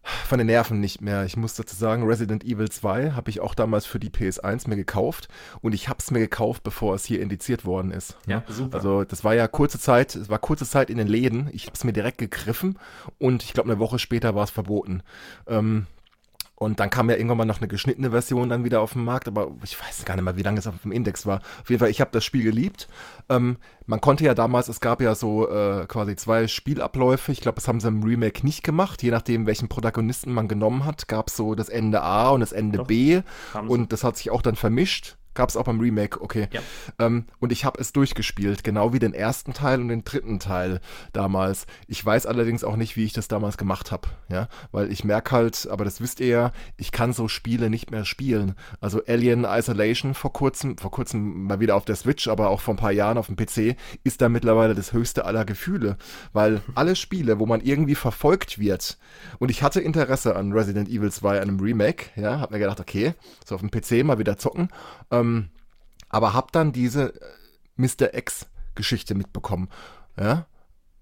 von 0.03 0.37
den 0.37 0.45
Nerven 0.45 0.79
nicht 0.79 1.01
mehr. 1.01 1.25
Ich 1.25 1.37
muss 1.37 1.55
dazu 1.55 1.75
sagen, 1.75 2.03
Resident 2.03 2.43
Evil 2.43 2.69
2 2.69 3.13
habe 3.13 3.31
ich 3.31 3.39
auch 3.39 3.55
damals 3.55 3.87
für 3.87 3.99
die 3.99 4.11
PS1 4.11 4.69
mir 4.69 4.75
gekauft 4.75 5.27
und 5.61 5.73
ich 5.73 5.89
habe 5.89 5.97
es 5.99 6.11
mir 6.11 6.19
gekauft, 6.19 6.61
bevor 6.61 6.93
es 6.93 7.05
hier 7.05 7.19
indiziert 7.19 7.65
worden 7.65 7.89
ist. 7.89 8.15
Ja, 8.27 8.43
super. 8.47 8.77
Also 8.77 9.03
das 9.05 9.23
war 9.23 9.33
ja 9.33 9.47
kurze 9.47 9.79
Zeit, 9.79 10.15
es 10.15 10.29
war 10.29 10.37
kurze 10.37 10.65
Zeit 10.65 10.91
in 10.91 10.99
den 10.99 11.07
Läden. 11.07 11.49
Ich 11.51 11.65
habe 11.65 11.73
es 11.73 11.83
mir 11.83 11.93
direkt 11.93 12.19
gegriffen 12.19 12.77
und 13.17 13.41
ich 13.41 13.53
glaube 13.53 13.71
eine 13.71 13.79
Woche 13.79 13.97
später 13.97 14.35
war 14.35 14.43
es 14.43 14.51
verboten. 14.51 15.01
Ähm, 15.47 15.87
und 16.63 16.79
dann 16.79 16.89
kam 16.89 17.09
ja 17.09 17.15
irgendwann 17.15 17.37
mal 17.37 17.45
noch 17.45 17.59
eine 17.59 17.67
geschnittene 17.67 18.11
Version 18.11 18.49
dann 18.49 18.63
wieder 18.63 18.81
auf 18.81 18.93
den 18.93 19.03
Markt, 19.03 19.27
aber 19.27 19.51
ich 19.63 19.79
weiß 19.79 20.05
gar 20.05 20.15
nicht 20.15 20.23
mehr, 20.23 20.37
wie 20.37 20.43
lange 20.43 20.59
es 20.59 20.67
auf 20.67 20.81
dem 20.81 20.91
Index 20.91 21.25
war. 21.25 21.41
Auf 21.61 21.69
jeden 21.69 21.79
Fall, 21.79 21.89
ich 21.89 22.01
habe 22.01 22.11
das 22.11 22.23
Spiel 22.23 22.43
geliebt. 22.43 22.87
Ähm, 23.29 23.57
man 23.85 24.01
konnte 24.01 24.23
ja 24.23 24.33
damals, 24.33 24.67
es 24.67 24.79
gab 24.79 25.01
ja 25.01 25.15
so 25.15 25.49
äh, 25.49 25.85
quasi 25.87 26.15
zwei 26.15 26.47
Spielabläufe. 26.47 27.31
Ich 27.31 27.41
glaube, 27.41 27.55
das 27.55 27.67
haben 27.67 27.79
sie 27.79 27.87
im 27.87 28.03
Remake 28.03 28.45
nicht 28.45 28.63
gemacht. 28.63 29.03
Je 29.03 29.11
nachdem, 29.11 29.45
welchen 29.45 29.69
Protagonisten 29.69 30.33
man 30.33 30.47
genommen 30.47 30.85
hat, 30.85 31.07
gab 31.07 31.27
es 31.27 31.35
so 31.35 31.55
das 31.55 31.69
Ende 31.69 32.01
A 32.01 32.29
und 32.29 32.39
das 32.39 32.51
Ende 32.51 32.79
Doch, 32.79 32.87
B. 32.87 33.21
Und 33.67 33.91
das 33.91 34.03
hat 34.03 34.17
sich 34.17 34.31
auch 34.31 34.41
dann 34.41 34.55
vermischt. 34.55 35.17
Gab 35.33 35.49
es 35.49 35.57
auch 35.57 35.63
beim 35.63 35.79
Remake, 35.79 36.21
okay. 36.21 36.47
Ja. 36.51 36.61
Ähm, 36.99 37.25
und 37.39 37.51
ich 37.51 37.65
habe 37.65 37.79
es 37.79 37.93
durchgespielt, 37.93 38.63
genau 38.63 38.93
wie 38.93 38.99
den 38.99 39.13
ersten 39.13 39.53
Teil 39.53 39.81
und 39.81 39.87
den 39.87 40.03
dritten 40.03 40.39
Teil 40.39 40.79
damals. 41.11 41.65
Ich 41.87 42.03
weiß 42.05 42.25
allerdings 42.25 42.63
auch 42.63 42.75
nicht, 42.75 42.95
wie 42.95 43.05
ich 43.05 43.13
das 43.13 43.27
damals 43.27 43.57
gemacht 43.57 43.91
habe, 43.91 44.09
ja, 44.29 44.47
weil 44.71 44.91
ich 44.91 45.03
merke 45.03 45.31
halt, 45.31 45.67
aber 45.69 45.85
das 45.85 46.01
wisst 46.01 46.19
ihr 46.19 46.27
ja, 46.27 46.51
ich 46.77 46.91
kann 46.91 47.13
so 47.13 47.27
Spiele 47.27 47.69
nicht 47.69 47.91
mehr 47.91 48.05
spielen. 48.05 48.55
Also 48.79 49.01
Alien 49.07 49.45
Isolation 49.45 50.13
vor 50.13 50.33
kurzem, 50.33 50.77
vor 50.77 50.91
kurzem 50.91 51.43
mal 51.45 51.59
wieder 51.59 51.75
auf 51.75 51.85
der 51.85 51.95
Switch, 51.95 52.27
aber 52.27 52.49
auch 52.49 52.61
vor 52.61 52.75
ein 52.75 52.77
paar 52.77 52.91
Jahren 52.91 53.17
auf 53.17 53.27
dem 53.27 53.35
PC, 53.35 53.75
ist 54.03 54.21
da 54.21 54.29
mittlerweile 54.29 54.75
das 54.75 54.93
höchste 54.93 55.25
aller 55.25 55.45
Gefühle, 55.45 55.97
weil 56.31 56.61
alle 56.75 56.95
Spiele, 56.95 57.39
wo 57.39 57.45
man 57.45 57.61
irgendwie 57.61 57.95
verfolgt 57.95 58.59
wird, 58.59 58.97
und 59.39 59.49
ich 59.49 59.63
hatte 59.63 59.81
Interesse 59.81 60.35
an 60.35 60.51
Resident 60.51 60.89
Evil 60.89 61.11
2, 61.11 61.41
einem 61.41 61.59
Remake, 61.59 62.05
ja, 62.15 62.39
hab 62.39 62.51
mir 62.51 62.59
gedacht, 62.59 62.79
okay, 62.79 63.13
so 63.45 63.55
auf 63.55 63.61
dem 63.61 63.71
PC 63.71 64.05
mal 64.05 64.19
wieder 64.19 64.37
zocken, 64.37 64.69
ähm, 65.11 65.22
ähm, 65.23 65.49
aber 66.09 66.33
hab 66.33 66.51
dann 66.51 66.71
diese 66.71 67.13
äh, 67.15 67.19
Mr. 67.75 68.13
X-Geschichte 68.13 69.15
mitbekommen. 69.15 69.69
Ja, 70.19 70.45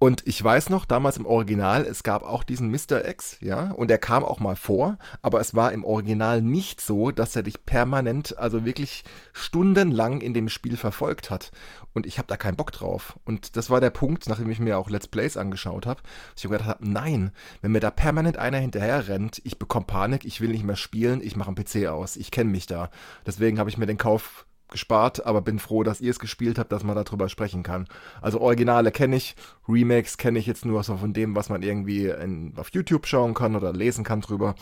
und 0.04 0.26
ich 0.26 0.44
weiß 0.44 0.72
noch, 0.72 0.86
damals 0.86 1.18
im 1.18 1.28
Original, 1.28 1.86
es 1.86 2.02
gab 2.02 2.24
auch 2.24 2.44
diesen 2.44 2.72
Mr. 2.72 3.08
X, 3.08 3.38
ja, 3.40 3.70
und 3.70 3.92
er 3.92 4.00
kam 4.00 4.26
auch 4.26 4.40
mal 4.40 4.56
vor, 4.56 4.98
aber 5.22 5.40
es 5.40 5.54
war 5.54 5.72
im 5.74 5.84
Original 5.84 6.42
nicht 6.42 6.82
so, 6.82 7.12
dass 7.12 7.36
er 7.36 7.44
dich 7.44 7.68
permanent, 7.68 8.36
also 8.40 8.66
wirklich 8.66 9.04
stundenlang 9.32 10.22
in 10.22 10.34
dem 10.34 10.50
Spiel 10.50 10.76
verfolgt 10.76 11.30
hat. 11.30 11.52
Und 11.94 12.08
ich 12.08 12.18
habe 12.18 12.28
da 12.28 12.36
keinen 12.36 12.56
Bock 12.56 12.72
drauf. 12.72 13.20
Und 13.26 13.56
das 13.58 13.70
war 13.70 13.80
der 13.80 13.92
Punkt, 13.92 14.28
nachdem 14.28 14.50
ich 14.50 14.60
mir 14.60 14.80
auch 14.80 14.90
Let's 14.90 15.08
Plays 15.08 15.38
angeschaut 15.38 15.86
habe, 15.86 16.02
dass 16.02 16.44
ich 16.44 16.50
mir 16.50 16.58
gedacht 16.58 16.70
habe, 16.70 16.90
nein, 16.90 17.30
wenn 17.62 17.72
mir 17.72 17.80
da 17.80 17.92
permanent 17.92 18.38
einer 18.38 18.58
hinterher 18.58 19.08
rennt, 19.08 19.40
ich 19.44 19.60
bekomme 19.60 19.86
Panik, 19.86 20.26
ich 20.26 20.42
will 20.42 20.50
nicht 20.50 20.64
mehr 20.64 20.78
spielen, 20.78 21.22
ich 21.22 21.36
mache 21.36 21.50
einen 21.50 21.64
PC 21.64 21.86
aus, 21.86 22.16
ich 22.16 22.32
kenne 22.32 22.50
mich 22.50 22.66
da. 22.66 22.90
Deswegen 23.28 23.60
habe 23.60 23.70
ich 23.70 23.78
mir 23.78 23.86
den 23.86 24.00
Kauf 24.00 24.48
gespart, 24.72 25.26
aber 25.26 25.42
bin 25.42 25.60
froh, 25.60 25.84
dass 25.84 26.02
ihr 26.02 26.10
es 26.10 26.20
gespielt 26.20 26.58
habt, 26.58 26.72
dass 26.72 26.84
man 26.84 26.96
darüber 26.96 27.30
sprechen 27.30 27.62
kann. 27.62 27.88
Also 28.22 28.42
Originale 28.42 28.92
kenne 28.92 29.16
ich, 29.16 29.36
Remakes 29.68 30.18
kenne 30.18 30.40
ich 30.40 30.48
jetzt 30.48 30.66
nur 30.66 30.82
so 30.84 30.98
von 30.98 31.14
dem, 31.14 31.36
was 31.36 31.50
man 31.50 31.62
irgendwie 31.62 32.08
in, 32.08 32.54
auf 32.58 32.70
YouTube 32.70 33.06
schauen 33.06 33.34
kann 33.34 33.56
oder 33.56 33.74
lesen 33.74 34.04
kann 34.04 34.22
drüber. 34.22 34.56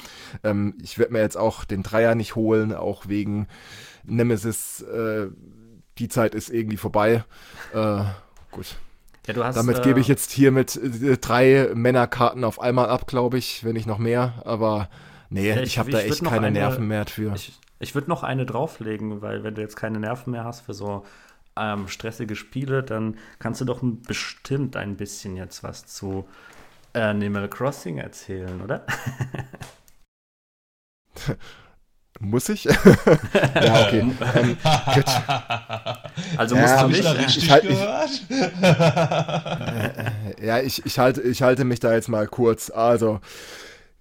Ähm, 0.44 0.76
ich 0.82 1.00
werde 1.00 1.14
mir 1.14 1.22
jetzt 1.22 1.38
auch 1.38 1.64
den 1.64 1.84
Dreier 1.84 2.16
nicht 2.16 2.36
holen, 2.36 2.74
auch 2.74 3.08
wegen 3.08 3.48
Nemesis. 4.04 4.82
Äh, 4.82 5.28
die 5.98 6.10
Zeit 6.10 6.36
ist 6.36 6.50
irgendwie 6.50 6.78
vorbei. 6.78 7.24
Äh, 7.74 8.04
gut. 8.52 8.76
Ja, 9.28 9.44
hast, 9.44 9.56
Damit 9.56 9.84
gebe 9.84 10.00
ich 10.00 10.08
äh, 10.08 10.14
jetzt 10.14 10.32
hier 10.32 10.52
mit 10.52 10.76
äh, 10.76 11.18
drei 11.18 11.70
Männerkarten 11.74 12.44
auf 12.44 12.60
einmal 12.60 12.90
ab, 12.90 13.06
glaube 13.06 13.38
ich, 13.38 13.64
wenn 13.64 13.74
nicht 13.74 13.86
noch 13.86 14.00
mehr. 14.00 14.42
Aber 14.46 14.90
nee, 15.30 15.50
ja, 15.50 15.58
ich, 15.58 15.64
ich 15.64 15.80
habe 15.80 15.92
da 15.92 16.00
echt 16.00 16.24
keine 16.24 16.48
eine, 16.48 16.60
Nerven 16.60 16.88
mehr 16.88 17.06
für. 17.06 17.34
Ich, 17.36 17.60
ich 17.80 17.96
würde 17.96 18.10
noch 18.10 18.24
eine 18.24 18.46
drauflegen, 18.46 19.22
weil 19.22 19.44
wenn 19.44 19.56
du 19.56 19.62
jetzt 19.62 19.76
keine 19.76 20.00
Nerven 20.00 20.32
mehr 20.32 20.44
hast 20.44 20.62
für 20.62 20.74
so 20.74 21.06
ähm, 21.56 21.88
stressige 21.88 22.36
Spiele, 22.36 22.84
dann 22.84 23.18
kannst 23.40 23.62
du 23.62 23.66
doch 23.66 23.80
bestimmt 23.82 24.76
ein 24.76 24.98
bisschen 24.98 25.36
jetzt 25.36 25.64
was 25.64 25.86
zu 25.86 26.28
äh, 26.94 27.02
Animal 27.02 27.50
Crossing 27.50 27.98
erzählen, 27.98 28.62
oder? 28.62 28.86
Muss 32.22 32.50
ich? 32.50 32.66
ja, 32.66 32.74
okay. 33.88 34.12
ähm, 34.36 34.58
also 36.36 36.58
musst 36.58 36.76
ja, 36.76 36.84
du 36.84 36.90
nicht. 36.90 37.08
Ich, 37.28 37.38
ich, 37.38 37.50
halt, 37.50 37.64
ich, 37.64 37.80
äh, 38.30 40.12
ja, 40.46 40.60
ich, 40.60 40.86
ich, 40.86 41.00
halte, 41.00 41.22
ich 41.22 41.42
halte 41.42 41.64
mich 41.64 41.80
da 41.80 41.94
jetzt 41.94 42.10
mal 42.10 42.28
kurz. 42.28 42.70
Also, 42.70 43.22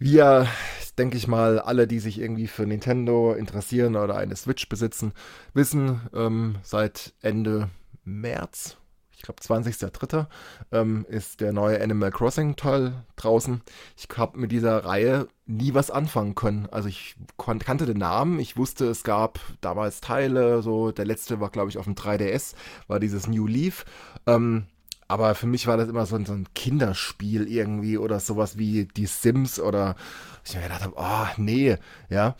wir 0.01 0.49
denke 0.99 1.17
ich 1.17 1.29
mal, 1.29 1.59
alle, 1.59 1.87
die 1.87 2.01
sich 2.01 2.21
irgendwie 2.21 2.47
für 2.47 2.67
Nintendo 2.67 3.33
interessieren 3.33 3.97
oder 3.97 4.17
eine 4.17 4.37
Switch 4.37 4.69
besitzen, 4.69 5.13
wissen, 5.55 6.01
ähm, 6.15 6.57
seit 6.63 7.15
Ende 7.23 7.71
März, 8.05 8.77
ich 9.19 9.23
glaube 9.23 9.41
20.03. 9.41 10.27
Ähm, 10.71 11.05
ist 11.09 11.41
der 11.41 11.53
neue 11.53 11.83
Animal 11.83 12.11
Crossing 12.13 12.55
Teil 12.55 13.05
draußen. 13.17 13.63
Ich 13.97 14.09
habe 14.17 14.39
mit 14.39 14.53
dieser 14.53 14.85
Reihe 14.85 15.27
nie 15.45 15.75
was 15.75 15.91
anfangen 15.91 16.37
können. 16.37 16.69
Also 16.71 16.89
ich 16.89 17.17
kannte 17.37 17.87
den 17.87 17.99
Namen, 17.99 18.39
ich 18.39 18.57
wusste, 18.57 18.87
es 18.87 19.03
gab 19.03 19.41
damals 19.61 20.01
Teile, 20.01 20.63
so 20.63 20.93
der 20.93 21.05
letzte 21.05 21.41
war 21.41 21.51
glaube 21.51 21.69
ich 21.69 21.79
auf 21.79 21.85
dem 21.85 21.95
3DS, 21.95 22.55
war 22.87 23.01
dieses 23.01 23.27
New 23.27 23.47
Leaf. 23.47 23.85
Ähm, 24.27 24.67
aber 25.09 25.35
für 25.35 25.47
mich 25.47 25.67
war 25.67 25.79
das 25.79 25.89
immer 25.89 26.05
so 26.05 26.17
ein, 26.17 26.27
so 26.27 26.35
ein, 26.35 26.47
Kinderspiel 26.55 27.49
irgendwie 27.49 27.97
oder 27.97 28.21
sowas 28.21 28.59
wie 28.59 28.85
die 28.85 29.07
Sims 29.07 29.59
oder 29.59 29.97
ich 30.51 30.57
mir 30.57 30.63
gedacht 30.63 30.83
habe, 30.83 30.95
oh 30.97 31.27
nee, 31.37 31.77
ja. 32.09 32.37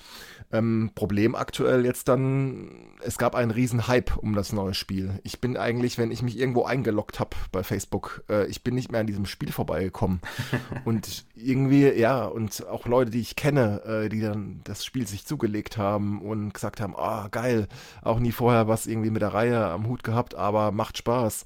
Ähm, 0.51 0.93
Problem 0.95 1.35
aktuell 1.35 1.85
jetzt 1.85 2.09
dann, 2.09 2.71
es 3.03 3.19
gab 3.19 3.35
einen 3.35 3.51
riesen 3.51 3.87
Hype 3.87 4.17
um 4.17 4.35
das 4.35 4.53
neue 4.55 4.73
Spiel. 4.73 5.21
Ich 5.23 5.43
bin 5.43 5.59
eigentlich, 5.59 5.99
wenn 5.99 6.11
ich 6.11 6.23
mich 6.23 6.39
irgendwo 6.39 6.65
eingeloggt 6.65 7.21
habe 7.21 7.37
bei 7.53 7.63
Facebook, 7.63 8.25
äh, 8.31 8.47
ich 8.47 8.65
bin 8.65 8.75
nicht 8.75 8.91
mehr 8.91 9.03
an 9.03 9.07
diesem 9.07 9.27
Spiel 9.27 9.53
vorbeigekommen. 9.53 10.21
und 10.87 11.27
irgendwie, 11.35 11.91
ja, 11.91 12.25
und 12.25 12.67
auch 12.67 12.87
Leute, 12.87 13.11
die 13.11 13.21
ich 13.21 13.37
kenne, 13.37 13.83
äh, 13.85 14.09
die 14.09 14.21
dann 14.21 14.63
das 14.65 14.87
Spiel 14.87 15.07
sich 15.07 15.27
zugelegt 15.27 15.77
haben 15.77 16.23
und 16.23 16.55
gesagt 16.55 16.81
haben, 16.81 16.97
ah, 16.97 17.27
oh, 17.27 17.29
geil, 17.31 17.69
auch 18.01 18.19
nie 18.19 18.33
vorher 18.33 18.69
was 18.69 18.87
irgendwie 18.87 19.11
mit 19.11 19.21
der 19.21 19.35
Reihe 19.35 19.67
am 19.67 19.87
Hut 19.87 20.03
gehabt, 20.03 20.35
aber 20.35 20.73
macht 20.73 20.97
Spaß. 20.97 21.45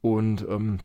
Und 0.00 0.46
ähm, 0.48 0.78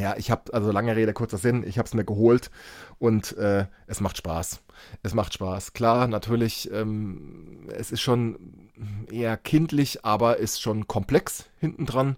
ja, 0.00 0.14
ich 0.16 0.30
habe, 0.30 0.52
also 0.52 0.70
lange 0.72 0.94
Rede, 0.94 1.12
kurzer 1.12 1.38
Sinn, 1.38 1.64
ich 1.66 1.78
habe 1.78 1.86
es 1.86 1.94
mir 1.94 2.04
geholt 2.04 2.50
und 2.98 3.36
äh, 3.36 3.66
es 3.86 4.00
macht 4.00 4.18
Spaß. 4.18 4.60
Es 5.02 5.14
macht 5.14 5.34
Spaß. 5.34 5.72
Klar, 5.72 6.06
natürlich, 6.06 6.70
ähm, 6.70 7.68
es 7.74 7.90
ist 7.92 8.02
schon 8.02 8.70
eher 9.10 9.36
kindlich, 9.36 10.04
aber 10.04 10.36
ist 10.36 10.60
schon 10.60 10.86
komplex 10.86 11.46
hinten 11.58 11.86
dran. 11.86 12.16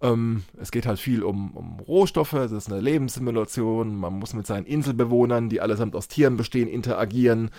Ähm, 0.00 0.42
es 0.60 0.70
geht 0.70 0.86
halt 0.86 0.98
viel 0.98 1.22
um, 1.22 1.52
um 1.56 1.80
Rohstoffe, 1.80 2.32
es 2.34 2.52
ist 2.52 2.70
eine 2.70 2.80
Lebenssimulation, 2.80 3.96
man 3.96 4.14
muss 4.14 4.34
mit 4.34 4.46
seinen 4.46 4.66
Inselbewohnern, 4.66 5.48
die 5.48 5.60
allesamt 5.60 5.94
aus 5.96 6.08
Tieren 6.08 6.36
bestehen, 6.36 6.68
interagieren. 6.68 7.50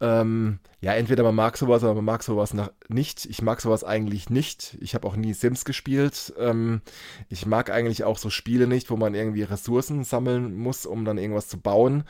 Ähm, 0.00 0.58
ja, 0.80 0.94
entweder 0.94 1.22
man 1.22 1.34
mag 1.34 1.56
sowas 1.56 1.84
oder 1.84 1.94
man 1.94 2.04
mag 2.04 2.22
sowas 2.24 2.54
nach, 2.54 2.70
nicht. 2.88 3.24
Ich 3.26 3.40
mag 3.40 3.60
sowas 3.60 3.84
eigentlich 3.84 4.30
nicht. 4.30 4.76
Ich 4.80 4.94
habe 4.94 5.06
auch 5.06 5.14
nie 5.14 5.32
Sims 5.32 5.64
gespielt. 5.64 6.34
Ähm, 6.38 6.80
ich 7.28 7.46
mag 7.46 7.70
eigentlich 7.70 8.02
auch 8.02 8.18
so 8.18 8.28
Spiele 8.28 8.66
nicht, 8.66 8.90
wo 8.90 8.96
man 8.96 9.14
irgendwie 9.14 9.44
Ressourcen 9.44 10.02
sammeln 10.02 10.56
muss, 10.56 10.86
um 10.86 11.04
dann 11.04 11.18
irgendwas 11.18 11.48
zu 11.48 11.60
bauen 11.60 12.04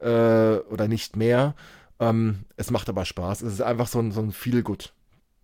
äh, 0.00 0.56
oder 0.58 0.88
nicht 0.88 1.16
mehr. 1.16 1.54
Ähm, 2.00 2.44
es 2.56 2.70
macht 2.70 2.88
aber 2.88 3.04
Spaß. 3.04 3.42
Es 3.42 3.54
ist 3.54 3.62
einfach 3.62 3.88
so 3.88 3.98
ein, 3.98 4.12
so 4.12 4.20
ein 4.20 4.32
Feel-Good. 4.32 4.92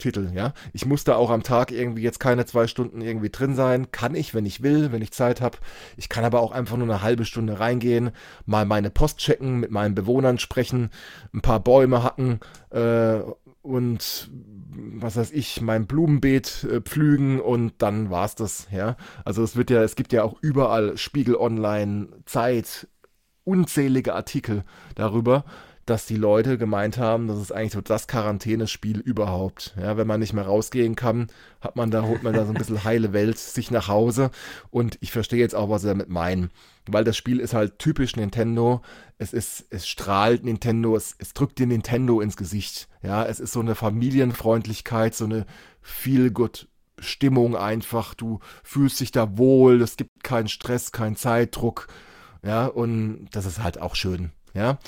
Titel, 0.04 0.32
ja. 0.34 0.52
Ich 0.74 0.84
muss 0.84 1.04
da 1.04 1.16
auch 1.16 1.30
am 1.30 1.42
Tag 1.42 1.72
irgendwie 1.72 2.02
jetzt 2.02 2.20
keine 2.20 2.44
zwei 2.44 2.66
Stunden 2.66 3.00
irgendwie 3.00 3.30
drin 3.30 3.54
sein. 3.54 3.90
Kann 3.90 4.14
ich, 4.14 4.34
wenn 4.34 4.44
ich 4.44 4.62
will, 4.62 4.92
wenn 4.92 5.00
ich 5.00 5.12
Zeit 5.12 5.40
habe. 5.40 5.56
Ich 5.96 6.10
kann 6.10 6.24
aber 6.24 6.40
auch 6.40 6.52
einfach 6.52 6.76
nur 6.76 6.86
eine 6.86 7.00
halbe 7.00 7.24
Stunde 7.24 7.58
reingehen, 7.58 8.10
mal 8.44 8.66
meine 8.66 8.90
Post 8.90 9.18
checken, 9.18 9.60
mit 9.60 9.70
meinen 9.70 9.94
Bewohnern 9.94 10.38
sprechen, 10.38 10.90
ein 11.32 11.40
paar 11.40 11.60
Bäume 11.60 12.02
hacken 12.02 12.40
äh, 12.68 13.20
und 13.62 14.30
was 15.00 15.16
weiß 15.16 15.30
ich, 15.30 15.62
mein 15.62 15.86
Blumenbeet 15.86 16.64
äh, 16.64 16.80
pflügen 16.82 17.40
und 17.40 17.72
dann 17.78 18.10
war's 18.10 18.34
das, 18.34 18.66
ja. 18.70 18.98
Also 19.24 19.42
es 19.42 19.56
wird 19.56 19.70
ja, 19.70 19.82
es 19.82 19.96
gibt 19.96 20.12
ja 20.12 20.22
auch 20.22 20.36
überall 20.42 20.98
Spiegel 20.98 21.36
Online, 21.36 22.08
Zeit, 22.26 22.88
unzählige 23.44 24.14
Artikel 24.14 24.64
darüber 24.96 25.44
dass 25.86 26.06
die 26.06 26.16
Leute 26.16 26.56
gemeint 26.56 26.98
haben, 26.98 27.26
das 27.28 27.38
ist 27.38 27.52
eigentlich 27.52 27.72
so 27.72 27.80
das 27.80 28.08
Quarantänespiel 28.08 29.00
überhaupt. 29.00 29.74
Ja, 29.80 29.96
wenn 29.96 30.06
man 30.06 30.20
nicht 30.20 30.32
mehr 30.32 30.46
rausgehen 30.46 30.96
kann, 30.96 31.28
hat 31.60 31.76
man 31.76 31.90
da, 31.90 32.02
holt 32.02 32.22
man 32.22 32.32
da 32.32 32.44
so 32.46 32.52
ein 32.52 32.58
bisschen 32.58 32.84
heile 32.84 33.12
Welt 33.12 33.38
sich 33.38 33.70
nach 33.70 33.88
Hause. 33.88 34.30
Und 34.70 34.96
ich 35.00 35.12
verstehe 35.12 35.40
jetzt 35.40 35.54
auch, 35.54 35.68
was 35.68 35.82
sie 35.82 35.88
damit 35.88 36.08
meinen. 36.08 36.50
Weil 36.86 37.04
das 37.04 37.16
Spiel 37.16 37.38
ist 37.38 37.54
halt 37.54 37.78
typisch 37.78 38.16
Nintendo. 38.16 38.82
Es 39.18 39.32
ist, 39.32 39.66
es 39.70 39.86
strahlt 39.86 40.44
Nintendo, 40.44 40.96
es, 40.96 41.14
es 41.18 41.34
drückt 41.34 41.58
dir 41.58 41.66
Nintendo 41.66 42.20
ins 42.20 42.36
Gesicht. 42.36 42.88
Ja, 43.02 43.24
es 43.24 43.40
ist 43.40 43.52
so 43.52 43.60
eine 43.60 43.74
Familienfreundlichkeit, 43.74 45.14
so 45.14 45.26
eine 45.26 45.44
feel 45.82 46.30
good 46.30 46.68
Stimmung 46.98 47.56
einfach. 47.56 48.14
Du 48.14 48.40
fühlst 48.62 49.00
dich 49.00 49.12
da 49.12 49.36
wohl, 49.36 49.82
es 49.82 49.96
gibt 49.96 50.24
keinen 50.24 50.48
Stress, 50.48 50.92
keinen 50.92 51.16
Zeitdruck. 51.16 51.88
Ja, 52.42 52.66
und 52.66 53.28
das 53.32 53.44
ist 53.46 53.62
halt 53.62 53.80
auch 53.80 53.94
schön. 53.94 54.30
Ja 54.54 54.78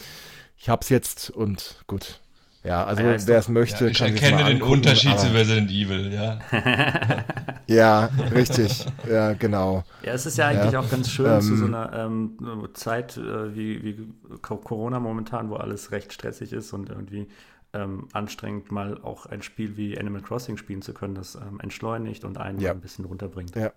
ich 0.56 0.68
hab's 0.68 0.88
jetzt 0.88 1.30
und 1.30 1.82
gut. 1.86 2.20
Ja, 2.66 2.84
also 2.84 3.00
ja, 3.00 3.16
wer 3.26 3.38
es 3.38 3.48
möchte, 3.48 3.84
ja, 3.84 3.90
ich 3.92 3.98
kann 3.98 4.08
erkenne 4.08 4.38
den 4.38 4.56
angucken, 4.56 4.72
Unterschied 4.72 5.16
zu 5.20 5.32
Resident 5.32 5.70
Evil, 5.70 6.12
ja. 6.12 6.40
ja, 7.68 8.06
richtig. 8.34 8.84
Ja, 9.08 9.34
genau. 9.34 9.84
Ja, 10.02 10.14
es 10.14 10.26
ist 10.26 10.36
ja 10.36 10.48
eigentlich 10.48 10.72
ja. 10.72 10.80
auch 10.80 10.90
ganz 10.90 11.08
schön 11.08 11.32
ähm, 11.32 11.40
zu 11.42 11.56
so 11.56 11.64
einer 11.64 11.92
ähm, 11.92 12.36
Zeit 12.74 13.16
äh, 13.18 13.54
wie, 13.54 13.84
wie 13.84 14.12
Corona 14.42 14.98
momentan, 14.98 15.48
wo 15.48 15.54
alles 15.54 15.92
recht 15.92 16.12
stressig 16.12 16.52
ist 16.52 16.72
und 16.72 16.88
irgendwie 16.88 17.28
ähm, 17.72 18.08
anstrengend, 18.12 18.72
mal 18.72 19.00
auch 19.00 19.26
ein 19.26 19.42
Spiel 19.42 19.76
wie 19.76 19.96
Animal 19.96 20.22
Crossing 20.22 20.56
spielen 20.56 20.82
zu 20.82 20.92
können, 20.92 21.14
das 21.14 21.36
ähm, 21.36 21.60
entschleunigt 21.60 22.24
und 22.24 22.36
einen 22.36 22.58
ja. 22.58 22.72
ein 22.72 22.80
bisschen 22.80 23.04
runterbringt. 23.04 23.54
Ja. 23.54 23.70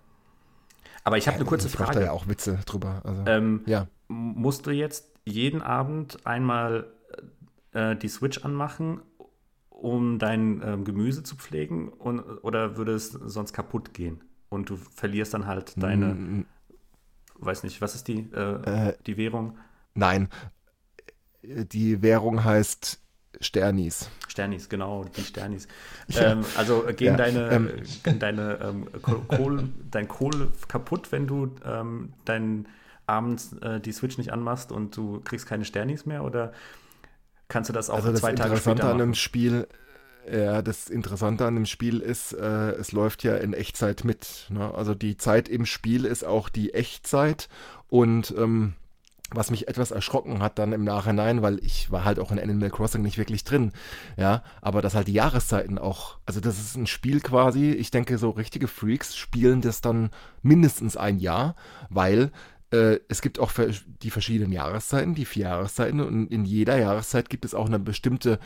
Aber 1.04 1.16
ich 1.16 1.28
habe 1.28 1.36
eine 1.36 1.44
kurze 1.44 1.68
Frage. 1.68 1.90
Ich 1.92 1.96
da 1.98 2.04
ja 2.06 2.12
auch 2.12 2.28
Witze 2.28 2.58
drüber. 2.66 3.02
Also, 3.04 3.22
ähm, 3.26 3.62
ja. 3.66 3.86
Musst 4.08 4.66
du 4.66 4.72
jetzt 4.72 5.09
jeden 5.30 5.62
Abend 5.62 6.26
einmal 6.26 6.92
äh, 7.72 7.96
die 7.96 8.08
Switch 8.08 8.44
anmachen, 8.44 9.00
um 9.68 10.18
dein 10.18 10.62
ähm, 10.64 10.84
Gemüse 10.84 11.22
zu 11.22 11.36
pflegen? 11.36 11.88
Und, 11.88 12.20
oder 12.20 12.76
würde 12.76 12.92
es 12.92 13.10
sonst 13.10 13.52
kaputt 13.52 13.94
gehen? 13.94 14.22
Und 14.48 14.68
du 14.68 14.76
verlierst 14.76 15.32
dann 15.34 15.46
halt 15.46 15.80
deine, 15.80 16.06
mm. 16.06 16.46
weiß 17.36 17.62
nicht, 17.62 17.80
was 17.80 17.94
ist 17.94 18.08
die, 18.08 18.28
äh, 18.34 18.88
äh, 18.88 18.94
die 19.06 19.16
Währung? 19.16 19.56
Nein, 19.94 20.28
die 21.42 22.02
Währung 22.02 22.44
heißt 22.44 23.00
Sternis. 23.40 24.10
Sternis, 24.28 24.68
genau, 24.68 25.04
die 25.04 25.22
Sternis. 25.22 25.68
Ja. 26.08 26.32
Ähm, 26.32 26.44
also 26.56 26.86
äh, 26.86 26.92
gehen 26.92 27.12
ja, 27.12 27.16
deine, 27.16 27.50
ähm, 27.50 27.70
deine 28.18 28.58
ähm, 28.60 28.88
Kohl, 29.28 29.68
dein 29.90 30.08
Kohl 30.08 30.52
kaputt, 30.66 31.12
wenn 31.12 31.28
du 31.28 31.54
ähm, 31.64 32.12
dein 32.24 32.66
abends 33.10 33.52
äh, 33.60 33.80
die 33.80 33.92
Switch 33.92 34.18
nicht 34.18 34.32
anmachst 34.32 34.72
und 34.72 34.96
du 34.96 35.20
kriegst 35.20 35.46
keine 35.46 35.64
Sternis 35.64 36.06
mehr 36.06 36.24
oder 36.24 36.52
kannst 37.48 37.68
du 37.68 37.72
das 37.72 37.90
auch 37.90 37.96
also 37.96 38.12
das 38.12 38.20
zwei 38.20 38.32
Tage 38.32 38.56
später 38.56 38.84
machen? 38.84 38.92
an 38.92 38.98
dem 38.98 39.14
Spiel 39.14 39.66
ja, 40.30 40.62
das 40.62 40.88
Interessante 40.88 41.46
an 41.46 41.54
dem 41.54 41.66
Spiel 41.66 42.00
ist, 42.00 42.32
äh, 42.32 42.72
es 42.72 42.92
läuft 42.92 43.24
ja 43.24 43.36
in 43.36 43.54
Echtzeit 43.54 44.04
mit. 44.04 44.46
Ne? 44.50 44.72
Also 44.74 44.94
die 44.94 45.16
Zeit 45.16 45.48
im 45.48 45.66
Spiel 45.66 46.04
ist 46.04 46.24
auch 46.24 46.48
die 46.48 46.74
Echtzeit 46.74 47.48
und 47.88 48.34
ähm, 48.36 48.74
was 49.32 49.50
mich 49.50 49.68
etwas 49.68 49.92
erschrocken 49.92 50.42
hat 50.42 50.58
dann 50.58 50.72
im 50.72 50.84
Nachhinein, 50.84 51.40
weil 51.42 51.64
ich 51.64 51.90
war 51.90 52.04
halt 52.04 52.18
auch 52.18 52.32
in 52.32 52.38
Animal 52.38 52.70
Crossing 52.70 53.02
nicht 53.02 53.18
wirklich 53.18 53.44
drin, 53.44 53.72
ja, 54.16 54.42
aber 54.60 54.82
dass 54.82 54.94
halt 54.94 55.06
die 55.06 55.12
Jahreszeiten 55.12 55.78
auch, 55.78 56.18
also 56.26 56.40
das 56.40 56.58
ist 56.58 56.76
ein 56.76 56.86
Spiel 56.86 57.20
quasi, 57.20 57.70
ich 57.70 57.90
denke 57.90 58.18
so 58.18 58.30
richtige 58.30 58.66
Freaks 58.66 59.16
spielen 59.16 59.60
das 59.60 59.80
dann 59.80 60.10
mindestens 60.42 60.96
ein 60.96 61.18
Jahr, 61.18 61.54
weil 61.88 62.32
es 62.72 63.20
gibt 63.20 63.40
auch 63.40 63.50
die 64.02 64.10
verschiedenen 64.10 64.52
Jahreszeiten, 64.52 65.16
die 65.16 65.24
vier 65.24 65.46
Jahreszeiten 65.46 66.00
und 66.00 66.28
in 66.28 66.44
jeder 66.44 66.78
Jahreszeit 66.78 67.28
gibt 67.28 67.44
es 67.44 67.52
auch 67.52 67.66
eine 67.66 67.80
bestimmte 67.80 68.38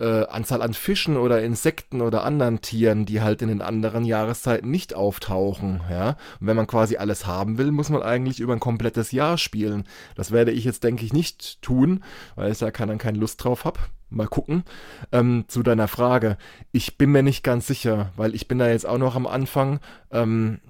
äh, 0.00 0.24
Anzahl 0.26 0.62
an 0.62 0.72
Fischen 0.72 1.18
oder 1.18 1.42
Insekten 1.42 2.00
oder 2.00 2.24
anderen 2.24 2.62
Tieren, 2.62 3.04
die 3.04 3.20
halt 3.20 3.42
in 3.42 3.48
den 3.48 3.60
anderen 3.60 4.04
Jahreszeiten 4.04 4.70
nicht 4.70 4.94
auftauchen. 4.94 5.82
Ja? 5.90 6.16
Und 6.40 6.46
wenn 6.46 6.56
man 6.56 6.66
quasi 6.66 6.96
alles 6.96 7.26
haben 7.26 7.58
will, 7.58 7.70
muss 7.70 7.90
man 7.90 8.02
eigentlich 8.02 8.40
über 8.40 8.54
ein 8.54 8.60
komplettes 8.60 9.12
Jahr 9.12 9.36
spielen. 9.36 9.84
Das 10.14 10.30
werde 10.30 10.52
ich 10.52 10.64
jetzt, 10.64 10.82
denke 10.82 11.04
ich, 11.04 11.12
nicht 11.12 11.60
tun, 11.60 12.02
weil 12.34 12.52
ich 12.52 12.58
da 12.58 12.70
dann 12.70 12.98
keine 12.98 13.18
Lust 13.18 13.44
drauf 13.44 13.64
habe. 13.64 13.80
Mal 14.08 14.28
gucken. 14.28 14.64
Ähm, 15.12 15.44
zu 15.48 15.62
deiner 15.62 15.88
Frage. 15.88 16.38
Ich 16.72 16.96
bin 16.96 17.10
mir 17.10 17.22
nicht 17.22 17.42
ganz 17.42 17.66
sicher, 17.66 18.12
weil 18.16 18.34
ich 18.34 18.48
bin 18.48 18.58
da 18.58 18.68
jetzt 18.68 18.86
auch 18.86 18.98
noch 18.98 19.16
am 19.16 19.26
Anfang. 19.26 19.80
Ähm, 20.12 20.60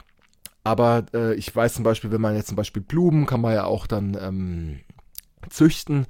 aber 0.66 1.06
äh, 1.14 1.34
ich 1.34 1.54
weiß 1.54 1.74
zum 1.74 1.84
Beispiel, 1.84 2.10
wenn 2.10 2.20
man 2.20 2.34
jetzt 2.34 2.48
zum 2.48 2.56
Beispiel 2.56 2.82
Blumen, 2.82 3.24
kann 3.24 3.40
man 3.40 3.54
ja 3.54 3.64
auch 3.64 3.86
dann 3.86 4.18
ähm, 4.20 4.80
züchten 5.48 6.06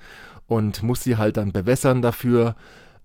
und 0.46 0.82
muss 0.82 1.02
sie 1.02 1.18
halt 1.18 1.36
dann 1.36 1.52
bewässern 1.52 2.00
dafür. 2.00 2.56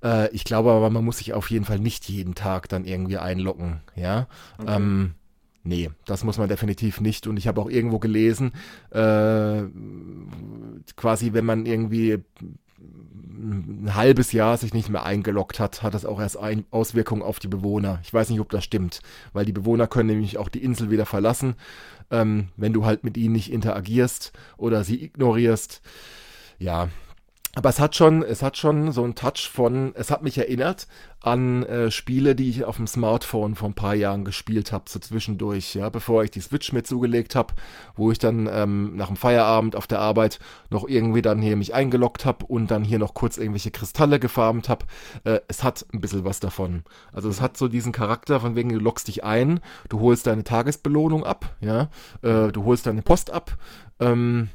Äh, 0.02 0.34
ich 0.34 0.46
glaube 0.46 0.72
aber, 0.72 0.90
man 0.90 1.04
muss 1.04 1.18
sich 1.18 1.34
auf 1.34 1.52
jeden 1.52 1.66
Fall 1.66 1.80
nicht 1.80 2.08
jeden 2.08 2.36
Tag 2.36 2.70
dann 2.70 2.86
irgendwie 2.86 3.18
einloggen, 3.18 3.82
ja. 3.98 4.28
Okay. 4.60 4.76
Ähm, 4.78 5.16
nee, 5.64 5.90
das 6.06 6.24
muss 6.24 6.38
man 6.38 6.48
definitiv 6.48 7.02
nicht. 7.02 7.28
Und 7.28 7.36
ich 7.36 7.50
habe 7.50 7.60
auch 7.60 7.70
irgendwo 7.70 8.00
gelesen, 8.00 8.54
äh, 8.92 9.64
quasi, 10.96 11.34
wenn 11.34 11.46
man 11.46 11.66
irgendwie 11.66 12.24
ein 13.42 13.96
halbes 13.96 14.32
Jahr 14.32 14.58
sich 14.58 14.74
nicht 14.74 14.90
mehr 14.90 15.04
eingeloggt 15.04 15.60
hat, 15.60 15.82
hat 15.82 15.94
das 15.94 16.06
auch 16.06 16.20
erst 16.20 16.38
ein 16.38 16.66
Auswirkungen 16.70 17.24
auf 17.24 17.40
die 17.40 17.48
Bewohner. 17.48 18.00
Ich 18.04 18.14
weiß 18.14 18.30
nicht, 18.30 18.40
ob 18.40 18.50
das 18.50 18.64
stimmt, 18.64 19.02
weil 19.34 19.46
die 19.46 19.52
Bewohner 19.52 19.88
können 19.88 20.10
nämlich 20.10 20.38
auch 20.38 20.50
die 20.50 20.64
Insel 20.64 20.92
wieder 20.92 21.06
verlassen, 21.06 21.56
ähm, 22.12 22.50
wenn 22.56 22.74
du 22.74 22.86
halt 22.86 23.04
mit 23.04 23.18
ihnen 23.18 23.34
nicht 23.34 23.52
interagierst 23.52 24.32
oder 24.58 24.84
sie 24.84 25.04
ignorierst. 25.04 25.82
Ja, 26.60 26.90
aber 27.54 27.68
es 27.68 27.82
hat 27.82 27.98
schon, 27.98 28.24
es 28.24 28.42
hat 28.42 28.56
schon 28.56 28.94
so 28.94 29.04
einen 29.04 29.16
Touch 29.16 29.50
von, 29.52 29.94
es 29.96 30.10
hat 30.10 30.24
mich 30.24 30.38
erinnert 30.38 30.88
an 31.20 31.64
äh, 31.64 31.92
Spiele, 31.92 32.34
die 32.34 32.50
ich 32.50 32.64
auf 32.64 32.78
dem 32.78 32.88
Smartphone 32.88 33.56
vor 33.56 33.68
ein 33.68 33.74
paar 33.74 33.94
Jahren 33.94 34.24
gespielt 34.24 34.72
habe, 34.72 34.86
so 34.88 35.00
zwischendurch, 35.00 35.76
ja, 35.76 35.90
bevor 35.90 36.24
ich 36.24 36.32
die 36.32 36.40
Switch 36.40 36.72
mir 36.72 36.84
zugelegt 36.84 37.36
habe, 37.36 37.54
wo 37.96 38.10
ich 38.10 38.20
dann 38.20 38.50
ähm, 38.52 38.96
nach 38.96 39.08
dem 39.08 39.18
Feierabend 39.18 39.76
auf 39.76 39.86
der 39.86 40.00
Arbeit 40.00 40.40
noch 40.70 40.88
irgendwie 40.88 41.22
dann 41.22 41.42
hier 41.42 41.58
mich 41.58 41.74
eingeloggt 41.74 42.26
habe 42.26 42.46
und 42.46 42.72
dann 42.72 42.86
hier 42.86 43.00
noch 43.00 43.14
kurz 43.14 43.38
irgendwelche 43.38 43.72
Kristalle 43.72 44.20
gefarmt 44.20 44.70
habe. 44.70 44.86
Äh, 45.26 45.42
es 45.50 45.62
hat 45.62 45.86
ein 45.94 46.00
bisschen 46.00 46.24
was 46.24 46.40
davon. 46.40 46.84
Also 47.12 47.28
es 47.28 47.42
hat 47.42 47.58
so 47.58 47.68
diesen 47.68 47.92
Charakter, 47.92 48.40
von 48.40 48.56
wegen 48.56 48.70
du 48.70 48.80
loggst 48.80 49.10
dich 49.10 49.26
ein, 49.26 49.60
du 49.90 50.00
holst 50.00 50.26
deine 50.26 50.46
Tagesbelohnung 50.46 51.26
ab, 51.26 51.54
ja, 51.60 51.90
äh, 52.22 52.52
du 52.52 52.64
holst 52.64 52.88
deine 52.88 53.02
Post 53.02 53.30
ab, 53.30 53.58
ähm, 54.00 54.48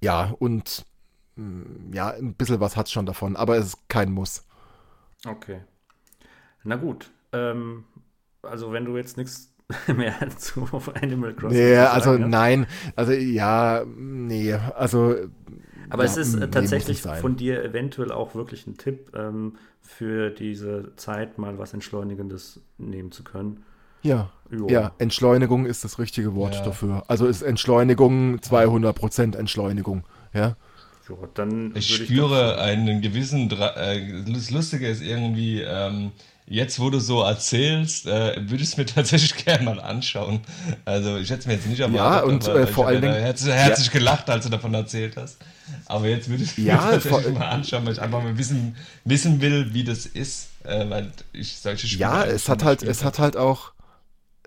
ja, 0.00 0.32
und 0.38 0.86
ja, 1.92 2.10
ein 2.10 2.34
bisschen 2.34 2.60
was 2.60 2.76
hat 2.76 2.86
es 2.86 2.92
schon 2.92 3.06
davon, 3.06 3.36
aber 3.36 3.56
es 3.56 3.66
ist 3.68 3.88
kein 3.88 4.10
Muss. 4.10 4.44
Okay. 5.26 5.60
Na 6.64 6.76
gut. 6.76 7.10
Ähm, 7.32 7.84
also 8.42 8.72
wenn 8.72 8.84
du 8.84 8.96
jetzt 8.96 9.16
nichts 9.16 9.54
mehr 9.86 10.14
zu 10.36 10.66
Animal 11.00 11.34
Crossing 11.34 11.58
Nee, 11.58 11.76
also 11.76 12.12
hast. 12.12 12.20
nein. 12.20 12.66
Also 12.96 13.12
ja, 13.12 13.84
nee, 13.86 14.52
also. 14.52 15.14
Aber 15.90 16.04
ja, 16.04 16.10
es 16.10 16.16
ist 16.16 16.34
nee, 16.34 16.46
tatsächlich 16.48 17.02
von 17.02 17.36
dir 17.36 17.62
eventuell 17.64 18.12
auch 18.12 18.34
wirklich 18.34 18.66
ein 18.66 18.76
Tipp, 18.76 19.12
ähm, 19.14 19.56
für 19.80 20.30
diese 20.30 20.94
Zeit 20.96 21.38
mal 21.38 21.58
was 21.58 21.72
Entschleunigendes 21.72 22.60
nehmen 22.76 23.10
zu 23.10 23.24
können. 23.24 23.64
Ja, 24.02 24.30
ja, 24.68 24.92
Entschleunigung 24.98 25.66
ist 25.66 25.84
das 25.84 25.98
richtige 25.98 26.34
Wort 26.34 26.54
ja. 26.54 26.64
dafür. 26.64 27.04
Also 27.08 27.26
ist 27.26 27.42
Entschleunigung 27.42 28.36
200% 28.36 29.36
Entschleunigung, 29.36 30.04
ja. 30.32 30.56
So, 31.08 31.26
dann 31.32 31.72
ich 31.74 31.94
spüre 31.94 32.52
ich 32.52 32.60
einen 32.60 33.00
gewissen, 33.00 33.50
äh, 33.50 34.22
das 34.30 34.50
Lustige 34.50 34.86
ist 34.86 35.00
irgendwie, 35.00 35.62
ähm, 35.62 36.12
jetzt 36.46 36.78
wo 36.80 36.90
du 36.90 37.00
so 37.00 37.22
erzählst, 37.22 38.06
äh, 38.06 38.36
würde 38.36 38.62
ich 38.62 38.68
es 38.68 38.76
mir 38.76 38.84
tatsächlich 38.94 39.42
gerne 39.42 39.64
mal 39.64 39.80
anschauen. 39.80 40.40
Also 40.84 41.16
ich 41.16 41.30
hätte 41.30 41.40
es 41.40 41.46
mir 41.46 41.54
jetzt 41.54 41.66
nicht 41.66 41.80
erwartet, 41.80 42.28
ja, 42.28 42.30
und 42.30 42.46
aber, 42.46 42.60
äh, 42.60 42.66
vor 42.66 42.88
allen 42.88 43.00
Dingen 43.00 43.14
herzlich, 43.14 43.54
herzlich 43.54 43.86
ja. 43.86 43.92
gelacht, 43.94 44.28
als 44.28 44.44
du 44.44 44.50
davon 44.50 44.74
erzählt 44.74 45.16
hast. 45.16 45.38
Aber 45.86 46.08
jetzt 46.08 46.28
würde 46.28 46.44
ich 46.44 46.54
ja, 46.58 46.74
mir 46.74 46.80
tatsächlich 46.90 47.38
mal 47.38 47.48
anschauen, 47.48 47.86
weil 47.86 47.94
ich 47.94 48.02
einfach 48.02 48.22
mal 48.22 48.36
wissen, 48.36 48.76
wissen 49.04 49.40
will, 49.40 49.72
wie 49.72 49.84
das 49.84 50.04
ist, 50.04 50.48
äh, 50.64 50.90
weil 50.90 51.10
ich 51.32 51.56
solche 51.56 51.86
Spiele 51.86 52.02
Ja, 52.02 52.24
es 52.24 52.50
hat 52.50 52.64
halt, 52.64 52.82
es 52.82 53.02
hat 53.02 53.18
halt 53.18 53.38
auch 53.38 53.72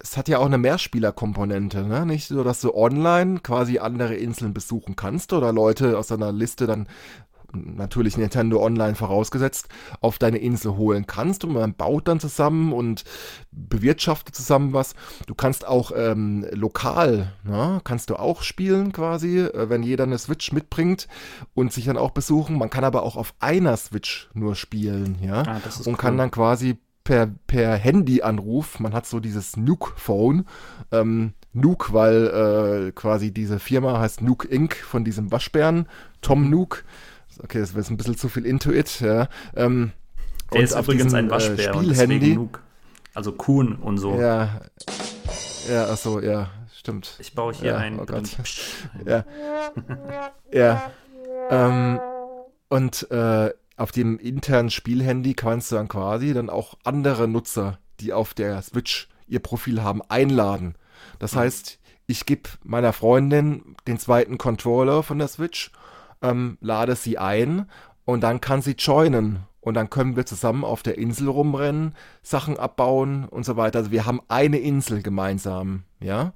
es 0.03 0.17
hat 0.17 0.27
ja 0.27 0.39
auch 0.39 0.45
eine 0.45 0.57
Mehrspielerkomponente, 0.57 1.83
ne? 1.83 2.05
Nicht 2.05 2.27
so, 2.27 2.43
dass 2.43 2.61
du 2.61 2.73
online 2.73 3.39
quasi 3.41 3.79
andere 3.79 4.15
Inseln 4.15 4.53
besuchen 4.53 4.95
kannst 4.95 5.33
oder 5.33 5.53
Leute 5.53 5.97
aus 5.97 6.07
deiner 6.07 6.31
Liste 6.31 6.67
dann 6.67 6.87
natürlich 7.53 8.17
Nintendo 8.17 8.63
Online 8.63 8.95
vorausgesetzt, 8.95 9.67
auf 9.99 10.17
deine 10.17 10.37
Insel 10.37 10.75
holen 10.77 11.05
kannst 11.07 11.43
und 11.43 11.53
man 11.53 11.73
baut 11.73 12.07
dann 12.07 12.19
zusammen 12.19 12.73
und 12.73 13.03
bewirtschaftet 13.51 14.35
zusammen 14.35 14.73
was. 14.73 14.95
Du 15.27 15.35
kannst 15.35 15.67
auch 15.67 15.91
ähm, 15.95 16.45
lokal, 16.51 17.33
ne, 17.43 17.81
kannst 17.83 18.09
du 18.09 18.15
auch 18.15 18.41
spielen 18.43 18.91
quasi, 18.91 19.39
äh, 19.39 19.69
wenn 19.69 19.83
jeder 19.83 20.05
eine 20.05 20.17
Switch 20.17 20.51
mitbringt 20.51 21.07
und 21.53 21.73
sich 21.73 21.85
dann 21.85 21.97
auch 21.97 22.11
besuchen. 22.11 22.57
Man 22.57 22.69
kann 22.69 22.83
aber 22.83 23.03
auch 23.03 23.17
auf 23.17 23.33
einer 23.39 23.75
Switch 23.77 24.29
nur 24.33 24.55
spielen, 24.55 25.17
ja, 25.21 25.43
ah, 25.43 25.61
und 25.79 25.87
cool. 25.87 25.97
kann 25.97 26.17
dann 26.17 26.31
quasi 26.31 26.77
per, 27.11 27.27
per 27.45 27.75
Handyanruf, 27.75 28.79
man 28.79 28.93
hat 28.93 29.05
so 29.05 29.19
dieses 29.19 29.57
Nuke-Phone, 29.57 30.45
ähm, 30.93 31.33
Nuke, 31.51 31.91
weil 31.91 32.87
äh, 32.87 32.91
quasi 32.93 33.33
diese 33.33 33.59
Firma 33.59 33.99
heißt 33.99 34.21
Nuke 34.21 34.47
Inc. 34.47 34.77
von 34.77 35.03
diesem 35.03 35.29
Waschbären, 35.29 35.89
Tom 36.21 36.49
Nuke. 36.49 36.83
Okay, 37.43 37.59
das 37.59 37.75
wäre 37.75 37.85
ein 37.85 37.97
bisschen 37.97 38.15
zu 38.15 38.29
viel 38.29 38.45
Intuit, 38.45 39.01
ja. 39.01 39.27
Ähm, 39.57 39.91
Der 40.53 40.61
ist 40.61 40.71
übrigens 40.71 41.03
diesem, 41.03 41.19
ein 41.19 41.29
Waschbär 41.29 41.75
äh. 41.75 42.33
Nuke. 42.33 42.61
Also 43.13 43.33
Kuhn 43.33 43.75
und 43.75 43.97
so. 43.97 44.17
Ja, 44.17 44.61
ja, 45.69 45.87
achso, 45.87 46.21
ja, 46.21 46.49
stimmt. 46.73 47.17
Ich 47.19 47.35
baue 47.35 47.51
hier 47.51 47.71
ja, 47.71 47.77
ein. 47.77 47.99
Oh 47.99 48.05
Gott. 48.05 48.29
ja. 49.05 49.25
ja. 50.53 50.91
Ähm, 51.49 51.99
und 52.69 53.11
äh, 53.11 53.51
auf 53.81 53.91
dem 53.91 54.19
internen 54.19 54.69
Spielhandy 54.69 55.33
kannst 55.33 55.71
du 55.71 55.75
dann 55.75 55.87
quasi 55.87 56.33
dann 56.33 56.51
auch 56.51 56.75
andere 56.83 57.27
Nutzer, 57.27 57.79
die 57.99 58.13
auf 58.13 58.35
der 58.35 58.61
Switch 58.61 59.09
ihr 59.27 59.39
Profil 59.39 59.81
haben, 59.81 60.03
einladen. 60.07 60.75
Das 61.17 61.33
mhm. 61.33 61.39
heißt, 61.39 61.79
ich 62.05 62.27
gebe 62.27 62.49
meiner 62.63 62.93
Freundin 62.93 63.75
den 63.87 63.97
zweiten 63.97 64.37
Controller 64.37 65.01
von 65.01 65.17
der 65.17 65.27
Switch, 65.27 65.71
ähm, 66.21 66.59
lade 66.61 66.95
sie 66.95 67.17
ein 67.17 67.65
und 68.05 68.21
dann 68.21 68.39
kann 68.39 68.61
sie 68.61 68.75
joinen. 68.77 69.47
Und 69.61 69.75
dann 69.75 69.89
können 69.89 70.15
wir 70.15 70.25
zusammen 70.25 70.63
auf 70.63 70.83
der 70.83 70.97
Insel 70.97 71.27
rumrennen, 71.27 71.95
Sachen 72.21 72.57
abbauen 72.57 73.25
und 73.25 73.45
so 73.45 73.57
weiter. 73.57 73.79
Also 73.79 73.91
wir 73.91 74.05
haben 74.05 74.21
eine 74.27 74.57
Insel 74.59 75.01
gemeinsam, 75.01 75.83
ja. 75.99 76.33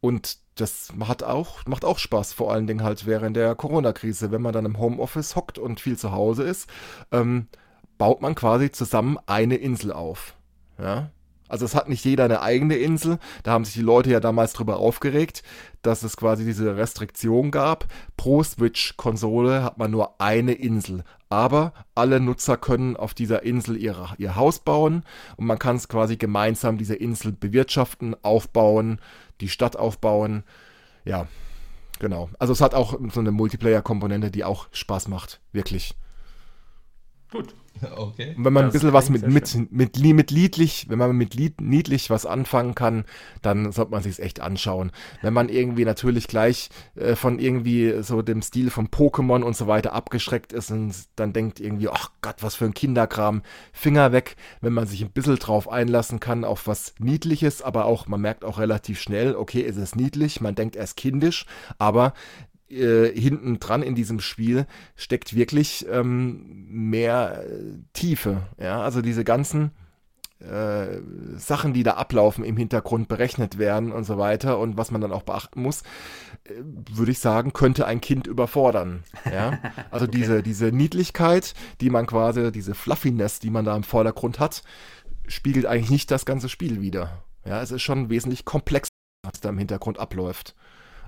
Und 0.00 0.38
das 0.60 0.92
hat 1.06 1.22
auch, 1.22 1.64
macht 1.66 1.84
auch 1.84 1.98
Spaß, 1.98 2.32
vor 2.32 2.52
allen 2.52 2.66
Dingen 2.66 2.82
halt 2.82 3.06
während 3.06 3.36
der 3.36 3.54
Corona-Krise. 3.54 4.30
Wenn 4.30 4.42
man 4.42 4.52
dann 4.52 4.64
im 4.64 4.78
Homeoffice 4.78 5.36
hockt 5.36 5.58
und 5.58 5.80
viel 5.80 5.96
zu 5.96 6.12
Hause 6.12 6.42
ist, 6.42 6.68
ähm, 7.12 7.48
baut 7.96 8.22
man 8.22 8.34
quasi 8.34 8.70
zusammen 8.70 9.18
eine 9.26 9.56
Insel 9.56 9.92
auf. 9.92 10.34
Ja. 10.78 11.10
Also 11.48 11.64
es 11.64 11.74
hat 11.74 11.88
nicht 11.88 12.04
jeder 12.04 12.24
eine 12.24 12.42
eigene 12.42 12.76
Insel. 12.76 13.18
Da 13.42 13.52
haben 13.52 13.64
sich 13.64 13.74
die 13.74 13.80
Leute 13.80 14.10
ja 14.10 14.20
damals 14.20 14.52
drüber 14.52 14.76
aufgeregt, 14.76 15.42
dass 15.82 16.02
es 16.02 16.16
quasi 16.16 16.44
diese 16.44 16.76
Restriktion 16.76 17.50
gab. 17.50 17.86
Pro 18.16 18.42
Switch-Konsole 18.42 19.62
hat 19.62 19.78
man 19.78 19.90
nur 19.90 20.20
eine 20.20 20.52
Insel. 20.52 21.04
Aber 21.30 21.72
alle 21.94 22.20
Nutzer 22.20 22.56
können 22.56 22.96
auf 22.96 23.14
dieser 23.14 23.42
Insel 23.42 23.76
ihre, 23.76 24.14
ihr 24.18 24.36
Haus 24.36 24.60
bauen 24.60 25.04
und 25.36 25.46
man 25.46 25.58
kann 25.58 25.76
es 25.76 25.88
quasi 25.88 26.16
gemeinsam 26.16 26.78
diese 26.78 26.94
Insel 26.94 27.32
bewirtschaften, 27.32 28.16
aufbauen, 28.22 29.00
die 29.40 29.48
Stadt 29.48 29.76
aufbauen. 29.76 30.44
Ja, 31.04 31.26
genau. 31.98 32.30
Also 32.38 32.52
es 32.52 32.60
hat 32.60 32.74
auch 32.74 32.98
so 33.12 33.20
eine 33.20 33.30
Multiplayer-Komponente, 33.30 34.30
die 34.30 34.44
auch 34.44 34.68
Spaß 34.72 35.08
macht, 35.08 35.40
wirklich. 35.52 35.94
Gut. 37.30 37.54
Okay. 37.98 38.34
Und 38.36 38.44
wenn 38.44 38.52
man 38.52 38.64
das 38.66 38.70
ein 38.70 38.72
bisschen 38.72 38.92
was 38.92 39.10
mit, 39.10 39.26
mit, 39.26 39.72
mit, 39.72 39.98
mit, 39.98 40.30
liedlich, 40.30 40.86
wenn 40.88 40.98
man 40.98 41.16
mit 41.16 41.34
Lied, 41.34 41.60
niedlich 41.60 42.10
was 42.10 42.26
anfangen 42.26 42.74
kann, 42.74 43.04
dann 43.42 43.72
sollte 43.72 43.90
man 43.90 44.02
sich 44.02 44.20
echt 44.20 44.40
anschauen. 44.40 44.92
Wenn 45.22 45.32
man 45.32 45.48
irgendwie 45.48 45.84
natürlich 45.84 46.28
gleich 46.28 46.70
äh, 46.94 47.16
von 47.16 47.38
irgendwie 47.38 48.02
so 48.02 48.22
dem 48.22 48.42
Stil 48.42 48.70
von 48.70 48.88
Pokémon 48.88 49.42
und 49.42 49.56
so 49.56 49.66
weiter 49.66 49.92
abgeschreckt 49.92 50.52
ist 50.52 50.70
und 50.70 50.94
dann 51.16 51.32
denkt 51.32 51.60
irgendwie, 51.60 51.88
ach 51.88 52.10
Gott, 52.22 52.36
was 52.40 52.54
für 52.54 52.66
ein 52.66 52.74
Kinderkram, 52.74 53.42
Finger 53.72 54.12
weg. 54.12 54.36
Wenn 54.60 54.72
man 54.72 54.86
sich 54.86 55.02
ein 55.02 55.10
bisschen 55.10 55.36
drauf 55.36 55.70
einlassen 55.70 56.20
kann 56.20 56.44
auf 56.44 56.66
was 56.66 56.94
Niedliches, 56.98 57.62
aber 57.62 57.84
auch, 57.84 58.06
man 58.06 58.20
merkt 58.20 58.44
auch 58.44 58.58
relativ 58.58 59.00
schnell, 59.00 59.34
okay, 59.34 59.64
es 59.64 59.76
ist 59.76 59.96
niedlich, 59.96 60.40
man 60.40 60.54
denkt 60.54 60.76
erst 60.76 60.96
kindisch, 60.96 61.46
aber 61.78 62.12
äh, 62.70 63.08
hinten 63.18 63.58
dran 63.60 63.82
in 63.82 63.94
diesem 63.94 64.20
Spiel 64.20 64.66
steckt 64.96 65.34
wirklich 65.34 65.86
ähm, 65.90 66.66
mehr 66.68 67.44
äh, 67.46 67.78
Tiefe. 67.92 68.46
Ja, 68.60 68.82
also 68.82 69.02
diese 69.02 69.24
ganzen 69.24 69.72
äh, 70.40 71.00
Sachen, 71.36 71.72
die 71.72 71.82
da 71.82 71.94
ablaufen, 71.94 72.44
im 72.44 72.56
Hintergrund 72.56 73.08
berechnet 73.08 73.58
werden 73.58 73.90
und 73.90 74.04
so 74.04 74.18
weiter 74.18 74.58
und 74.58 74.76
was 74.76 74.90
man 74.90 75.00
dann 75.00 75.12
auch 75.12 75.22
beachten 75.22 75.62
muss, 75.62 75.82
äh, 76.44 76.52
würde 76.92 77.10
ich 77.10 77.18
sagen, 77.18 77.52
könnte 77.52 77.86
ein 77.86 78.00
Kind 78.00 78.26
überfordern. 78.26 79.02
Ja? 79.24 79.58
Also 79.90 80.06
okay. 80.06 80.18
diese, 80.18 80.42
diese 80.42 80.66
Niedlichkeit, 80.66 81.54
die 81.80 81.90
man 81.90 82.06
quasi, 82.06 82.52
diese 82.52 82.74
Fluffiness, 82.74 83.40
die 83.40 83.50
man 83.50 83.64
da 83.64 83.74
im 83.74 83.82
Vordergrund 83.82 84.38
hat, 84.38 84.62
spiegelt 85.26 85.66
eigentlich 85.66 85.90
nicht 85.90 86.10
das 86.10 86.26
ganze 86.26 86.48
Spiel 86.48 86.80
wieder. 86.80 87.24
Ja, 87.44 87.62
es 87.62 87.70
ist 87.70 87.82
schon 87.82 88.10
wesentlich 88.10 88.44
komplexer, 88.44 88.90
was 89.24 89.40
da 89.40 89.48
im 89.48 89.58
Hintergrund 89.58 89.98
abläuft. 89.98 90.54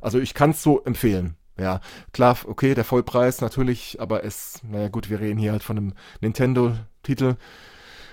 Also 0.00 0.18
ich 0.18 0.34
kann 0.34 0.50
es 0.50 0.62
so 0.62 0.82
empfehlen. 0.82 1.36
Ja, 1.60 1.80
klar, 2.12 2.38
okay, 2.46 2.74
der 2.74 2.84
Vollpreis 2.84 3.42
natürlich, 3.42 4.00
aber 4.00 4.24
es, 4.24 4.60
naja 4.62 4.88
gut, 4.88 5.10
wir 5.10 5.20
reden 5.20 5.38
hier 5.38 5.52
halt 5.52 5.62
von 5.62 5.76
einem 5.76 5.92
Nintendo-Titel. 6.20 7.36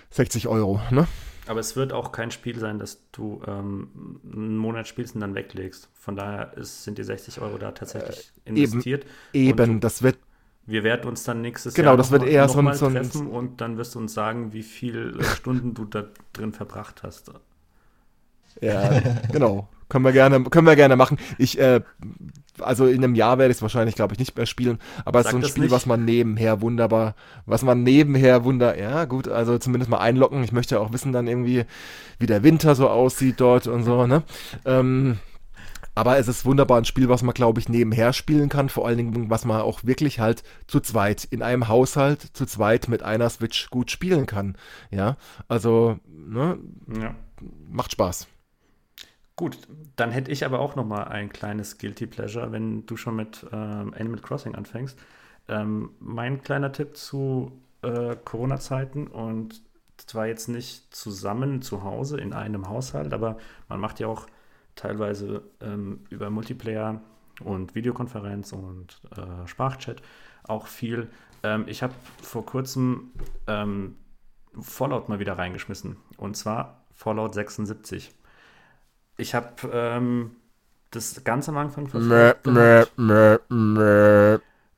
60 0.10 0.48
Euro, 0.48 0.82
ne? 0.92 1.08
Aber 1.48 1.60
es 1.62 1.76
wird 1.76 1.94
auch 1.94 2.12
kein 2.12 2.32
Spiel 2.32 2.60
sein, 2.60 2.78
das 2.78 3.02
du 3.12 3.42
ähm, 3.48 4.20
einen 4.24 4.58
Monat 4.58 4.88
spielst 4.88 5.16
und 5.16 5.22
dann 5.22 5.34
weglegst. 5.36 5.90
Von 5.94 6.16
daher 6.16 6.54
ist, 6.58 6.84
sind 6.84 6.98
die 6.98 7.04
60 7.04 7.40
Euro 7.42 7.58
da 7.58 7.72
tatsächlich 7.72 8.32
äh, 8.46 8.50
investiert. 8.50 9.06
Eben, 9.32 9.60
eben 9.60 9.80
das 9.80 10.02
wird. 10.02 10.18
Wir 10.66 10.84
werden 10.84 11.08
uns 11.10 11.24
dann 11.24 11.42
nächstes 11.42 11.74
genau, 11.74 11.92
Jahr 11.92 11.98
das 11.98 12.12
wird 12.12 12.24
eher 12.24 12.50
so 12.50 12.60
ein, 12.60 12.74
so 12.74 12.90
treffen 12.90 13.28
und 13.28 13.62
dann 13.62 13.78
wirst 13.78 13.96
du 13.96 14.00
uns 14.00 14.14
sagen, 14.14 14.52
wie 14.52 14.64
viele 14.64 15.24
Stunden 15.24 15.74
du 15.74 15.86
da 15.86 16.08
drin 16.34 16.52
verbracht 16.52 17.04
hast. 17.04 17.32
Ja, 18.62 19.02
genau. 19.32 19.68
Können 19.90 20.04
wir 20.04 20.12
gerne, 20.12 20.44
können 20.44 20.68
wir 20.68 20.76
gerne 20.76 20.98
machen. 20.98 21.18
Ich, 21.38 21.58
äh, 21.60 21.82
also 22.60 22.88
in 22.88 23.04
einem 23.04 23.16
Jahr 23.16 23.38
werde 23.38 23.52
ich 23.52 23.58
es 23.58 23.62
wahrscheinlich, 23.62 23.96
glaube 23.96 24.14
ich, 24.14 24.20
nicht 24.20 24.36
mehr 24.36 24.46
spielen. 24.46 24.80
Aber 25.06 25.20
es 25.20 25.28
ist 25.28 25.32
so 25.32 25.38
ein 25.38 25.44
Spiel, 25.46 25.64
nicht. 25.64 25.72
was 25.72 25.86
man 25.86 26.04
nebenher 26.04 26.60
wunderbar, 26.62 27.16
was 27.46 27.62
man 27.62 27.84
nebenher 27.84 28.44
wunder, 28.44 28.78
ja 28.78 29.06
gut, 29.06 29.28
also 29.30 29.58
zumindest 29.58 29.90
mal 29.90 30.00
einlocken. 30.00 30.44
Ich 30.44 30.52
möchte 30.52 30.80
auch 30.82 30.92
wissen 30.92 31.14
dann 31.14 31.28
irgendwie, 31.28 31.66
wie 32.20 32.26
der 32.26 32.44
Winter 32.44 32.76
so 32.76 32.90
aussieht 32.90 33.36
dort 33.40 33.68
und 33.68 33.84
so, 33.84 34.08
ne? 34.08 34.24
Ähm, 34.66 35.20
Aber 35.96 36.20
es 36.20 36.28
ist 36.28 36.46
wunderbar 36.46 36.78
ein 36.80 36.86
Spiel, 36.86 37.10
was 37.10 37.24
man, 37.24 37.34
glaube 37.34 37.60
ich, 37.60 37.70
nebenher 37.70 38.14
spielen 38.14 38.50
kann. 38.50 38.70
Vor 38.70 38.86
allen 38.88 38.98
Dingen, 38.98 39.30
was 39.30 39.46
man 39.46 39.62
auch 39.62 39.84
wirklich 39.84 40.20
halt 40.20 40.44
zu 40.68 40.80
zweit 40.80 41.24
in 41.24 41.42
einem 41.42 41.68
Haushalt 41.70 42.22
zu 42.34 42.46
zweit 42.46 42.88
mit 42.88 43.04
einer 43.04 43.30
Switch 43.30 43.70
gut 43.70 43.90
spielen 43.90 44.26
kann. 44.28 44.58
Ja, 44.92 45.18
also, 45.48 45.98
ne, 46.08 46.60
ja. 47.02 47.16
macht 47.72 47.94
Spaß. 47.94 48.28
Gut, 49.38 49.60
dann 49.96 50.10
hätte 50.10 50.32
ich 50.32 50.46
aber 50.46 50.60
auch 50.60 50.76
noch 50.76 50.86
mal 50.86 51.04
ein 51.04 51.30
kleines 51.30 51.78
Guilty 51.78 52.08
Pleasure, 52.08 52.52
wenn 52.52 52.88
du 52.88 52.98
schon 52.98 53.16
mit 53.16 53.46
ähm, 53.52 53.94
Animal 53.96 54.20
Crossing 54.20 54.56
anfängst. 54.56 54.98
Ähm, 55.48 55.92
mein 56.00 56.42
kleiner 56.42 56.72
Tipp 56.72 56.98
zu 56.98 57.52
äh, 57.84 58.16
Corona-Zeiten 58.16 59.06
und 59.06 59.62
zwar 59.98 60.26
jetzt 60.26 60.48
nicht 60.48 60.94
zusammen 60.94 61.62
zu 61.62 61.84
Hause 61.84 62.20
in 62.20 62.34
einem 62.34 62.68
Haushalt, 62.68 63.14
aber 63.14 63.38
man 63.70 63.80
macht 63.80 64.00
ja 64.00 64.08
auch 64.08 64.26
teilweise 64.76 65.44
ähm, 65.62 66.00
über 66.10 66.32
Multiplayer 66.32 67.00
und 67.44 67.76
Videokonferenz 67.76 68.54
und 68.54 69.00
äh, 69.16 69.48
Sprachchat 69.48 70.02
auch 70.46 70.66
viel. 70.66 71.10
Ähm, 71.44 71.66
ich 71.68 71.84
habe 71.84 71.94
vor 72.24 72.44
kurzem 72.44 73.12
ähm, 73.46 73.98
Fallout 74.60 75.10
mal 75.10 75.20
wieder 75.20 75.38
reingeschmissen 75.38 75.98
und 76.18 76.36
zwar 76.36 76.86
Fallout 76.92 77.36
76. 77.36 78.17
Ich 79.18 79.36
habe 79.36 79.70
ähm, 79.72 80.32
das 80.92 81.24
ganz 81.24 81.50
am 81.50 81.58
Anfang 81.58 81.88
verfolgt. 81.88 82.12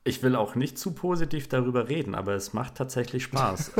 Ich 0.02 0.22
will 0.22 0.34
auch 0.34 0.54
nicht 0.54 0.78
zu 0.78 0.92
positiv 0.92 1.48
darüber 1.48 1.88
reden, 1.88 2.14
aber 2.14 2.32
es 2.34 2.52
macht 2.54 2.74
tatsächlich 2.76 3.24
Spaß. 3.24 3.72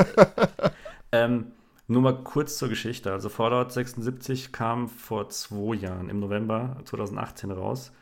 ähm, 1.12 1.52
nur 1.88 2.02
mal 2.02 2.22
kurz 2.22 2.58
zur 2.58 2.68
Geschichte. 2.68 3.10
Also 3.10 3.30
Fallout 3.30 3.72
76 3.72 4.52
kam 4.52 4.88
vor 4.88 5.30
zwei 5.30 5.74
Jahren, 5.74 6.08
im 6.10 6.20
November 6.20 6.76
2018 6.84 7.50
raus. 7.50 7.92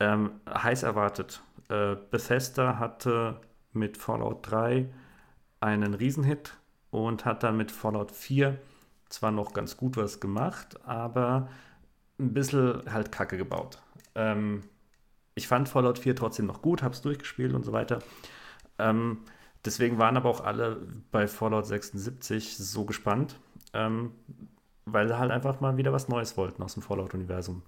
Ähm, 0.00 0.30
heiß 0.48 0.82
erwartet. 0.82 1.42
Äh, 1.68 1.96
Bethesda 2.10 2.78
hatte 2.78 3.40
mit 3.72 3.98
Fallout 3.98 4.50
3 4.50 4.88
einen 5.60 5.94
Riesenhit 5.94 6.56
und 6.90 7.24
hat 7.24 7.42
dann 7.42 7.56
mit 7.56 7.70
Fallout 7.70 8.10
4 8.10 8.58
zwar 9.10 9.30
noch 9.30 9.52
ganz 9.52 9.76
gut 9.76 9.96
was 9.96 10.18
gemacht, 10.18 10.80
aber 10.86 11.48
ein 12.20 12.34
bisschen 12.34 12.82
halt 12.92 13.12
Kacke 13.12 13.36
gebaut. 13.36 13.78
Ähm, 14.14 14.62
ich 15.34 15.48
fand 15.48 15.68
Fallout 15.68 15.98
4 15.98 16.16
trotzdem 16.16 16.46
noch 16.46 16.62
gut, 16.62 16.82
habe 16.82 16.94
es 16.94 17.02
durchgespielt 17.02 17.54
und 17.54 17.64
so 17.64 17.72
weiter. 17.72 18.00
Ähm, 18.78 19.18
deswegen 19.64 19.98
waren 19.98 20.16
aber 20.16 20.28
auch 20.28 20.42
alle 20.42 20.80
bei 21.10 21.26
Fallout 21.26 21.66
76 21.66 22.56
so 22.56 22.84
gespannt, 22.84 23.38
ähm, 23.72 24.12
weil 24.84 25.08
sie 25.08 25.18
halt 25.18 25.30
einfach 25.30 25.60
mal 25.60 25.76
wieder 25.76 25.92
was 25.92 26.08
Neues 26.08 26.36
wollten 26.36 26.62
aus 26.62 26.74
dem 26.74 26.82
Fallout-Universum. 26.82 27.62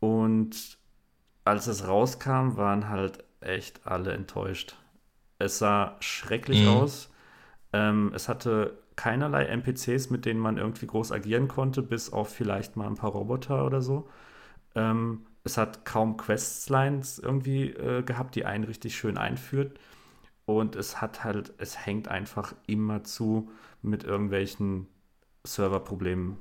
Und 0.00 0.78
als 1.44 1.66
es 1.66 1.86
rauskam, 1.86 2.56
waren 2.56 2.88
halt 2.88 3.24
echt 3.40 3.86
alle 3.86 4.12
enttäuscht. 4.12 4.76
Es 5.38 5.58
sah 5.58 5.96
schrecklich 6.00 6.62
mhm. 6.62 6.68
aus. 6.68 7.10
Ähm, 7.72 8.12
es 8.14 8.28
hatte 8.28 8.78
keinerlei 8.96 9.44
NPCs, 9.44 10.10
mit 10.10 10.24
denen 10.24 10.40
man 10.40 10.58
irgendwie 10.58 10.86
groß 10.86 11.12
agieren 11.12 11.48
konnte, 11.48 11.82
bis 11.82 12.12
auf 12.12 12.28
vielleicht 12.28 12.76
mal 12.76 12.86
ein 12.86 12.96
paar 12.96 13.10
Roboter 13.10 13.66
oder 13.66 13.82
so. 13.82 14.08
Ähm, 14.74 15.26
es 15.44 15.58
hat 15.58 15.84
kaum 15.84 16.16
Questlines 16.16 17.18
irgendwie 17.18 17.70
äh, 17.70 18.02
gehabt, 18.02 18.34
die 18.34 18.44
einen 18.44 18.64
richtig 18.64 18.96
schön 18.96 19.18
einführt. 19.18 19.78
Und 20.46 20.76
es 20.76 21.00
hat 21.00 21.24
halt, 21.24 21.54
es 21.58 21.86
hängt 21.86 22.08
einfach 22.08 22.54
immer 22.66 23.04
zu 23.04 23.50
mit 23.82 24.04
irgendwelchen 24.04 24.88
Serverproblemen 25.44 26.36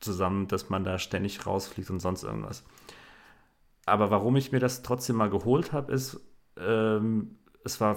zusammen, 0.00 0.48
dass 0.48 0.70
man 0.70 0.84
da 0.84 0.98
ständig 0.98 1.46
rausfliegt 1.46 1.90
und 1.90 2.00
sonst 2.00 2.24
irgendwas. 2.24 2.64
Aber 3.86 4.10
warum 4.10 4.36
ich 4.36 4.52
mir 4.52 4.60
das 4.60 4.82
trotzdem 4.82 5.16
mal 5.16 5.30
geholt 5.30 5.72
habe, 5.72 5.92
ist, 5.92 6.20
ähm, 6.56 7.38
es 7.64 7.80
war, 7.80 7.96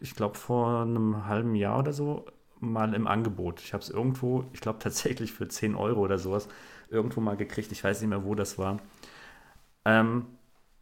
ich 0.00 0.14
glaube, 0.14 0.38
vor 0.38 0.82
einem 0.82 1.26
halben 1.26 1.54
Jahr 1.54 1.78
oder 1.78 1.92
so 1.92 2.26
mal 2.62 2.94
im 2.94 3.06
Angebot. 3.06 3.60
Ich 3.60 3.72
habe 3.72 3.82
es 3.82 3.90
irgendwo, 3.90 4.44
ich 4.52 4.60
glaube 4.60 4.78
tatsächlich 4.82 5.32
für 5.32 5.48
10 5.48 5.74
Euro 5.74 6.00
oder 6.00 6.18
sowas, 6.18 6.48
irgendwo 6.88 7.20
mal 7.20 7.36
gekriegt. 7.36 7.72
Ich 7.72 7.84
weiß 7.84 8.00
nicht 8.00 8.10
mehr, 8.10 8.24
wo 8.24 8.34
das 8.34 8.58
war. 8.58 8.78
Ähm, 9.84 10.26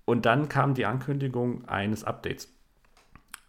und 0.04 0.26
dann 0.26 0.48
kam 0.48 0.74
die 0.74 0.86
Ankündigung 0.86 1.66
eines 1.68 2.04
Updates. 2.04 2.48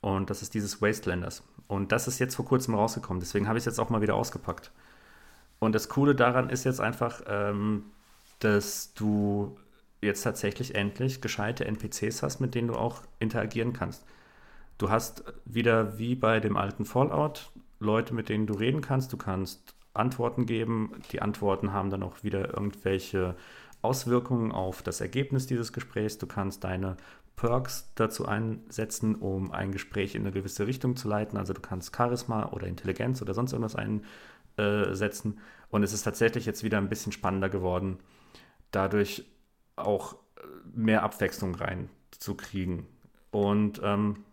Und 0.01 0.29
das 0.29 0.41
ist 0.41 0.53
dieses 0.53 0.81
Wastelanders. 0.81 1.43
Und 1.67 1.91
das 1.91 2.07
ist 2.07 2.19
jetzt 2.19 2.35
vor 2.35 2.45
kurzem 2.45 2.75
rausgekommen. 2.75 3.19
Deswegen 3.19 3.47
habe 3.47 3.57
ich 3.57 3.63
es 3.63 3.65
jetzt 3.65 3.79
auch 3.79 3.89
mal 3.89 4.01
wieder 4.01 4.15
ausgepackt. 4.15 4.71
Und 5.59 5.73
das 5.73 5.89
Coole 5.89 6.15
daran 6.15 6.49
ist 6.49 6.63
jetzt 6.63 6.81
einfach, 6.81 7.21
ähm, 7.27 7.85
dass 8.39 8.93
du 8.93 9.57
jetzt 10.01 10.23
tatsächlich 10.23 10.75
endlich 10.75 11.21
gescheite 11.21 11.65
NPCs 11.65 12.23
hast, 12.23 12.39
mit 12.39 12.55
denen 12.55 12.69
du 12.69 12.75
auch 12.75 13.03
interagieren 13.19 13.73
kannst. 13.73 14.03
Du 14.77 14.89
hast 14.89 15.23
wieder 15.45 15.99
wie 15.99 16.15
bei 16.15 16.39
dem 16.39 16.57
alten 16.57 16.85
Fallout 16.85 17.50
Leute, 17.81 18.13
mit 18.13 18.29
denen 18.29 18.47
du 18.47 18.53
reden 18.53 18.81
kannst. 18.81 19.11
Du 19.11 19.17
kannst 19.17 19.75
Antworten 19.93 20.45
geben. 20.45 21.01
Die 21.11 21.21
Antworten 21.21 21.73
haben 21.73 21.89
dann 21.89 22.03
auch 22.03 22.23
wieder 22.23 22.53
irgendwelche 22.53 23.35
Auswirkungen 23.81 24.51
auf 24.51 24.83
das 24.83 25.01
Ergebnis 25.01 25.47
dieses 25.47 25.73
Gesprächs. 25.73 26.17
Du 26.17 26.27
kannst 26.27 26.63
deine 26.63 26.97
Perks 27.35 27.91
dazu 27.95 28.27
einsetzen, 28.27 29.15
um 29.15 29.51
ein 29.51 29.71
Gespräch 29.71 30.15
in 30.15 30.21
eine 30.21 30.31
gewisse 30.31 30.67
Richtung 30.67 30.95
zu 30.95 31.07
leiten. 31.07 31.37
Also 31.37 31.53
du 31.53 31.61
kannst 31.61 31.95
Charisma 31.95 32.51
oder 32.51 32.67
Intelligenz 32.67 33.21
oder 33.21 33.33
sonst 33.33 33.51
irgendwas 33.53 33.75
einsetzen. 33.75 35.39
Und 35.69 35.83
es 35.83 35.91
ist 35.91 36.03
tatsächlich 36.03 36.45
jetzt 36.45 36.63
wieder 36.63 36.77
ein 36.77 36.89
bisschen 36.89 37.11
spannender 37.11 37.49
geworden, 37.49 37.97
dadurch 38.69 39.25
auch 39.75 40.15
mehr 40.73 41.03
Abwechslung 41.03 41.55
reinzukriegen. 41.55 42.85
Und 43.31 43.81
ähm, 43.83 44.23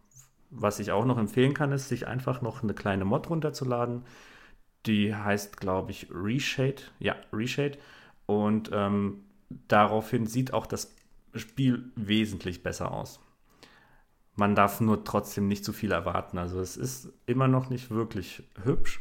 was 0.50 0.80
ich 0.80 0.92
auch 0.92 1.04
noch 1.04 1.18
empfehlen 1.18 1.54
kann, 1.54 1.72
ist, 1.72 1.88
sich 1.88 2.06
einfach 2.06 2.40
noch 2.40 2.62
eine 2.62 2.74
kleine 2.74 3.04
Mod 3.04 3.28
runterzuladen. 3.28 4.04
Die 4.86 5.14
heißt, 5.14 5.58
glaube 5.58 5.90
ich, 5.90 6.08
Reshade. 6.10 6.82
Ja, 6.98 7.16
Reshade. 7.32 7.78
Und 8.26 8.70
ähm, 8.72 9.24
daraufhin 9.68 10.26
sieht 10.26 10.52
auch 10.52 10.66
das 10.66 10.94
Spiel 11.34 11.92
wesentlich 11.96 12.62
besser 12.62 12.92
aus. 12.92 13.20
Man 14.36 14.54
darf 14.54 14.80
nur 14.80 15.04
trotzdem 15.04 15.48
nicht 15.48 15.64
zu 15.64 15.72
viel 15.72 15.92
erwarten. 15.92 16.38
Also 16.38 16.60
es 16.60 16.76
ist 16.76 17.12
immer 17.26 17.48
noch 17.48 17.70
nicht 17.70 17.90
wirklich 17.90 18.44
hübsch. 18.62 19.00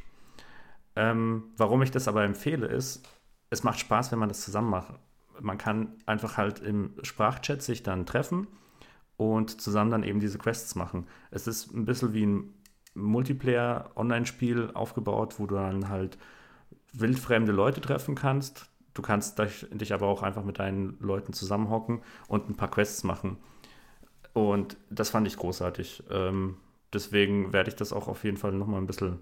Ähm, 0.95 1.43
warum 1.57 1.83
ich 1.83 1.91
das 1.91 2.07
aber 2.07 2.23
empfehle, 2.23 2.67
ist, 2.67 3.07
es 3.49 3.63
macht 3.63 3.79
Spaß, 3.79 4.11
wenn 4.11 4.19
man 4.19 4.29
das 4.29 4.41
zusammen 4.41 4.71
macht. 4.71 4.93
Man 5.39 5.59
kann 5.59 5.93
einfach 6.07 6.37
halt 6.37 6.59
im 6.59 6.95
Sprachchat 7.03 7.61
sich 7.61 7.83
dann 7.83 8.07
treffen 8.07 8.47
und 9.17 9.59
zusammen 9.61 9.91
dann 9.91 10.03
eben 10.03 10.19
diese 10.19 10.37
Quests 10.37 10.75
machen. 10.75 11.07
Es 11.31 11.47
ist 11.47 11.73
ein 11.73 11.85
bisschen 11.85 12.13
wie 12.13 12.25
ein 12.25 12.53
Multiplayer-Online-Spiel 12.93 14.71
aufgebaut, 14.73 15.35
wo 15.39 15.45
du 15.45 15.55
dann 15.55 15.89
halt 15.89 16.17
wildfremde 16.93 17.51
Leute 17.51 17.81
treffen 17.81 18.15
kannst. 18.15 18.69
Du 18.93 19.01
kannst 19.01 19.39
dich 19.71 19.93
aber 19.93 20.07
auch 20.07 20.23
einfach 20.23 20.43
mit 20.43 20.59
deinen 20.59 20.97
Leuten 20.99 21.33
zusammenhocken 21.33 22.01
und 22.27 22.49
ein 22.49 22.55
paar 22.55 22.71
Quests 22.71 23.03
machen. 23.03 23.37
Und 24.33 24.77
das 24.89 25.09
fand 25.09 25.27
ich 25.27 25.37
großartig. 25.37 26.03
Ähm, 26.09 26.57
deswegen 26.93 27.53
werde 27.53 27.69
ich 27.69 27.75
das 27.75 27.93
auch 27.93 28.07
auf 28.07 28.23
jeden 28.23 28.37
Fall 28.37 28.53
nochmal 28.53 28.81
ein 28.81 28.87
bisschen 28.87 29.19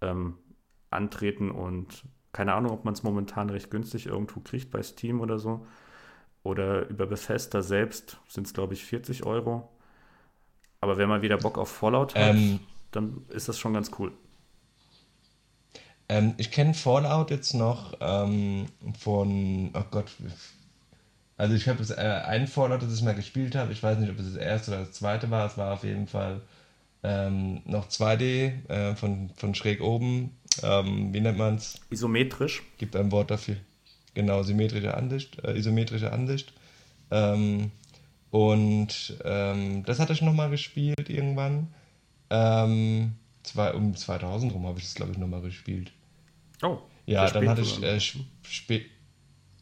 ähm, 0.00 0.38
antreten 0.90 1.50
und 1.50 2.04
keine 2.32 2.52
Ahnung, 2.52 2.72
ob 2.72 2.84
man 2.84 2.94
es 2.94 3.02
momentan 3.02 3.48
recht 3.48 3.70
günstig 3.70 4.06
irgendwo 4.06 4.40
kriegt 4.40 4.70
bei 4.70 4.82
Steam 4.82 5.20
oder 5.20 5.38
so. 5.38 5.66
Oder 6.46 6.86
über 6.88 7.06
Bethesda 7.06 7.60
selbst 7.60 8.18
sind 8.28 8.46
es, 8.46 8.54
glaube 8.54 8.74
ich, 8.74 8.84
40 8.84 9.26
Euro. 9.26 9.68
Aber 10.80 10.96
wenn 10.96 11.08
man 11.08 11.20
wieder 11.20 11.38
Bock 11.38 11.58
auf 11.58 11.68
Fallout 11.68 12.14
hat, 12.14 12.36
ähm, 12.36 12.60
dann 12.92 13.24
ist 13.30 13.48
das 13.48 13.58
schon 13.58 13.74
ganz 13.74 13.90
cool. 13.98 14.12
Ähm, 16.08 16.34
ich 16.36 16.52
kenne 16.52 16.74
Fallout 16.74 17.32
jetzt 17.32 17.54
noch 17.54 17.94
ähm, 18.00 18.66
von, 19.00 19.72
oh 19.74 19.82
Gott, 19.90 20.12
also 21.36 21.56
ich 21.56 21.68
habe 21.68 21.82
äh, 21.82 22.00
ein 22.00 22.46
Fallout, 22.46 22.82
das 22.82 22.94
ich 22.94 23.02
mal 23.02 23.16
gespielt 23.16 23.56
habe. 23.56 23.72
Ich 23.72 23.82
weiß 23.82 23.98
nicht, 23.98 24.10
ob 24.10 24.18
es 24.20 24.32
das 24.32 24.40
erste 24.40 24.70
oder 24.70 24.80
das 24.80 24.92
zweite 24.92 25.28
war. 25.32 25.48
Es 25.48 25.58
war 25.58 25.72
auf 25.72 25.82
jeden 25.82 26.06
Fall 26.06 26.42
ähm, 27.02 27.62
noch 27.64 27.88
2D 27.88 28.68
äh, 28.68 28.94
von, 28.94 29.30
von 29.34 29.56
schräg 29.56 29.80
oben. 29.80 30.36
Ähm, 30.62 31.12
wie 31.12 31.20
nennt 31.20 31.38
man 31.38 31.56
es? 31.56 31.80
Isometrisch. 31.90 32.62
Gibt 32.78 32.94
ein 32.94 33.10
Wort 33.10 33.32
dafür. 33.32 33.56
Genau, 34.16 34.42
symmetrische 34.42 34.96
Ansicht, 34.96 35.44
äh, 35.44 35.58
isometrische 35.58 36.10
Ansicht. 36.10 36.54
Ähm, 37.10 37.70
und 38.30 39.14
ähm, 39.22 39.84
das 39.84 39.98
hatte 39.98 40.14
ich 40.14 40.22
nochmal 40.22 40.48
gespielt 40.48 41.10
irgendwann. 41.10 41.68
Ähm, 42.30 43.12
zwei, 43.42 43.74
um 43.74 43.94
2000 43.94 44.54
rum 44.54 44.66
habe 44.66 44.78
ich 44.78 44.86
das, 44.86 44.94
glaube 44.94 45.12
ich, 45.12 45.18
nochmal 45.18 45.42
gespielt. 45.42 45.92
Oh. 46.62 46.78
Ja, 47.04 47.30
dann 47.30 47.46
hatte 47.46 47.60
ich 47.60 47.82
äh, 47.82 48.00
spä 48.00 48.86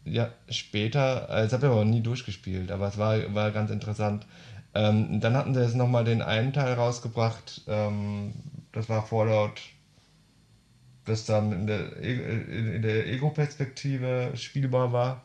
ja, 0.04 0.30
später, 0.48 1.28
äh, 1.30 1.42
das 1.42 1.52
habe 1.54 1.66
ich 1.66 1.72
aber 1.72 1.84
nie 1.84 2.00
durchgespielt, 2.00 2.70
aber 2.70 2.86
es 2.86 2.96
war, 2.96 3.34
war 3.34 3.50
ganz 3.50 3.72
interessant. 3.72 4.24
Ähm, 4.72 5.18
dann 5.18 5.34
hatten 5.34 5.52
sie 5.52 5.62
jetzt 5.62 5.74
nochmal 5.74 6.04
den 6.04 6.22
einen 6.22 6.52
Teil 6.52 6.74
rausgebracht, 6.74 7.62
ähm, 7.66 8.34
das 8.70 8.88
war 8.88 9.04
Fallout 9.04 9.60
das 11.04 11.26
dann 11.26 11.52
in 11.52 11.66
der, 11.66 11.96
in 11.98 12.82
der 12.82 13.06
Ego-Perspektive 13.08 14.32
spielbar 14.36 14.92
war. 14.92 15.22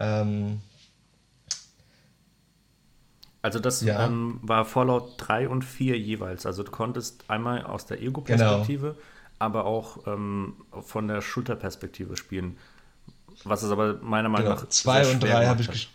Ähm, 0.00 0.60
Also 3.42 3.60
das 3.60 3.82
Ja. 3.82 4.04
ähm, 4.06 4.40
war 4.42 4.64
Fallout 4.64 5.14
3 5.18 5.48
und 5.48 5.62
4 5.64 5.98
jeweils. 5.98 6.44
Also 6.46 6.62
du 6.62 6.70
konntest 6.70 7.24
einmal 7.30 7.62
aus 7.64 7.86
der 7.86 8.02
Ego-Perspektive, 8.02 8.96
aber 9.38 9.64
auch 9.64 10.06
ähm, 10.06 10.56
von 10.82 11.06
der 11.08 11.20
Schulterperspektive 11.22 12.16
spielen. 12.16 12.58
Was 13.44 13.62
es 13.62 13.70
aber 13.70 14.00
meiner 14.02 14.28
Meinung 14.28 14.48
Genau, 14.48 14.60
nach 14.60 14.68
zwei 14.68 15.04
sehr 15.04 15.14
und 15.14 15.20
schwer 15.20 15.30
drei 15.30 15.40
gemacht 15.40 15.48
habe 15.48 15.62
ich 15.62 15.68
hat. 15.68 15.88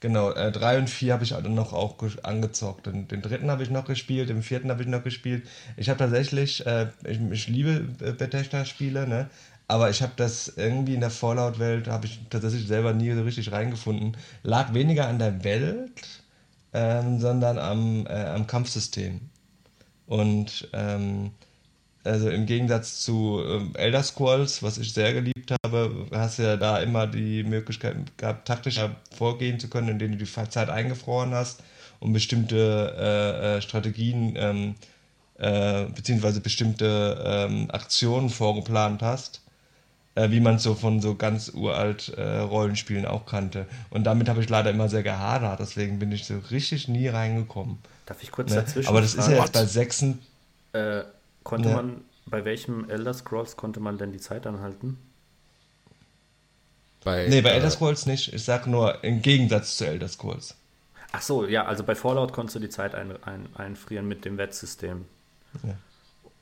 Genau, 0.00 0.30
äh, 0.30 0.50
drei 0.50 0.78
und 0.78 0.88
vier 0.88 1.12
habe 1.12 1.24
ich 1.24 1.34
also 1.34 1.48
noch 1.50 1.74
auch 1.74 1.96
angezockt. 2.22 2.86
Den, 2.86 3.06
den 3.06 3.20
dritten 3.20 3.50
habe 3.50 3.62
ich 3.62 3.70
noch 3.70 3.84
gespielt, 3.84 4.30
den 4.30 4.42
vierten 4.42 4.70
habe 4.70 4.82
ich 4.82 4.88
noch 4.88 5.04
gespielt. 5.04 5.46
Ich 5.76 5.90
habe 5.90 5.98
tatsächlich, 5.98 6.64
äh, 6.66 6.86
ich, 7.04 7.20
ich 7.30 7.48
liebe 7.48 7.86
äh, 8.02 8.12
Bethesda-Spiele, 8.12 9.06
ne? 9.06 9.28
Aber 9.68 9.90
ich 9.90 10.02
habe 10.02 10.12
das 10.16 10.48
irgendwie 10.56 10.94
in 10.94 11.00
der 11.00 11.10
Fallout-Welt, 11.10 11.86
habe 11.86 12.06
ich 12.06 12.18
tatsächlich 12.30 12.66
selber 12.66 12.92
nie 12.92 13.12
so 13.12 13.22
richtig 13.22 13.52
reingefunden. 13.52 14.16
Lag 14.42 14.74
weniger 14.74 15.06
an 15.06 15.18
der 15.18 15.44
Welt, 15.44 15.92
ähm, 16.72 17.20
sondern 17.20 17.58
am, 17.58 18.06
äh, 18.06 18.10
am 18.10 18.46
Kampfsystem. 18.46 19.20
Und 20.06 20.68
ähm, 20.72 21.32
also 22.04 22.30
im 22.30 22.46
Gegensatz 22.46 23.00
zu 23.00 23.42
ähm, 23.46 23.72
Elder 23.74 24.02
Scrolls, 24.02 24.62
was 24.62 24.78
ich 24.78 24.94
sehr 24.94 25.12
geliebt 25.12 25.52
habe, 25.64 26.06
hast 26.12 26.38
du 26.38 26.42
ja 26.44 26.56
da 26.56 26.78
immer 26.78 27.06
die 27.06 27.42
Möglichkeit 27.42 27.96
gehabt, 28.16 28.48
taktischer 28.48 28.96
vorgehen 29.16 29.60
zu 29.60 29.68
können, 29.68 29.88
indem 29.88 30.12
du 30.12 30.24
die 30.24 30.32
Zeit 30.48 30.70
eingefroren 30.70 31.34
hast 31.34 31.62
und 31.98 32.12
bestimmte 32.12 32.56
äh, 32.98 33.56
äh, 33.56 33.62
Strategien 33.62 34.34
ähm, 34.36 34.74
äh, 35.38 35.86
beziehungsweise 35.94 36.40
bestimmte 36.40 37.22
ähm, 37.24 37.70
Aktionen 37.70 38.30
vorgeplant 38.30 39.02
hast, 39.02 39.42
äh, 40.14 40.30
wie 40.30 40.40
man 40.40 40.56
es 40.56 40.62
so 40.62 40.74
von 40.74 41.00
so 41.00 41.14
ganz 41.14 41.50
uralt 41.50 42.14
äh, 42.16 42.38
Rollenspielen 42.38 43.04
auch 43.04 43.26
kannte. 43.26 43.66
Und 43.90 44.04
damit 44.04 44.28
habe 44.28 44.42
ich 44.42 44.48
leider 44.48 44.70
immer 44.70 44.88
sehr 44.88 45.02
gehadert, 45.02 45.60
deswegen 45.60 45.98
bin 45.98 46.12
ich 46.12 46.24
so 46.24 46.38
richtig 46.50 46.88
nie 46.88 47.08
reingekommen. 47.08 47.78
Darf 48.06 48.22
ich 48.22 48.30
kurz 48.30 48.50
Ne? 48.50 48.56
dazwischen 48.56 48.88
Aber 48.88 49.02
das 49.02 49.14
ist 49.14 49.28
ja 49.28 49.36
jetzt 49.38 49.52
bei 49.52 49.64
sechsen 49.66 50.18
Äh, 50.72 51.02
konnte 51.44 51.68
Ja. 51.68 51.76
man, 51.76 52.04
bei 52.26 52.44
welchem 52.44 52.88
Elder 52.90 53.14
Scrolls 53.14 53.56
konnte 53.56 53.80
man 53.80 53.98
denn 53.98 54.12
die 54.12 54.20
Zeit 54.20 54.46
anhalten? 54.46 54.98
Bei, 57.04 57.28
Nee, 57.28 57.40
bei 57.42 57.50
äh, 57.50 57.54
Elder 57.54 57.70
Scrolls 57.70 58.06
nicht. 58.06 58.32
Ich 58.32 58.44
sag 58.44 58.66
nur 58.66 59.04
im 59.04 59.20
Gegensatz 59.22 59.76
zu 59.76 59.86
Elder 59.86 60.08
Scrolls. 60.08 60.56
Ach 61.12 61.22
so, 61.22 61.46
ja, 61.46 61.64
also 61.66 61.82
bei 61.84 61.94
Fallout 61.94 62.32
konntest 62.32 62.56
du 62.56 62.60
die 62.60 62.68
Zeit 62.68 62.94
ein, 62.94 63.12
ein, 63.24 63.48
einfrieren 63.54 64.06
mit 64.06 64.24
dem 64.24 64.38
Wettsystem. 64.38 65.06
Ja. 65.62 65.74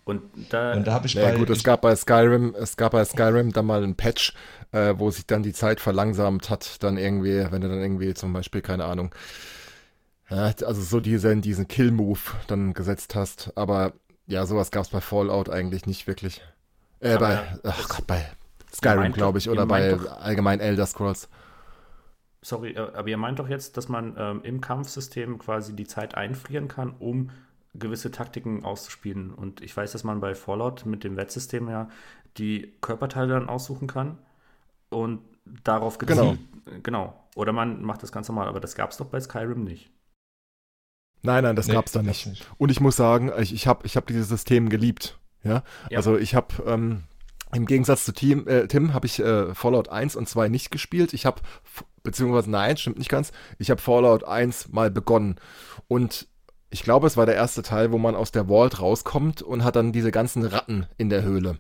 Und 0.05 0.23
da, 0.51 0.73
Und 0.75 0.87
da 0.87 0.93
habe 0.95 1.07
ich 1.07 1.15
Ja, 1.15 1.31
bei. 1.31 1.37
gut, 1.37 1.51
es 1.51 1.63
gab 1.65 1.83
bei 1.83 1.95
Skyrim, 1.95 2.55
es 2.59 2.77
gab 2.77 2.93
bei 2.93 3.05
Skyrim 3.05 3.53
dann 3.53 3.67
mal 3.67 3.83
einen 3.83 3.97
Patch, 3.97 4.33
äh, 4.73 4.95
wo 4.97 5.11
sich 5.11 5.27
dann 5.27 5.43
die 5.43 5.53
Zeit 5.53 5.81
verlangsamt 5.81 6.49
hat, 6.51 6.83
dann 6.83 6.97
irgendwie, 6.97 7.47
wenn 7.51 7.61
du 7.61 7.69
dann 7.69 7.81
irgendwie 7.81 8.15
zum 8.15 8.33
Beispiel, 8.33 8.63
keine 8.63 8.85
Ahnung, 8.87 9.15
also 10.31 10.83
so 10.83 11.01
diesen, 11.01 11.41
diesen 11.41 11.69
Kill-Move 11.69 12.19
dann 12.49 12.75
gesetzt 12.75 13.15
hast. 13.15 13.53
Aber 13.57 13.95
ja, 14.29 14.47
sowas 14.47 14.71
gab 14.71 14.85
es 14.85 14.91
bei 14.91 15.01
Fallout 15.01 15.49
eigentlich 15.51 15.87
nicht 15.87 16.07
wirklich. 16.07 16.41
Äh, 17.01 17.15
Aber 17.15 17.29
bei, 17.29 17.59
ach 17.65 17.89
Gott, 17.89 18.07
bei 18.07 18.31
Skyrim, 18.73 19.13
glaube 19.13 19.39
ich, 19.39 19.49
oder 19.51 19.67
bei 19.67 19.93
doch- 19.93 20.21
allgemein 20.21 20.61
Elder 20.61 20.87
Scrolls. 20.87 21.29
sorry, 22.43 22.73
äh, 22.73 22.79
aber 22.95 23.09
ihr 23.09 23.17
meint 23.17 23.39
doch 23.39 23.49
jetzt, 23.49 23.77
dass 23.77 23.89
man 23.89 24.15
ähm, 24.19 24.41
im 24.45 24.61
Kampfsystem 24.61 25.39
quasi 25.39 25.75
die 25.75 25.87
Zeit 25.87 26.15
einfrieren 26.15 26.69
kann, 26.69 26.95
um 26.99 27.31
gewisse 27.75 28.11
Taktiken 28.11 28.65
auszuspielen. 28.65 29.33
Und 29.33 29.61
ich 29.61 29.77
weiß, 29.77 29.93
dass 29.93 30.05
man 30.05 30.21
bei 30.21 30.35
Fallout 30.35 30.85
mit 30.87 31.05
dem 31.05 31.17
Wettsystem 31.17 31.69
ja 31.69 31.89
die 32.37 32.75
Körperteile 32.81 33.35
dann 33.35 33.49
aussuchen 33.49 33.89
kann 33.89 34.19
und 34.91 35.21
darauf 35.65 35.99
gezielt. 35.99 36.39
Genau. 36.83 37.15
Oder 37.35 37.53
man 37.53 37.83
macht 37.83 38.03
das 38.03 38.13
ganz 38.13 38.29
normal, 38.29 38.49
aber 38.49 38.61
das 38.61 38.75
gab 38.75 38.91
es 38.91 38.97
doch 38.99 39.07
bei 39.07 39.21
Skyrim 39.21 39.65
nicht. 39.65 39.91
Nein, 41.23 41.45
nein, 41.45 41.57
das 41.57 41.67
Nee, 41.67 41.75
gab's 41.75 41.93
da 41.93 42.03
nicht. 42.03 42.27
nicht. 42.27 42.47
Und 42.59 42.71
ich 42.71 42.81
muss 42.81 42.97
sagen, 42.97 43.33
ich, 43.39 43.53
ich 43.53 43.67
habe 43.67 43.85
ich 43.87 43.97
hab 43.97 44.07
dieses 44.07 44.29
System 44.29 44.69
geliebt. 44.69 45.19
Ja, 45.45 45.63
Ja. 45.91 45.99
also 45.99 46.17
ich 46.17 46.35
habe 46.35 46.55
ähm, 46.67 47.05
im 47.53 47.67
Gegensatz 47.67 48.05
zu 48.05 48.13
Team, 48.13 48.47
äh, 48.47 48.67
Tim 48.69 48.93
habe 48.95 49.07
ich 49.07 49.19
äh, 49.21 49.55
Fallout 49.55 49.89
1 49.89 50.17
und 50.17 50.29
2 50.29 50.49
nicht 50.49 50.71
gespielt. 50.71 51.13
Ich 51.15 51.27
habe, 51.27 51.41
beziehungsweise 52.03 52.51
nein, 52.51 52.77
stimmt 52.77 52.99
nicht 52.99 53.09
ganz, 53.11 53.33
ich 53.59 53.71
habe 53.71 53.81
Fallout 53.81 54.25
1 54.25 54.69
mal 54.69 54.91
begonnen. 54.91 55.37
Und 55.89 56.29
ich 56.71 56.83
glaube, 56.83 57.07
es 57.07 57.17
war 57.17 57.25
der 57.27 57.35
erste 57.37 57.63
Teil, 57.63 57.93
wo 57.93 57.99
man 57.99 58.15
aus 58.15 58.31
der 58.33 58.49
Vault 58.49 58.81
rauskommt 58.81 59.41
und 59.43 59.65
hat 59.65 59.77
dann 59.77 59.93
diese 59.93 60.11
ganzen 60.11 60.45
Ratten 60.45 60.87
in 60.99 61.09
der 61.09 61.23
Höhle. 61.23 61.59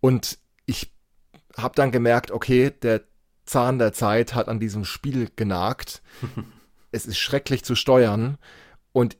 Und 0.00 0.38
ich 0.66 0.92
habe 1.56 1.74
dann 1.74 1.90
gemerkt, 1.90 2.30
okay, 2.30 2.70
der 2.82 3.02
Zahn 3.44 3.78
der 3.78 3.92
Zeit 3.92 4.34
hat 4.34 4.48
an 4.48 4.60
diesem 4.60 4.84
Spiel 4.84 5.28
genagt. 5.36 6.02
es 6.94 7.06
ist 7.06 7.18
schrecklich 7.18 7.64
zu 7.64 7.74
steuern. 7.74 8.38
Und 8.92 9.16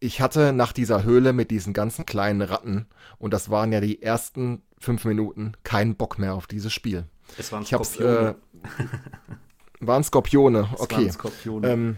ich 0.00 0.20
hatte 0.20 0.52
nach 0.52 0.72
dieser 0.72 1.04
Höhle 1.04 1.32
mit 1.32 1.50
diesen 1.50 1.72
ganzen 1.72 2.04
kleinen 2.04 2.42
Ratten, 2.42 2.86
und 3.18 3.32
das 3.32 3.48
waren 3.50 3.72
ja 3.72 3.80
die 3.80 4.02
ersten 4.02 4.62
fünf 4.78 5.04
Minuten, 5.04 5.52
keinen 5.62 5.96
Bock 5.96 6.18
mehr 6.18 6.34
auf 6.34 6.46
dieses 6.46 6.72
Spiel. 6.72 7.04
Es 7.38 7.50
waren 7.52 7.64
hab's, 7.64 7.94
Skorpione. 7.94 8.36
äh, 8.80 8.84
waren 9.86 10.04
Skorpione, 10.04 10.68
Es 10.74 10.80
okay. 10.80 10.96
waren 10.96 11.12
Skorpione. 11.12 11.68
Ähm, 11.68 11.96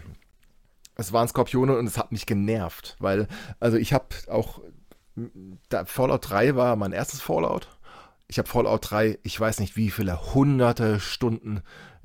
es 0.95 1.11
waren 1.11 1.27
Skorpione 1.27 1.77
und 1.77 1.87
es 1.87 1.97
hat 1.97 2.11
mich 2.11 2.25
genervt, 2.25 2.95
weil, 2.99 3.27
also 3.59 3.77
ich 3.77 3.93
habe 3.93 4.07
auch, 4.29 4.61
da 5.69 5.85
Fallout 5.85 6.29
3 6.29 6.55
war 6.55 6.75
mein 6.75 6.91
erstes 6.91 7.21
Fallout. 7.21 7.67
Ich 8.27 8.37
habe 8.37 8.47
Fallout 8.47 8.91
3, 8.91 9.19
ich 9.23 9.39
weiß 9.39 9.59
nicht 9.59 9.75
wie 9.75 9.91
viele 9.91 10.33
hunderte 10.33 10.99
Stunden, 10.99 11.61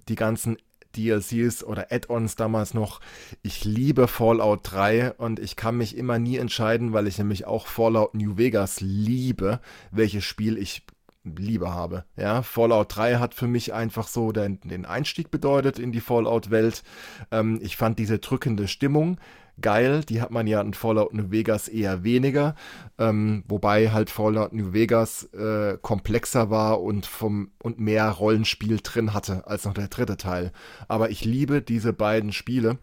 die 0.09 0.15
ganzen 0.15 0.57
DLCs 0.97 1.65
oder 1.65 1.91
Add-ons 1.91 2.37
damals 2.37 2.75
noch. 2.75 3.01
Ich 3.43 3.65
liebe 3.65 4.09
Fallout 4.09 4.61
3 4.63 5.13
und 5.13 5.39
ich 5.39 5.57
kann 5.57 5.77
mich 5.77 5.97
immer 5.97 6.19
nie 6.19 6.37
entscheiden, 6.37 6.93
weil 6.93 7.07
ich 7.07 7.19
nämlich 7.19 7.47
auch 7.47 7.67
Fallout 7.67 8.15
New 8.15 8.37
Vegas 8.37 8.81
liebe, 8.81 9.61
welches 9.91 10.25
Spiel 10.25 10.59
ich 10.59 10.83
Liebe 11.25 11.73
habe. 11.73 12.05
Ja, 12.17 12.43
Fallout 12.43 12.95
3 12.97 13.17
hat 13.17 13.35
für 13.35 13.47
mich 13.47 13.73
einfach 13.73 14.09
so 14.09 14.31
den, 14.31 14.61
den 14.61 14.85
Einstieg 14.85 15.31
bedeutet 15.31 15.79
in 15.79 15.91
die 15.91 16.01
Fallout-Welt. 16.01 16.83
Ähm, 17.31 17.59
ich 17.63 17.77
fand 17.77 17.99
diese 17.99 18.19
drückende 18.19 18.69
Stimmung 18.69 19.19
geil. 19.61 20.03
Die 20.05 20.21
hat 20.21 20.31
man 20.31 20.47
ja 20.47 20.61
in 20.61 20.75
Fallout 20.75 21.15
New 21.15 21.31
Vegas 21.31 21.69
eher 21.69 22.05
weniger. 22.05 22.55
Ähm, 22.99 23.45
wobei 23.49 23.91
halt 23.91 24.11
Fallout 24.11 24.53
New 24.53 24.73
Vegas 24.73 25.25
äh, 25.33 25.79
komplexer 25.81 26.51
war 26.51 26.83
und, 26.83 27.07
vom, 27.07 27.51
und 27.63 27.79
mehr 27.79 28.09
Rollenspiel 28.11 28.79
drin 28.83 29.15
hatte 29.15 29.47
als 29.47 29.65
noch 29.65 29.75
der 29.75 29.89
dritte 29.89 30.17
Teil. 30.17 30.53
Aber 30.89 31.11
ich 31.11 31.25
liebe 31.25 31.63
diese 31.63 31.93
beiden 31.93 32.33
Spiele. 32.33 32.79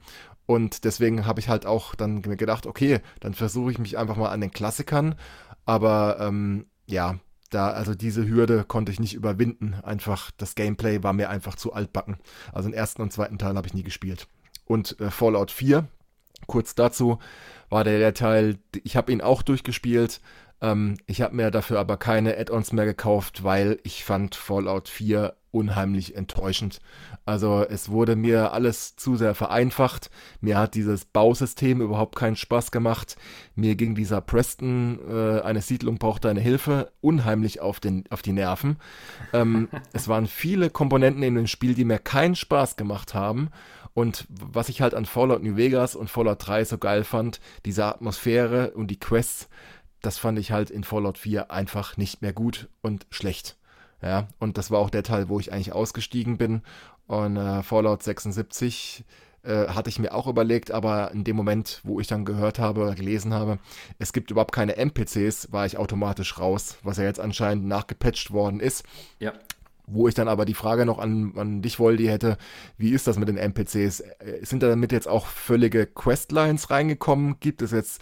Und 0.45 0.83
deswegen 0.83 1.25
habe 1.25 1.39
ich 1.39 1.49
halt 1.49 1.65
auch 1.65 1.95
dann 1.95 2.21
gedacht, 2.21 2.65
okay, 2.65 2.99
dann 3.19 3.33
versuche 3.33 3.71
ich 3.71 3.79
mich 3.79 3.97
einfach 3.97 4.17
mal 4.17 4.31
an 4.31 4.41
den 4.41 4.51
Klassikern. 4.51 5.15
Aber 5.65 6.17
ähm, 6.19 6.65
ja, 6.87 7.19
da, 7.51 7.69
also 7.69 7.93
diese 7.93 8.27
Hürde 8.27 8.63
konnte 8.63 8.91
ich 8.91 8.99
nicht 8.99 9.13
überwinden. 9.13 9.75
Einfach, 9.83 10.31
das 10.37 10.55
Gameplay 10.55 11.03
war 11.03 11.13
mir 11.13 11.29
einfach 11.29 11.55
zu 11.55 11.73
altbacken. 11.73 12.17
Also 12.51 12.69
den 12.69 12.73
ersten 12.73 13.01
und 13.01 13.13
zweiten 13.13 13.37
Teil 13.37 13.55
habe 13.55 13.67
ich 13.67 13.73
nie 13.73 13.83
gespielt. 13.83 14.27
Und 14.65 14.99
äh, 14.99 15.11
Fallout 15.11 15.51
4, 15.51 15.87
kurz 16.47 16.75
dazu, 16.75 17.19
war 17.69 17.83
der, 17.83 17.99
der 17.99 18.13
Teil, 18.13 18.57
ich 18.83 18.95
habe 18.95 19.11
ihn 19.11 19.21
auch 19.21 19.41
durchgespielt. 19.41 20.21
Ähm, 20.61 20.97
ich 21.07 21.21
habe 21.21 21.35
mir 21.35 21.51
dafür 21.51 21.79
aber 21.79 21.97
keine 21.97 22.37
Add-ons 22.37 22.71
mehr 22.73 22.85
gekauft, 22.85 23.43
weil 23.43 23.79
ich 23.83 24.03
fand 24.03 24.35
Fallout 24.35 24.89
4 24.89 25.35
unheimlich 25.51 26.15
enttäuschend. 26.15 26.79
Also 27.25 27.65
es 27.69 27.89
wurde 27.89 28.15
mir 28.15 28.53
alles 28.53 28.95
zu 28.95 29.15
sehr 29.15 29.35
vereinfacht. 29.35 30.09
Mir 30.39 30.57
hat 30.57 30.75
dieses 30.75 31.05
Bausystem 31.05 31.81
überhaupt 31.81 32.15
keinen 32.15 32.35
Spaß 32.35 32.71
gemacht. 32.71 33.17
Mir 33.55 33.75
ging 33.75 33.93
dieser 33.93 34.21
Preston, 34.21 34.99
äh, 35.09 35.41
eine 35.41 35.61
Siedlung 35.61 35.97
braucht 35.97 36.25
deine 36.25 36.39
Hilfe, 36.39 36.91
unheimlich 37.01 37.59
auf, 37.59 37.79
den, 37.79 38.05
auf 38.09 38.21
die 38.21 38.33
Nerven. 38.33 38.77
Ähm, 39.33 39.67
es 39.93 40.07
waren 40.07 40.27
viele 40.27 40.69
Komponenten 40.69 41.23
in 41.23 41.35
dem 41.35 41.47
Spiel, 41.47 41.75
die 41.75 41.85
mir 41.85 41.99
keinen 41.99 42.35
Spaß 42.35 42.77
gemacht 42.77 43.13
haben. 43.13 43.49
Und 43.93 44.25
was 44.29 44.69
ich 44.69 44.81
halt 44.81 44.93
an 44.93 45.05
Fallout 45.05 45.43
New 45.43 45.57
Vegas 45.57 45.95
und 45.95 46.09
Fallout 46.09 46.47
3 46.47 46.65
so 46.65 46.77
geil 46.77 47.03
fand, 47.03 47.39
diese 47.65 47.85
Atmosphäre 47.85 48.71
und 48.71 48.87
die 48.87 48.99
Quests, 48.99 49.49
das 50.01 50.17
fand 50.17 50.39
ich 50.39 50.51
halt 50.51 50.69
in 50.69 50.83
Fallout 50.83 51.17
4 51.17 51.51
einfach 51.51 51.97
nicht 51.97 52.21
mehr 52.21 52.33
gut 52.33 52.69
und 52.81 53.05
schlecht. 53.09 53.57
Ja, 54.01 54.27
und 54.39 54.57
das 54.57 54.71
war 54.71 54.79
auch 54.79 54.89
der 54.89 55.03
Teil, 55.03 55.29
wo 55.29 55.39
ich 55.39 55.53
eigentlich 55.53 55.73
ausgestiegen 55.73 56.37
bin. 56.37 56.63
Und 57.05 57.37
äh, 57.37 57.61
Fallout 57.61 58.01
76 58.01 59.03
äh, 59.43 59.67
hatte 59.67 59.89
ich 59.89 59.99
mir 59.99 60.13
auch 60.13 60.27
überlegt, 60.27 60.71
aber 60.71 61.11
in 61.11 61.23
dem 61.23 61.35
Moment, 61.35 61.81
wo 61.83 61.99
ich 61.99 62.07
dann 62.07 62.25
gehört 62.25 62.57
habe 62.59 62.81
oder 62.81 62.95
gelesen 62.95 63.33
habe, 63.33 63.59
es 63.99 64.13
gibt 64.13 64.31
überhaupt 64.31 64.53
keine 64.53 64.75
NPCs, 64.75 65.51
war 65.51 65.65
ich 65.65 65.77
automatisch 65.77 66.39
raus, 66.39 66.77
was 66.83 66.97
ja 66.97 67.03
jetzt 67.03 67.19
anscheinend 67.19 67.65
nachgepatcht 67.65 68.31
worden 68.31 68.59
ist. 68.59 68.83
ja. 69.19 69.33
Wo 69.87 70.07
ich 70.07 70.13
dann 70.13 70.27
aber 70.27 70.45
die 70.45 70.53
Frage 70.53 70.85
noch 70.85 70.99
an, 70.99 71.33
an 71.35 71.61
dich, 71.61 71.79
Woldi, 71.79 72.05
hätte, 72.05 72.37
wie 72.77 72.91
ist 72.91 73.07
das 73.07 73.17
mit 73.17 73.27
den 73.27 73.37
NPCs? 73.37 74.01
Äh, 74.01 74.43
sind 74.43 74.63
da 74.63 74.69
damit 74.69 74.91
jetzt 74.91 75.07
auch 75.07 75.25
völlige 75.25 75.85
Questlines 75.85 76.69
reingekommen? 76.69 77.35
Gibt 77.39 77.61
es 77.61 77.71
jetzt 77.71 78.01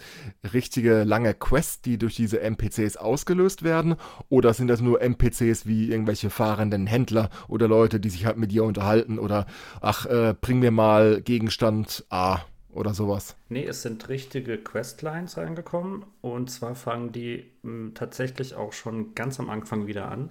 richtige 0.52 1.04
lange 1.04 1.34
Quests, 1.34 1.80
die 1.80 1.98
durch 1.98 2.16
diese 2.16 2.40
NPCs 2.40 2.96
ausgelöst 2.96 3.62
werden? 3.62 3.96
Oder 4.28 4.54
sind 4.54 4.68
das 4.68 4.80
nur 4.80 5.00
NPCs 5.00 5.66
wie 5.66 5.90
irgendwelche 5.90 6.30
fahrenden 6.30 6.86
Händler 6.86 7.30
oder 7.48 7.66
Leute, 7.66 7.98
die 7.98 8.10
sich 8.10 8.26
halt 8.26 8.36
mit 8.36 8.52
dir 8.52 8.64
unterhalten? 8.64 9.18
Oder, 9.18 9.46
ach, 9.80 10.06
äh, 10.06 10.34
bring 10.40 10.60
mir 10.60 10.70
mal 10.70 11.22
Gegenstand 11.22 12.04
A 12.10 12.40
oder 12.72 12.94
sowas? 12.94 13.36
Nee, 13.48 13.64
es 13.64 13.82
sind 13.82 14.08
richtige 14.08 14.58
Questlines 14.58 15.36
reingekommen. 15.36 16.04
Und 16.20 16.50
zwar 16.50 16.74
fangen 16.74 17.10
die 17.10 17.50
mh, 17.62 17.70
hm, 17.70 17.94
tatsächlich 17.94 18.54
auch 18.54 18.72
schon 18.72 19.14
ganz 19.14 19.40
am 19.40 19.50
Anfang 19.50 19.86
wieder 19.86 20.08
an 20.10 20.30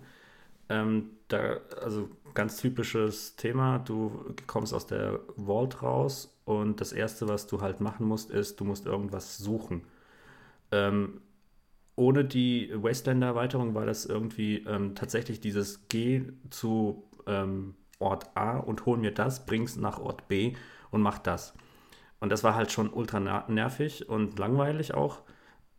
ähm, 0.69 1.09
da, 1.29 1.57
also 1.81 2.09
ganz 2.33 2.57
typisches 2.57 3.35
Thema, 3.35 3.79
du 3.79 4.35
kommst 4.47 4.73
aus 4.73 4.87
der 4.87 5.19
Vault 5.37 5.81
raus 5.81 6.37
und 6.45 6.81
das 6.81 6.91
Erste, 6.91 7.27
was 7.27 7.47
du 7.47 7.61
halt 7.61 7.79
machen 7.79 8.05
musst, 8.07 8.31
ist, 8.31 8.59
du 8.59 8.65
musst 8.65 8.85
irgendwas 8.85 9.37
suchen. 9.37 9.83
Ähm, 10.71 11.21
ohne 11.95 12.23
die 12.25 12.71
Wastelander-Erweiterung 12.73 13.75
war 13.75 13.85
das 13.85 14.05
irgendwie 14.05 14.63
ähm, 14.67 14.95
tatsächlich 14.95 15.41
dieses 15.41 15.87
Geh 15.89 16.23
zu 16.49 17.03
ähm, 17.27 17.75
Ort 17.99 18.29
A 18.35 18.57
und 18.57 18.85
hol 18.85 18.97
mir 18.97 19.11
das, 19.11 19.45
bring's 19.45 19.75
nach 19.75 19.99
Ort 19.99 20.27
B 20.27 20.55
und 20.91 21.01
mach 21.01 21.19
das. 21.19 21.53
Und 22.19 22.31
das 22.31 22.43
war 22.43 22.55
halt 22.55 22.71
schon 22.71 22.91
ultra 22.91 23.19
nervig 23.47 24.09
und 24.09 24.39
langweilig 24.39 24.93
auch. 24.93 25.21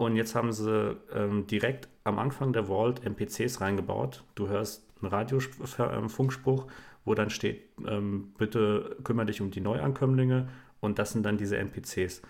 Und 0.01 0.17
jetzt 0.17 0.35
haben 0.35 0.51
sie 0.51 0.97
ähm, 1.13 1.47
direkt 1.47 1.87
am 2.05 2.19
Anfang 2.19 2.55
der 2.55 2.69
Vault 2.69 3.05
NPCs 3.05 3.61
reingebaut. 3.61 4.25
Du 4.35 4.49
hörst 4.49 4.89
einen 5.03 5.11
Radiofunkspruch, 5.11 6.67
wo 7.05 7.15
dann 7.15 7.29
steht, 7.29 7.69
ähm, 7.87 8.33
bitte 8.39 8.97
kümmere 9.05 9.27
dich 9.27 9.43
um 9.43 9.51
die 9.51 9.61
Neuankömmlinge 9.61 10.49
und 10.81 10.99
das 10.99 11.13
sind 11.13 11.27
dann 11.27 11.37
diese 11.37 11.59
NPCs. 11.59 12.23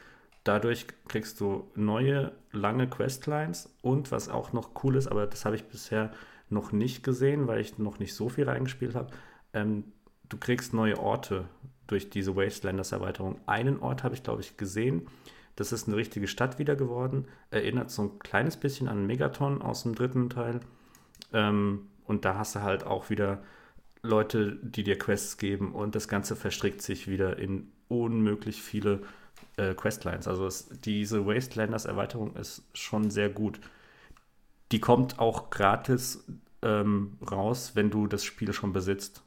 Dadurch 0.42 0.88
kriegst 1.06 1.40
du 1.40 1.70
neue, 1.76 2.32
lange 2.50 2.88
Questlines 2.88 3.72
und 3.82 4.10
was 4.10 4.28
auch 4.28 4.52
noch 4.52 4.70
cool 4.82 4.96
ist, 4.96 5.06
aber 5.06 5.28
das 5.28 5.44
habe 5.44 5.54
ich 5.54 5.62
bisher 5.62 6.10
noch 6.48 6.72
nicht 6.72 7.04
gesehen, 7.04 7.46
weil 7.46 7.60
ich 7.60 7.78
noch 7.78 8.00
nicht 8.00 8.14
so 8.14 8.28
viel 8.28 8.48
reingespielt 8.48 8.96
habe, 8.96 9.12
ähm, 9.52 9.84
du 10.28 10.38
kriegst 10.38 10.74
neue 10.74 10.98
Orte 10.98 11.44
durch 11.86 12.10
diese 12.10 12.34
Wastelanders-Erweiterung. 12.34 13.38
Einen 13.46 13.78
Ort 13.78 14.02
habe 14.02 14.16
ich, 14.16 14.24
glaube 14.24 14.40
ich, 14.40 14.56
gesehen, 14.56 15.06
das 15.60 15.72
ist 15.72 15.86
eine 15.86 15.96
richtige 15.98 16.26
Stadt 16.26 16.58
wieder 16.58 16.74
geworden. 16.74 17.26
Erinnert 17.50 17.90
so 17.90 18.02
ein 18.02 18.18
kleines 18.18 18.56
bisschen 18.56 18.88
an 18.88 19.06
Megaton 19.06 19.60
aus 19.60 19.82
dem 19.82 19.94
dritten 19.94 20.30
Teil. 20.30 20.60
Ähm, 21.34 21.88
und 22.06 22.24
da 22.24 22.38
hast 22.38 22.54
du 22.54 22.62
halt 22.62 22.84
auch 22.84 23.10
wieder 23.10 23.42
Leute, 24.02 24.58
die 24.62 24.84
dir 24.84 24.98
Quests 24.98 25.36
geben 25.36 25.72
und 25.74 25.94
das 25.94 26.08
Ganze 26.08 26.34
verstrickt 26.34 26.80
sich 26.80 27.08
wieder 27.08 27.38
in 27.38 27.70
unmöglich 27.88 28.62
viele 28.62 29.02
äh, 29.58 29.74
Questlines. 29.74 30.26
Also 30.26 30.46
es, 30.46 30.70
diese 30.80 31.26
Wastelanders-Erweiterung 31.26 32.36
ist 32.36 32.62
schon 32.72 33.10
sehr 33.10 33.28
gut. 33.28 33.60
Die 34.72 34.80
kommt 34.80 35.18
auch 35.18 35.50
gratis 35.50 36.24
ähm, 36.62 37.18
raus, 37.30 37.72
wenn 37.74 37.90
du 37.90 38.06
das 38.06 38.24
Spiel 38.24 38.54
schon 38.54 38.72
besitzt. 38.72 39.22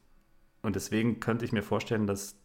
Und 0.63 0.75
deswegen 0.75 1.19
könnte 1.19 1.45
ich 1.45 1.51
mir 1.51 1.61
vorstellen, 1.61 2.07
dass 2.07 2.35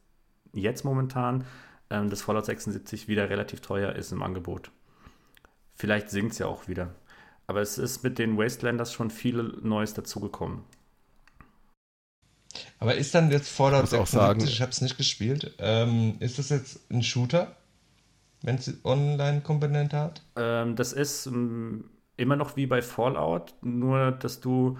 jetzt 0.52 0.84
momentan 0.84 1.46
ähm, 1.90 2.10
das 2.10 2.22
Fallout 2.22 2.46
76 2.46 3.08
wieder 3.08 3.30
relativ 3.30 3.60
teuer 3.60 3.92
ist 3.94 4.12
im 4.12 4.22
Angebot. 4.22 4.70
Vielleicht 5.74 6.10
sinkt 6.10 6.32
es 6.32 6.38
ja 6.38 6.46
auch 6.46 6.68
wieder. 6.68 6.94
Aber 7.46 7.62
es 7.62 7.78
ist 7.78 8.02
mit 8.02 8.18
den 8.18 8.36
Wastelanders 8.36 8.92
schon 8.92 9.10
viel 9.10 9.42
Neues 9.62 9.94
dazugekommen. 9.94 10.64
Aber 12.78 12.94
ist 12.94 13.14
dann 13.14 13.30
jetzt 13.30 13.48
Fallout 13.48 13.84
ich 13.84 13.90
76, 13.90 14.50
ich 14.50 14.60
habe 14.60 14.70
es 14.70 14.80
nicht 14.80 14.96
gespielt, 14.96 15.54
ähm, 15.58 16.16
ist 16.20 16.38
das 16.38 16.50
jetzt 16.50 16.90
ein 16.90 17.02
Shooter, 17.02 17.56
wenn 18.42 18.56
es 18.56 18.72
Online-Komponente 18.84 19.98
hat? 19.98 20.22
Ähm, 20.36 20.76
das 20.76 20.92
ist 20.92 21.26
ähm, 21.26 21.90
immer 22.16 22.36
noch 22.36 22.56
wie 22.56 22.66
bei 22.66 22.82
Fallout, 22.82 23.54
nur 23.62 24.12
dass 24.12 24.40
du 24.40 24.78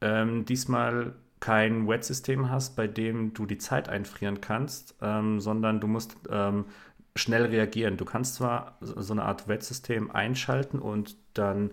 ähm, 0.00 0.44
diesmal 0.44 1.14
kein 1.40 1.88
Wet-System 1.88 2.50
hast, 2.50 2.76
bei 2.76 2.86
dem 2.86 3.34
du 3.34 3.46
die 3.46 3.58
Zeit 3.58 3.88
einfrieren 3.88 4.40
kannst, 4.40 4.94
ähm, 5.00 5.40
sondern 5.40 5.80
du 5.80 5.86
musst 5.86 6.16
ähm, 6.30 6.66
schnell 7.14 7.46
reagieren. 7.46 7.96
Du 7.96 8.04
kannst 8.04 8.36
zwar 8.36 8.78
so 8.80 9.12
eine 9.12 9.24
Art 9.24 9.48
Wet-System 9.48 10.10
einschalten 10.10 10.78
und 10.78 11.16
dann 11.34 11.72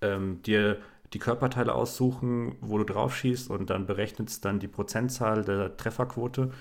ähm, 0.00 0.42
dir 0.42 0.78
die 1.12 1.18
Körperteile 1.18 1.74
aussuchen, 1.74 2.56
wo 2.60 2.78
du 2.78 2.84
drauf 2.84 3.16
schießt 3.16 3.50
und 3.50 3.70
dann 3.70 3.86
berechnet 3.86 4.28
es 4.28 4.40
dann 4.40 4.58
die 4.58 4.68
Prozentzahl 4.68 5.44
der 5.44 5.76
Trefferquote. 5.76 6.52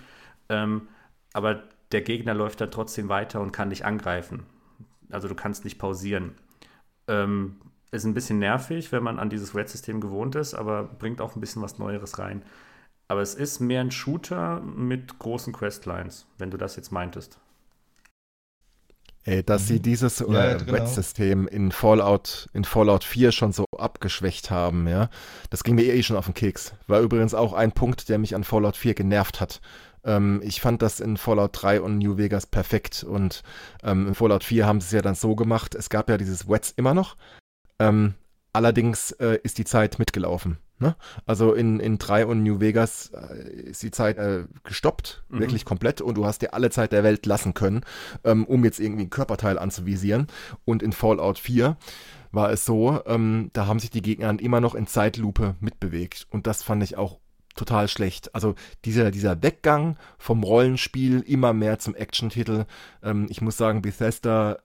Ähm, 0.50 0.88
aber 1.34 1.64
der 1.92 2.02
Gegner 2.02 2.34
läuft 2.34 2.62
dann 2.62 2.72
trotzdem 2.72 3.10
weiter 3.10 3.42
und 3.42 3.52
kann 3.52 3.70
dich 3.70 3.86
angreifen. 3.86 4.44
Also 5.10 5.28
du 5.28 5.36
kannst 5.36 5.64
nicht 5.64 5.80
pausieren. 5.80 6.36
Ähm, 7.08 7.58
ist 7.96 8.06
ein 8.06 8.14
bisschen 8.14 8.40
nervig, 8.40 8.92
wenn 8.92 9.04
man 9.04 9.20
an 9.20 9.30
dieses 9.30 9.56
Red-System 9.56 10.02
gewohnt 10.02 10.36
ist, 10.36 10.54
aber 10.54 10.84
bringt 10.84 11.22
auch 11.22 11.36
ein 11.36 11.42
bisschen 11.42 11.62
was 11.62 11.80
Neueres 11.80 12.20
rein. 12.20 12.44
Aber 13.08 13.22
es 13.22 13.36
ist 13.36 13.60
mehr 13.60 13.82
ein 13.82 13.92
Shooter 13.92 14.62
mit 14.62 15.20
großen 15.20 15.54
Questlines, 15.54 16.28
wenn 16.38 16.52
du 16.52 16.58
das 16.58 16.76
jetzt 16.76 16.92
meintest. 16.92 17.40
Ey, 19.24 19.44
dass 19.44 19.64
mhm. 19.64 19.66
sie 19.66 19.80
dieses 19.80 20.20
ja, 20.20 20.52
äh, 20.52 20.58
genau. 20.58 20.74
Red-System 20.74 21.48
in 21.48 21.72
Fallout, 21.72 22.48
in 22.54 22.64
Fallout 22.64 23.04
4 23.04 23.32
schon 23.32 23.52
so 23.52 23.66
abgeschwächt 23.78 24.52
haben, 24.52 24.88
ja. 24.88 25.10
Das 25.50 25.64
ging 25.64 25.76
mir 25.76 25.86
eh 25.86 26.04
schon 26.04 26.16
auf 26.16 26.26
den 26.26 26.36
Keks. 26.36 26.74
War 26.88 27.00
übrigens 27.00 27.34
auch 27.34 27.54
ein 27.54 27.72
Punkt, 27.72 28.10
der 28.10 28.20
mich 28.20 28.36
an 28.36 28.44
Fallout 28.44 28.78
4 28.78 28.94
genervt 28.94 29.42
hat. 29.42 29.62
Ähm, 30.04 30.42
ich 30.44 30.62
fand 30.62 30.84
das 30.84 31.00
in 31.00 31.18
Fallout 31.18 31.52
3 31.54 31.82
und 31.82 31.98
New 31.98 32.18
Vegas 32.18 32.46
perfekt 32.46 33.04
und 33.04 33.42
ähm, 33.84 34.08
in 34.08 34.16
Fallout 34.16 34.44
4 34.44 34.68
haben 34.68 34.80
sie 34.80 34.86
es 34.86 34.92
ja 34.92 35.02
dann 35.02 35.16
so 35.16 35.36
gemacht, 35.36 35.74
es 35.74 35.90
gab 35.90 36.10
ja 36.10 36.18
dieses 36.18 36.48
Wets 36.48 36.72
immer 36.78 36.94
noch, 36.94 37.18
ähm, 37.80 38.16
allerdings 38.54 39.12
äh, 39.12 39.40
ist 39.44 39.58
die 39.58 39.66
Zeit 39.66 40.00
mitgelaufen. 40.00 40.58
Ne? 40.80 40.96
Also 41.26 41.54
in, 41.54 41.80
in 41.80 41.98
3 41.98 42.26
und 42.26 42.44
New 42.44 42.60
Vegas 42.60 43.12
äh, 43.14 43.50
ist 43.50 43.82
die 43.82 43.92
Zeit 43.92 44.18
äh, 44.18 44.44
gestoppt, 44.64 45.24
mhm. 45.30 45.40
wirklich 45.40 45.64
komplett, 45.64 46.02
und 46.02 46.16
du 46.16 46.26
hast 46.26 46.42
dir 46.42 46.54
alle 46.54 46.70
Zeit 46.70 46.92
der 46.92 47.04
Welt 47.04 47.26
lassen 47.26 47.54
können, 47.54 47.82
ähm, 48.24 48.46
um 48.46 48.64
jetzt 48.66 48.80
irgendwie 48.80 49.06
ein 49.06 49.10
Körperteil 49.10 49.58
anzuvisieren. 49.58 50.28
Und 50.66 50.84
in 50.84 50.92
Fallout 50.92 51.40
4 51.40 51.78
war 52.32 52.52
es 52.52 52.66
so, 52.66 53.02
ähm, 53.06 53.52
da 53.54 53.68
haben 53.68 53.80
sich 53.80 53.90
die 53.90 54.02
Gegner 54.02 54.28
dann 54.28 54.40
immer 54.40 54.60
noch 54.60 54.76
in 54.76 54.88
Zeitlupe 54.88 55.56
mitbewegt. 55.62 56.28
Und 56.30 56.46
das 56.46 56.62
fand 56.62 56.84
ich 56.84 56.98
auch 56.98 57.20
total 57.56 57.88
schlecht. 57.88 58.36
Also 58.36 58.56
dieser, 58.84 59.12
dieser 59.12 59.42
Weggang 59.42 59.98
vom 60.18 60.44
Rollenspiel 60.44 61.22
immer 61.22 61.54
mehr 61.54 61.80
zum 61.80 61.96
Action-Titel. 61.96 62.66
Ähm, 63.02 63.28
ich 63.30 63.40
muss 63.42 63.56
sagen, 63.56 63.82
Bethesda 63.82 64.60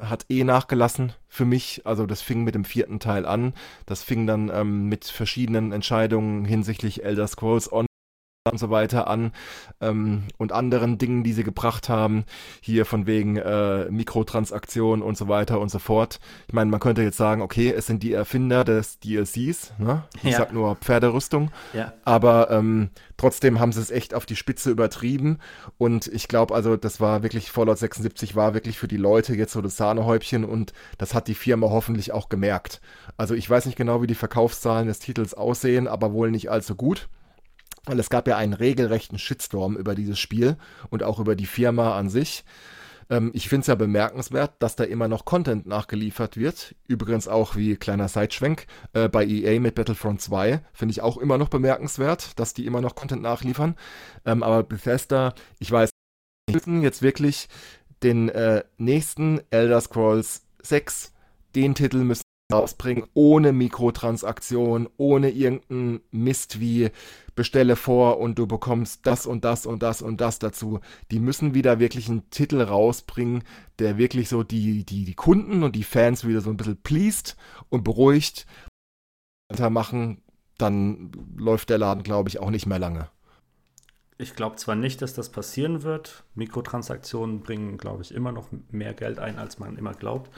hat 0.00 0.26
eh 0.28 0.44
nachgelassen 0.44 1.12
für 1.28 1.44
mich. 1.44 1.82
Also 1.84 2.06
das 2.06 2.22
fing 2.22 2.44
mit 2.44 2.54
dem 2.54 2.64
vierten 2.64 3.00
Teil 3.00 3.26
an. 3.26 3.54
Das 3.86 4.02
fing 4.02 4.26
dann 4.26 4.50
ähm, 4.52 4.88
mit 4.88 5.04
verschiedenen 5.04 5.72
Entscheidungen 5.72 6.44
hinsichtlich 6.44 7.04
Elder 7.04 7.26
Scrolls 7.26 7.68
und 8.50 8.58
so 8.58 8.68
weiter 8.68 9.08
an 9.08 9.32
ähm, 9.80 10.24
und 10.36 10.52
anderen 10.52 10.98
Dingen, 10.98 11.24
die 11.24 11.32
sie 11.32 11.44
gebracht 11.44 11.88
haben, 11.88 12.24
hier 12.60 12.84
von 12.84 13.06
wegen 13.06 13.38
äh, 13.38 13.90
Mikrotransaktionen 13.90 15.02
und 15.02 15.16
so 15.16 15.28
weiter 15.28 15.60
und 15.60 15.70
so 15.70 15.78
fort. 15.78 16.20
Ich 16.46 16.52
meine, 16.52 16.70
man 16.70 16.78
könnte 16.78 17.00
jetzt 17.00 17.16
sagen, 17.16 17.40
okay, 17.40 17.72
es 17.74 17.86
sind 17.86 18.02
die 18.02 18.12
Erfinder 18.12 18.64
des 18.64 18.98
DLCs, 19.00 19.72
ne? 19.78 20.02
Ich 20.22 20.32
ja. 20.32 20.36
sag 20.36 20.52
nur 20.52 20.76
Pferderüstung, 20.76 21.52
ja. 21.72 21.94
aber 22.04 22.50
ähm, 22.50 22.90
trotzdem 23.16 23.60
haben 23.60 23.72
sie 23.72 23.80
es 23.80 23.90
echt 23.90 24.12
auf 24.12 24.26
die 24.26 24.36
Spitze 24.36 24.70
übertrieben 24.70 25.38
und 25.78 26.06
ich 26.08 26.28
glaube 26.28 26.54
also, 26.54 26.76
das 26.76 27.00
war 27.00 27.22
wirklich, 27.22 27.50
Fallout 27.50 27.78
76 27.78 28.36
war 28.36 28.52
wirklich 28.52 28.78
für 28.78 28.88
die 28.88 28.98
Leute 28.98 29.34
jetzt 29.34 29.54
so 29.54 29.62
das 29.62 29.78
Sahnehäubchen 29.78 30.44
und 30.44 30.74
das 30.98 31.14
hat 31.14 31.28
die 31.28 31.34
Firma 31.34 31.70
hoffentlich 31.70 32.12
auch 32.12 32.28
gemerkt. 32.28 32.82
Also 33.16 33.34
ich 33.34 33.48
weiß 33.48 33.64
nicht 33.64 33.76
genau, 33.76 34.02
wie 34.02 34.06
die 34.06 34.14
Verkaufszahlen 34.14 34.86
des 34.86 34.98
Titels 34.98 35.32
aussehen, 35.32 35.88
aber 35.88 36.12
wohl 36.12 36.30
nicht 36.30 36.50
allzu 36.50 36.74
gut 36.74 37.08
weil 37.86 37.98
es 37.98 38.10
gab 38.10 38.28
ja 38.28 38.36
einen 38.36 38.52
regelrechten 38.52 39.18
Shitstorm 39.18 39.76
über 39.76 39.94
dieses 39.94 40.18
Spiel 40.18 40.56
und 40.90 41.02
auch 41.02 41.18
über 41.18 41.36
die 41.36 41.46
Firma 41.46 41.96
an 41.96 42.08
sich. 42.08 42.44
Ähm, 43.10 43.30
ich 43.34 43.48
finde 43.48 43.62
es 43.62 43.66
ja 43.66 43.74
bemerkenswert, 43.74 44.54
dass 44.60 44.76
da 44.76 44.84
immer 44.84 45.08
noch 45.08 45.24
Content 45.24 45.66
nachgeliefert 45.66 46.36
wird. 46.36 46.74
Übrigens 46.86 47.28
auch 47.28 47.56
wie 47.56 47.76
kleiner 47.76 48.08
Sideschwenk 48.08 48.66
äh, 48.92 49.08
bei 49.08 49.24
EA 49.26 49.60
mit 49.60 49.74
Battlefront 49.74 50.20
2 50.20 50.60
finde 50.72 50.92
ich 50.92 51.02
auch 51.02 51.18
immer 51.18 51.38
noch 51.38 51.48
bemerkenswert, 51.48 52.38
dass 52.38 52.54
die 52.54 52.66
immer 52.66 52.80
noch 52.80 52.94
Content 52.94 53.22
nachliefern. 53.22 53.76
Ähm, 54.24 54.42
aber 54.42 54.62
Bethesda, 54.62 55.34
ich 55.58 55.70
weiß 55.70 55.90
nicht, 56.48 56.66
jetzt 56.66 57.02
wirklich 57.02 57.48
den 58.02 58.28
äh, 58.28 58.64
nächsten 58.76 59.40
Elder 59.50 59.80
Scrolls 59.80 60.46
6, 60.62 61.12
den 61.54 61.74
Titel 61.74 61.98
müssen 61.98 62.24
rausbringen, 62.52 63.06
ohne 63.14 63.52
Mikrotransaktion, 63.52 64.88
ohne 64.96 65.30
irgendeinen 65.30 66.00
Mist 66.10 66.60
wie 66.60 66.90
bestelle 67.34 67.74
vor 67.74 68.18
und 68.18 68.38
du 68.38 68.46
bekommst 68.46 69.06
das 69.06 69.26
und 69.26 69.44
das 69.44 69.66
und 69.66 69.82
das 69.82 70.02
und 70.02 70.20
das 70.20 70.38
dazu. 70.38 70.80
Die 71.10 71.20
müssen 71.20 71.54
wieder 71.54 71.78
wirklich 71.78 72.08
einen 72.08 72.28
Titel 72.30 72.60
rausbringen, 72.60 73.44
der 73.78 73.98
wirklich 73.98 74.28
so 74.28 74.42
die, 74.42 74.84
die, 74.84 75.04
die 75.04 75.14
Kunden 75.14 75.62
und 75.62 75.74
die 75.74 75.84
Fans 75.84 76.26
wieder 76.26 76.40
so 76.40 76.50
ein 76.50 76.56
bisschen 76.56 76.80
pleased 76.82 77.36
und 77.70 77.82
beruhigt 77.82 78.46
machen, 79.70 80.22
dann 80.58 81.12
läuft 81.36 81.70
der 81.70 81.78
Laden, 81.78 82.02
glaube 82.02 82.28
ich, 82.28 82.38
auch 82.40 82.50
nicht 82.50 82.66
mehr 82.66 82.78
lange. 82.78 83.08
Ich 84.16 84.34
glaube 84.34 84.56
zwar 84.56 84.76
nicht, 84.76 85.02
dass 85.02 85.14
das 85.14 85.30
passieren 85.30 85.82
wird. 85.82 86.24
Mikrotransaktionen 86.34 87.40
bringen, 87.40 87.78
glaube 87.78 88.02
ich, 88.02 88.14
immer 88.14 88.32
noch 88.32 88.48
mehr 88.70 88.94
Geld 88.94 89.18
ein, 89.18 89.38
als 89.38 89.58
man 89.58 89.76
immer 89.76 89.92
glaubt. 89.92 90.30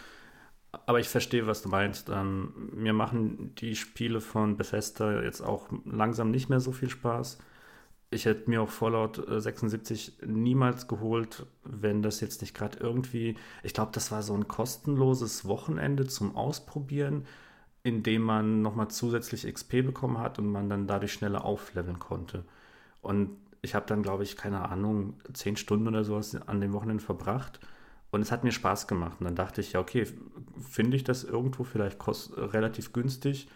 Aber 0.87 1.01
ich 1.01 1.09
verstehe, 1.09 1.47
was 1.47 1.63
du 1.63 1.69
meinst. 1.69 2.09
Ähm, 2.11 2.71
mir 2.73 2.93
machen 2.93 3.55
die 3.57 3.77
Spiele 3.77 4.21
von 4.21 4.57
Bethesda 4.57 5.23
jetzt 5.23 5.41
auch 5.41 5.69
langsam 5.85 6.31
nicht 6.31 6.49
mehr 6.49 6.61
so 6.61 6.73
viel 6.73 6.91
Spaß. 6.91 7.39
Ich 8.11 8.25
hätte 8.25 8.49
mir 8.49 8.63
auch 8.63 8.69
Fallout 8.69 9.23
76 9.27 10.23
äh, 10.23 10.27
niemals 10.27 10.87
geholt, 10.89 11.47
wenn 11.65 12.03
das 12.03 12.21
jetzt 12.21 12.41
nicht 12.41 12.55
gerade 12.55 12.79
irgendwie. 12.79 13.37
Ich 13.63 13.75
glaube, 13.75 13.93
das 13.93 14.13
war 14.13 14.23
so 14.23 14.35
ein 14.35 14.49
kostenloses 14.49 15.47
Wochenende 15.47 16.07
zum 16.07 16.37
Ausprobieren, 16.37 17.27
in 17.83 18.03
dem 18.03 18.23
man 18.23 18.63
nochmal 18.63 18.89
zusätzlich 18.89 19.53
XP 19.53 19.83
bekommen 19.85 20.19
hat 20.19 20.39
und 20.39 20.51
man 20.51 20.69
dann 20.69 20.87
dadurch 20.87 21.13
schneller 21.13 21.45
aufleveln 21.45 21.99
konnte. 21.99 22.45
Und 23.03 23.31
ich 23.63 23.75
habe 23.75 23.87
dann, 23.87 24.03
glaube 24.03 24.23
ich, 24.23 24.37
keine 24.37 24.69
Ahnung, 24.69 25.15
zehn 25.33 25.57
Stunden 25.57 25.89
oder 25.89 26.05
sowas 26.05 26.35
an 26.35 26.61
dem 26.61 26.73
Wochenende 26.73 27.03
verbracht. 27.03 27.61
Und 28.11 28.21
es 28.23 28.33
hat 28.33 28.45
mir 28.45 28.53
Spaß 28.53 28.87
gemacht. 28.87 29.17
Und 29.21 29.25
dann 29.25 29.37
dachte 29.37 29.61
ich, 29.61 29.73
ja, 29.73 29.81
okay, 29.81 30.07
finde 30.69 30.97
ich 30.97 31.05
das 31.05 31.25
irgendwo 31.25 31.65
vielleicht 31.65 31.99
kost 31.99 32.37
relativ 32.37 32.93
günstig. 32.93 33.49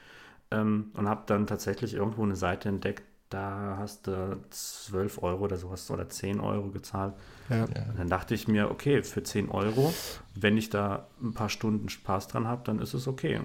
Ähm, 0.50 0.90
und 0.94 1.08
habe 1.08 1.22
dann 1.26 1.46
tatsächlich 1.46 1.94
irgendwo 1.94 2.22
eine 2.22 2.36
Seite 2.36 2.68
entdeckt, 2.68 3.04
da 3.30 3.76
hast 3.78 4.08
du 4.08 4.40
12 4.50 5.22
Euro 5.22 5.44
oder 5.44 5.56
sowas 5.56 5.88
oder 5.90 6.08
10 6.08 6.40
Euro 6.40 6.70
gezahlt. 6.70 7.14
Ja. 7.48 7.66
Dann 7.96 8.08
dachte 8.08 8.34
ich 8.34 8.48
mir, 8.48 8.70
okay, 8.72 9.04
für 9.04 9.22
10 9.22 9.50
Euro, 9.50 9.94
wenn 10.34 10.56
ich 10.56 10.68
da 10.68 11.06
ein 11.22 11.32
paar 11.32 11.48
Stunden 11.48 11.88
Spaß 11.88 12.26
dran 12.26 12.48
habe, 12.48 12.62
dann 12.64 12.80
ist 12.80 12.92
es 12.92 13.06
okay. 13.06 13.40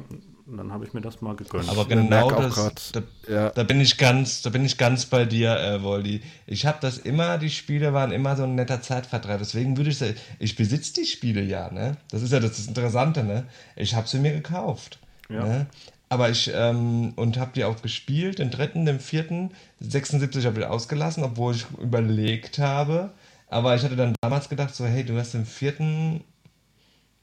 Und 0.47 0.57
dann 0.57 0.71
habe 0.71 0.85
ich 0.85 0.93
mir 0.93 1.01
das 1.01 1.21
mal 1.21 1.35
gegönnt. 1.35 1.69
Aber 1.69 1.87
genau 1.87 2.29
das, 2.29 2.91
da, 2.91 3.01
ja. 3.27 3.49
da, 3.49 3.63
bin 3.63 3.81
ich 3.81 3.97
ganz, 3.97 4.43
da 4.43 4.51
bin 4.51 4.63
ich 4.63 4.77
ganz 4.77 5.07
bei 5.07 5.25
dir, 5.25 5.57
äh, 5.59 5.81
Woldi. 5.81 6.21
Ich 6.45 6.67
habe 6.67 6.77
das 6.81 6.99
immer, 6.99 7.39
die 7.39 7.49
Spiele 7.49 7.93
waren 7.93 8.11
immer 8.11 8.35
so 8.35 8.43
ein 8.43 8.53
netter 8.53 8.79
Zeitvertreib. 8.79 9.39
Deswegen 9.39 9.75
würde 9.75 9.89
ich 9.89 9.97
sagen, 9.97 10.15
ich 10.37 10.55
besitze 10.55 10.93
die 10.93 11.07
Spiele 11.07 11.41
ja, 11.41 11.71
ne? 11.71 11.97
Das 12.11 12.21
ist 12.21 12.31
ja 12.31 12.39
das 12.39 12.67
Interessante, 12.67 13.23
ne? 13.23 13.47
Ich 13.75 13.95
habe 13.95 14.07
sie 14.07 14.19
mir 14.19 14.33
gekauft. 14.33 14.99
Ja. 15.29 15.43
Ne? 15.45 15.65
Aber 16.09 16.29
ich, 16.29 16.51
ähm, 16.53 17.13
und 17.15 17.39
habe 17.39 17.51
die 17.55 17.63
auch 17.63 17.81
gespielt, 17.81 18.37
den 18.37 18.51
dritten, 18.51 18.85
den 18.85 18.99
vierten, 18.99 19.51
76 19.79 20.45
habe 20.45 20.59
ich 20.59 20.65
ausgelassen, 20.67 21.23
obwohl 21.23 21.55
ich 21.55 21.65
überlegt 21.81 22.59
habe. 22.59 23.11
Aber 23.47 23.75
ich 23.75 23.83
hatte 23.83 23.95
dann 23.95 24.13
damals 24.21 24.47
gedacht, 24.47 24.75
so, 24.75 24.85
hey, 24.85 25.03
du 25.03 25.17
hast 25.17 25.33
den 25.33 25.47
vierten 25.47 26.23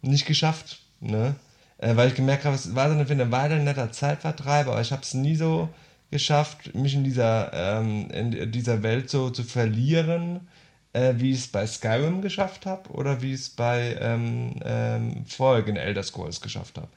nicht 0.01 0.27
geschafft, 0.27 0.81
ne? 0.99 1.37
Äh, 1.83 1.97
weil 1.97 2.09
ich 2.09 2.15
gemerkt 2.15 2.45
habe, 2.45 2.55
es 2.55 2.75
war 2.77 2.89
so 2.89 2.95
eine, 2.95 3.09
eine 3.11 3.33
Weile 3.33 3.57
ein 3.57 3.65
netter 3.65 3.91
Zeitvertreib, 3.91 4.69
aber 4.69 4.81
ich 4.81 4.93
habe 4.93 5.03
es 5.03 5.15
nie 5.15 5.35
so 5.35 5.69
geschafft, 6.13 6.75
mich 6.77 6.95
in 6.95 7.03
dieser, 7.03 7.53
ähm, 7.53 8.09
in 8.11 8.53
dieser 8.53 8.85
Welt 8.85 9.11
so 9.11 9.31
zu 9.31 9.43
verlieren, 9.43 10.47
äh, 10.93 11.15
wie 11.17 11.33
ich 11.33 11.39
es 11.39 11.49
bei 11.49 11.67
Skyrim 11.67 12.23
geschafft 12.23 12.67
habe 12.67 12.89
oder 12.91 13.21
wie 13.21 13.35
ich 13.35 13.41
es 13.41 13.51
bei 13.51 13.97
ähm, 14.01 14.55
ähm, 14.65 15.25
Folgen 15.27 15.75
Elder 15.75 16.05
Scrolls 16.05 16.41
geschafft 16.41 16.77
habe. 16.77 16.89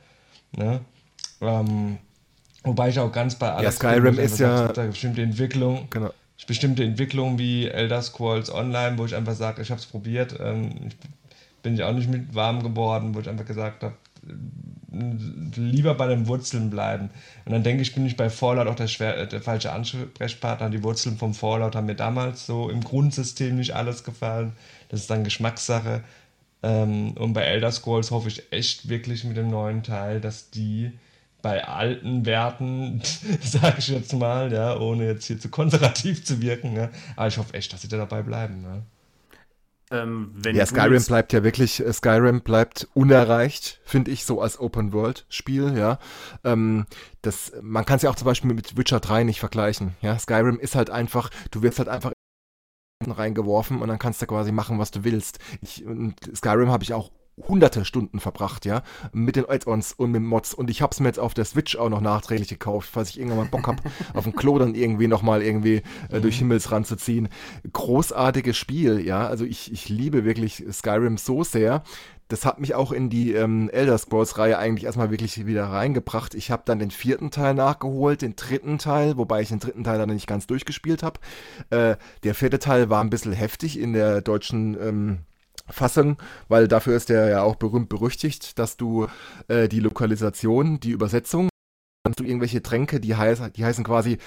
Ne? 0.56 0.82
Ähm, 1.42 1.98
wobei 2.64 2.90
ich 2.90 3.00
auch 3.00 3.12
ganz 3.12 3.34
bei 3.34 3.64
Ja, 3.64 3.72
Skyrim 3.72 4.20
ist 4.20 4.40
ja. 4.40 4.68
Da 4.68 4.86
bestimmte 4.86 5.24
Entwicklungen. 5.24 5.88
Genau. 5.90 6.12
Bestimmte 6.46 6.84
Entwicklungen 6.84 7.40
wie 7.40 7.68
Elder 7.68 8.04
Scrolls 8.04 8.54
Online, 8.54 9.00
wo 9.00 9.06
ich 9.06 9.16
einfach 9.16 9.34
sage, 9.34 9.64
ich 9.64 9.72
habe 9.72 9.80
es 9.80 9.88
probiert. 9.88 10.36
Ähm, 10.40 10.70
ich 10.90 10.96
bin 11.64 11.76
ja 11.76 11.88
auch 11.88 11.94
nicht 11.94 12.08
mit 12.08 12.36
warm 12.36 12.62
geworden, 12.62 13.16
wo 13.16 13.20
ich 13.20 13.28
einfach 13.28 13.46
gesagt 13.46 13.82
habe, 13.82 13.96
lieber 15.56 15.94
bei 15.96 16.08
den 16.08 16.28
Wurzeln 16.28 16.70
bleiben. 16.70 17.10
Und 17.46 17.52
dann 17.52 17.64
denke 17.64 17.82
ich, 17.82 17.94
bin 17.94 18.06
ich 18.06 18.16
bei 18.16 18.30
Fallout 18.30 18.68
auch 18.68 18.76
der, 18.76 18.88
schwer, 18.88 19.26
der 19.26 19.42
falsche 19.42 19.72
Ansprechpartner. 19.72 20.70
Die 20.70 20.84
Wurzeln 20.84 21.18
vom 21.18 21.34
Fallout 21.34 21.76
haben 21.76 21.88
mir 21.88 21.96
damals 21.96 22.46
so 22.46 22.70
im 22.70 22.82
Grundsystem 22.82 23.56
nicht 23.58 23.76
alles 23.76 24.04
gefallen. 24.04 24.54
Das 24.90 25.02
ist 25.02 25.10
dann 25.10 25.24
Geschmackssache. 25.24 26.04
Ähm, 26.64 27.12
und 27.14 27.34
bei 27.34 27.42
Elder 27.44 27.72
Scrolls 27.72 28.12
hoffe 28.12 28.30
ich 28.30 28.52
echt 28.52 28.88
wirklich 28.90 29.24
mit 29.24 29.38
dem 29.38 29.50
neuen 29.50 29.84
Teil, 29.84 30.22
dass 30.22 30.50
die 30.50 30.92
bei 31.42 31.64
alten 31.64 32.26
Werten, 32.26 33.02
sage 33.42 33.76
ich 33.78 33.90
jetzt 33.90 34.14
mal, 34.14 34.52
ja, 34.52 34.80
ohne 34.80 35.06
jetzt 35.06 35.28
hier 35.28 35.40
zu 35.40 35.50
konservativ 35.50 36.26
zu 36.26 36.42
wirken, 36.42 36.76
ja, 36.76 36.90
aber 37.16 37.28
ich 37.28 37.38
hoffe 37.38 37.54
echt, 37.54 37.72
dass 37.72 37.84
sie 37.84 37.88
da 37.88 37.98
dabei 37.98 38.24
bleiben. 38.24 38.64
Ja. 38.64 38.82
Ähm, 39.92 40.34
ja, 40.44 40.66
Skyrim 40.66 41.04
bleibt 41.04 41.32
ja 41.32 41.44
wirklich, 41.44 41.80
äh, 41.80 41.94
Skyrim 41.94 42.42
bleibt 42.42 42.88
unerreicht, 42.94 43.82
finde 43.86 44.12
ich, 44.12 44.26
so 44.26 44.42
als 44.42 44.60
Open-World-Spiel, 44.60 45.78
ja. 45.78 46.00
Ähm, 46.44 46.86
das, 47.22 47.54
man 47.62 47.86
kann 47.86 47.98
es 47.98 48.02
ja 48.02 48.10
auch 48.10 48.16
zum 48.16 48.26
Beispiel 48.26 48.52
mit 48.54 48.78
Witcher 48.78 49.00
3 49.00 49.24
nicht 49.24 49.40
vergleichen, 49.40 49.96
ja. 50.02 50.18
Skyrim 50.18 50.60
ist 50.60 50.76
halt 50.76 50.90
einfach, 50.90 51.30
du 51.52 51.62
wirst 51.62 51.78
halt 51.78 51.90
einfach 51.90 52.14
reingeworfen 53.06 53.82
und 53.82 53.88
dann 53.88 54.00
kannst 54.00 54.22
du 54.22 54.26
quasi 54.26 54.52
machen, 54.52 54.80
was 54.80 54.90
du 54.90 55.04
willst. 55.04 55.40
Ich, 55.62 55.86
Skyrim 56.34 56.72
habe 56.72 56.84
ich 56.84 56.94
auch 56.94 57.12
hunderte 57.38 57.84
Stunden 57.84 58.20
verbracht, 58.20 58.66
ja, 58.66 58.82
mit 59.12 59.36
den 59.36 59.48
Add-ons 59.48 59.94
und 59.94 60.12
mit 60.12 60.22
Mods 60.22 60.54
und 60.54 60.70
ich 60.70 60.82
hab's 60.82 61.00
mir 61.00 61.08
jetzt 61.08 61.20
auf 61.20 61.34
der 61.34 61.46
Switch 61.46 61.76
auch 61.76 61.90
noch 61.90 62.02
nachträglich 62.02 62.48
gekauft, 62.48 62.90
falls 62.92 63.10
ich 63.10 63.20
irgendwann 63.20 63.40
mal 63.40 63.48
Bock 63.50 63.68
hab, 63.68 63.82
auf 64.14 64.24
dem 64.24 64.36
Klo 64.36 64.58
dann 64.58 64.76
irgendwie 64.76 65.08
nochmal 65.08 65.42
irgendwie 65.42 65.82
äh, 66.10 66.22
durch 66.22 66.36
mhm. 66.36 66.46
Himmelsrand 66.46 66.88
zu 66.88 66.96
ziehen. 66.96 67.28
Großartiges 67.72 68.56
Spiel, 68.58 69.06
ja, 69.06 69.28
also 69.28 69.44
ich, 69.46 69.72
ich 69.72 69.90
liebe 69.90 70.24
wirklich 70.24 70.64
Skyrim 70.72 71.18
so 71.18 71.44
sehr. 71.44 71.84
Das 72.28 72.44
hat 72.44 72.60
mich 72.60 72.74
auch 72.74 72.92
in 72.92 73.12
die 73.12 73.34
ähm, 73.34 73.70
Elder 73.70 74.00
Scrolls-Reihe 74.00 74.58
eigentlich 74.58 74.86
erstmal 74.86 75.12
wirklich 75.12 75.46
wieder 75.46 75.66
reingebracht. 75.66 76.34
Ich 76.34 76.50
habe 76.50 76.64
dann 76.66 76.80
den 76.80 76.90
vierten 76.90 77.30
Teil 77.30 77.54
nachgeholt, 77.54 78.24
den 78.24 78.36
dritten 78.36 78.80
Teil, 78.80 79.18
wobei 79.18 79.42
ich 79.42 79.50
den 79.50 79.60
dritten 79.60 79.84
Teil 79.84 80.00
dann 80.00 80.10
nicht 80.10 80.26
ganz 80.26 80.48
durchgespielt 80.48 81.04
habe. 81.04 81.20
Äh, 81.70 81.98
der 82.24 82.34
vierte 82.34 82.58
Teil 82.58 82.90
war 82.90 83.02
ein 83.02 83.12
bisschen 83.12 83.34
heftig 83.34 83.80
in 83.80 83.94
der 83.94 84.22
deutschen 84.22 84.76
ähm, 84.82 85.20
Fassung, 85.68 86.18
weil 86.48 86.68
dafür 86.68 86.96
ist 86.96 87.10
der 87.10 87.30
ja 87.30 87.42
auch 87.42 87.56
berühmt 87.56 87.90
berüchtigt, 87.90 88.60
dass 88.60 88.78
du 88.78 89.08
äh, 89.48 89.68
die 89.68 89.80
Lokalisation, 89.80 90.80
die 90.80 90.92
Übersetzung, 90.92 91.50
kannst 92.04 92.20
du 92.20 92.24
irgendwelche 92.24 92.62
Tränke, 92.62 93.00
die, 93.00 93.16
heiß, 93.16 93.42
die 93.56 93.66
heißen 93.66 93.84
quasi 93.84 94.20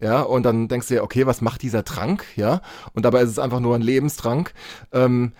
ja, 0.00 0.22
und 0.22 0.42
dann 0.42 0.68
denkst 0.68 0.88
du 0.88 0.94
dir, 0.94 1.02
okay, 1.04 1.26
was 1.26 1.40
macht 1.40 1.62
dieser 1.62 1.84
Trank, 1.84 2.26
ja, 2.36 2.60
und 2.92 3.04
dabei 3.04 3.22
ist 3.22 3.30
es 3.30 3.38
einfach 3.38 3.60
nur 3.60 3.74
ein 3.76 3.82
Lebenstrank. 3.82 4.52
Ähm, 4.92 5.32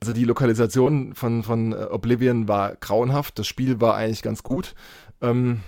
also 0.00 0.12
die 0.12 0.24
Lokalisation 0.24 1.14
von, 1.14 1.42
von 1.42 1.72
Oblivion 1.72 2.48
war 2.48 2.76
grauenhaft, 2.76 3.38
das 3.38 3.46
Spiel 3.46 3.80
war 3.80 3.94
eigentlich 3.94 4.22
ganz 4.22 4.42
gut. 4.42 4.74
Ähm, 5.20 5.60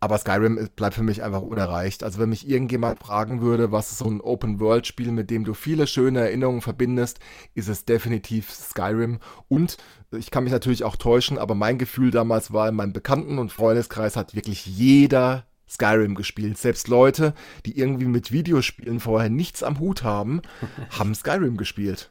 aber 0.00 0.18
Skyrim 0.18 0.68
bleibt 0.76 0.94
für 0.94 1.02
mich 1.02 1.22
einfach 1.22 1.42
unerreicht. 1.42 2.04
Also 2.04 2.18
wenn 2.18 2.28
mich 2.28 2.48
irgendjemand 2.48 2.98
fragen 2.98 3.40
würde, 3.40 3.72
was 3.72 3.90
ist 3.90 3.98
so 3.98 4.06
ein 4.06 4.20
Open-World-Spiel, 4.20 5.10
mit 5.10 5.30
dem 5.30 5.44
du 5.44 5.54
viele 5.54 5.86
schöne 5.86 6.20
Erinnerungen 6.20 6.60
verbindest, 6.60 7.18
ist 7.54 7.68
es 7.68 7.84
definitiv 7.84 8.50
Skyrim. 8.50 9.18
Und 9.48 9.78
ich 10.12 10.30
kann 10.30 10.44
mich 10.44 10.52
natürlich 10.52 10.84
auch 10.84 10.96
täuschen, 10.96 11.38
aber 11.38 11.54
mein 11.54 11.78
Gefühl 11.78 12.10
damals 12.10 12.52
war, 12.52 12.68
in 12.68 12.74
meinem 12.74 12.92
Bekannten- 12.92 13.38
und 13.38 13.52
Freundeskreis 13.52 14.16
hat 14.16 14.34
wirklich 14.34 14.66
jeder 14.66 15.46
Skyrim 15.68 16.14
gespielt. 16.14 16.58
Selbst 16.58 16.88
Leute, 16.88 17.34
die 17.64 17.78
irgendwie 17.78 18.06
mit 18.06 18.32
Videospielen 18.32 19.00
vorher 19.00 19.30
nichts 19.30 19.62
am 19.62 19.80
Hut 19.80 20.02
haben, 20.02 20.42
haben 20.90 21.14
Skyrim 21.14 21.56
gespielt. 21.56 22.10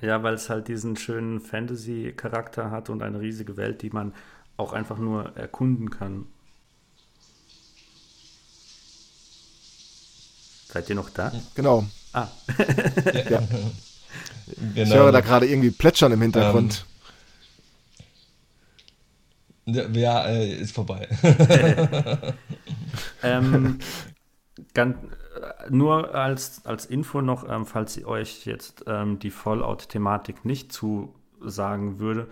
Ja, 0.00 0.22
weil 0.22 0.34
es 0.34 0.48
halt 0.50 0.68
diesen 0.68 0.96
schönen 0.96 1.40
Fantasy-Charakter 1.40 2.70
hat 2.70 2.90
und 2.90 3.02
eine 3.02 3.20
riesige 3.20 3.56
Welt, 3.56 3.82
die 3.82 3.90
man 3.90 4.14
auch 4.56 4.72
einfach 4.72 4.98
nur 4.98 5.36
erkunden 5.36 5.90
kann. 5.90 6.26
Seid 10.70 10.88
ihr 10.90 10.96
noch 10.96 11.10
da? 11.10 11.32
Genau. 11.54 11.84
Ah. 12.12 12.28
ja. 13.30 13.42
Genau. 14.74 14.88
Ich 14.88 14.94
höre 14.94 15.12
da 15.12 15.20
gerade 15.20 15.46
irgendwie 15.46 15.70
Plätschern 15.70 16.10
im 16.12 16.22
Hintergrund. 16.22 16.86
Ähm, 19.66 19.94
ja, 19.94 20.26
äh, 20.26 20.54
ist 20.54 20.74
vorbei. 20.74 21.06
ähm, 23.22 23.78
ganz, 24.72 24.96
äh, 24.96 25.70
nur 25.70 26.14
als, 26.14 26.64
als 26.64 26.86
Info 26.86 27.20
noch, 27.20 27.48
ähm, 27.48 27.66
falls 27.66 27.96
ihr 27.98 28.08
euch 28.08 28.46
jetzt 28.46 28.84
ähm, 28.86 29.18
die 29.18 29.30
Fallout-Thematik 29.30 30.46
nicht 30.46 30.72
zusagen 30.72 31.98
würde, 31.98 32.28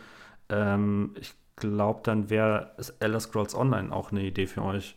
ähm, 0.48 1.14
ich 1.20 1.34
glaube, 1.56 2.00
dann 2.02 2.30
wäre 2.30 2.74
Elder 3.00 3.20
Scrolls 3.20 3.54
Online 3.54 3.92
auch 3.92 4.10
eine 4.10 4.22
Idee 4.22 4.46
für 4.46 4.62
euch. 4.62 4.96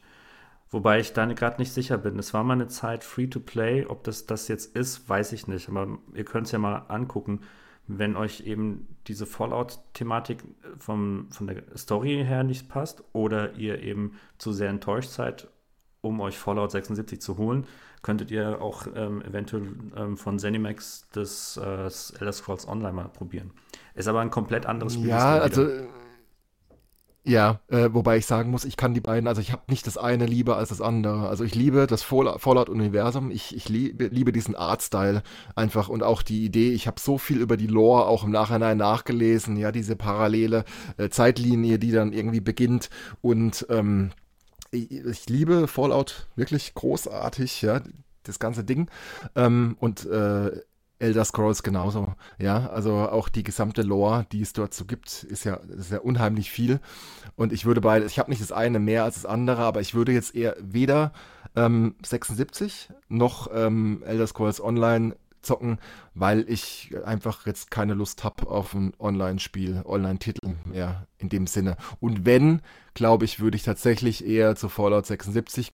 Wobei 0.71 0.99
ich 0.99 1.13
da 1.13 1.25
gerade 1.25 1.59
nicht 1.59 1.73
sicher 1.73 1.97
bin. 1.97 2.19
Es 2.19 2.33
war 2.33 2.43
mal 2.43 2.53
eine 2.53 2.67
Zeit 2.67 3.03
Free-to-Play. 3.03 3.87
Ob 3.87 4.03
das 4.03 4.27
das 4.27 4.47
jetzt 4.47 4.75
ist, 4.75 5.09
weiß 5.09 5.33
ich 5.33 5.47
nicht. 5.47 5.67
Aber 5.67 5.97
ihr 6.13 6.25
könnt 6.25 6.45
es 6.45 6.51
ja 6.51 6.59
mal 6.59 6.85
angucken, 6.89 7.41
wenn 7.87 8.15
euch 8.15 8.41
eben 8.41 8.87
diese 9.07 9.25
Fallout-Thematik 9.25 10.43
von 10.77 11.27
der 11.41 11.63
Story 11.75 12.23
her 12.23 12.43
nicht 12.43 12.69
passt 12.69 13.03
oder 13.13 13.53
ihr 13.55 13.81
eben 13.81 14.13
zu 14.37 14.53
sehr 14.53 14.69
enttäuscht 14.69 15.09
seid, 15.09 15.47
um 16.01 16.21
euch 16.21 16.37
Fallout 16.37 16.71
76 16.71 17.19
zu 17.19 17.37
holen, 17.37 17.65
könntet 18.03 18.29
ihr 18.29 18.61
auch 18.61 18.85
ähm, 18.95 19.23
eventuell 19.23 19.67
ähm, 19.95 20.17
von 20.17 20.37
Zenimax 20.37 21.07
das 21.13 21.57
äh, 21.57 21.89
Elder 22.19 22.31
Scrolls 22.31 22.67
Online 22.67 22.93
mal 22.93 23.09
probieren. 23.09 23.51
Ist 23.95 24.07
aber 24.07 24.21
ein 24.21 24.29
komplett 24.29 24.67
anderes 24.67 24.93
Spiel. 24.93 25.09
Ja, 25.09 25.39
also 25.39 25.67
Ja, 27.29 27.59
äh, 27.67 27.89
wobei 27.93 28.17
ich 28.17 28.25
sagen 28.25 28.49
muss, 28.49 28.65
ich 28.65 28.75
kann 28.75 28.95
die 28.95 29.01
beiden, 29.01 29.27
also 29.27 29.39
ich 29.39 29.51
habe 29.51 29.61
nicht 29.67 29.85
das 29.85 29.99
eine 29.99 30.25
lieber 30.25 30.57
als 30.57 30.69
das 30.69 30.81
andere. 30.81 31.29
Also 31.29 31.43
ich 31.43 31.53
liebe 31.53 31.85
das 31.85 32.01
Fallout-Universum, 32.01 33.29
ich, 33.29 33.55
ich 33.55 33.69
liebe, 33.69 34.07
liebe 34.07 34.31
diesen 34.31 34.55
Artstyle 34.55 35.21
einfach 35.55 35.89
und 35.89 36.01
auch 36.01 36.23
die 36.23 36.43
Idee, 36.43 36.71
ich 36.71 36.87
habe 36.87 36.99
so 36.99 37.19
viel 37.19 37.39
über 37.39 37.55
die 37.55 37.67
Lore 37.67 38.07
auch 38.07 38.23
im 38.23 38.31
Nachhinein 38.31 38.77
nachgelesen, 38.77 39.57
ja, 39.57 39.71
diese 39.71 39.95
parallele 39.95 40.65
äh, 40.97 41.09
Zeitlinie, 41.09 41.77
die 41.77 41.91
dann 41.91 42.13
irgendwie 42.13 42.41
beginnt 42.41 42.89
und 43.21 43.63
ähm, 43.69 44.09
ich, 44.71 44.89
ich 44.91 45.29
liebe 45.29 45.67
Fallout 45.67 46.25
wirklich 46.35 46.73
großartig, 46.73 47.61
ja, 47.61 47.81
das 48.23 48.39
ganze 48.39 48.63
Ding. 48.63 48.89
Ähm, 49.35 49.77
und 49.79 50.03
äh, 50.07 50.51
Elder 50.99 51.25
Scrolls 51.25 51.63
genauso. 51.63 52.13
Ja, 52.37 52.69
also 52.69 52.93
auch 52.93 53.29
die 53.29 53.43
gesamte 53.43 53.81
Lore, 53.81 54.25
die 54.31 54.41
es 54.41 54.53
dort 54.53 54.73
so 54.73 54.85
gibt, 54.85 55.23
ist 55.23 55.45
ja, 55.45 55.55
ist 55.55 55.91
ja 55.91 55.99
unheimlich 55.99 56.51
viel. 56.51 56.79
Und 57.35 57.53
ich 57.53 57.65
würde 57.65 57.81
beide, 57.81 58.05
ich 58.05 58.19
habe 58.19 58.29
nicht 58.29 58.41
das 58.41 58.51
eine 58.51 58.79
mehr 58.79 59.05
als 59.05 59.15
das 59.15 59.25
andere, 59.25 59.61
aber 59.63 59.81
ich 59.81 59.95
würde 59.95 60.11
jetzt 60.11 60.35
eher 60.35 60.55
weder 60.59 61.13
ähm, 61.55 61.95
76 62.05 62.89
noch 63.07 63.49
ähm, 63.53 64.03
Elder 64.05 64.27
Scrolls 64.27 64.61
Online 64.61 65.15
zocken, 65.41 65.79
weil 66.13 66.45
ich 66.49 66.93
einfach 67.05 67.45
jetzt 67.45 67.71
keine 67.71 67.93
Lust 67.93 68.23
habe 68.23 68.47
auf 68.47 68.73
ein 68.73 68.93
Online-Spiel, 68.99 69.83
Online-Titel 69.85 70.55
mehr 70.65 71.07
in 71.17 71.29
dem 71.29 71.47
Sinne. 71.47 71.77
Und 71.99 72.25
wenn, 72.25 72.61
glaube 72.93 73.25
ich, 73.25 73.39
würde 73.39 73.55
ich 73.55 73.63
tatsächlich 73.63 74.25
eher 74.25 74.55
zu 74.55 74.69
Fallout 74.69 75.05
76 75.05 75.71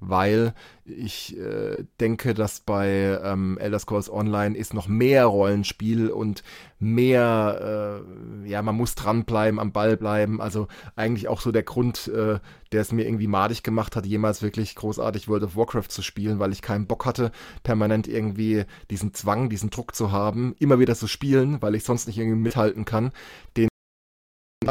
weil 0.00 0.54
ich 0.84 1.38
äh, 1.38 1.84
denke, 2.00 2.34
dass 2.34 2.60
bei 2.60 3.18
ähm, 3.22 3.56
Elder 3.58 3.78
Scrolls 3.78 4.10
Online 4.10 4.56
ist 4.56 4.74
noch 4.74 4.88
mehr 4.88 5.26
Rollenspiel 5.26 6.10
und 6.10 6.42
mehr, 6.78 8.02
äh, 8.44 8.48
ja, 8.48 8.62
man 8.62 8.74
muss 8.74 8.94
dranbleiben, 8.94 9.60
am 9.60 9.72
Ball 9.72 9.96
bleiben. 9.96 10.40
Also 10.40 10.66
eigentlich 10.96 11.28
auch 11.28 11.40
so 11.40 11.52
der 11.52 11.62
Grund, 11.62 12.08
äh, 12.08 12.40
der 12.72 12.80
es 12.80 12.92
mir 12.92 13.06
irgendwie 13.06 13.28
madig 13.28 13.62
gemacht 13.62 13.94
hat, 13.94 14.06
jemals 14.06 14.42
wirklich 14.42 14.74
großartig 14.74 15.28
World 15.28 15.44
of 15.44 15.56
Warcraft 15.56 15.88
zu 15.88 16.02
spielen, 16.02 16.38
weil 16.40 16.52
ich 16.52 16.62
keinen 16.62 16.86
Bock 16.86 17.06
hatte, 17.06 17.30
permanent 17.62 18.08
irgendwie 18.08 18.64
diesen 18.90 19.14
Zwang, 19.14 19.48
diesen 19.48 19.70
Druck 19.70 19.94
zu 19.94 20.10
haben, 20.10 20.54
immer 20.58 20.78
wieder 20.80 20.96
zu 20.96 21.06
spielen, 21.06 21.62
weil 21.62 21.74
ich 21.74 21.84
sonst 21.84 22.06
nicht 22.06 22.18
irgendwie 22.18 22.40
mithalten 22.40 22.84
kann. 22.84 23.12
Den 23.56 23.68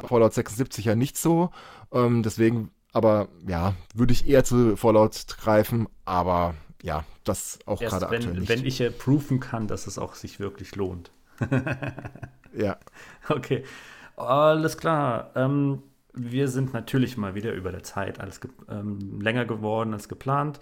Fallout 0.08 0.34
76 0.34 0.86
ja 0.86 0.96
nicht 0.96 1.18
so. 1.18 1.52
Ähm, 1.92 2.24
deswegen 2.24 2.72
aber 2.94 3.30
ja, 3.48 3.76
würde 3.94 4.14
ich 4.14 4.28
eher 4.28 4.44
zu 4.44 4.76
Fallout 4.76 5.26
greifen, 5.40 5.88
aber 6.06 6.56
ja, 6.84 7.06
das 7.24 7.60
auch 7.66 7.80
gerade 7.80 8.10
aktuell 8.10 8.40
nicht. 8.40 8.50
Wenn 8.50 8.66
ich 8.66 8.80
ja 8.80 8.90
proofen 8.90 9.40
kann, 9.40 9.68
dass 9.68 9.88
es 9.88 9.98
auch 9.98 10.16
sich 10.16 10.40
wirklich 10.40 10.76
lohnt. 10.76 11.12
ja. 12.54 12.78
Okay. 13.30 13.64
Alles 14.18 14.78
klar. 14.78 15.32
Ähm, 15.36 15.84
wir 16.14 16.48
sind 16.48 16.74
natürlich 16.74 17.18
mal 17.18 17.36
wieder 17.36 17.54
über 17.54 17.72
der 17.72 17.84
Zeit 17.84 18.20
alles 18.20 18.40
ähm, 18.70 19.22
länger 19.22 19.46
geworden 19.46 19.94
als 19.94 20.10
geplant. 20.10 20.60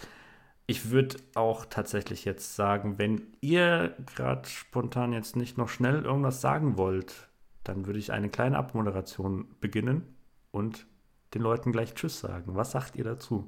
Ich 0.68 0.91
würde 0.91 1.18
auch 1.34 1.65
tatsächlich 1.65 2.26
jetzt 2.26 2.56
sagen, 2.56 2.99
wenn 2.99 3.23
ihr 3.41 3.95
gerade 4.15 4.47
spontan 4.47 5.14
jetzt 5.14 5.35
nicht 5.35 5.57
noch 5.57 5.69
schnell 5.69 6.03
irgendwas 6.03 6.41
sagen 6.41 6.77
wollt, 6.77 7.27
dann 7.64 7.88
würde 7.88 7.99
ich 7.99 8.11
eine 8.11 8.30
kleine 8.30 8.57
Abmoderation 8.57 9.47
beginnen 9.60 10.15
und 10.51 10.85
den 11.34 11.41
Leuten 11.41 11.72
gleich 11.72 11.93
Tschüss 11.93 12.19
sagen. 12.19 12.56
Was 12.56 12.72
sagt 12.72 12.95
ihr 12.95 13.03
dazu? 13.03 13.47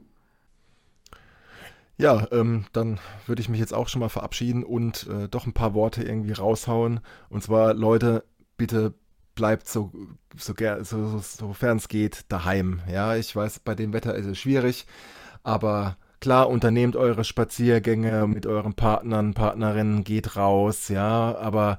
Ja, 1.98 2.28
ähm, 2.32 2.66
dann 2.74 3.00
würde 3.28 3.42
ich 3.42 3.50
mich 3.50 3.60
jetzt 3.60 3.74
auch 3.74 3.88
schon 3.88 4.00
mal 4.00 4.10
verabschieden 4.10 4.64
und 4.64 5.08
äh, 5.08 5.28
doch 5.30 5.46
ein 5.46 5.54
paar 5.54 5.74
Worte 5.74 6.04
irgendwie 6.04 6.32
raushauen. 6.34 7.00
Und 7.30 7.44
zwar, 7.44 7.74
Leute, 7.76 8.24
bitte 8.58 8.96
bleibt 9.36 9.68
so, 9.68 9.92
so, 10.36 10.54
so, 10.84 11.20
sofern 11.20 11.78
es 11.78 11.88
geht, 11.88 12.26
daheim. 12.30 12.82
Ja, 12.92 13.16
ich 13.16 13.36
weiß, 13.36 13.60
bei 13.60 13.76
dem 13.76 13.94
Wetter 13.94 14.16
ist 14.16 14.26
es 14.26 14.40
schwierig, 14.40 14.86
aber 15.44 15.98
klar, 16.20 16.50
unternehmt 16.50 16.96
eure 16.96 17.24
Spaziergänge 17.24 18.28
mit 18.28 18.46
euren 18.46 18.74
Partnern, 18.74 19.34
Partnerinnen, 19.34 20.04
geht 20.04 20.36
raus, 20.36 20.88
ja, 20.88 21.36
aber 21.38 21.78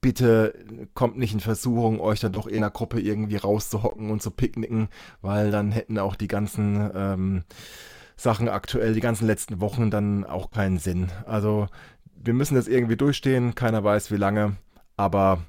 bitte 0.00 0.54
kommt 0.94 1.18
nicht 1.18 1.32
in 1.32 1.40
Versuchung, 1.40 2.00
euch 2.00 2.20
dann 2.20 2.32
doch 2.32 2.46
in 2.46 2.58
einer 2.58 2.70
Gruppe 2.70 3.00
irgendwie 3.00 3.36
rauszuhocken 3.36 4.10
und 4.10 4.22
zu 4.22 4.30
picknicken, 4.30 4.88
weil 5.20 5.50
dann 5.50 5.72
hätten 5.72 5.98
auch 5.98 6.16
die 6.16 6.28
ganzen 6.28 6.90
ähm, 6.94 7.44
Sachen 8.16 8.48
aktuell, 8.48 8.94
die 8.94 9.00
ganzen 9.00 9.26
letzten 9.26 9.60
Wochen 9.60 9.90
dann 9.90 10.24
auch 10.24 10.50
keinen 10.50 10.78
Sinn. 10.78 11.08
Also 11.26 11.66
wir 12.14 12.34
müssen 12.34 12.54
das 12.54 12.68
irgendwie 12.68 12.96
durchstehen, 12.96 13.54
keiner 13.54 13.84
weiß 13.84 14.10
wie 14.10 14.16
lange, 14.16 14.56
aber 14.96 15.42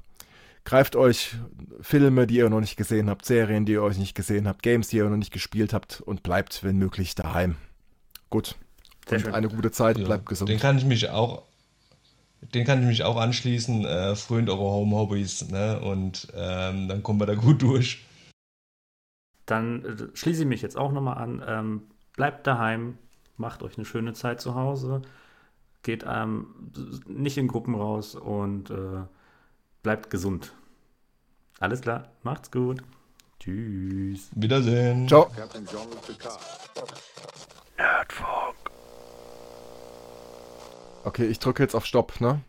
greift 0.64 0.96
euch 0.96 1.36
Filme, 1.80 2.26
die 2.26 2.36
ihr 2.36 2.50
noch 2.50 2.60
nicht 2.60 2.76
gesehen 2.76 3.08
habt, 3.08 3.24
Serien, 3.24 3.64
die 3.64 3.72
ihr 3.72 3.82
euch 3.82 3.98
nicht 3.98 4.14
gesehen 4.14 4.46
habt, 4.46 4.62
Games, 4.62 4.88
die 4.88 4.98
ihr 4.98 5.08
noch 5.08 5.16
nicht 5.16 5.32
gespielt 5.32 5.72
habt 5.72 6.00
und 6.00 6.22
bleibt, 6.22 6.62
wenn 6.62 6.76
möglich, 6.76 7.14
daheim. 7.14 7.56
Gut. 8.28 8.56
und 9.10 9.34
eine 9.34 9.48
gute 9.48 9.70
Zeit, 9.70 9.98
ja, 9.98 10.04
bleibt 10.04 10.26
gesund. 10.26 10.50
Den 10.50 10.60
kann 10.60 10.76
ich 10.76 10.84
mich 10.84 11.08
auch 11.08 11.42
den 12.40 12.64
kann 12.64 12.80
ich 12.80 12.86
mich 12.86 13.04
auch 13.04 13.16
anschließen. 13.16 13.84
Äh, 13.84 14.16
frönt 14.16 14.48
eure 14.48 14.60
Home-Hobbys 14.60 15.50
ne? 15.50 15.80
und 15.80 16.28
ähm, 16.34 16.88
dann 16.88 17.02
kommen 17.02 17.20
wir 17.20 17.26
da 17.26 17.34
gut 17.34 17.62
durch. 17.62 18.04
Dann 19.46 19.84
äh, 19.84 20.16
schließe 20.16 20.42
ich 20.42 20.48
mich 20.48 20.62
jetzt 20.62 20.76
auch 20.76 20.92
nochmal 20.92 21.18
an. 21.18 21.42
Ähm, 21.46 21.82
bleibt 22.14 22.46
daheim, 22.46 22.98
macht 23.36 23.62
euch 23.62 23.76
eine 23.76 23.84
schöne 23.84 24.12
Zeit 24.12 24.40
zu 24.40 24.54
Hause, 24.54 25.02
geht 25.82 26.04
ähm, 26.06 26.70
nicht 27.06 27.38
in 27.38 27.48
Gruppen 27.48 27.74
raus 27.74 28.14
und 28.14 28.70
äh, 28.70 29.04
bleibt 29.82 30.10
gesund. 30.10 30.52
Alles 31.60 31.80
klar, 31.80 32.08
macht's 32.22 32.50
gut. 32.50 32.82
Tschüss. 33.40 34.30
Wiedersehen. 34.34 35.08
Ciao. 35.08 35.30
Okay, 41.08 41.24
ich 41.24 41.38
drücke 41.38 41.62
jetzt 41.62 41.74
auf 41.74 41.86
Stopp, 41.86 42.20
ne? 42.20 42.42